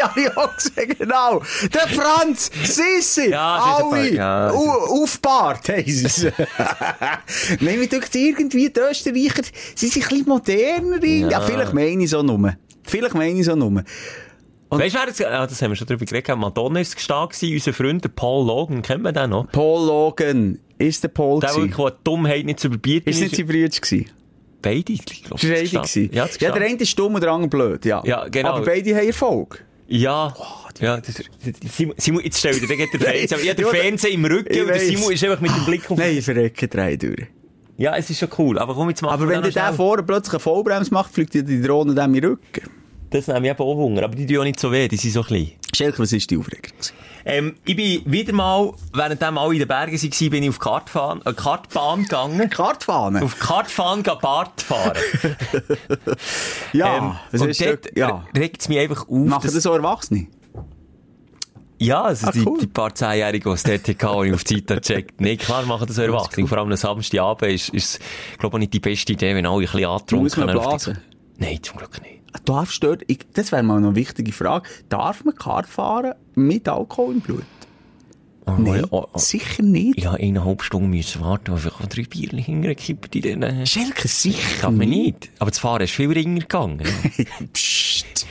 habe 0.03 0.21
ich 0.21 0.37
auch 0.37 0.57
gesehen, 0.57 0.95
genau. 0.99 1.43
Der 1.73 1.89
Franz, 1.89 2.51
Sissi, 2.65 3.31
Ja, 3.31 3.59
das 3.59 3.79
ist 3.79 3.93
alle, 3.93 4.15
ja, 4.15 4.49
das 4.49 5.79
ist- 5.87 6.25
es. 6.25 6.33
Nein, 7.61 7.79
mir 7.79 7.87
denkt 7.89 8.15
irgendwie, 8.15 8.71
die 8.71 8.81
Österreicher, 8.81 9.43
sie 9.75 9.89
sind 9.89 10.05
ein 10.05 10.09
bisschen 10.09 10.29
moderner. 10.29 11.05
Ja, 11.05 11.29
Ja. 11.31 11.41
vielleicht 11.41 11.73
meine 11.75 12.03
ich 12.03 12.11
so 12.11 12.23
nur. 12.23 12.55
Vielleicht 12.85 13.15
meine 13.15 13.39
ich 13.39 13.45
so 13.47 13.55
nur. 13.55 13.83
Weißt 14.71 14.95
du, 14.95 14.99
wer 14.99 15.07
jetzt, 15.07 15.25
ah, 15.25 15.47
das 15.47 15.63
haben 15.63 15.71
wir 15.71 15.77
schon 15.77 15.87
drüber 15.87 16.05
geredet, 16.05 16.37
Madonna 16.37 16.81
ist 16.81 16.97
gestanden, 16.97 17.53
unser 17.53 17.73
Freund, 17.73 18.03
der 18.03 18.09
Paul 18.09 18.47
Logan, 18.47 18.83
kennt 18.83 19.03
man 19.03 19.15
den 19.15 19.31
noch? 19.31 19.51
Paul 19.53 19.87
Logan. 19.87 20.59
Ist 20.77 21.05
der 21.05 21.09
Paul 21.09 21.39
Der, 21.41 21.53
der 21.55 21.65
die 21.67 21.97
Dummheit 22.03 22.45
nicht 22.45 22.59
zu 22.59 22.67
überbieten 22.67 23.09
Ist 23.09 23.21
nicht 23.21 23.37
sein 23.37 23.47
Bruder 23.47 23.69
gewesen? 23.69 24.11
Beide, 24.65 24.95
glaube. 24.95 25.41
Beide 25.43 25.69
gewesen? 25.69 26.11
Ja, 26.13 26.27
ja, 26.41 26.51
der 26.53 26.63
eine 26.63 26.77
ist 26.77 26.99
dumm 26.99 27.15
und 27.15 27.23
der 27.23 27.31
andere 27.31 27.49
blöd, 27.49 27.85
ja. 27.85 28.03
Ja, 28.05 28.27
genau. 28.29 28.55
Aber 28.55 28.65
beide 28.65 28.97
haben 28.97 29.07
Erfolg. 29.07 29.65
Ja, 29.87 30.35
ja, 30.81 30.99
das, 30.99 31.23
Simon, 31.71 31.95
Simon, 31.99 32.25
jetzt 32.25 32.39
stell 32.39 32.59
dir, 32.59 32.67
da 32.67 32.75
geht 32.75 32.93
der 32.95 33.01
Fernseher, 33.01 33.39
ich 33.39 33.49
habe 33.51 33.55
den 33.55 33.67
Ja, 33.67 33.71
Fernseher 33.71 34.11
im 34.13 34.25
Rücken 34.25 34.61
und 34.61 34.69
der. 34.69 34.81
Simon 34.81 35.13
ist 35.13 35.23
einfach 35.23 35.41
mit 35.41 35.55
dem 35.55 35.65
Blick 35.67 35.91
auf... 35.91 35.99
Nein, 35.99 36.17
ich 36.17 36.25
verrecke 36.25 36.67
drei 36.69 36.97
durch. 36.97 37.27
Ja, 37.77 37.95
es 37.97 38.09
ist 38.09 38.19
schon 38.19 38.31
cool, 38.39 38.59
aber 38.59 38.75
komm, 38.75 38.89
jetzt 38.89 39.03
Aber 39.05 39.29
wenn 39.29 39.43
dann 39.43 39.53
der 39.53 39.53
der 39.53 39.73
vorne 39.75 40.03
plötzlich 40.03 40.35
eine 40.35 40.41
Vollbremse 40.41 40.95
macht, 40.95 41.13
fliegt 41.13 41.35
dir 41.35 41.43
die 41.43 41.61
Drohne 41.61 41.91
in 41.91 42.13
den 42.13 42.25
Rücken. 42.25 42.63
Das 43.15 43.29
nehme 43.29 43.47
ich 43.47 43.51
eben 43.53 43.61
auch 43.63 43.77
Hunger, 43.77 44.03
aber 44.03 44.17
die 44.17 44.27
tun 44.27 44.39
auch 44.39 44.43
nicht 44.43 44.59
so 44.59 44.73
weh, 44.73 44.89
die 44.89 44.97
sind 44.97 45.13
so 45.13 45.23
klein. 45.23 45.53
Schelke, 45.73 46.01
was 46.01 46.13
ist 46.13 46.29
die 46.33 46.37
Aufregung? 46.37 46.73
Ähm, 47.25 47.55
ich 47.65 47.77
bin 47.77 48.03
wieder 48.13 48.33
mal, 48.33 48.73
während 48.93 49.23
alle 49.23 49.53
in 49.53 49.61
den 49.61 49.69
Bergen 49.69 49.93
waren, 49.93 50.31
bin 50.31 50.43
ich 50.43 50.49
auf 50.49 50.59
Kartfahren, 50.59 51.21
äh, 51.25 51.33
Kartbahn 51.33 52.03
gegangen. 52.03 52.51
Kartfahne? 52.51 53.23
Auf 53.23 53.39
Kartfahren 53.39 54.03
gehen 54.03 54.19
Bart 54.21 54.61
fahren. 54.61 54.95
Ja, 56.73 56.97
Ähm, 56.97 57.13
was 57.31 57.41
und 57.41 57.49
ist 57.51 57.65
dort? 57.65 57.97
Ja. 57.97 58.27
regt 58.37 58.63
es 58.63 58.69
mich 58.69 58.81
einfach 58.81 59.03
auf. 59.03 59.09
Machen 59.11 59.49
das 59.55 59.63
so 59.63 59.73
Erwachsene? 59.73 60.27
Ja, 61.79 62.03
also 62.03 62.27
Ah, 62.27 62.33
die, 62.33 62.45
cool. 62.45 62.59
die 62.61 62.67
paar 62.67 62.93
Zehnjährigen, 62.97 63.49
die 63.49 63.55
es 63.55 63.63
dort 63.63 64.03
hatten, 64.03 64.23
die 64.23 64.29
ich 64.29 64.35
auf 64.35 64.43
die 64.45 64.57
Zeit 64.67 64.71
habe 64.71 64.81
gecheckt. 64.81 65.15
Nee, 65.21 65.37
klar 65.37 65.63
machen 65.67 65.87
das 65.87 65.95
so 65.97 66.03
Erwachsene. 66.03 66.49
Vor 66.49 66.59
allem 66.59 66.71
am 66.73 66.77
Samstagabend 66.77 67.53
ist, 67.53 67.69
ist, 67.69 68.01
glaube 68.41 68.57
ich, 68.57 68.61
nicht 68.61 68.73
die 68.73 68.81
beste 68.81 69.13
Idee, 69.13 69.37
wenn 69.37 69.47
alle 69.47 69.55
ein 69.59 69.61
bisschen 69.61 69.85
angetrunken 69.85 70.25
Muss 70.25 70.37
man 70.37 70.49
blasen? 70.51 70.99
Nein, 71.39 71.63
zum 71.63 71.79
Glück 71.79 72.01
nicht. 72.03 72.24
Darfst 72.45 72.83
du 72.83 72.89
dort, 72.89 73.03
ich, 73.07 73.21
das 73.33 73.53
wäre 73.53 73.63
mal 73.63 73.79
eine 73.79 73.95
wichtige 73.95 74.33
Frage, 74.33 74.69
darf 74.89 75.25
man 75.25 75.35
Kart 75.35 75.67
fahren 75.67 76.15
mit 76.35 76.69
Alkohol 76.69 77.15
im 77.15 77.21
Blut? 77.21 77.45
Oh, 78.47 78.53
Nein, 78.59 78.85
oh, 78.91 79.07
oh. 79.11 79.19
sicher 79.19 79.63
nicht. 79.63 79.99
Ich 79.99 80.07
habe 80.07 80.19
eineinhalb 80.19 80.63
Stunden 80.63 80.91
müssen 80.91 81.23
warten, 81.23 81.53
weil 81.53 81.73
ich 81.81 81.87
drei 81.87 82.03
Bierchen 82.03 82.39
hingekippt 82.39 83.17
in. 83.17 83.43
Äh, 83.43 83.65
Schelke, 83.67 84.07
sicher 84.07 84.61
darf 84.61 84.73
man 84.73 84.89
nicht. 84.89 85.31
Aber 85.39 85.51
das 85.51 85.59
Fahren 85.59 85.83
ist 85.83 85.93
viel 85.93 86.13
ringer 86.13 86.41
gegangen. 86.41 86.83
Psst. 87.55 88.27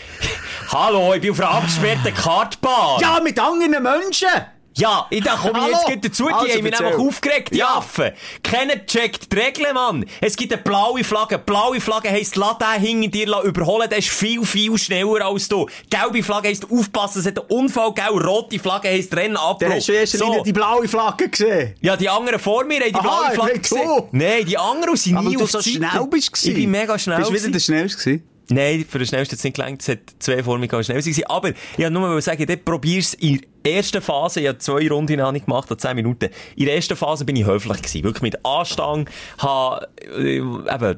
Hallo, 0.71 1.13
ich 1.15 1.21
bin 1.21 1.31
auf 1.31 1.39
einer 1.39 1.49
abgesperrten 1.49 2.13
Kartbahn. 2.13 3.01
Ja, 3.01 3.19
mit 3.23 3.39
anderen 3.39 3.81
Menschen! 3.81 4.27
Ja, 4.75 5.05
ich 5.11 5.23
da 5.23 5.35
komme 5.35 5.59
ich 5.59 5.67
jetzt 5.67 5.85
gleich 5.85 6.01
dazu, 6.01 6.27
die 6.27 6.33
Also, 6.33 6.47
haben 6.47 6.63
mich 6.63 6.79
nämlich 6.79 6.95
aufgeregt, 6.97 7.53
die 7.53 7.57
Ja. 7.59 7.75
Affen. 7.77 8.11
Keiner 8.41 8.85
checkt 8.85 9.31
die 9.31 9.37
Regeln, 9.37 9.73
Mann. 9.75 10.05
Es 10.19 10.35
gibt 10.35 10.51
eine 10.51 10.61
blaue 10.61 11.03
Flagge. 11.03 11.37
Blaue 11.37 11.79
Flagge 11.79 12.09
heisst, 12.09 12.35
lass 12.35 12.57
den 12.57 12.81
hinter 12.81 13.09
dir 13.09 13.43
überholen, 13.43 13.87
der 13.89 13.99
ist 13.99 14.09
viel, 14.09 14.43
viel 14.45 14.75
schneller 14.77 15.25
als 15.25 15.47
du. 15.47 15.67
Gelbe 15.89 16.23
Flagge 16.23 16.47
heisst, 16.49 16.65
aufpassen, 16.71 17.19
es 17.19 17.27
hat 17.27 17.37
einen 17.39 17.47
Unfall 17.49 17.93
gegeben. 17.93 18.19
Rote 18.19 18.57
Flagge 18.59 18.89
heisst, 18.89 19.15
Rennen 19.15 19.35
Dann 19.35 19.43
abbruch. 19.43 19.69
hast 19.69 19.87
du 19.89 19.91
erst 19.93 20.17
so. 20.17 20.41
die 20.43 20.53
blaue 20.53 20.87
Flagge 20.87 21.29
gesehen. 21.29 21.75
Ja, 21.81 21.95
die 21.95 22.09
anderen 22.09 22.39
vor 22.39 22.63
mir 22.65 22.79
haben 22.79 22.89
die 22.89 22.95
Aha, 22.95 23.01
blaue 23.01 23.31
Flagge 23.35 23.59
gesehen. 23.59 23.81
so. 23.87 24.09
Nein, 24.11 24.45
die 24.45 24.57
anderen 24.57 24.95
sind 24.97 25.17
Aber 25.17 25.29
nie 25.29 25.35
du 25.35 25.43
auf 25.43 25.51
so 25.51 25.59
die 25.61 25.73
schnell 25.73 26.07
bist 26.09 26.31
gewesen. 26.33 26.49
Ich 26.49 26.55
bin 26.55 26.71
mega 26.71 26.97
schnell 26.97 27.17
Bist 27.19 27.29
du 27.29 27.33
wieder 27.35 27.49
der 27.51 27.59
Schnellste 27.59 27.99
gewesen? 28.03 28.27
Nein, 28.49 28.85
für 28.89 28.97
den 28.97 29.07
schnellsten 29.07 29.33
hat 29.33 29.37
es 29.39 29.43
nicht 29.43 29.55
gelangt. 29.55 29.81
Es 29.81 29.87
hat 29.87 29.99
zwei 30.19 30.43
vor 30.43 30.57
mir 30.57 30.67
schnell 30.67 30.99
gewesen. 30.99 31.23
Aber 31.27 31.49
ich 31.49 31.55
wollte 31.77 31.91
nur 31.91 32.01
mal 32.01 32.21
sagen, 32.21 32.45
dort 32.45 32.65
probier's 32.65 33.13
in 33.13 33.37
der 33.37 33.47
ersten 33.65 34.01
Phase, 34.01 34.41
ich 34.41 34.47
habe 34.47 34.57
zwei 34.59 34.87
Runden 34.89 35.21
habe 35.21 35.37
ich 35.37 35.45
gemacht, 35.45 35.71
an 35.71 35.79
zehn 35.79 35.95
Minuten. 35.95 36.29
In 36.55 36.65
der 36.65 36.75
ersten 36.75 36.95
Phase 36.95 37.25
bin 37.25 37.35
ich 37.35 37.45
höflich 37.45 37.77
gewesen. 37.77 38.03
Wirklich 38.03 38.21
mit 38.21 38.45
Anstand, 38.45 39.09
ha, 39.41 39.81
äh, 40.17 40.37
eben, 40.37 40.47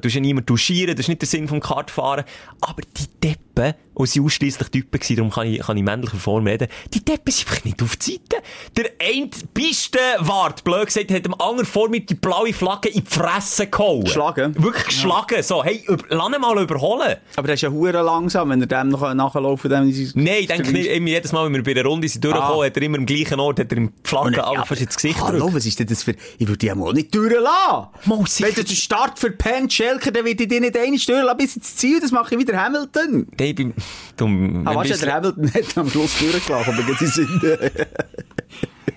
hast 0.08 0.14
ja 0.14 0.20
niemand 0.20 0.48
duschieren, 0.50 0.94
das 0.96 1.04
ist 1.04 1.08
nicht 1.08 1.22
der 1.22 1.28
Sinn 1.28 1.48
vom 1.48 1.60
Kartfahren. 1.60 2.24
Aber 2.60 2.82
die 2.82 3.06
Deppen, 3.22 3.74
und 3.94 4.06
sie 4.08 4.20
ausschliesslich 4.20 4.68
Typen 4.68 5.00
gewesen, 5.00 5.16
darum 5.16 5.30
kann 5.30 5.46
ich, 5.46 5.60
kann 5.60 5.76
ich 5.76 5.82
männlicher 5.82 6.18
Form 6.18 6.46
reden, 6.46 6.68
die 6.92 7.04
Deppen 7.04 7.32
sind 7.32 7.48
einfach 7.48 7.64
nicht 7.64 7.82
auf 7.82 7.96
die 7.96 8.12
Seite. 8.12 8.42
Der 8.76 8.90
eine 9.00 9.30
Pistenwart, 9.54 10.64
blöd 10.64 10.86
gesagt, 10.86 11.10
hat 11.10 11.24
dem 11.24 11.34
anderen 11.40 11.66
vor 11.66 11.88
mir 11.88 12.00
die 12.00 12.14
blaue 12.14 12.52
Flagge 12.52 12.88
in 12.90 13.04
die 13.04 13.10
Fresse 13.10 13.66
gehauen. 13.68 14.04
Geschlagen? 14.04 14.54
Wirklich 14.62 14.84
geschlagen. 14.84 15.42
So, 15.42 15.64
hey, 15.64 15.82
über, 15.86 16.04
lass 16.10 16.34
ihn 16.34 16.40
mal 16.40 16.62
überholen. 16.62 17.16
Aber 17.36 17.48
das 17.48 17.54
ist 17.54 17.62
ja 17.62 17.70
hure 17.70 18.02
langsam, 18.02 18.50
wenn 18.50 18.60
er 18.60 18.66
dem 18.66 18.90
noch 18.90 19.14
nachlaufen 19.14 19.70
kann. 19.70 19.86
Nein, 19.86 20.36
ich 20.40 20.46
denke 20.46 20.72
nicht, 20.72 20.90
jedes 20.90 21.32
Mal, 21.32 21.46
wenn 21.46 21.54
wir 21.54 21.62
bei 21.62 21.74
der 21.74 21.84
Runde 21.86 22.08
sind 22.08 22.24
durchgekommen, 22.24 22.55
Ah. 22.55 22.55
Hat 22.64 22.76
er 22.76 22.82
immer 22.82 22.98
am 22.98 23.06
gleichen 23.06 23.40
Ort, 23.40 23.60
hat 23.60 23.72
er 23.72 23.78
ihm 23.78 23.92
die 24.04 24.08
Flagge 24.08 24.36
Ja, 24.36 24.52
ja, 24.52 24.64
fast 24.64 24.80
ins 24.80 24.96
Gesicht 24.96 25.20
Hallo, 25.20 25.52
was 25.52 25.66
ist 25.66 25.78
denn 25.78 25.86
das 25.86 26.02
für... 26.02 26.14
Ich 26.38 26.46
würde 26.46 26.58
die 26.58 26.74
mal 26.74 26.92
nicht 26.92 27.14
durchlassen. 27.14 27.88
Mal 28.04 28.26
sicher. 28.26 28.48
Wenn 28.48 28.54
du 28.54 28.64
den 28.64 28.76
Start 28.76 29.18
verpennt, 29.18 29.72
Schelker, 29.72 30.10
dann 30.10 30.24
würde 30.24 30.42
ich 30.42 30.48
dich 30.48 30.60
nicht 30.60 30.76
einmal 30.76 30.98
durchlassen 30.98 31.36
bis 31.38 31.56
ins 31.56 31.76
Ziel. 31.76 32.00
Das 32.00 32.12
mache 32.12 32.34
ich 32.34 32.40
wieder 32.40 32.56
Hamilton. 32.60 33.26
Nein, 33.38 33.54
beim, 33.54 33.74
dumm, 34.16 34.66
Ah, 34.66 34.74
weißt 34.74 34.90
du, 34.90 34.92
bist, 34.94 35.04
der 35.04 35.14
Hamilton 35.14 35.54
hat 35.54 35.78
am 35.78 35.90
Schluss 35.90 36.18
durchgelassen, 36.18 36.74
aber 36.74 36.88
jetzt 36.88 37.14
sind... 37.14 37.28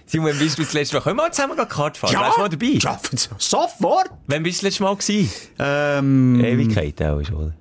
Simon, 0.05 0.31
wenn 0.31 0.39
bist 0.39 0.57
du 0.57 0.63
das 0.63 0.73
letzte 0.73 0.95
Mal, 0.95 1.01
können 1.03 1.17
wir 1.17 1.23
mal 1.23 1.31
zusammen 1.31 1.55
Kart 1.67 1.95
fahren? 1.95 2.15
Wärst 2.15 2.37
du 2.37 2.41
mal 2.41 2.49
dabei? 2.49 2.65
Ja, 2.65 2.99
sofort. 3.37 4.09
Wann 4.25 4.41
bist 4.41 4.61
du 4.61 4.65
das 4.65 4.71
letzte 4.71 4.83
Mal 4.83 4.95
gewesen? 4.95 5.31
Ähm, 5.59 6.43
Ewigkeit 6.43 6.99
auch 7.03 7.23
schon, 7.23 7.35
oder? 7.35 7.53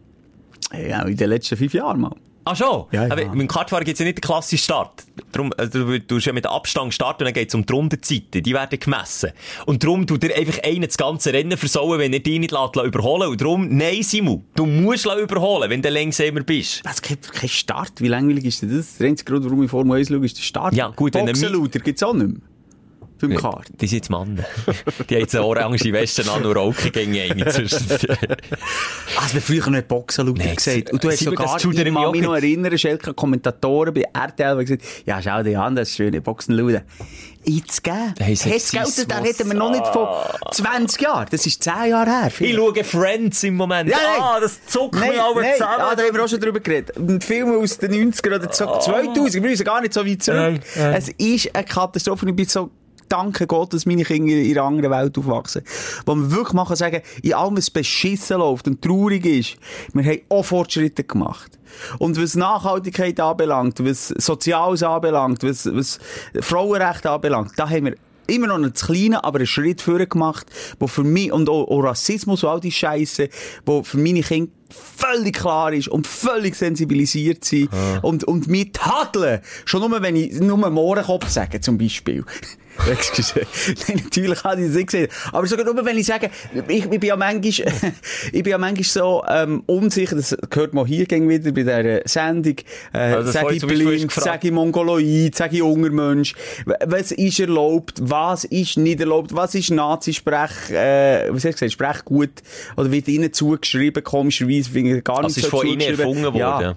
ja, 0.73 1.03
in 1.03 1.17
den 1.17 1.29
letzten 1.29 1.59
fünf 1.59 1.75
Jahren 1.75 2.01
mal. 2.01 2.17
Ah, 2.49 2.57
schon? 2.57 2.87
Ja, 2.93 3.07
ja. 3.07 3.13
Aber 3.13 3.25
mit 3.27 3.41
dem 3.41 3.49
Kartfahren 3.49 3.85
gibt's 3.85 4.01
ja 4.01 4.07
nicht 4.07 4.19
den 4.19 4.23
klassischen 4.23 4.59
Start. 4.59 5.05
Darum, 5.33 5.53
also, 5.57 5.85
du 5.85 5.99
tust 6.07 6.27
ja 6.27 6.33
mit 6.33 6.47
Abstand 6.47 6.95
starten 6.95 7.23
und 7.23 7.27
dann 7.27 7.35
geht's 7.35 7.55
um 7.55 7.67
die 7.67 7.73
Rundenzeiten. 7.73 8.43
Die 8.43 8.55
werden 8.55 8.81
gemessen. 8.81 9.33
Und 9.67 9.85
darum 9.85 10.07
tut 10.07 10.25
er 10.25 10.35
einfach 10.35 10.63
einen 10.63 10.87
das 10.87 10.97
ganze 10.97 11.33
Rennen 11.33 11.59
versauen, 11.59 11.99
wenn 11.99 12.13
er 12.13 12.21
dich 12.21 12.39
nicht 12.39 12.53
lässt, 12.53 12.77
überholen 12.77 13.29
Und 13.29 13.41
darum, 13.41 13.69
nein, 13.77 14.03
Simon, 14.03 14.45
du 14.55 14.65
musst 14.65 15.05
überholen, 15.05 15.69
wenn 15.69 15.83
du 15.83 15.91
langsamer 15.91 16.41
bist. 16.41 16.81
Das 16.85 17.03
gibt 17.03 17.31
kein 17.33 17.51
Start. 17.51 18.01
Wie 18.01 18.09
langweilig 18.09 18.47
ist 18.47 18.63
denn 18.63 18.75
das? 18.75 18.97
Der 18.97 19.09
einzige 19.09 19.31
Grund, 19.31 19.45
warum 19.45 19.63
ich 19.63 19.71
Formel 19.71 19.99
1 19.99 20.09
schaue, 20.09 20.25
ist 20.25 20.39
der 20.39 20.43
Start. 20.43 20.75
Ja, 20.75 20.89
gut, 20.89 21.15
er 21.15 21.27
Boxenlauter 21.27 21.81
gibt's 21.81 22.03
auch 22.03 22.15
nicht 22.15 22.29
mehr. 22.29 22.41
Beim 23.21 23.37
Kart. 23.37 23.67
Die 23.81 23.87
sind 23.87 23.99
jetzt 23.99 24.11
Mann. 24.11 24.45
Die 25.09 25.15
haben 25.15 25.21
jetzt 25.21 25.35
eine 25.35 25.45
orange 25.45 25.93
Weste 25.93 26.31
an 26.31 26.45
und 26.45 26.57
rauchen 26.57 26.93
gegen. 26.93 27.43
Also, 27.43 27.61
wir 29.33 29.41
früher 29.41 29.71
noch 29.71 29.83
Boxenlauter 29.83 30.45
Nein, 30.45 30.57
gesagt. 30.57 30.93
Und 30.93 31.03
du 31.03 31.09
hast 31.09 31.21
das 31.21 31.25
sogar, 31.25 31.57
ich 31.57 31.65
mich 31.67 31.77
kann 31.95 32.11
mich 32.13 32.23
noch 32.23 32.35
nicht. 32.35 32.45
erinnern, 32.45 32.79
Schelke, 32.79 33.15
Kommentatoren 33.15 33.93
bei 33.95 34.05
RTL, 34.13 34.59
die 34.59 34.65
gesagt 34.65 34.83
ja, 35.07 35.21
schau 35.23 35.43
dir 35.43 35.61
an, 35.61 35.77
das 35.77 35.91
schöne 35.95 36.21
Boxenlauter. 36.21 36.83
Jetzt 37.45 37.83
geben. 37.83 38.15
Hey, 38.19 38.37
Hast 38.37 38.45
Geld, 38.45 38.61
Sexismus. 38.61 39.07
da 39.09 39.19
reden 39.19 39.49
wir 39.49 39.55
noch 39.55 39.71
nicht 39.71 39.87
von 39.87 40.07
20 40.53 41.01
Jahren. 41.01 41.27
Das 41.31 41.47
ist 41.47 41.63
10 41.63 41.73
Jahre 41.91 42.11
her. 42.11 42.31
Ich 42.41 42.55
schaue 42.55 42.85
Friends 42.85 43.43
im 43.45 43.57
Moment. 43.57 43.89
Ja. 43.89 43.97
Ah, 44.21 44.39
das 44.41 44.67
zuckt 44.67 44.97
Nein, 44.97 45.11
mich 45.11 45.21
aber 45.21 45.43
zusammen. 45.53 45.75
ah, 45.79 45.95
da 45.95 46.03
haben 46.03 46.15
wir 46.15 46.25
auch 46.25 46.29
schon 46.29 46.41
drüber 46.41 46.61
geredet. 46.61 46.97
Ein 46.97 47.21
Film 47.21 47.59
aus 47.59 47.79
den 47.79 48.13
90er 48.13 48.37
oder 48.37 48.53
so, 48.53 48.67
2000, 48.79 49.35
wir 49.35 49.41
müssen 49.41 49.65
gar 49.65 49.81
nicht 49.81 49.95
so 49.95 50.05
weit 50.05 50.23
zurück. 50.23 50.61
Es 50.77 51.09
ist 51.09 51.55
eine 51.55 51.65
Katastrophe 51.65 52.29
ich 52.29 52.37
bin 52.37 52.47
so 52.47 52.71
danke 53.09 53.47
Gott, 53.47 53.73
dass 53.73 53.87
meine 53.87 54.05
Kinder 54.05 54.35
in 54.35 54.57
einer 54.57 54.67
anderen 54.67 54.91
Welt 54.91 55.19
aufwachsen. 55.19 55.63
Wo 56.07 56.15
man 56.15 56.31
wirklich 56.31 56.67
kann 56.67 56.77
sagen 56.77 57.03
in 57.23 57.35
allem, 57.35 57.57
was 57.57 57.71
beschissen 57.71 58.39
läuft 58.39 58.67
und 58.67 58.83
traurig 58.83 59.25
ist, 59.25 59.57
wir 59.93 60.05
haben 60.05 60.21
auch 60.29 60.45
Fortschritte 60.45 61.05
gemacht. 61.05 61.59
Und 61.99 62.21
was 62.21 62.35
Nachhaltigkeit 62.35 63.21
anbelangt, 63.21 63.85
was 63.85 64.09
Soziales 64.09 64.83
anbelangt, 64.83 65.43
was, 65.45 65.67
was 65.67 65.99
Frauenrechte 66.41 67.11
anbelangt, 67.11 67.53
da 67.57 67.69
haben 67.69 67.87
wir 67.87 67.95
immer 68.29 68.47
noch 68.47 68.57
einen 68.57 68.73
kleinen, 68.73 69.17
aber 69.17 69.39
einen 69.39 69.47
Schritt 69.47 69.81
vorher 69.81 70.07
gemacht, 70.07 70.47
wo 70.79 70.87
für 70.87 71.05
mich, 71.05 71.33
und 71.33 71.49
auch, 71.49 71.69
auch 71.69 71.81
Rassismus 71.81 72.45
und 72.45 72.51
all 72.51 72.61
die 72.61 72.73
Scheiße, 72.73 73.29
wo 73.65 73.83
für 73.83 73.99
meine 73.99 74.21
Kinder 74.21 74.53
völlig 74.71 75.37
klar 75.37 75.73
ist 75.73 75.89
und 75.89 76.07
völlig 76.07 76.55
sensibilisiert 76.55 77.45
sind 77.45 77.71
und, 78.03 78.25
und 78.25 78.49
mich 78.49 78.73
tadeln. 78.73 79.41
Schon 79.65 79.81
nur, 79.81 80.03
wenn 80.03 80.15
ich 80.15 80.35
nur 80.35 80.59
Mohrenkopf 80.59 81.29
sage, 81.29 81.61
zum 81.61 81.79
Beispiel. 81.79 82.25
Nein, 83.89 84.01
natürlich 84.05 84.45
habe 84.45 84.61
ich 84.61 84.67
das 84.69 84.77
nicht 84.77 84.87
gesehen. 84.87 85.09
Aber 85.33 85.47
sogar 85.47 85.65
nur, 85.65 85.85
wenn 85.85 85.99
ich 85.99 86.07
sage, 86.07 86.31
ich, 86.69 86.85
ich 86.85 86.89
bin 86.89 87.03
ja 87.03 87.17
manchmal, 87.17 87.73
ich 88.33 88.43
bin 88.43 88.51
ja 88.51 88.59
manchmal 88.59 88.85
so, 88.85 89.25
ähm, 89.29 89.63
unsicher, 89.67 90.17
das 90.17 90.37
gehört 90.51 90.75
mal 90.75 90.87
hier 90.87 91.07
gegen 91.07 91.29
wieder 91.29 91.51
bei 91.53 91.63
dieser 91.63 92.01
Sendung, 92.09 92.57
äh, 92.93 92.99
Also 92.99 93.25
das 93.25 93.33
sag 93.33 93.41
vorhin 93.43 93.59
ich 93.59 93.67
blind, 93.67 94.03
gefragt. 94.09 94.25
sag 94.25 94.45
ich 94.45 94.53
Mongoloid, 94.53 95.35
sag 95.35 95.53
ich 95.53 95.63
Ungermensch, 95.63 96.35
W- 96.67 96.75
was 96.87 97.13
ist 97.13 97.41
erlaubt, 97.41 97.99
was 98.01 98.45
ist 98.45 98.77
nicht 98.79 99.01
erlaubt, 99.01 99.35
was 99.35 99.55
ist 99.55 99.71
Nazi-Sprech, 99.71 100.71
äh, 100.71 101.29
was 101.31 101.45
hast 101.45 101.61
du 101.61 101.67
gesagt, 101.67 101.73
Sprech 101.73 102.05
gut, 102.05 102.31
oder 102.77 102.91
wird 102.91 103.09
ihnen 103.09 103.33
zugeschrieben, 103.33 104.03
komischerweise, 104.05 104.71
finde 104.71 104.99
ich 104.99 105.05
gar 105.05 105.23
Das 105.23 105.37
nicht 105.37 105.45
ist 105.45 105.51
so 105.51 105.59
von 105.59 105.67
ihnen 105.67 105.81
erfunden 105.81 106.25
worden. 106.25 106.37
Ja. 106.39 106.77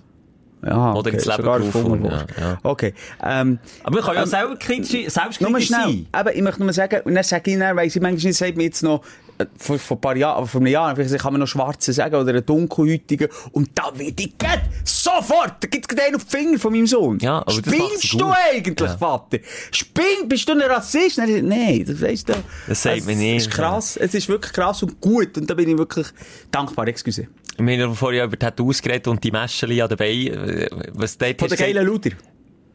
Ja. 0.64 0.70
Ja, 0.70 0.94
Oder 0.94 1.12
ins 1.14 1.26
Leben 1.26 1.44
gerufen 1.44 2.06
ja, 2.06 2.26
ja. 2.40 2.58
Okay, 2.64 2.94
ähm, 3.24 3.60
Aber 3.84 3.96
wir 3.96 4.04
können 4.04 4.16
ja 4.18 4.24
Ähm, 4.24 4.30
selber 4.30 4.56
kritisch, 4.58 5.10
selbstkritisch 5.12 5.70
sein. 5.70 6.06
Aber 6.12 6.36
ich 6.36 6.42
möchte 6.42 6.62
nur 6.64 6.72
sagen, 6.74 7.02
und 7.04 7.16
dann 7.16 7.24
sage 7.24 7.52
ich 7.52 7.58
dann, 7.60 7.76
weiss 7.76 7.96
ich 7.96 8.02
manchmal 8.02 8.28
nicht, 8.30 8.38
sagt 8.38 8.58
mir 8.58 8.64
jetzt 8.66 8.84
noch, 8.84 9.02
äh, 9.40 9.46
vor, 9.58 9.80
vor 9.80 9.98
ein 9.98 10.02
paar 10.02 10.16
Jahren, 10.16 10.46
vor 10.46 10.62
einem 10.62 10.68
Jahr, 10.68 10.96
vielleicht 10.96 11.18
kann 11.20 11.34
man 11.34 11.40
noch 11.40 11.48
Schwarze 11.48 11.94
sagen, 11.94 12.14
oder 12.16 12.30
einen 12.30 12.46
Dunkelhäutigen, 12.46 13.28
und 13.54 13.72
da 13.74 13.92
wird 13.96 14.20
ich 14.20 14.38
geht, 14.38 14.62
sofort, 14.84 15.56
da 15.62 15.68
gibt's 15.68 15.88
gerade 15.88 16.04
einen 16.08 16.16
auf 16.18 16.26
die 16.26 16.38
Finger 16.38 16.60
von 16.60 16.72
meinem 16.74 16.86
Sohn. 16.88 17.18
Ja, 17.20 17.40
aber 17.40 17.52
sie 17.54 17.62
Spinnst 17.64 18.14
du 18.22 18.32
eigentlich, 18.54 18.90
Ja. 18.90 18.98
Vater? 18.98 19.40
Spinn, 19.72 20.28
bist 20.30 20.48
du 20.48 20.54
ein 20.54 20.62
Rassist? 20.62 21.18
Nein, 21.18 21.48
Nein, 21.48 21.86
das 21.88 22.00
weißt 22.02 22.30
du. 22.30 22.34
Das 22.68 22.84
sagt 22.84 22.98
Es 22.98 23.06
man 23.06 23.18
nicht. 23.18 23.48
ist 23.48 23.50
krass, 23.52 23.98
es 23.98 24.14
ist 24.14 24.30
wirklich 24.30 24.54
krass 24.54 24.84
und 24.84 25.02
gut, 25.02 25.36
und 25.38 25.50
da 25.50 25.56
bin 25.56 25.70
ich 25.70 25.78
wirklich 25.78 26.08
dankbar, 26.52 26.88
excuse. 26.88 27.28
Wir 27.58 27.84
haben 27.84 27.96
vorher 27.96 28.26
über 28.26 28.38
Tattoos 28.38 28.82
geredet 28.82 29.08
und 29.08 29.24
die 29.24 29.32
Mäscheli 29.32 29.82
an 29.82 29.90
den 29.90 29.98
Beinen. 29.98 30.68
Was 30.94 31.18
dort 31.18 31.40
Von 31.40 31.50
der 31.50 31.58
geilen 31.58 31.86
Luder. 31.86 32.12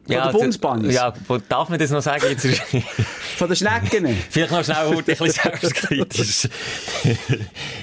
Ja, 0.07 0.31
der 0.31 0.39
Bumsbannis. 0.39 0.95
Ja, 0.95 1.13
darf 1.49 1.69
man 1.69 1.79
das 1.79 1.91
noch 1.91 2.01
sagen? 2.01 2.23
Jetzt, 2.29 2.47
Von 3.37 3.47
den 3.49 3.55
Schnecken. 3.57 4.17
vielleicht 4.29 4.51
noch 4.51 4.63
schnell 4.63 4.97
ein 4.97 5.03
bisschen 5.03 5.29
selbstkritisch. 5.31 6.47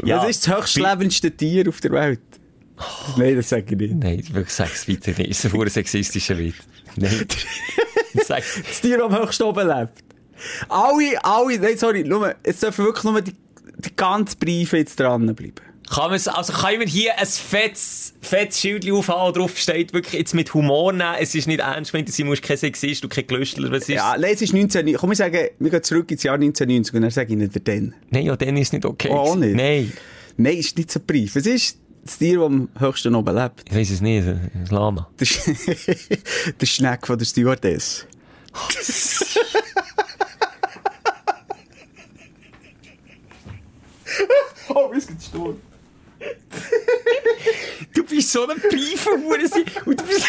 Was 0.01 0.29
ist 0.31 0.47
das 0.47 0.57
höchstlebendste 0.57 1.31
Tier 1.31 1.69
auf 1.69 1.81
der 1.81 1.93
Welt? 1.93 2.21
Nein, 3.17 3.37
das 3.37 3.51
sage 3.51 3.67
ich 3.69 3.79
nicht. 3.79 3.95
Nein, 3.95 4.21
ich 4.21 4.51
sage 4.51 4.71
es 4.73 4.89
nicht. 4.89 5.07
Ist 5.07 5.45
ein 5.45 5.69
sexistischer 5.69 6.39
Witz. 6.39 6.57
Nein. 6.97 7.27
Das 8.17 8.81
Tier, 8.81 8.99
das 8.99 9.07
am 9.13 9.23
höchsten 9.23 9.43
oben 9.43 9.67
lebt. 9.67 10.05
Alle, 10.69 11.25
alle, 11.25 11.59
nein, 11.59 11.77
sorry, 11.77 12.05
nur, 12.05 12.33
jetzt 12.47 12.63
dürfen 12.63 12.85
wirklich 12.85 13.03
nur 13.03 13.21
die, 13.21 13.35
die 13.79 13.97
ganzen 13.97 14.39
Briefe 14.39 14.77
jetzt 14.77 15.01
dranbleiben. 15.01 15.55
Kann 15.91 16.11
man, 16.11 16.13
also 16.13 16.53
kann 16.53 16.79
man 16.79 16.89
hier 16.89 17.19
ein 17.19 17.27
fettes, 17.27 18.15
fettes 18.21 18.61
Schild 18.61 18.91
aufhaben, 18.91 19.35
drauf 19.35 19.59
steht 19.59 19.93
wirklich 19.93 20.15
jetzt 20.15 20.35
mit 20.35 20.55
Humor 20.55 20.93
nehmen. 20.93 21.17
Es 21.21 21.35
ist 21.35 21.47
nicht 21.47 21.61
ernst 21.61 21.93
gemeint, 21.93 22.11
sie 22.11 22.25
muss 22.25 22.41
kein 22.41 22.57
Sexist 22.57 23.05
und 23.05 23.11
kein 23.11 23.27
Glüstler. 23.27 23.71
Was 23.71 23.83
ist? 23.83 23.91
Ja, 23.91 24.17
nein, 24.19 24.33
es 24.33 24.41
ist 24.41 24.55
19, 24.55 24.95
komm, 24.95 25.13
ich 25.13 25.19
sage, 25.19 25.51
wir 25.59 25.71
gehen 25.71 25.83
zurück 25.83 26.11
ins 26.11 26.23
Jahr 26.23 26.37
1990 26.37 26.95
und 26.95 27.03
dann 27.03 27.11
sage 27.11 27.35
ich 27.35 27.51
den 27.51 27.65
dann. 27.65 27.95
Nein, 28.11 28.25
ja, 28.25 28.35
dann 28.37 28.57
ist 28.57 28.69
es 28.69 28.73
nicht 28.73 28.87
okay. 28.87 29.09
Oh, 29.11 29.17
auch 29.17 29.37
nicht? 29.37 29.55
Nein. 29.55 29.93
Nein, 30.37 30.57
ist 30.57 30.77
nicht 30.77 30.91
so 30.91 30.99
Brief. 31.07 31.37
Was 31.37 31.47
ist 31.47 31.79
das 32.03 32.19
Tier, 32.19 32.39
das 32.39 32.47
am 32.47 32.69
höchsten 32.79 33.15
oben 33.15 33.37
lebt? 33.37 33.63
Ich 33.69 33.77
weiß 33.77 33.91
es 33.91 34.01
nicht. 34.01 34.27
Das 34.63 34.71
Lama. 34.71 35.09
Der, 35.21 35.27
Sch 35.27 35.41
der 36.61 36.67
Schneck 36.67 37.07
von 37.07 37.19
der 37.19 37.27
Stewardess. 37.27 38.07
oh, 44.69 44.91
es 44.97 45.07
gibt 45.07 45.23
Sturm. 45.23 45.61
Du 47.95 48.05
bist 48.05 48.33
so 48.33 48.47
ein 48.49 48.59
Pfeifenhure 48.61 49.39
und 49.87 50.01
du 50.01 50.05
bist... 50.05 50.27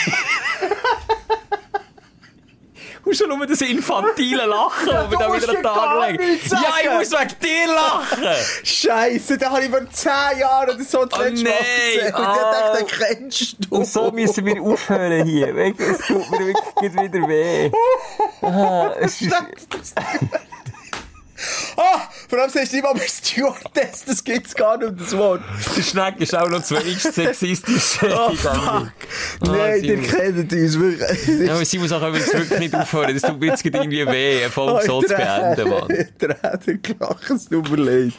Und 3.04 3.16
schon 3.16 3.30
nur 3.30 3.46
das 3.46 3.62
infantile 3.62 4.46
Lachen, 4.48 4.88
das 4.88 5.12
wir 5.12 5.18
da 5.20 5.32
wieder 5.36 5.50
an 5.50 5.62
Tag 5.64 6.10
legen. 6.10 6.39
Ja, 6.50 6.74
ich 6.84 6.89
muss 6.89 7.12
wegen 7.12 7.39
dir 7.39 7.68
lachen! 7.68 8.46
Scheiße, 8.64 9.38
da 9.38 9.52
habe 9.52 9.64
ich 9.64 9.70
vor 9.70 9.88
10 9.88 10.12
Jahren 10.39 10.70
oder 10.72 10.84
so 10.84 11.06
das 11.06 11.20
Oh, 11.20 11.22
letzte 11.22 11.43
Mal 11.43 11.52
nein. 11.54 11.60
erzählt. 11.60 12.16
Und 12.16 12.22
ich 12.24 12.38
dachte, 12.41 12.78
den 12.80 12.88
kennst 12.88 13.56
du. 13.60 13.76
Und 13.76 13.86
so 13.88 14.12
müssen 14.12 14.46
wir 14.46 14.60
aufhören 14.60 15.24
hier. 15.28 15.56
Es 15.56 16.00
tut 16.08 16.32
mir 16.32 16.48
wirklich 16.48 16.93
wieder 16.93 17.28
weh. 17.28 17.72
Ah, 18.41 18.93
es 19.00 19.22
ist... 19.22 19.34
Ah, 21.76 22.02
vor 22.30 22.40
allem 22.40 22.50
sagst 22.50 22.72
du 22.72 22.78
nicht 22.78 22.84
mal 22.84 22.94
mehr 22.94 23.08
Stewardess, 23.08 24.06
das 24.06 24.24
gibt's 24.24 24.56
gar 24.56 24.78
nicht, 24.78 24.94
das 25.00 25.18
Wort. 25.18 25.42
Der 25.76 25.82
Schneck 25.82 26.20
ist 26.20 26.34
auch 26.34 26.50
noch 26.50 26.64
zu 26.64 26.76
wenig 26.80 27.00
sexistisch. 27.02 27.98
Oh, 28.04 28.34
fuck. 28.34 28.56
Ah, 28.56 28.92
Nein, 29.42 29.84
ihr 29.84 30.02
kennt 30.02 30.54
uns 30.54 30.80
wirklich. 30.80 31.46
Ja, 31.46 31.56
aber 31.56 31.66
Simon 31.66 31.92
auch, 31.92 32.14
jetzt 32.14 32.34
wirklich 32.34 32.60
nicht 32.60 32.76
aufhören. 32.76 33.14
Das 33.14 33.22
tut 33.24 33.40
mir 33.40 33.48
jetzt 33.48 33.66
irgendwie 33.66 34.06
weh, 34.08 34.44
eine 34.44 34.50
Folge 34.50 34.80
Oh, 34.86 35.02
so 35.02 35.02
zu 35.02 35.14
beenden, 35.14 35.70
Mann. 35.70 35.88
Tränen 36.18 36.82
gelacht, 36.82 37.30
es 37.30 37.50
tut 37.50 37.70
mir 37.70 37.84
leid. 37.84 38.14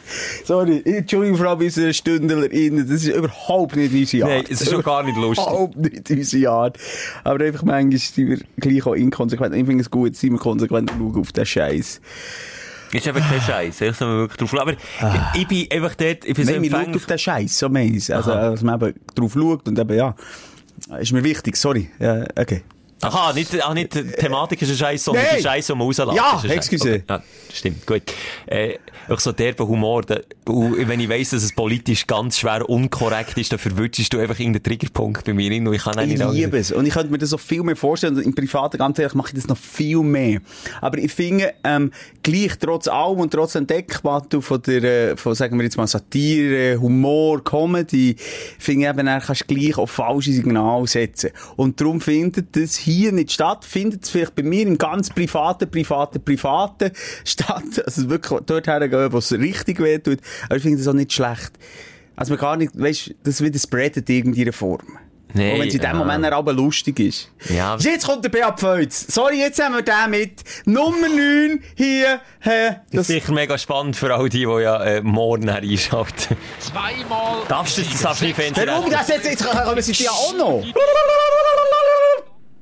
Sorry, 0.45 0.81
Entschuldigung, 0.85 1.37
Frau 1.39 1.55
unsere 1.55 1.93
StündlerInnen, 1.93 2.87
das 2.87 3.01
ist 3.03 3.07
überhaupt 3.07 3.75
nicht 3.75 3.93
unsere 3.93 4.25
Art. 4.25 4.43
Nein, 4.43 4.45
es 4.49 4.61
ist 4.61 4.69
schon 4.71 4.83
gar 4.83 5.03
nicht 5.03 5.17
lustig. 5.17 5.45
Überhaupt 5.45 5.75
nicht 5.75 6.09
unsere 6.09 6.51
Art. 6.51 6.77
Aber 7.23 7.43
einfach 7.43 7.63
manchmal 7.63 7.97
sind 7.97 8.29
wir 8.29 8.39
gleich 8.57 8.85
auch 8.85 8.93
inkonsequent. 8.93 9.55
Ich 9.55 9.65
finde 9.65 9.81
es 9.81 9.89
gut, 9.89 10.15
sind 10.15 10.33
wir 10.33 10.39
konsequent 10.39 10.91
schauen 10.91 11.19
auf 11.19 11.31
den 11.31 11.45
Scheiß. 11.45 11.99
Ist 12.91 13.07
eben 13.07 13.19
kein 13.19 13.41
Scheiß. 13.41 13.81
Ich 13.81 13.95
soll 13.97 14.17
wirklich 14.19 14.37
drauf 14.37 14.49
schauen. 14.51 14.77
Aber 15.01 15.31
ich 15.35 15.47
bin 15.47 15.67
einfach 15.71 15.95
dort, 15.95 16.25
ich 16.25 16.35
bin 16.35 16.45
so 16.45 16.51
Nein, 16.51 16.63
empfänglich. 16.63 16.95
auf 16.95 17.05
den 17.05 17.17
Scheiß, 17.17 17.59
so 17.59 17.69
meins. 17.69 18.09
Also, 18.09 18.31
dass 18.31 18.61
man 18.61 18.81
eben 18.81 18.93
drauf 19.15 19.33
schaut 19.33 19.67
und 19.67 19.77
eben, 19.77 19.97
ja. 19.97 20.15
Ist 20.99 21.11
mir 21.11 21.23
wichtig, 21.23 21.57
sorry. 21.57 21.89
Ja, 21.99 22.23
okay. 22.35 22.63
Aha, 23.01 23.33
nicht, 23.33 23.51
ach, 23.61 23.73
nicht 23.73 23.93
die 23.93 24.03
Thematik 24.03 24.61
ist 24.61 24.71
ein 24.71 24.77
Scheiß, 24.77 25.03
sondern 25.03 25.23
Nein. 25.23 25.35
der 25.35 25.43
Scheiß, 25.43 25.67
den 25.67 25.77
man 25.77 25.87
rauslässt. 25.87 26.15
Ja, 26.15 26.43
excuse. 26.49 26.89
Okay. 26.89 27.03
Ja, 27.07 27.23
stimmt, 27.53 27.85
gut. 27.85 28.01
Äh, 28.47 28.79
auch 29.09 29.19
so 29.19 29.31
derbe 29.31 29.67
Humor, 29.67 30.03
und 30.45 30.87
wenn 30.87 30.99
ich 30.99 31.07
weiss, 31.07 31.29
dass 31.29 31.43
es 31.43 31.53
politisch 31.53 32.07
ganz 32.07 32.39
schwer 32.39 32.67
unkorrekt 32.67 33.37
ist, 33.37 33.51
dann 33.51 33.59
verwünschst 33.59 34.11
du 34.11 34.19
einfach 34.19 34.39
irgendeinen 34.39 34.63
Triggerpunkt 34.63 35.23
bei 35.25 35.33
mir 35.33 35.51
hin 35.51 35.67
und 35.67 35.73
ich 35.73 35.83
kann 35.83 36.09
Ich 36.09 36.17
liebe 36.17 36.57
es. 36.57 36.71
Und 36.71 36.85
ich 36.85 36.93
könnte 36.93 37.11
mir 37.11 37.17
das 37.17 37.29
so 37.29 37.37
viel 37.37 37.63
mehr 37.63 37.75
vorstellen. 37.75 38.17
Im 38.19 38.33
Privaten, 38.33 38.77
ganz 38.77 38.99
ehrlich, 38.99 39.13
mache 39.13 39.29
ich 39.29 39.35
das 39.35 39.47
noch 39.47 39.57
viel 39.57 39.99
mehr. 39.99 40.39
Aber 40.81 40.97
ich 40.97 41.11
finde, 41.11 41.53
ähm, 41.63 41.91
gleich 42.23 42.57
trotz 42.59 42.87
allem 42.87 43.19
und 43.19 43.31
trotz 43.31 43.55
Entdeckbattle 43.55 44.41
von 44.41 44.61
der, 44.61 44.83
äh, 44.83 45.17
von, 45.17 45.35
sagen 45.35 45.57
wir 45.57 45.63
jetzt 45.63 45.77
mal, 45.77 45.87
Satire, 45.87 46.79
Humor, 46.79 47.43
Comedy, 47.43 48.15
finde 48.59 48.85
ich 48.85 48.89
eben, 48.89 49.05
dann 49.05 49.21
kannst 49.21 49.45
du 49.47 49.55
gleich 49.55 49.77
auf 49.77 49.91
falsche 49.91 50.33
Signale 50.33 50.87
setzen. 50.87 51.31
Und 51.55 51.79
darum 51.79 52.01
findet 52.01 52.55
das 52.55 52.86
hier 52.87 53.11
nicht 53.11 53.31
statt, 53.31 53.65
findet 53.65 54.03
es 54.03 54.09
vielleicht 54.09 54.35
bei 54.35 54.43
mir 54.43 54.63
im 54.63 54.77
ganz 54.77 55.09
privaten, 55.09 55.69
privaten, 55.69 56.23
privaten 56.23 56.91
statt. 57.25 57.83
Also 57.85 58.09
wirklich 58.09 58.41
dort 58.45 58.67
hergehen, 58.67 59.11
wo 59.11 59.17
es 59.17 59.31
richtig 59.31 59.79
weh 59.79 59.99
tut. 59.99 60.19
Aber 60.45 60.55
ich 60.55 60.63
finde 60.63 60.77
das 60.77 60.87
auch 60.87 60.93
nicht 60.93 61.13
schlecht. 61.13 61.51
Also 62.15 62.33
man 62.33 62.39
gar 62.39 62.57
nicht, 62.57 62.71
weißt, 62.79 63.13
das 63.23 63.41
wieder 63.41 63.59
spreadet 63.59 64.09
in 64.09 64.15
irgendeiner 64.15 64.53
Form. 64.53 64.97
Nee, 65.33 65.53
Und 65.53 65.59
wenn 65.59 65.67
es 65.67 65.73
in 65.75 65.81
dem 65.81 65.91
ja. 65.91 65.93
Moment 65.93 66.25
aber 66.25 66.53
lustig 66.53 66.99
ist. 66.99 67.29
Ja. 67.53 67.75
Jetzt 67.77 68.07
kommt 68.07 68.23
der 68.23 68.29
Beat 68.29 68.59
Pfeutz. 68.59 69.13
Sorry, 69.13 69.39
jetzt 69.39 69.61
haben 69.61 69.75
wir 69.75 69.81
den 69.81 70.09
mit. 70.09 70.43
Nummer 70.65 71.07
9 71.09 71.61
hier. 71.75 72.21
Hä, 72.39 72.77
Das 72.91 73.01
ist 73.01 73.07
sicher 73.07 73.33
mega 73.33 73.57
spannend 73.57 73.95
für 73.95 74.13
all 74.15 74.29
die, 74.29 74.39
die 74.39 74.43
ja 74.43 74.83
äh, 74.83 75.01
morgen 75.01 75.49
einschalten. 75.49 76.37
Zweimal. 76.59 77.43
Darfst 77.47 77.77
du 77.77 77.81
das, 77.81 78.19
du 78.19 78.25
nicht 78.25 78.35
Fernsehen 78.35 78.67
warum 78.67 78.89
das 78.89 79.07
jetzt? 79.09 79.25
Jetzt 79.25 79.45
kommen 79.45 79.81
sie 79.81 80.03
ja 80.03 80.11
auch 80.11 80.35
noch. 80.35 80.63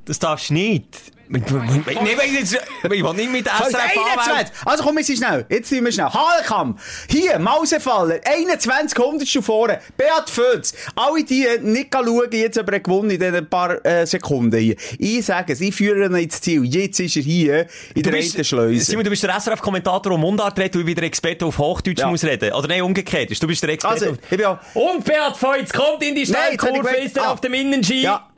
Das 0.06 0.20
darfst 0.20 0.50
du 0.50 0.54
nicht. 0.54 0.86
Nee, 1.28 1.40
ich 1.40 3.04
will 3.04 3.14
nicht 3.16 3.32
mit 3.32 3.52
Also, 3.52 3.72
SRF 3.72 3.98
anmelden. 3.98 4.20
21. 4.20 4.54
Also 4.66 4.84
komm, 4.84 4.98
wir 4.98 5.04
sind 5.04 5.18
schnell. 5.18 5.46
Jetzt 5.50 5.70
sind 5.70 5.84
wir 5.84 5.92
schnell. 5.92 6.06
Halekam. 6.10 6.78
Hier, 7.10 7.40
Mausefaller. 7.40 8.20
21 8.24 9.00
Hundertstel 9.00 9.42
vorne. 9.42 9.80
Beat 9.98 10.30
Pfeutz. 10.30 10.74
Alle 10.96 11.24
die 11.24 11.48
nicht 11.64 11.88
schauen, 11.92 12.28
jetzt 12.32 12.60
aber 12.60 12.80
gewonnen 12.80 13.10
in 13.10 13.20
diesen 13.20 13.50
paar 13.50 13.84
äh, 13.84 14.06
Sekunden 14.06 14.56
hier. 14.56 14.76
Ich 15.00 15.26
sage 15.26 15.54
es, 15.54 15.62
ich 15.62 15.74
führe 15.74 16.06
ihn 16.06 16.14
ins 16.16 16.40
Ziel. 16.42 16.64
Jetzt 16.64 17.00
ist 17.00 17.16
er 17.16 17.24
hier 17.24 17.68
in 17.96 18.04
der 18.04 18.14
einen 18.14 18.44
Schleuse. 18.44 18.86
Simon, 18.86 19.04
du 19.04 19.10
bist 19.10 19.24
der 19.24 19.40
SRF-Kommentator, 19.40 20.12
der 20.12 20.20
Mundart 20.20 20.60
redet 20.60 20.76
und 20.76 20.82
ich 20.82 20.86
bin 20.86 20.96
der 20.96 21.06
Experte 21.06 21.46
auf 21.48 21.58
Hochdeutsch 21.58 22.00
Ja. 22.02 22.08
muss 22.08 22.24
reden. 22.24 22.54
Oder 22.54 22.68
nein, 22.68 22.84
umgekehrt. 22.84 23.32
Du 23.42 23.48
bist 23.48 23.64
der 23.64 23.70
Experte. 23.70 24.06
Also, 24.10 24.18
ich 24.30 24.38
bin 24.38 24.46
auch... 24.46 24.60
und 24.76 25.04
Beat 25.04 25.36
Feutz 25.38 25.74
kommt 25.74 26.04
in 26.04 26.14
die 26.14 26.26
gewollt- 26.26 27.04
ist 27.06 27.18
er 27.18 27.24
Ah. 27.24 27.32
auf 27.32 27.42
dem 27.42 27.54
Innenski. 27.56 28.02
Ja. 28.04 28.30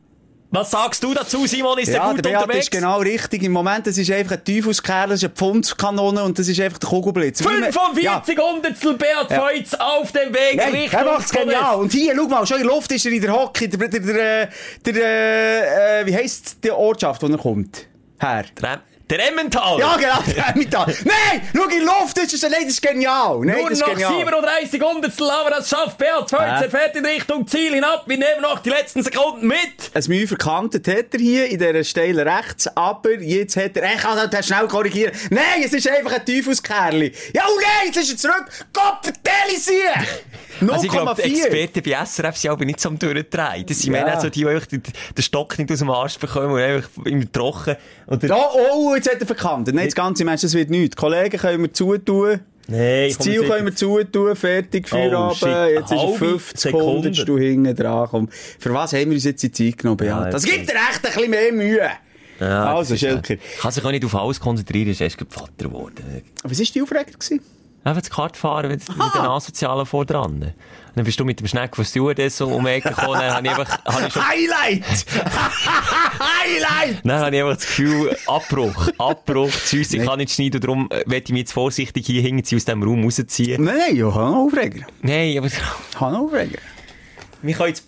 Was 0.49 0.71
sagst 0.71 1.03
du 1.03 1.13
dazu, 1.13 1.45
Simon? 1.45 1.77
Ist 1.77 1.89
Ja, 1.93 2.07
gut 2.09 2.23
der 2.23 2.29
Beat 2.31 2.41
unterwegs? 2.41 2.65
ist 2.65 2.71
genau 2.71 2.99
richtig. 2.99 3.43
Im 3.43 3.51
Moment, 3.51 3.85
das 3.85 3.97
ist 3.97 4.09
einfach 4.11 4.37
ein 4.37 4.45
Teufelskerl, 4.45 5.09
das 5.09 5.19
ist 5.19 5.25
eine 5.25 5.33
Pfundkanone 5.35 6.23
und 6.23 6.39
das 6.39 6.47
ist 6.47 6.59
einfach 6.61 6.77
der 6.77 6.87
Kugelblitz. 6.87 7.41
Wie 7.41 7.47
man- 7.59 7.71
45 7.73 8.39
Hundertstel 8.39 8.93
Beat 8.93 9.29
Ja. 9.29 9.45
Auf 9.79 10.11
dem 10.13 10.33
Weg 10.33 10.55
Nein, 10.55 10.71
Richtung 10.71 10.99
er 11.01 11.05
macht's 11.05 11.31
genial. 11.31 11.75
Und 11.75 11.91
hier, 11.91 12.13
schau 12.15 12.27
mal, 12.29 12.47
schon 12.47 12.57
in 12.61 12.63
der 12.67 12.73
Luft 12.73 12.91
ist 12.93 13.05
er 13.05 13.11
in 13.11 13.21
der 13.21 13.33
Hockey, 13.33 13.67
der, 13.67 13.87
der, 13.89 13.99
der, 13.99 14.41
äh, 14.43 14.47
der, 14.85 15.99
äh, 16.01 16.05
wie 16.05 16.15
heisst 16.15 16.63
die 16.63 16.71
Ortschaft, 16.71 17.21
wo 17.23 17.27
er 17.27 17.37
kommt? 17.37 17.85
Her. 18.19 18.45
Der, 18.61 18.81
der 19.09 19.29
Emmentaler! 19.29 19.79
Ja, 19.79 19.95
genau, 19.95 20.21
der 20.35 20.49
Emmentaler. 20.49 20.93
Nein! 21.05 21.41
Schau 21.55 21.63
in 21.63 21.69
die 21.69 21.77
Luft, 21.77 22.17
das 22.17 22.33
ist, 22.33 22.43
ein 22.43 22.51
Leid, 22.51 22.63
das 22.63 22.73
ist 22.73 22.81
genial! 22.81 23.39
Nein, 23.39 23.59
Nur 23.59 23.69
das 23.69 23.79
ist 23.79 23.87
noch 23.87 23.93
genial. 23.93 24.17
37 24.17 24.81
Hundertstel, 24.81 25.29
aber 25.29 25.49
das 25.51 25.69
schafft 25.69 25.97
BL 25.97 26.25
12. 26.27 26.41
Äh. 26.41 26.69
fährt 26.69 26.95
in 26.97 27.05
Richtung 27.05 27.47
Ziel 27.47 27.73
hinab. 27.73 28.03
Wir 28.07 28.17
nehmen 28.17 28.41
noch 28.41 28.59
die 28.59 28.69
letzten 28.69 29.03
Sekunden 29.03 29.47
mit. 29.47 29.57
Ein 29.93 30.03
Mühe 30.07 30.27
verkantet 30.27 30.87
hat 30.89 31.13
er 31.13 31.19
hier 31.19 31.45
in 31.47 31.57
dieser 31.57 31.83
Stelle 31.85 32.25
rechts, 32.25 32.67
aber 32.75 33.13
jetzt 33.21 33.55
hat 33.55 33.77
er, 33.77 33.95
ich 33.95 34.01
kann 34.01 34.17
also, 34.17 34.29
das 34.29 34.45
schnell 34.45 34.67
korrigieren. 34.67 35.13
Nein, 35.29 35.63
es 35.63 35.71
ist 35.71 35.87
einfach 35.87 36.13
ein 36.13 36.25
Teufelskerli. 36.25 37.13
Ja, 37.33 37.45
und 37.45 37.61
nein, 37.61 37.93
jetzt 37.93 37.97
ist 37.97 38.11
er 38.11 38.17
zurück. 38.17 38.45
Gott, 38.73 38.99
vertell 39.03 39.55
ich 39.55 39.63
0,4? 40.61 40.71
Also 40.71 40.85
ich 40.85 40.91
glaube, 40.91 41.21
die 41.21 41.35
Experten 41.35 41.81
bei 41.83 42.05
SRF 42.05 42.37
sind 42.37 42.51
aber 42.51 42.65
nicht 42.65 42.79
so 42.79 42.89
am 42.89 42.99
Durchdrehen. 42.99 43.65
Das 43.65 43.79
sind 43.79 43.93
ja. 43.93 44.03
mehr 44.03 44.19
so 44.19 44.27
also 44.27 44.29
die, 44.29 44.45
die 44.71 44.79
den 44.79 45.21
Stock 45.21 45.57
nicht 45.57 45.71
aus 45.71 45.79
dem 45.79 45.89
Arsch 45.89 46.17
bekommen 46.17 46.53
und 46.53 46.59
einfach 46.59 46.89
im 47.05 47.31
Trocken. 47.31 47.75
Oder 48.07 48.37
oh, 48.37 48.59
oh, 48.73 48.95
jetzt 48.95 49.11
hat 49.11 49.19
er 49.19 49.27
verkannt. 49.27 49.67
Nein, 49.73 49.85
das 49.85 49.95
ganze 49.95 50.25
Mensch, 50.25 50.41
das 50.41 50.53
wird 50.53 50.69
nichts. 50.69 50.95
Kollegen 50.95 51.37
können 51.37 51.63
wir 51.63 51.73
zutun. 51.73 52.39
Nein, 52.69 53.09
das 53.09 53.19
Ziel 53.19 53.43
können 53.43 53.65
wir 53.65 53.75
zutun, 53.75 54.35
fertig, 54.35 54.85
oh, 54.88 54.89
Feierabend, 54.89 55.43
oh, 55.43 55.65
jetzt 55.69 55.91
ist 55.91 56.03
es 56.03 56.17
50 56.17 56.59
Sekunden 56.59 57.13
du 57.13 57.38
hinten 57.38 57.73
dran. 57.73 58.07
Komm. 58.09 58.29
Für 58.59 58.73
was 58.73 58.91
haben 58.91 59.05
wir 59.05 59.13
uns 59.13 59.23
jetzt 59.23 59.41
die 59.41 59.51
Zeit 59.51 59.77
genommen, 59.77 59.97
Beat? 59.97 60.34
Das 60.34 60.43
gibt 60.43 60.69
dir 60.69 60.73
echt 60.73 61.05
ein 61.05 61.13
bisschen 61.13 61.29
mehr 61.29 61.53
Mühe. 61.53 61.89
Ja, 62.39 62.75
also, 62.75 62.95
Schelker. 62.95 63.35
Ja. 63.35 63.39
Kann 63.61 63.71
sich 63.71 63.84
auch 63.84 63.91
nicht 63.91 64.05
auf 64.05 64.13
alles 64.15 64.39
konzentrieren, 64.39 64.89
ist 64.89 65.01
erst 65.01 65.17
Vater 65.29 65.51
geworden. 65.57 66.23
Was 66.43 66.59
war 66.59 66.65
die 66.65 66.81
Aufregung? 66.81 67.15
Einfach 67.88 68.01
das 68.01 68.09
Kart 68.09 68.35
fahren 68.35 68.68
mit, 68.68 68.85
mit 68.89 69.15
den 69.15 69.22
Asozialen 69.22 69.85
vor 69.85 70.05
dran. 70.05 70.53
Dann 70.95 71.05
bist 71.05 71.18
du 71.22 71.23
mit 71.23 71.39
dem 71.39 71.47
Schneck 71.47 71.73
von 71.73 71.85
Stewardess 71.85 72.35
so 72.35 72.49
um 72.49 72.65
die 72.65 72.72
Ecke 72.72 72.89
gekommen, 72.89 73.14
dann 73.14 73.34
habe 73.34 73.47
ich 73.47 73.53
einfach, 73.53 73.85
habe 73.85 74.07
ich 74.07 74.14
schon, 74.14 74.27
Highlight! 74.27 74.84
Highlight! 76.19 76.99
dann 77.05 77.19
habe 77.22 77.34
ich 77.34 77.41
einfach 77.41 77.55
das 77.55 77.65
Gefühl, 77.65 78.18
Abbruch, 78.27 78.89
Abbruch, 78.97 79.51
Tschüss, 79.51 79.93
ich 79.93 80.03
kann 80.03 80.18
nicht 80.18 80.34
schneiden, 80.34 80.59
darum 80.59 80.89
äh, 80.91 81.03
werde 81.05 81.23
ich 81.27 81.30
mich 81.30 81.39
jetzt 81.41 81.53
vorsichtig 81.53 82.05
hier 82.05 82.22
hinten 82.22 82.55
aus 82.57 82.65
dem 82.65 82.84
Raum 82.84 83.05
rausziehen. 83.05 83.64
Nein, 83.64 83.77
nein, 83.77 83.95
ich 83.95 84.03
habe 84.03 84.31
noch 84.31 84.35
Aufreger. 84.35 84.85
Nein, 85.01 85.38
aber, 85.38 85.47
Ich 85.47 85.53
habe 85.97 86.11
noch 86.11 86.19
Aufreger. 86.23 86.59
Wir 87.41 87.53
können 87.55 87.69
jetzt 87.69 87.85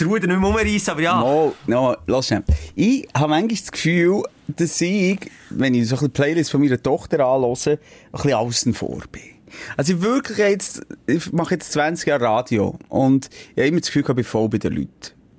das 0.00 0.08
Ruder 0.08 0.26
nicht 0.26 0.40
mehr 0.40 0.48
umreißen, 0.48 0.90
aber 0.90 1.02
ja. 1.02 1.20
No, 1.20 1.54
no, 1.68 1.94
lass 2.08 2.26
schnell. 2.26 2.42
Ich 2.74 3.06
habe 3.14 3.28
manchmal 3.28 3.56
das 3.56 3.70
Gefühl, 3.70 4.24
dass 4.48 4.80
ich, 4.80 5.20
wenn 5.50 5.74
ich 5.74 5.86
so 5.88 5.96
ein 5.98 6.10
Playlist 6.10 6.50
von 6.50 6.60
meiner 6.60 6.82
Tochter 6.82 7.20
anhöre, 7.20 7.54
ein 7.54 7.78
bisschen 8.12 8.32
außen 8.32 8.74
vor 8.74 9.02
bin. 9.12 9.35
Also 9.76 9.94
ich 9.94 10.02
wirklich 10.02 10.38
jetzt, 10.38 10.82
ich 11.06 11.32
mache 11.32 11.54
jetzt 11.54 11.72
20 11.72 12.08
Jahre 12.08 12.24
Radio 12.24 12.78
und 12.88 13.28
ich 13.54 13.58
habe 13.58 13.68
immer 13.68 13.80
das 13.80 13.88
Gefühl, 13.88 14.04
ich 14.08 14.14
bin 14.14 14.24
voll 14.24 14.48
bei 14.48 14.58
den 14.58 14.72
Leuten. 14.72 14.90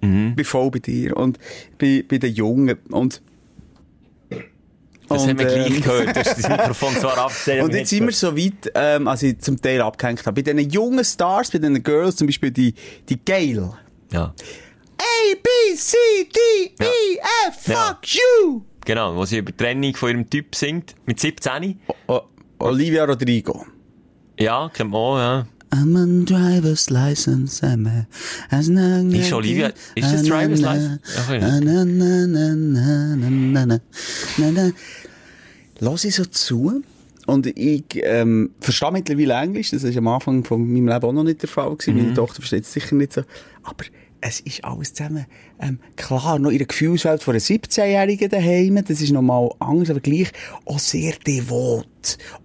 Mhm. 0.01 0.29
Ich 0.29 0.35
bin 0.35 0.45
voll 0.45 0.71
bei 0.71 0.79
dir 0.79 1.17
und 1.17 1.39
bei, 1.77 2.03
bei 2.07 2.17
den 2.17 2.34
Jungen 2.34 2.77
und 2.91 3.21
Das 5.09 5.23
und, 5.23 5.29
haben 5.29 5.39
wir 5.39 5.45
gleich 5.45 5.69
ähm, 5.69 5.81
gehört. 5.81 6.15
Du 6.15 6.19
hast 6.19 6.38
das 6.38 6.49
Mikrofon 6.49 6.93
zwar 6.95 7.17
abgestellt. 7.25 7.63
Und 7.63 7.73
jetzt 7.73 7.89
sind 7.89 8.05
wir 8.05 8.13
so 8.13 8.35
weit, 8.38 8.71
ähm, 8.75 9.07
als 9.07 9.23
ich 9.23 9.39
zum 9.39 9.61
Teil 9.61 9.81
abgehängt 9.81 10.25
habe. 10.25 10.41
Bei 10.41 10.51
diesen 10.51 10.69
jungen 10.69 11.03
Stars, 11.05 11.49
bei 11.51 11.59
diesen 11.59 11.81
Girls, 11.81 12.17
zum 12.17 12.27
Beispiel 12.27 12.51
die, 12.51 12.73
die 13.09 13.17
Gail. 13.23 13.71
Ja. 14.11 14.34
A, 14.99 15.35
B, 15.35 15.75
C, 15.75 15.95
D, 16.23 16.84
E, 16.84 17.17
F, 17.49 17.67
Ja. 17.67 17.75
fuck 18.01 18.13
you! 18.13 18.61
Genau, 18.85 19.15
wo 19.15 19.25
sie 19.25 19.38
über 19.39 19.51
die 19.51 19.57
Trennung 19.57 19.93
von 19.95 20.09
ihrem 20.09 20.29
Typ 20.29 20.55
singt, 20.55 20.95
mit 21.05 21.19
17. 21.19 21.79
O 22.07 22.21
Olivia 22.59 23.05
Rodrigo. 23.05 23.65
Ja, 24.39 24.69
kennt 24.73 24.91
man 24.91 25.18
ja. 25.19 25.47
I'm 25.72 25.97
on 25.97 26.26
driver's 26.26 26.89
license, 26.89 27.61
I'm 27.61 27.88
a, 27.88 28.07
Ist 29.18 29.34
Olivia, 29.34 29.72
ist 29.95 30.14
das 30.14 30.23
driver's 30.23 30.61
license? 30.61 31.01
Lass 35.80 36.03
ich 36.05 36.15
so 36.15 36.26
zu 36.26 36.84
und 37.26 37.45
ich 37.47 37.84
ähm, 37.95 38.51
verstehe 38.61 38.91
mittlerweile 38.91 39.34
Englisch, 39.34 39.72
das 39.72 39.84
war 39.84 39.97
am 39.97 40.07
Anfang 40.07 40.43
von 40.45 40.61
meinem 40.61 40.88
Leben 40.88 41.03
auch 41.03 41.11
noch 41.11 41.23
nicht 41.23 41.41
der 41.41 41.49
Fall 41.49 41.69
mhm. 41.69 41.97
meine 41.97 42.14
Tochter 42.14 42.35
versteht 42.35 42.64
es 42.64 42.72
sicher 42.72 42.95
nicht 42.95 43.14
so, 43.14 43.23
aber 43.64 43.84
es 44.22 44.39
ist 44.41 44.64
alles 44.64 44.94
zusammen, 44.94 45.26
ähm, 45.61 45.80
klar, 45.95 46.39
noch 46.39 46.49
in 46.52 46.57
der 46.57 46.68
Gefühlswelt 46.68 47.22
von 47.23 47.34
einer 47.34 47.41
17-Jährigen 47.41 48.30
daheim, 48.30 48.84
das 48.88 49.02
ist 49.02 49.11
nochmal 49.11 49.49
anders, 49.60 49.89
aber 49.89 49.99
gleich 49.99 50.30
auch 50.65 50.80
sehr 50.80 51.14
devot. 51.26 51.88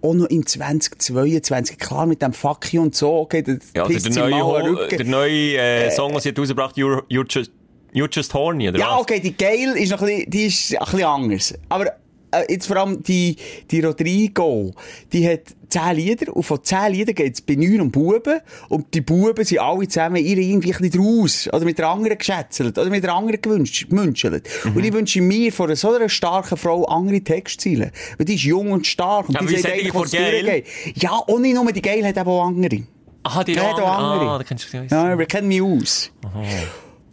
Auch 0.01 0.13
noch 0.13 0.25
im 0.27 0.45
2022, 0.45 1.77
klar, 1.79 2.05
mit 2.05 2.21
dem 2.21 2.33
Fuck 2.33 2.73
you 2.73 2.81
und 2.81 2.95
so, 2.95 3.13
okay, 3.19 3.41
das 3.41 3.57
Ja, 3.75 3.85
pisst 3.85 4.05
der 4.15 4.29
neue, 4.29 4.43
Ho- 4.43 4.57
Rücken. 4.57 4.97
der 4.97 5.05
neue 5.05 5.57
äh, 5.57 5.91
Song, 5.91 6.11
den 6.11 6.21
sie 6.21 6.29
hat 6.29 6.39
rausgebracht 6.39 6.75
You're, 6.75 7.03
you're, 7.09 7.25
just, 7.29 7.51
you're 7.93 8.09
Just 8.11 8.33
Horny, 8.33 8.69
oder 8.69 8.79
Ja, 8.79 8.91
was? 8.95 9.01
okay, 9.01 9.19
die 9.19 9.33
Gail 9.35 9.71
ist 9.77 9.91
noch 9.91 10.01
ein 10.01 10.07
bisschen, 10.07 10.29
die 10.29 10.45
ist 10.45 10.73
ein 10.75 10.79
bisschen 10.85 11.03
anders. 11.03 11.53
Aber 11.69 11.85
äh, 12.33 12.51
jetzt 12.53 12.67
vor 12.67 12.77
allem 12.77 13.03
die, 13.03 13.35
die 13.69 13.81
Rodrigo, 13.81 14.73
die 15.11 15.27
hat 15.27 15.41
zehn 15.69 15.95
Lieder 15.95 16.35
und 16.35 16.43
von 16.43 16.63
zehn 16.63 16.91
Liedern 16.91 17.15
geht 17.15 17.33
es 17.33 17.41
bei 17.41 17.55
neun 17.55 17.81
um 17.81 17.91
Buben 17.91 18.39
und 18.69 18.93
die 18.93 19.01
Buben 19.01 19.43
sind 19.43 19.59
alle 19.59 19.87
zusammen 19.87 20.17
irgendwie 20.17 20.73
ein 20.73 20.91
draus 20.91 21.49
oder 21.51 21.65
mit 21.65 21.77
der 21.79 21.89
anderen 21.89 22.17
geschätzelt 22.17 22.77
oder 22.77 22.89
mit 22.89 23.03
der 23.03 23.13
anderen 23.13 23.41
gewünscht, 23.41 23.89
gemünschelt. 23.89 24.47
Mhm. 24.63 24.75
Und 24.75 24.83
ich 24.83 24.93
wünsche 24.93 25.21
mir 25.21 25.51
von 25.51 25.75
so 25.75 25.93
einer 25.93 26.09
starken 26.09 26.57
Frau 26.57 26.85
andere 26.85 27.21
Textziele. 27.21 27.91
Weil 28.17 28.25
die 28.25 28.35
ist 28.35 28.43
jung 28.43 28.71
und 28.71 28.85
stark 28.85 29.29
und 29.29 29.35
Ja, 29.35 29.41
die 29.41 29.57
sagt 29.57 29.73
eigentlich, 29.73 29.93
was 29.93 30.11
durchgeht. 30.11 30.67
Ja, 30.95 31.15
und 31.15 31.41
nicht 31.41 31.55
nur 31.55 31.71
die 31.71 31.81
Gail 31.81 32.05
hat 32.05 32.17
eben 32.17 32.29
auch 32.29 32.45
andere. 32.45 32.83
Aha, 33.23 33.43
die 33.43 33.55
noch 33.55 33.75
da 33.75 33.83
andere. 33.83 34.29
Ah, 34.31 34.37
da 34.37 34.43
kennst 34.43 34.71
du 34.71 34.77
Ja, 34.77 35.13
aber 35.13 35.25
kennt 35.25 35.47
mich 35.47 35.61
aus. 35.61 36.11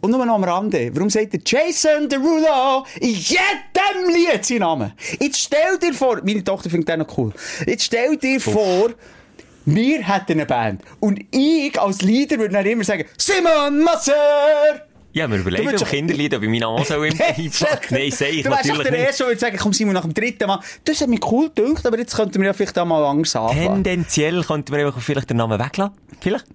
Und 0.01 0.11
nur 0.11 0.25
noch 0.25 0.35
am 0.35 0.43
Rande. 0.43 0.89
Warum 0.93 1.09
sagt 1.09 1.33
der 1.33 1.39
Jason 1.45 2.09
Derulo 2.09 2.85
in 2.99 3.09
jedem 3.09 4.09
Lied 4.13 4.43
seinen 4.43 4.59
Namen? 4.59 4.93
Jetzt 5.19 5.39
stell 5.41 5.77
dir 5.79 5.93
vor, 5.93 6.19
meine 6.23 6.43
Tochter 6.43 6.69
findet 6.69 6.89
den 6.89 6.99
noch 6.99 7.17
cool. 7.17 7.31
Jetzt 7.67 7.83
stell 7.85 8.17
dir 8.17 8.39
vor, 8.41 8.89
wir 9.65 10.01
hätten 10.01 10.31
eine 10.33 10.45
Band. 10.47 10.81
Und 10.99 11.19
ich 11.31 11.79
als 11.79 12.01
Leader 12.01 12.39
würde 12.39 12.53
dann 12.53 12.65
immer 12.65 12.83
sagen, 12.83 13.05
Simon 13.17 13.83
Masser! 13.83 14.13
Ja, 15.13 15.29
wir 15.29 15.37
überlegen 15.39 15.69
Du 15.69 15.75
doch- 15.75 15.89
Kinderlieder, 15.89 16.41
wie 16.41 16.47
mein 16.47 16.59
Name 16.61 16.85
so 16.85 16.95
im 17.03 17.11
Einpack. 17.11 17.91
Nein, 17.91 18.11
sehe 18.11 18.29
ich 18.29 18.43
Du 18.43 18.49
wärst 18.49 18.63
doch 18.63 18.67
natürlich 18.69 18.81
der 18.83 18.91
nicht. 18.91 19.01
Erste, 19.07 19.25
der 19.25 19.37
sagen, 19.37 19.57
komm 19.59 19.73
Simon, 19.73 19.93
nach 19.93 20.03
dem 20.03 20.13
dritten 20.13 20.47
Mal. 20.47 20.61
Das 20.85 21.01
hat 21.01 21.09
mich 21.09 21.19
cool 21.29 21.51
gedacht, 21.53 21.85
aber 21.85 21.99
jetzt 21.99 22.15
könnten 22.15 22.39
wir 22.39 22.47
ja 22.47 22.53
vielleicht 22.53 22.79
auch 22.79 22.85
mal 22.85 23.03
anders 23.03 23.35
anfangen. 23.35 23.83
Tendenziell 23.83 24.41
könnten 24.43 24.73
wir 24.73 24.85
einfach 24.85 25.01
vielleicht 25.01 25.29
den 25.29 25.37
Namen 25.37 25.59
weglassen. 25.59 25.95
Vielleicht. 26.21 26.45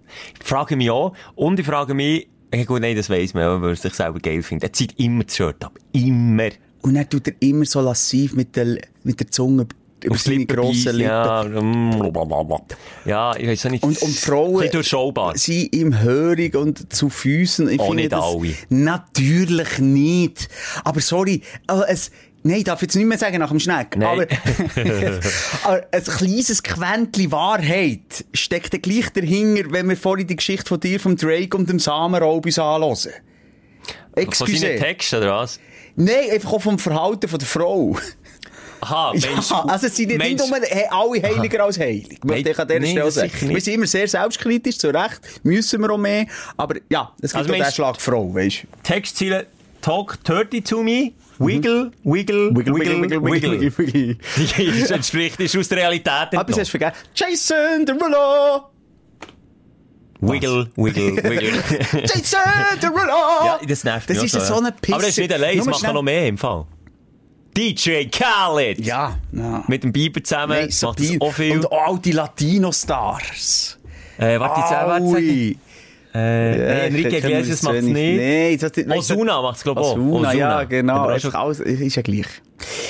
Ich 0.41 0.47
frage 0.47 0.75
mich 0.75 0.91
auch. 0.91 1.13
Und 1.35 1.61
ich 1.61 1.67
frage 1.67 1.93
mich, 1.93 2.29
ja 2.57 2.65
gut, 2.65 2.81
nein, 2.81 2.97
das 2.97 3.11
weiss 3.11 3.35
man, 3.35 3.63
weil 3.63 3.71
er 3.71 3.77
sich 3.77 3.95
selber 3.95 4.19
geil 4.19 4.43
findet. 4.43 4.71
Er 4.71 4.73
zieht 4.73 4.99
immer 4.99 5.25
das 5.25 5.37
Shirt 5.37 5.65
ab. 5.65 5.79
Immer. 5.93 6.51
Und 6.83 6.95
dann 6.95 7.09
tut 7.09 7.29
er 7.29 7.35
immer 7.41 7.65
so 7.65 7.81
lassiv 7.81 8.35
mit 8.35 8.57
der, 8.57 8.79
mit 9.03 9.21
der 9.21 9.31
Zunge 9.31 9.67
über 10.03 10.15
Aufs 10.15 10.25
seine 10.25 10.47
grossen 10.47 10.97
Lippen. 10.97 11.11
Ja, 11.11 11.43
blablabla. 11.43 12.61
ja, 13.05 13.37
ich 13.37 13.49
weiß 13.49 13.67
auch 13.67 13.71
nicht. 13.71 13.83
Und, 13.83 14.01
und 14.01 14.15
Frauen 14.15 14.71
sind 15.35 15.75
ihm 15.75 16.01
hörig 16.01 16.55
und 16.55 16.93
zu 16.93 17.09
Füßen. 17.09 17.69
Ich 17.71 17.81
Auch 17.81 17.89
finde 17.89 18.03
nicht 18.03 18.13
das 18.13 18.25
alle. 18.25 18.55
Natürlich 18.69 19.79
nicht. 19.79 20.49
Aber 20.85 21.01
sorry, 21.01 21.43
äh, 21.69 21.81
es, 21.89 22.11
nein, 22.47 22.59
ich 22.59 22.65
darf 22.65 22.83
jetzt 22.83 22.95
nicht 22.95 23.07
mehr 23.07 23.19
sagen 23.19 23.39
nach 23.39 23.51
dem 23.51 23.61
Schneck. 23.61 23.97
Aber, 23.97 24.23
aber 25.65 25.87
ein 25.91 26.05
kleines 26.05 26.63
Quäntchen 26.63 27.33
Wahrheit 27.33 28.25
steckt 28.33 28.73
ja 28.73 28.79
gleich 28.79 29.11
dahinter, 29.11 29.71
wenn 29.71 29.89
wir 29.89 29.97
vorhin 29.97 30.27
die 30.27 30.37
Geschichte 30.37 30.67
von 30.67 30.81
dir, 30.81 31.01
vom 31.01 31.17
Drake 31.17 31.57
und 31.57 31.69
dem 31.69 31.79
Samenraub 31.79 32.47
uns 32.47 32.59
anhören. 32.59 32.97
Von 32.97 33.13
seinen 34.15 34.29
Excuse. 34.29 34.77
Texten, 34.77 35.17
oder 35.17 35.37
was? 35.37 35.61
Nein, 35.97 36.31
einfach 36.33 36.53
auch 36.53 36.63
vom 36.63 36.79
Verhalten 36.79 37.29
von 37.29 37.39
der 37.39 37.49
Frau. 37.49 37.97
Aha, 38.81 39.13
meinst 39.13 39.51
Ja, 39.51 39.65
also 39.65 39.87
es 39.87 39.97
sind 39.97 40.17
nicht, 40.17 40.39
nur 40.39 40.59
alle 40.91 41.23
heiliger 41.23 41.65
als 41.65 41.79
heilig. 41.79 42.19
Möchte 42.25 42.51
ich 42.51 42.59
an 42.59 42.69
dieser 42.69 42.87
Stelle 42.87 43.11
sagen. 43.11 43.33
Wir 43.49 43.61
sind 43.61 43.75
immer 43.75 43.87
sehr 43.87 44.07
selbstkritisch, 44.07 44.79
zu 44.79 44.89
Recht. 44.89 45.21
Müssen 45.43 45.81
wir 45.81 45.91
auch 45.91 45.99
mehr. 45.99 46.27
Aber 46.57 46.77
ja, 46.91 47.13
es 47.21 47.33
gibt 47.33 47.49
Also 47.49 47.53
auch 47.53 47.57
den 47.57 47.73
Schlag 47.73 48.01
Frau, 48.01 48.35
weißt 48.35 48.65
du. 48.65 48.67
Textziele 48.83 49.47
Talk 49.81 50.19
dirty 50.25 50.63
to 50.63 50.83
me, 50.83 51.13
wiggle, 51.39 51.91
wiggle, 52.05 52.51
wiggle, 52.55 52.75
wiggle, 52.75 53.73
wiggle. 53.79 54.17
Die 54.37 54.93
entspricht, 54.93 55.41
ist 55.41 55.57
aus 55.57 55.69
der 55.69 55.79
Realität 55.79 56.13
Aber 56.13 56.33
entnommen. 56.41 56.61
hast 56.61 56.73
du 56.75 56.79
vergessen. 56.79 56.97
Jason 57.15 57.87
Derulo! 57.87 58.71
Wiggle, 60.21 60.71
wiggle, 60.77 61.17
wiggle. 61.23 61.53
Jason 62.05 62.41
Derulo! 62.81 63.45
ja, 63.45 63.59
das 63.69 63.85
nervt 63.85 64.09
Das 64.09 64.23
ist 64.23 64.37
auch 64.37 64.41
so 64.41 64.57
eine 64.59 64.73
Pisse. 64.73 64.95
Aber 64.95 65.03
das 65.03 65.11
ist 65.11 65.19
nicht 65.19 65.33
allein, 65.33 65.59
es 65.59 65.79
schnell- 65.79 65.93
noch 65.93 66.03
mehr 66.03 66.27
im 66.29 66.39
Fall. 66.39 66.65
DJ 67.57 68.05
Khaled! 68.11 68.85
Ja, 68.85 69.19
ja. 69.33 69.65
Mit 69.67 69.83
dem 69.85 69.93
Bieber 69.93 70.23
zusammen, 70.23 70.53
Nein, 70.59 70.71
macht 70.83 71.01
das 71.01 71.21
auch 71.21 71.33
viel. 71.33 71.57
Und 71.57 71.73
auch 71.73 71.99
die 71.99 72.13
Latino-Stars. 72.13 73.79
äh, 74.19 74.39
warte, 74.41 74.61
jetzt, 74.61 75.59
äh. 76.17 76.57
Äh, 76.57 76.91
nein, 76.91 76.95
Enrique 76.95 77.19
Iglesias 77.19 77.63
macht 77.63 77.75
es 77.77 77.85
nicht. 77.85 78.19
Nein, 78.19 78.59
das, 78.59 78.89
weißt 78.89 79.11
Osuna 79.13 79.43
macht 79.43 79.57
es, 79.57 79.63
glaube 79.63 79.81
ich, 79.81 79.87
auch. 79.87 79.93
Osuna, 79.97 80.33
ja, 80.33 80.65
genau. 80.65 81.07
Einfach 81.07 81.35
alles, 81.35 81.61
ist 81.61 81.97
ja 81.97 82.03
gleich. 82.03 82.27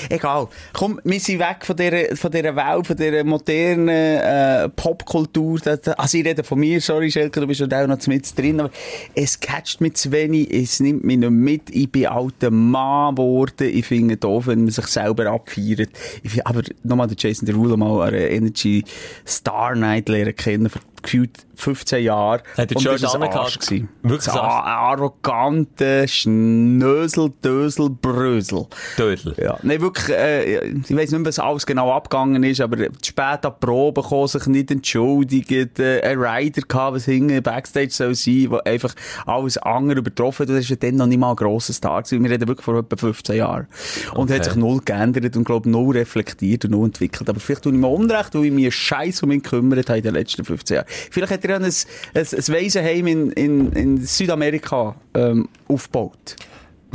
Egal. 0.09 0.49
Komm, 0.73 1.01
wir 1.05 1.21
sind 1.21 1.39
weg 1.39 1.59
von 1.65 1.77
dieser, 1.77 2.17
von 2.17 2.31
dieser 2.31 2.55
Welt, 2.57 2.87
von 2.87 2.97
dieser 2.97 3.25
modernen 3.25 3.89
äh, 3.89 4.69
Popkultur. 4.69 5.61
Also 5.97 6.19
ich 6.19 6.25
rede 6.25 6.45
von 6.45 6.59
mir, 6.59 6.81
sorry 6.81 7.11
Schelke, 7.11 7.41
du 7.41 7.47
bist 7.47 7.61
ja 7.61 7.67
auch 7.67 7.87
noch 7.87 8.07
mit 8.07 8.39
drin, 8.39 8.61
aber 8.61 8.71
es 9.15 9.39
catcht 9.41 9.81
mich 9.81 9.95
zu 9.95 10.13
wenig, 10.13 10.53
es 10.53 10.81
nimmt 10.81 11.05
mich 11.05 11.19
nicht 11.19 11.31
mit. 11.31 11.71
Ich 11.71 11.91
bin 11.91 12.07
alter 12.07 12.51
Mann 12.51 13.15
geworden. 13.15 13.69
Ich 13.69 13.87
finde 13.87 14.15
es 14.15 14.21
doof, 14.21 14.47
wenn 14.47 14.65
man 14.65 14.71
sich 14.71 14.87
selber 14.87 15.27
abfeiert. 15.27 15.91
Find, 15.97 16.47
aber 16.47 16.63
nochmal 16.83 17.09
der 17.09 17.17
Jason 17.19 17.47
Derulo 17.47 17.77
mal 17.77 18.09
an 18.09 18.15
einer 18.15 18.31
Energy 18.31 18.85
Star 19.27 19.75
Night 19.75 20.09
lernen 20.09 20.37
kennen, 20.37 20.69
vor 20.69 20.81
gefühlt 21.07 21.47
15 21.55 22.05
Jahren. 22.05 22.43
Hat 22.57 22.75
das 22.75 22.87
angehabt? 23.15 23.37
Arsch 23.37 23.59
gewesen. 23.59 23.89
Wirklich 24.03 24.35
Arsch? 24.35 24.67
arroganter 24.67 26.07
Schnösel, 26.07 27.33
Dösel, 27.43 27.91
Brösel. 27.91 28.67
Dödel. 28.99 29.35
Ja, 29.39 29.56
nein, 29.62 29.81
wirklich, 29.81 30.09
äh, 30.16 30.69
ich 30.69 30.97
weiss 30.97 31.11
nicht 31.11 31.24
was 31.24 31.39
alles 31.39 31.66
genau 31.66 31.93
abgegangen 31.93 32.43
ist, 32.45 32.61
aber 32.61 32.77
spät 33.05 33.45
an 33.45 33.53
die 33.61 33.66
Probe 33.66 34.03
gekommen, 34.03 34.28
sich 34.28 34.47
nicht 34.47 34.70
entschuldigt, 34.70 35.78
äh, 35.78 36.01
ein 36.03 36.19
Rider 36.19 36.62
gehabt, 36.62 36.97
was 36.97 37.05
hinten 37.07 37.43
Backstage 37.43 37.91
soll 37.91 38.15
sein, 38.15 38.49
der 38.51 38.66
einfach 38.66 38.95
alles 39.27 39.59
andere 39.59 39.99
übertroffen 40.01 40.47
hat. 40.47 40.51
Das 40.55 40.61
ist 40.65 40.70
ja 40.70 40.77
dann 40.77 40.97
noch 40.97 41.07
nicht 41.07 41.19
mal 41.19 41.31
ein 41.31 41.37
grosser 41.37 41.73
Star 41.73 42.03
gewesen. 42.03 42.23
Wir 42.23 42.31
reden 42.31 42.49
wirklich 42.49 42.65
vor 42.65 42.78
etwa 42.78 42.97
15 42.97 43.37
Jahren. 43.37 43.66
Und 44.15 44.27
Okay. 44.27 44.35
hat 44.37 44.45
sich 44.45 44.57
null 44.57 44.81
geändert 44.85 45.37
und, 45.37 45.45
glaube 45.45 45.70
null 45.70 45.97
reflektiert 45.97 46.65
und 46.65 46.73
null 46.73 46.87
entwickelt. 46.87 47.28
Aber 47.28 47.39
vielleicht 47.41 47.62
tue 47.62 47.73
ich 47.73 47.78
mir 47.78 47.89
Unrecht, 47.89 48.35
weil 48.35 48.47
ich 48.47 48.53
mich 48.53 48.74
Scheiß 48.74 49.23
um 49.23 49.31
ihn 49.31 49.43
gekümmert 49.43 49.89
habe 49.89 49.99
in 49.99 50.05
den 50.05 50.15
letzten 50.15 50.45
15 50.45 50.74
Jahren. 50.77 50.87
Vielleicht 50.89 51.33
hat 51.33 51.45
er 51.45 51.51
ja 51.51 51.57
ein, 51.57 51.65
ein, 51.65 51.73
ein 52.15 52.49
Waisenheim 52.49 53.07
in, 53.07 53.31
in, 53.33 53.73
in 53.73 53.97
Südamerika, 54.05 54.97
ähm, 55.15 55.49
aufgebaut. 55.69 56.37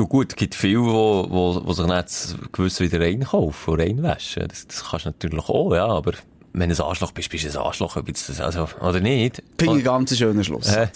Du, 0.02 0.08
gut, 0.08 0.32
es 0.32 0.36
gibt 0.36 0.56
viele, 0.56 0.80
wo, 0.80 1.28
wo, 1.30 1.62
wo 1.64 1.74
sich 1.74 1.86
nicht 1.86 2.52
gewiss 2.54 2.80
wieder 2.80 3.00
reinkaufen 3.02 3.76
und 3.76 3.80
reinwaschen. 3.80 4.48
Das, 4.48 4.66
das 4.66 4.84
kannst 4.84 5.06
du 5.06 5.10
natürlich 5.10 5.48
auch, 5.48 5.76
ja, 5.76 5.86
aber 5.86 6.14
wenn 6.54 6.70
du 6.70 6.76
ein 6.76 6.82
Arschloch 6.82 7.12
bist, 7.12 7.30
bist 7.30 7.46
du 7.46 7.50
ein 7.50 7.66
Arschloch, 7.66 7.96
ob 7.96 8.08
jetzt 8.08 8.28
das, 8.28 8.42
also, 8.42 8.68
oder 8.82 9.00
nicht? 9.00 9.42
Finde 9.58 9.78
ich 9.78 9.86
ganz 9.86 10.18
schönen 10.18 10.44
Schluss. 10.44 10.68
Äh, 10.68 10.88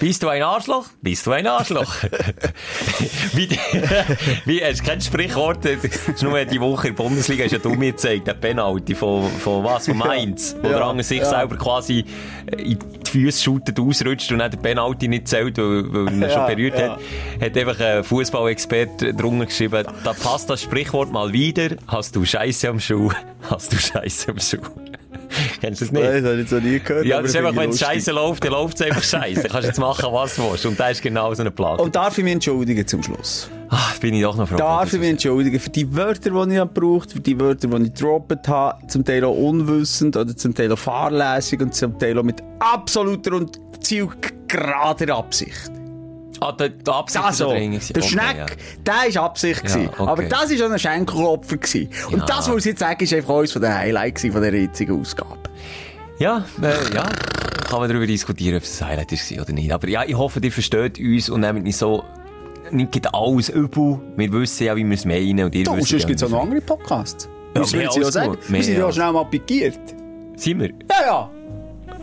bist 0.00 0.22
du 0.22 0.28
ein 0.28 0.42
Arschloch? 0.42 0.86
Bist 1.02 1.26
du 1.26 1.30
ein 1.30 1.46
Arschloch? 1.46 1.94
wie, 3.32 3.48
wie, 4.44 4.64
hast 4.64 4.80
du 4.80 4.84
kein 4.84 5.00
Sprichwort? 5.00 5.64
Das 5.64 5.84
ist 5.84 6.22
nur 6.22 6.44
die 6.44 6.60
Woche 6.60 6.88
in 6.88 6.96
der 6.96 7.02
Bundesliga, 7.02 7.44
hast 7.44 7.52
ja 7.52 7.58
du 7.58 7.70
mir 7.70 7.92
gezeigt, 7.92 8.26
der 8.26 8.34
Penalty 8.34 8.94
von, 8.94 9.30
von 9.30 9.62
was? 9.62 9.86
Von 9.86 9.98
Mainz? 9.98 10.56
Wo 10.60 10.68
Ja, 10.68 10.78
der 10.78 10.84
andere 10.86 11.04
sich 11.04 11.18
ja. 11.18 11.26
selber 11.26 11.56
quasi 11.56 12.04
in 12.56 12.78
die 12.78 13.10
Füße 13.10 13.42
shootet, 13.42 13.78
ausrutscht 13.78 14.32
und 14.32 14.38
dann 14.38 14.50
der 14.50 14.58
Penalty 14.58 15.06
nicht 15.06 15.28
zählt, 15.28 15.58
weil, 15.58 15.92
weil 15.92 16.22
er 16.22 16.28
Ja, 16.28 16.34
schon 16.34 16.56
berührt 16.56 16.78
ja. 16.78 16.90
hat. 16.92 17.00
Hat 17.40 17.56
einfach 17.56 17.80
ein 17.80 18.02
Fußballexperte 18.02 19.14
drunter 19.14 19.46
geschrieben, 19.46 19.86
da 20.02 20.12
passt 20.12 20.50
das 20.50 20.62
Sprichwort 20.62 21.12
mal 21.12 21.32
wieder. 21.32 21.76
Hast 21.86 22.16
du 22.16 22.24
Scheiße 22.24 22.68
am 22.68 22.80
Schuh? 22.80 23.12
Hast 23.48 23.72
du 23.72 23.76
Scheiße 23.76 24.32
am 24.32 24.40
Schuh? 24.40 24.58
Kennst 25.64 25.80
du 25.80 25.84
das 25.86 25.92
nicht? 25.92 26.02
Nein, 26.04 26.22
das 26.22 26.32
habe 26.32 26.42
ich 26.42 26.50
noch 26.50 26.60
nie 26.60 26.78
gehört. 26.80 27.06
Ja, 27.06 27.22
das 27.22 27.30
ist 27.30 27.36
einfach, 27.36 27.56
wenn 27.56 27.70
es 27.70 27.78
scheiße 27.78 28.12
läuft, 28.12 28.44
dann 28.44 28.52
läuft 28.52 28.80
es 28.80 28.86
einfach 28.86 29.02
scheiße. 29.02 29.42
Dann 29.42 29.50
kannst 29.50 29.64
du 29.64 29.68
jetzt 29.68 29.80
machen, 29.80 30.12
was 30.12 30.36
du 30.36 30.50
willst. 30.50 30.66
Und 30.66 30.78
das 30.78 30.92
ist 30.92 31.02
genau 31.02 31.32
so 31.32 31.42
ein 31.42 31.52
Plan. 31.52 31.78
Und 31.80 31.94
darf 31.94 32.18
ich 32.18 32.24
mich 32.24 32.34
entschuldigen 32.34 32.86
zum 32.86 33.02
Schluss? 33.02 33.48
Ach, 33.70 33.98
bin 33.98 34.14
ich 34.14 34.22
doch 34.22 34.36
noch 34.36 34.48
froh. 34.48 34.56
Darf 34.56 34.92
ich 34.92 35.00
mich 35.00 35.10
entschuldigen 35.10 35.58
für 35.58 35.70
die 35.70 35.96
Wörter, 35.96 36.30
die 36.30 36.52
ich 36.52 36.58
habe 36.58 36.72
gebraucht 36.72 37.12
für 37.12 37.20
die 37.20 37.38
Wörter, 37.40 37.66
die 37.68 37.76
ich 37.84 37.94
gedroppt 37.94 38.46
habe, 38.46 38.86
zum 38.88 39.04
Teil 39.04 39.24
auch 39.24 39.34
unwissend 39.34 40.16
oder 40.16 40.36
zum 40.36 40.54
Teil 40.54 40.70
auch 40.70 40.78
fahrlässig 40.78 41.60
und 41.60 41.74
zum 41.74 41.98
Teil 41.98 42.18
auch 42.18 42.22
mit 42.22 42.42
absoluter 42.58 43.32
und 43.32 43.58
zielgerader 43.80 45.16
Absicht. 45.16 45.70
Ah, 46.44 46.52
der, 46.52 46.68
der 46.70 46.94
Absicht 46.94 47.24
Das 47.24 47.38
so. 47.38 47.48
da 47.48 47.54
drin 47.54 47.72
ist- 47.72 47.94
Der 47.96 48.02
okay, 48.02 48.12
Schneck, 48.12 48.56
der 48.84 48.94
war 49.14 49.22
Absicht. 49.24 49.62
Ja, 49.68 49.76
okay. 49.76 49.90
Aber 49.98 50.22
das 50.24 50.50
war 50.50 50.56
schon 50.58 50.72
ein 50.72 50.78
Schenkelopfer. 50.78 51.56
gewesen. 51.56 51.88
Und 52.10 52.18
Ja. 52.18 52.26
das, 52.26 52.48
was 52.50 52.56
ich 52.58 52.64
jetzt 52.66 52.80
sage, 52.80 53.04
ist 53.04 53.12
einfach 53.14 53.36
eines 53.38 53.52
den 53.54 53.74
Highlights 53.74 54.22
von 54.22 54.42
der 54.42 54.54
jetzigen 54.54 55.00
Ausgabe. 55.00 55.38
Ja, 56.18 56.44
ja, 56.62 56.68
äh, 56.68 56.94
ja. 56.94 57.08
Kann 57.68 57.80
man 57.80 57.88
darüber 57.88 58.06
diskutieren, 58.06 58.56
ob 58.58 58.62
es 58.62 58.80
ein 58.82 58.88
Highlight 58.88 59.10
war 59.12 59.42
oder 59.42 59.52
nicht. 59.52 59.72
Aber 59.72 59.88
ja, 59.88 60.04
ich 60.04 60.14
hoffe, 60.16 60.38
ihr 60.42 60.52
versteht 60.52 60.98
uns 60.98 61.28
und 61.30 61.40
nehmt 61.40 61.64
nicht 61.64 61.76
so, 61.78 62.04
nicht 62.70 63.14
alles 63.14 63.48
übel. 63.48 64.00
Wir 64.16 64.32
wissen 64.32 64.64
ja, 64.66 64.76
wie 64.76 64.84
wir 64.84 64.94
es 64.94 65.04
meinen. 65.04 65.44
Und 65.46 65.54
ihr 65.54 65.64
Du, 65.64 65.76
wisst 65.76 65.88
sonst 65.88 66.02
ja, 66.02 66.08
gibt 66.08 66.20
es 66.20 66.26
auch 66.26 66.30
noch 66.30 66.42
andere 66.42 66.60
Podcasts. 66.60 67.28
Ja, 67.56 67.62
wir 67.72 67.78
mehr 67.78 67.82
jetzt 67.86 67.96
ja 67.96 68.12
sagen. 68.12 68.36
Wir 68.48 68.62
sind 68.62 68.78
ja 68.78 68.92
schnell 68.92 69.12
mal 69.12 69.24
pikiert. 69.24 69.78
Sind 70.36 70.60
wir? 70.60 70.68
Ja, 70.90 71.06
ja. 71.06 71.30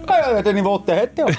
Ja, 0.10 0.34
ja, 0.36 0.42
deine 0.42 0.64
Worte 0.66 0.96
hat 0.96 1.18
ja. 1.18 1.26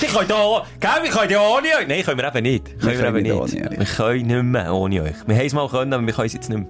Die 0.00 0.06
können 0.06 0.28
da 0.28 0.34
auch, 0.36 0.66
gell, 0.78 0.90
wir 1.02 1.10
können 1.10 1.30
ja 1.30 1.40
ohne 1.40 1.68
euch. 1.78 1.88
Nein, 1.88 2.02
können 2.02 2.18
wir 2.18 2.28
eben 2.28 2.42
nicht. 2.42 2.64
Können 2.80 2.92
wir, 2.92 3.04
können 3.04 3.16
eben 3.16 3.22
nicht 3.22 3.54
nicht. 3.54 3.66
ohne 3.66 3.70
euch. 3.70 3.78
Wir 3.78 3.86
können 3.86 4.26
nicht 4.26 4.42
mehr 4.42 4.74
ohne 4.74 5.02
euch. 5.02 5.16
Wir 5.26 5.36
haben 5.36 5.46
es 5.46 5.52
mal 5.52 5.68
können, 5.68 5.92
aber 5.92 6.06
wir 6.06 6.14
können 6.14 6.26
es 6.26 6.32
jetzt 6.32 6.48
nicht 6.48 6.58
mehr. 6.58 6.68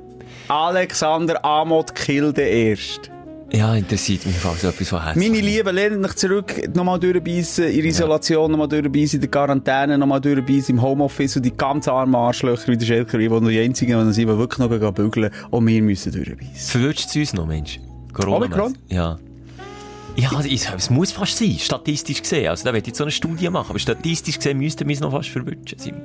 Alexander 0.48 1.44
Amot 1.44 1.94
Kilde 1.94 2.42
erst. 2.42 3.10
Ja, 3.52 3.74
interessiert 3.74 4.26
mich 4.26 4.36
so 4.36 4.68
etwas 4.68 4.88
von 4.88 5.02
Herzen. 5.02 5.18
Meine 5.18 5.40
Lieben, 5.40 5.74
lernt 5.74 6.04
euch 6.04 6.14
zurück, 6.14 6.74
nochmal 6.74 7.00
durchbeissen, 7.00 7.64
in 7.64 7.76
der 7.76 7.84
Isolation, 7.86 8.50
nochmal 8.50 8.68
durchbeissen, 8.68 9.16
in 9.16 9.20
der 9.22 9.30
Quarantäne, 9.30 9.98
nochmal 9.98 10.20
durchbeissen, 10.20 10.76
im 10.76 10.82
Homeoffice 10.82 11.36
und 11.36 11.44
die 11.44 11.56
ganz 11.56 11.88
armen 11.88 12.14
Arschlöcher 12.14 12.68
wie 12.68 12.76
der 12.76 12.86
Schelker, 12.86 13.18
die 13.18 13.28
noch 13.28 13.40
die 13.48 13.58
einzigen, 13.60 14.06
die 14.06 14.12
sind, 14.12 14.28
die 14.28 14.38
wirklich 14.38 14.58
noch 14.58 14.92
bügeln, 14.92 15.30
auch 15.50 15.60
wir 15.60 15.82
müssen 15.82 16.12
durchbeissen. 16.12 16.54
Verwünscht 16.54 17.08
es 17.08 17.16
uns 17.16 17.32
noch, 17.32 17.46
Mensch? 17.46 17.80
Corona 18.12 18.36
Omikron? 18.36 18.78
Ja. 18.88 19.18
Ja, 20.20 20.40
ich- 20.44 20.68
es 20.76 20.90
muss 20.90 21.12
fast 21.12 21.36
sein, 21.38 21.56
statistisch 21.58 22.22
gesehen. 22.22 22.48
Also, 22.48 22.64
da 22.70 22.74
ich 22.76 22.86
jetzt 22.86 22.98
so 22.98 23.04
eine 23.04 23.10
Studie 23.10 23.48
machen. 23.50 23.70
Aber 23.70 23.78
statistisch 23.78 24.36
gesehen 24.36 24.58
müssten 24.58 24.86
wir 24.88 24.94
es 24.94 25.00
noch 25.00 25.12
fast 25.12 25.28
verwünschen. 25.30 25.78
Simon. 25.78 26.02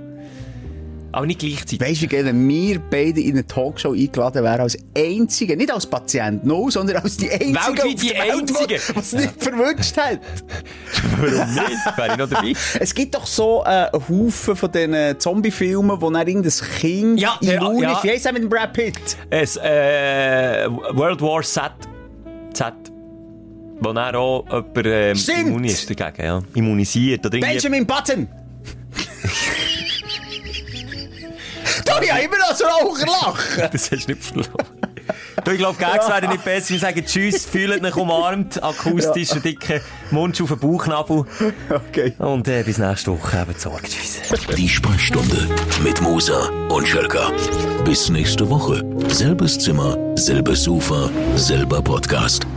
Aber 1.11 1.25
nicht 1.25 1.39
gleichzeitig. 1.39 1.79
Weißt 1.79 2.01
du, 2.01 2.11
wenn 2.25 2.49
wir 2.49 2.77
beide 2.91 3.21
in 3.21 3.31
eine 3.31 3.47
Talkshow 3.47 3.93
eingeladen 3.93 4.43
wären, 4.43 4.59
als 4.59 4.77
Einzige, 4.97 5.55
nicht 5.55 5.71
als 5.71 5.85
Patient, 5.85 6.43
no, 6.43 6.69
sondern 6.69 6.97
als 6.97 7.15
die 7.15 7.29
Einzigen, 7.31 7.55
Weltweit 7.55 8.01
die 8.01 8.09
Welt, 8.09 8.49
die- 8.49 8.67
die 8.67 8.99
es 8.99 9.13
nicht 9.13 9.31
verwünscht 9.41 9.95
hat. 9.95 10.19
Warum 11.21 11.53
nicht? 11.53 11.97
Wäre 11.97 12.11
ich 12.11 12.17
noch 12.17 12.29
dabei? 12.29 12.53
Es 12.81 12.93
gibt 12.93 13.15
doch 13.15 13.25
so 13.25 13.63
äh, 13.63 13.67
einen 13.93 14.09
Haufen 14.09 14.55
von 14.57 14.69
diesen 14.69 15.17
Zombie-Filmen, 15.17 16.01
wo 16.01 16.09
dann 16.09 16.27
irgendein 16.27 16.51
Kind 16.79 17.19
Ja, 17.21 17.37
immun 17.39 17.81
ja. 17.81 17.93
ist. 17.93 18.03
Wie 18.03 18.09
heisst 18.11 18.25
mit 18.33 18.43
dem 18.43 18.49
Brad 18.49 18.73
Pitt? 18.73 18.99
Es, 19.29 19.55
äh, 19.55 20.67
World 20.69 21.21
War 21.21 21.41
Z. 21.43 21.71
Z. 22.53 22.73
Wo 23.79 23.93
dann 23.93 24.15
auch 24.15 24.45
jemand 24.45 24.85
ähm, 24.85 25.15
Stimmt. 25.15 25.47
immun 25.47 25.63
ist 25.65 25.89
dagegen, 25.89 26.25
ja. 26.25 26.41
Immunisiert. 26.53 27.25
Oder 27.25 27.35
irgendwie... 27.35 27.53
Benjamin 27.53 27.85
Button! 27.85 28.27
du, 31.85 32.03
ich 32.03 32.11
habe 32.11 32.23
immer 32.23 32.37
noch 32.37 32.55
so 32.55 32.65
Raucher 32.65 33.05
lachen! 33.05 33.69
Das 33.71 33.91
hast 33.91 34.07
du 34.07 34.11
nicht 34.11 34.23
verloren. 34.23 34.65
Du, 35.43 35.51
ich 35.51 35.57
glaube, 35.57 35.77
Gags 35.77 36.07
werden 36.07 36.31
nicht 36.31 36.43
besser. 36.43 36.71
Wir 36.71 36.79
sagen 36.79 37.05
Tschüss, 37.05 37.45
fühlt 37.45 37.83
euch 37.83 37.95
umarmt, 37.95 38.63
akustisch, 38.63 39.31
einen 39.33 39.43
dicken 39.43 39.81
Mund 40.09 40.41
auf 40.41 40.49
den 40.49 40.59
Bauchnabel. 40.59 41.25
Okay. 41.69 42.13
Und 42.17 42.47
äh, 42.47 42.63
bis 42.63 42.77
nächste 42.77 43.11
Woche. 43.11 43.41
Eben 43.41 43.59
Sorge. 43.59 43.83
Tschüss. 43.83 44.21
Die 44.57 44.69
Sprechstunde 44.69 45.47
mit 45.83 46.01
Musa 46.01 46.49
und 46.69 46.87
Schelka. 46.87 47.31
Bis 47.83 48.09
nächste 48.09 48.49
Woche. 48.49 48.81
Selbes 49.07 49.59
Zimmer, 49.59 49.97
selbes 50.15 50.63
Sofa, 50.63 51.09
selber 51.35 51.81
Podcast. 51.81 52.47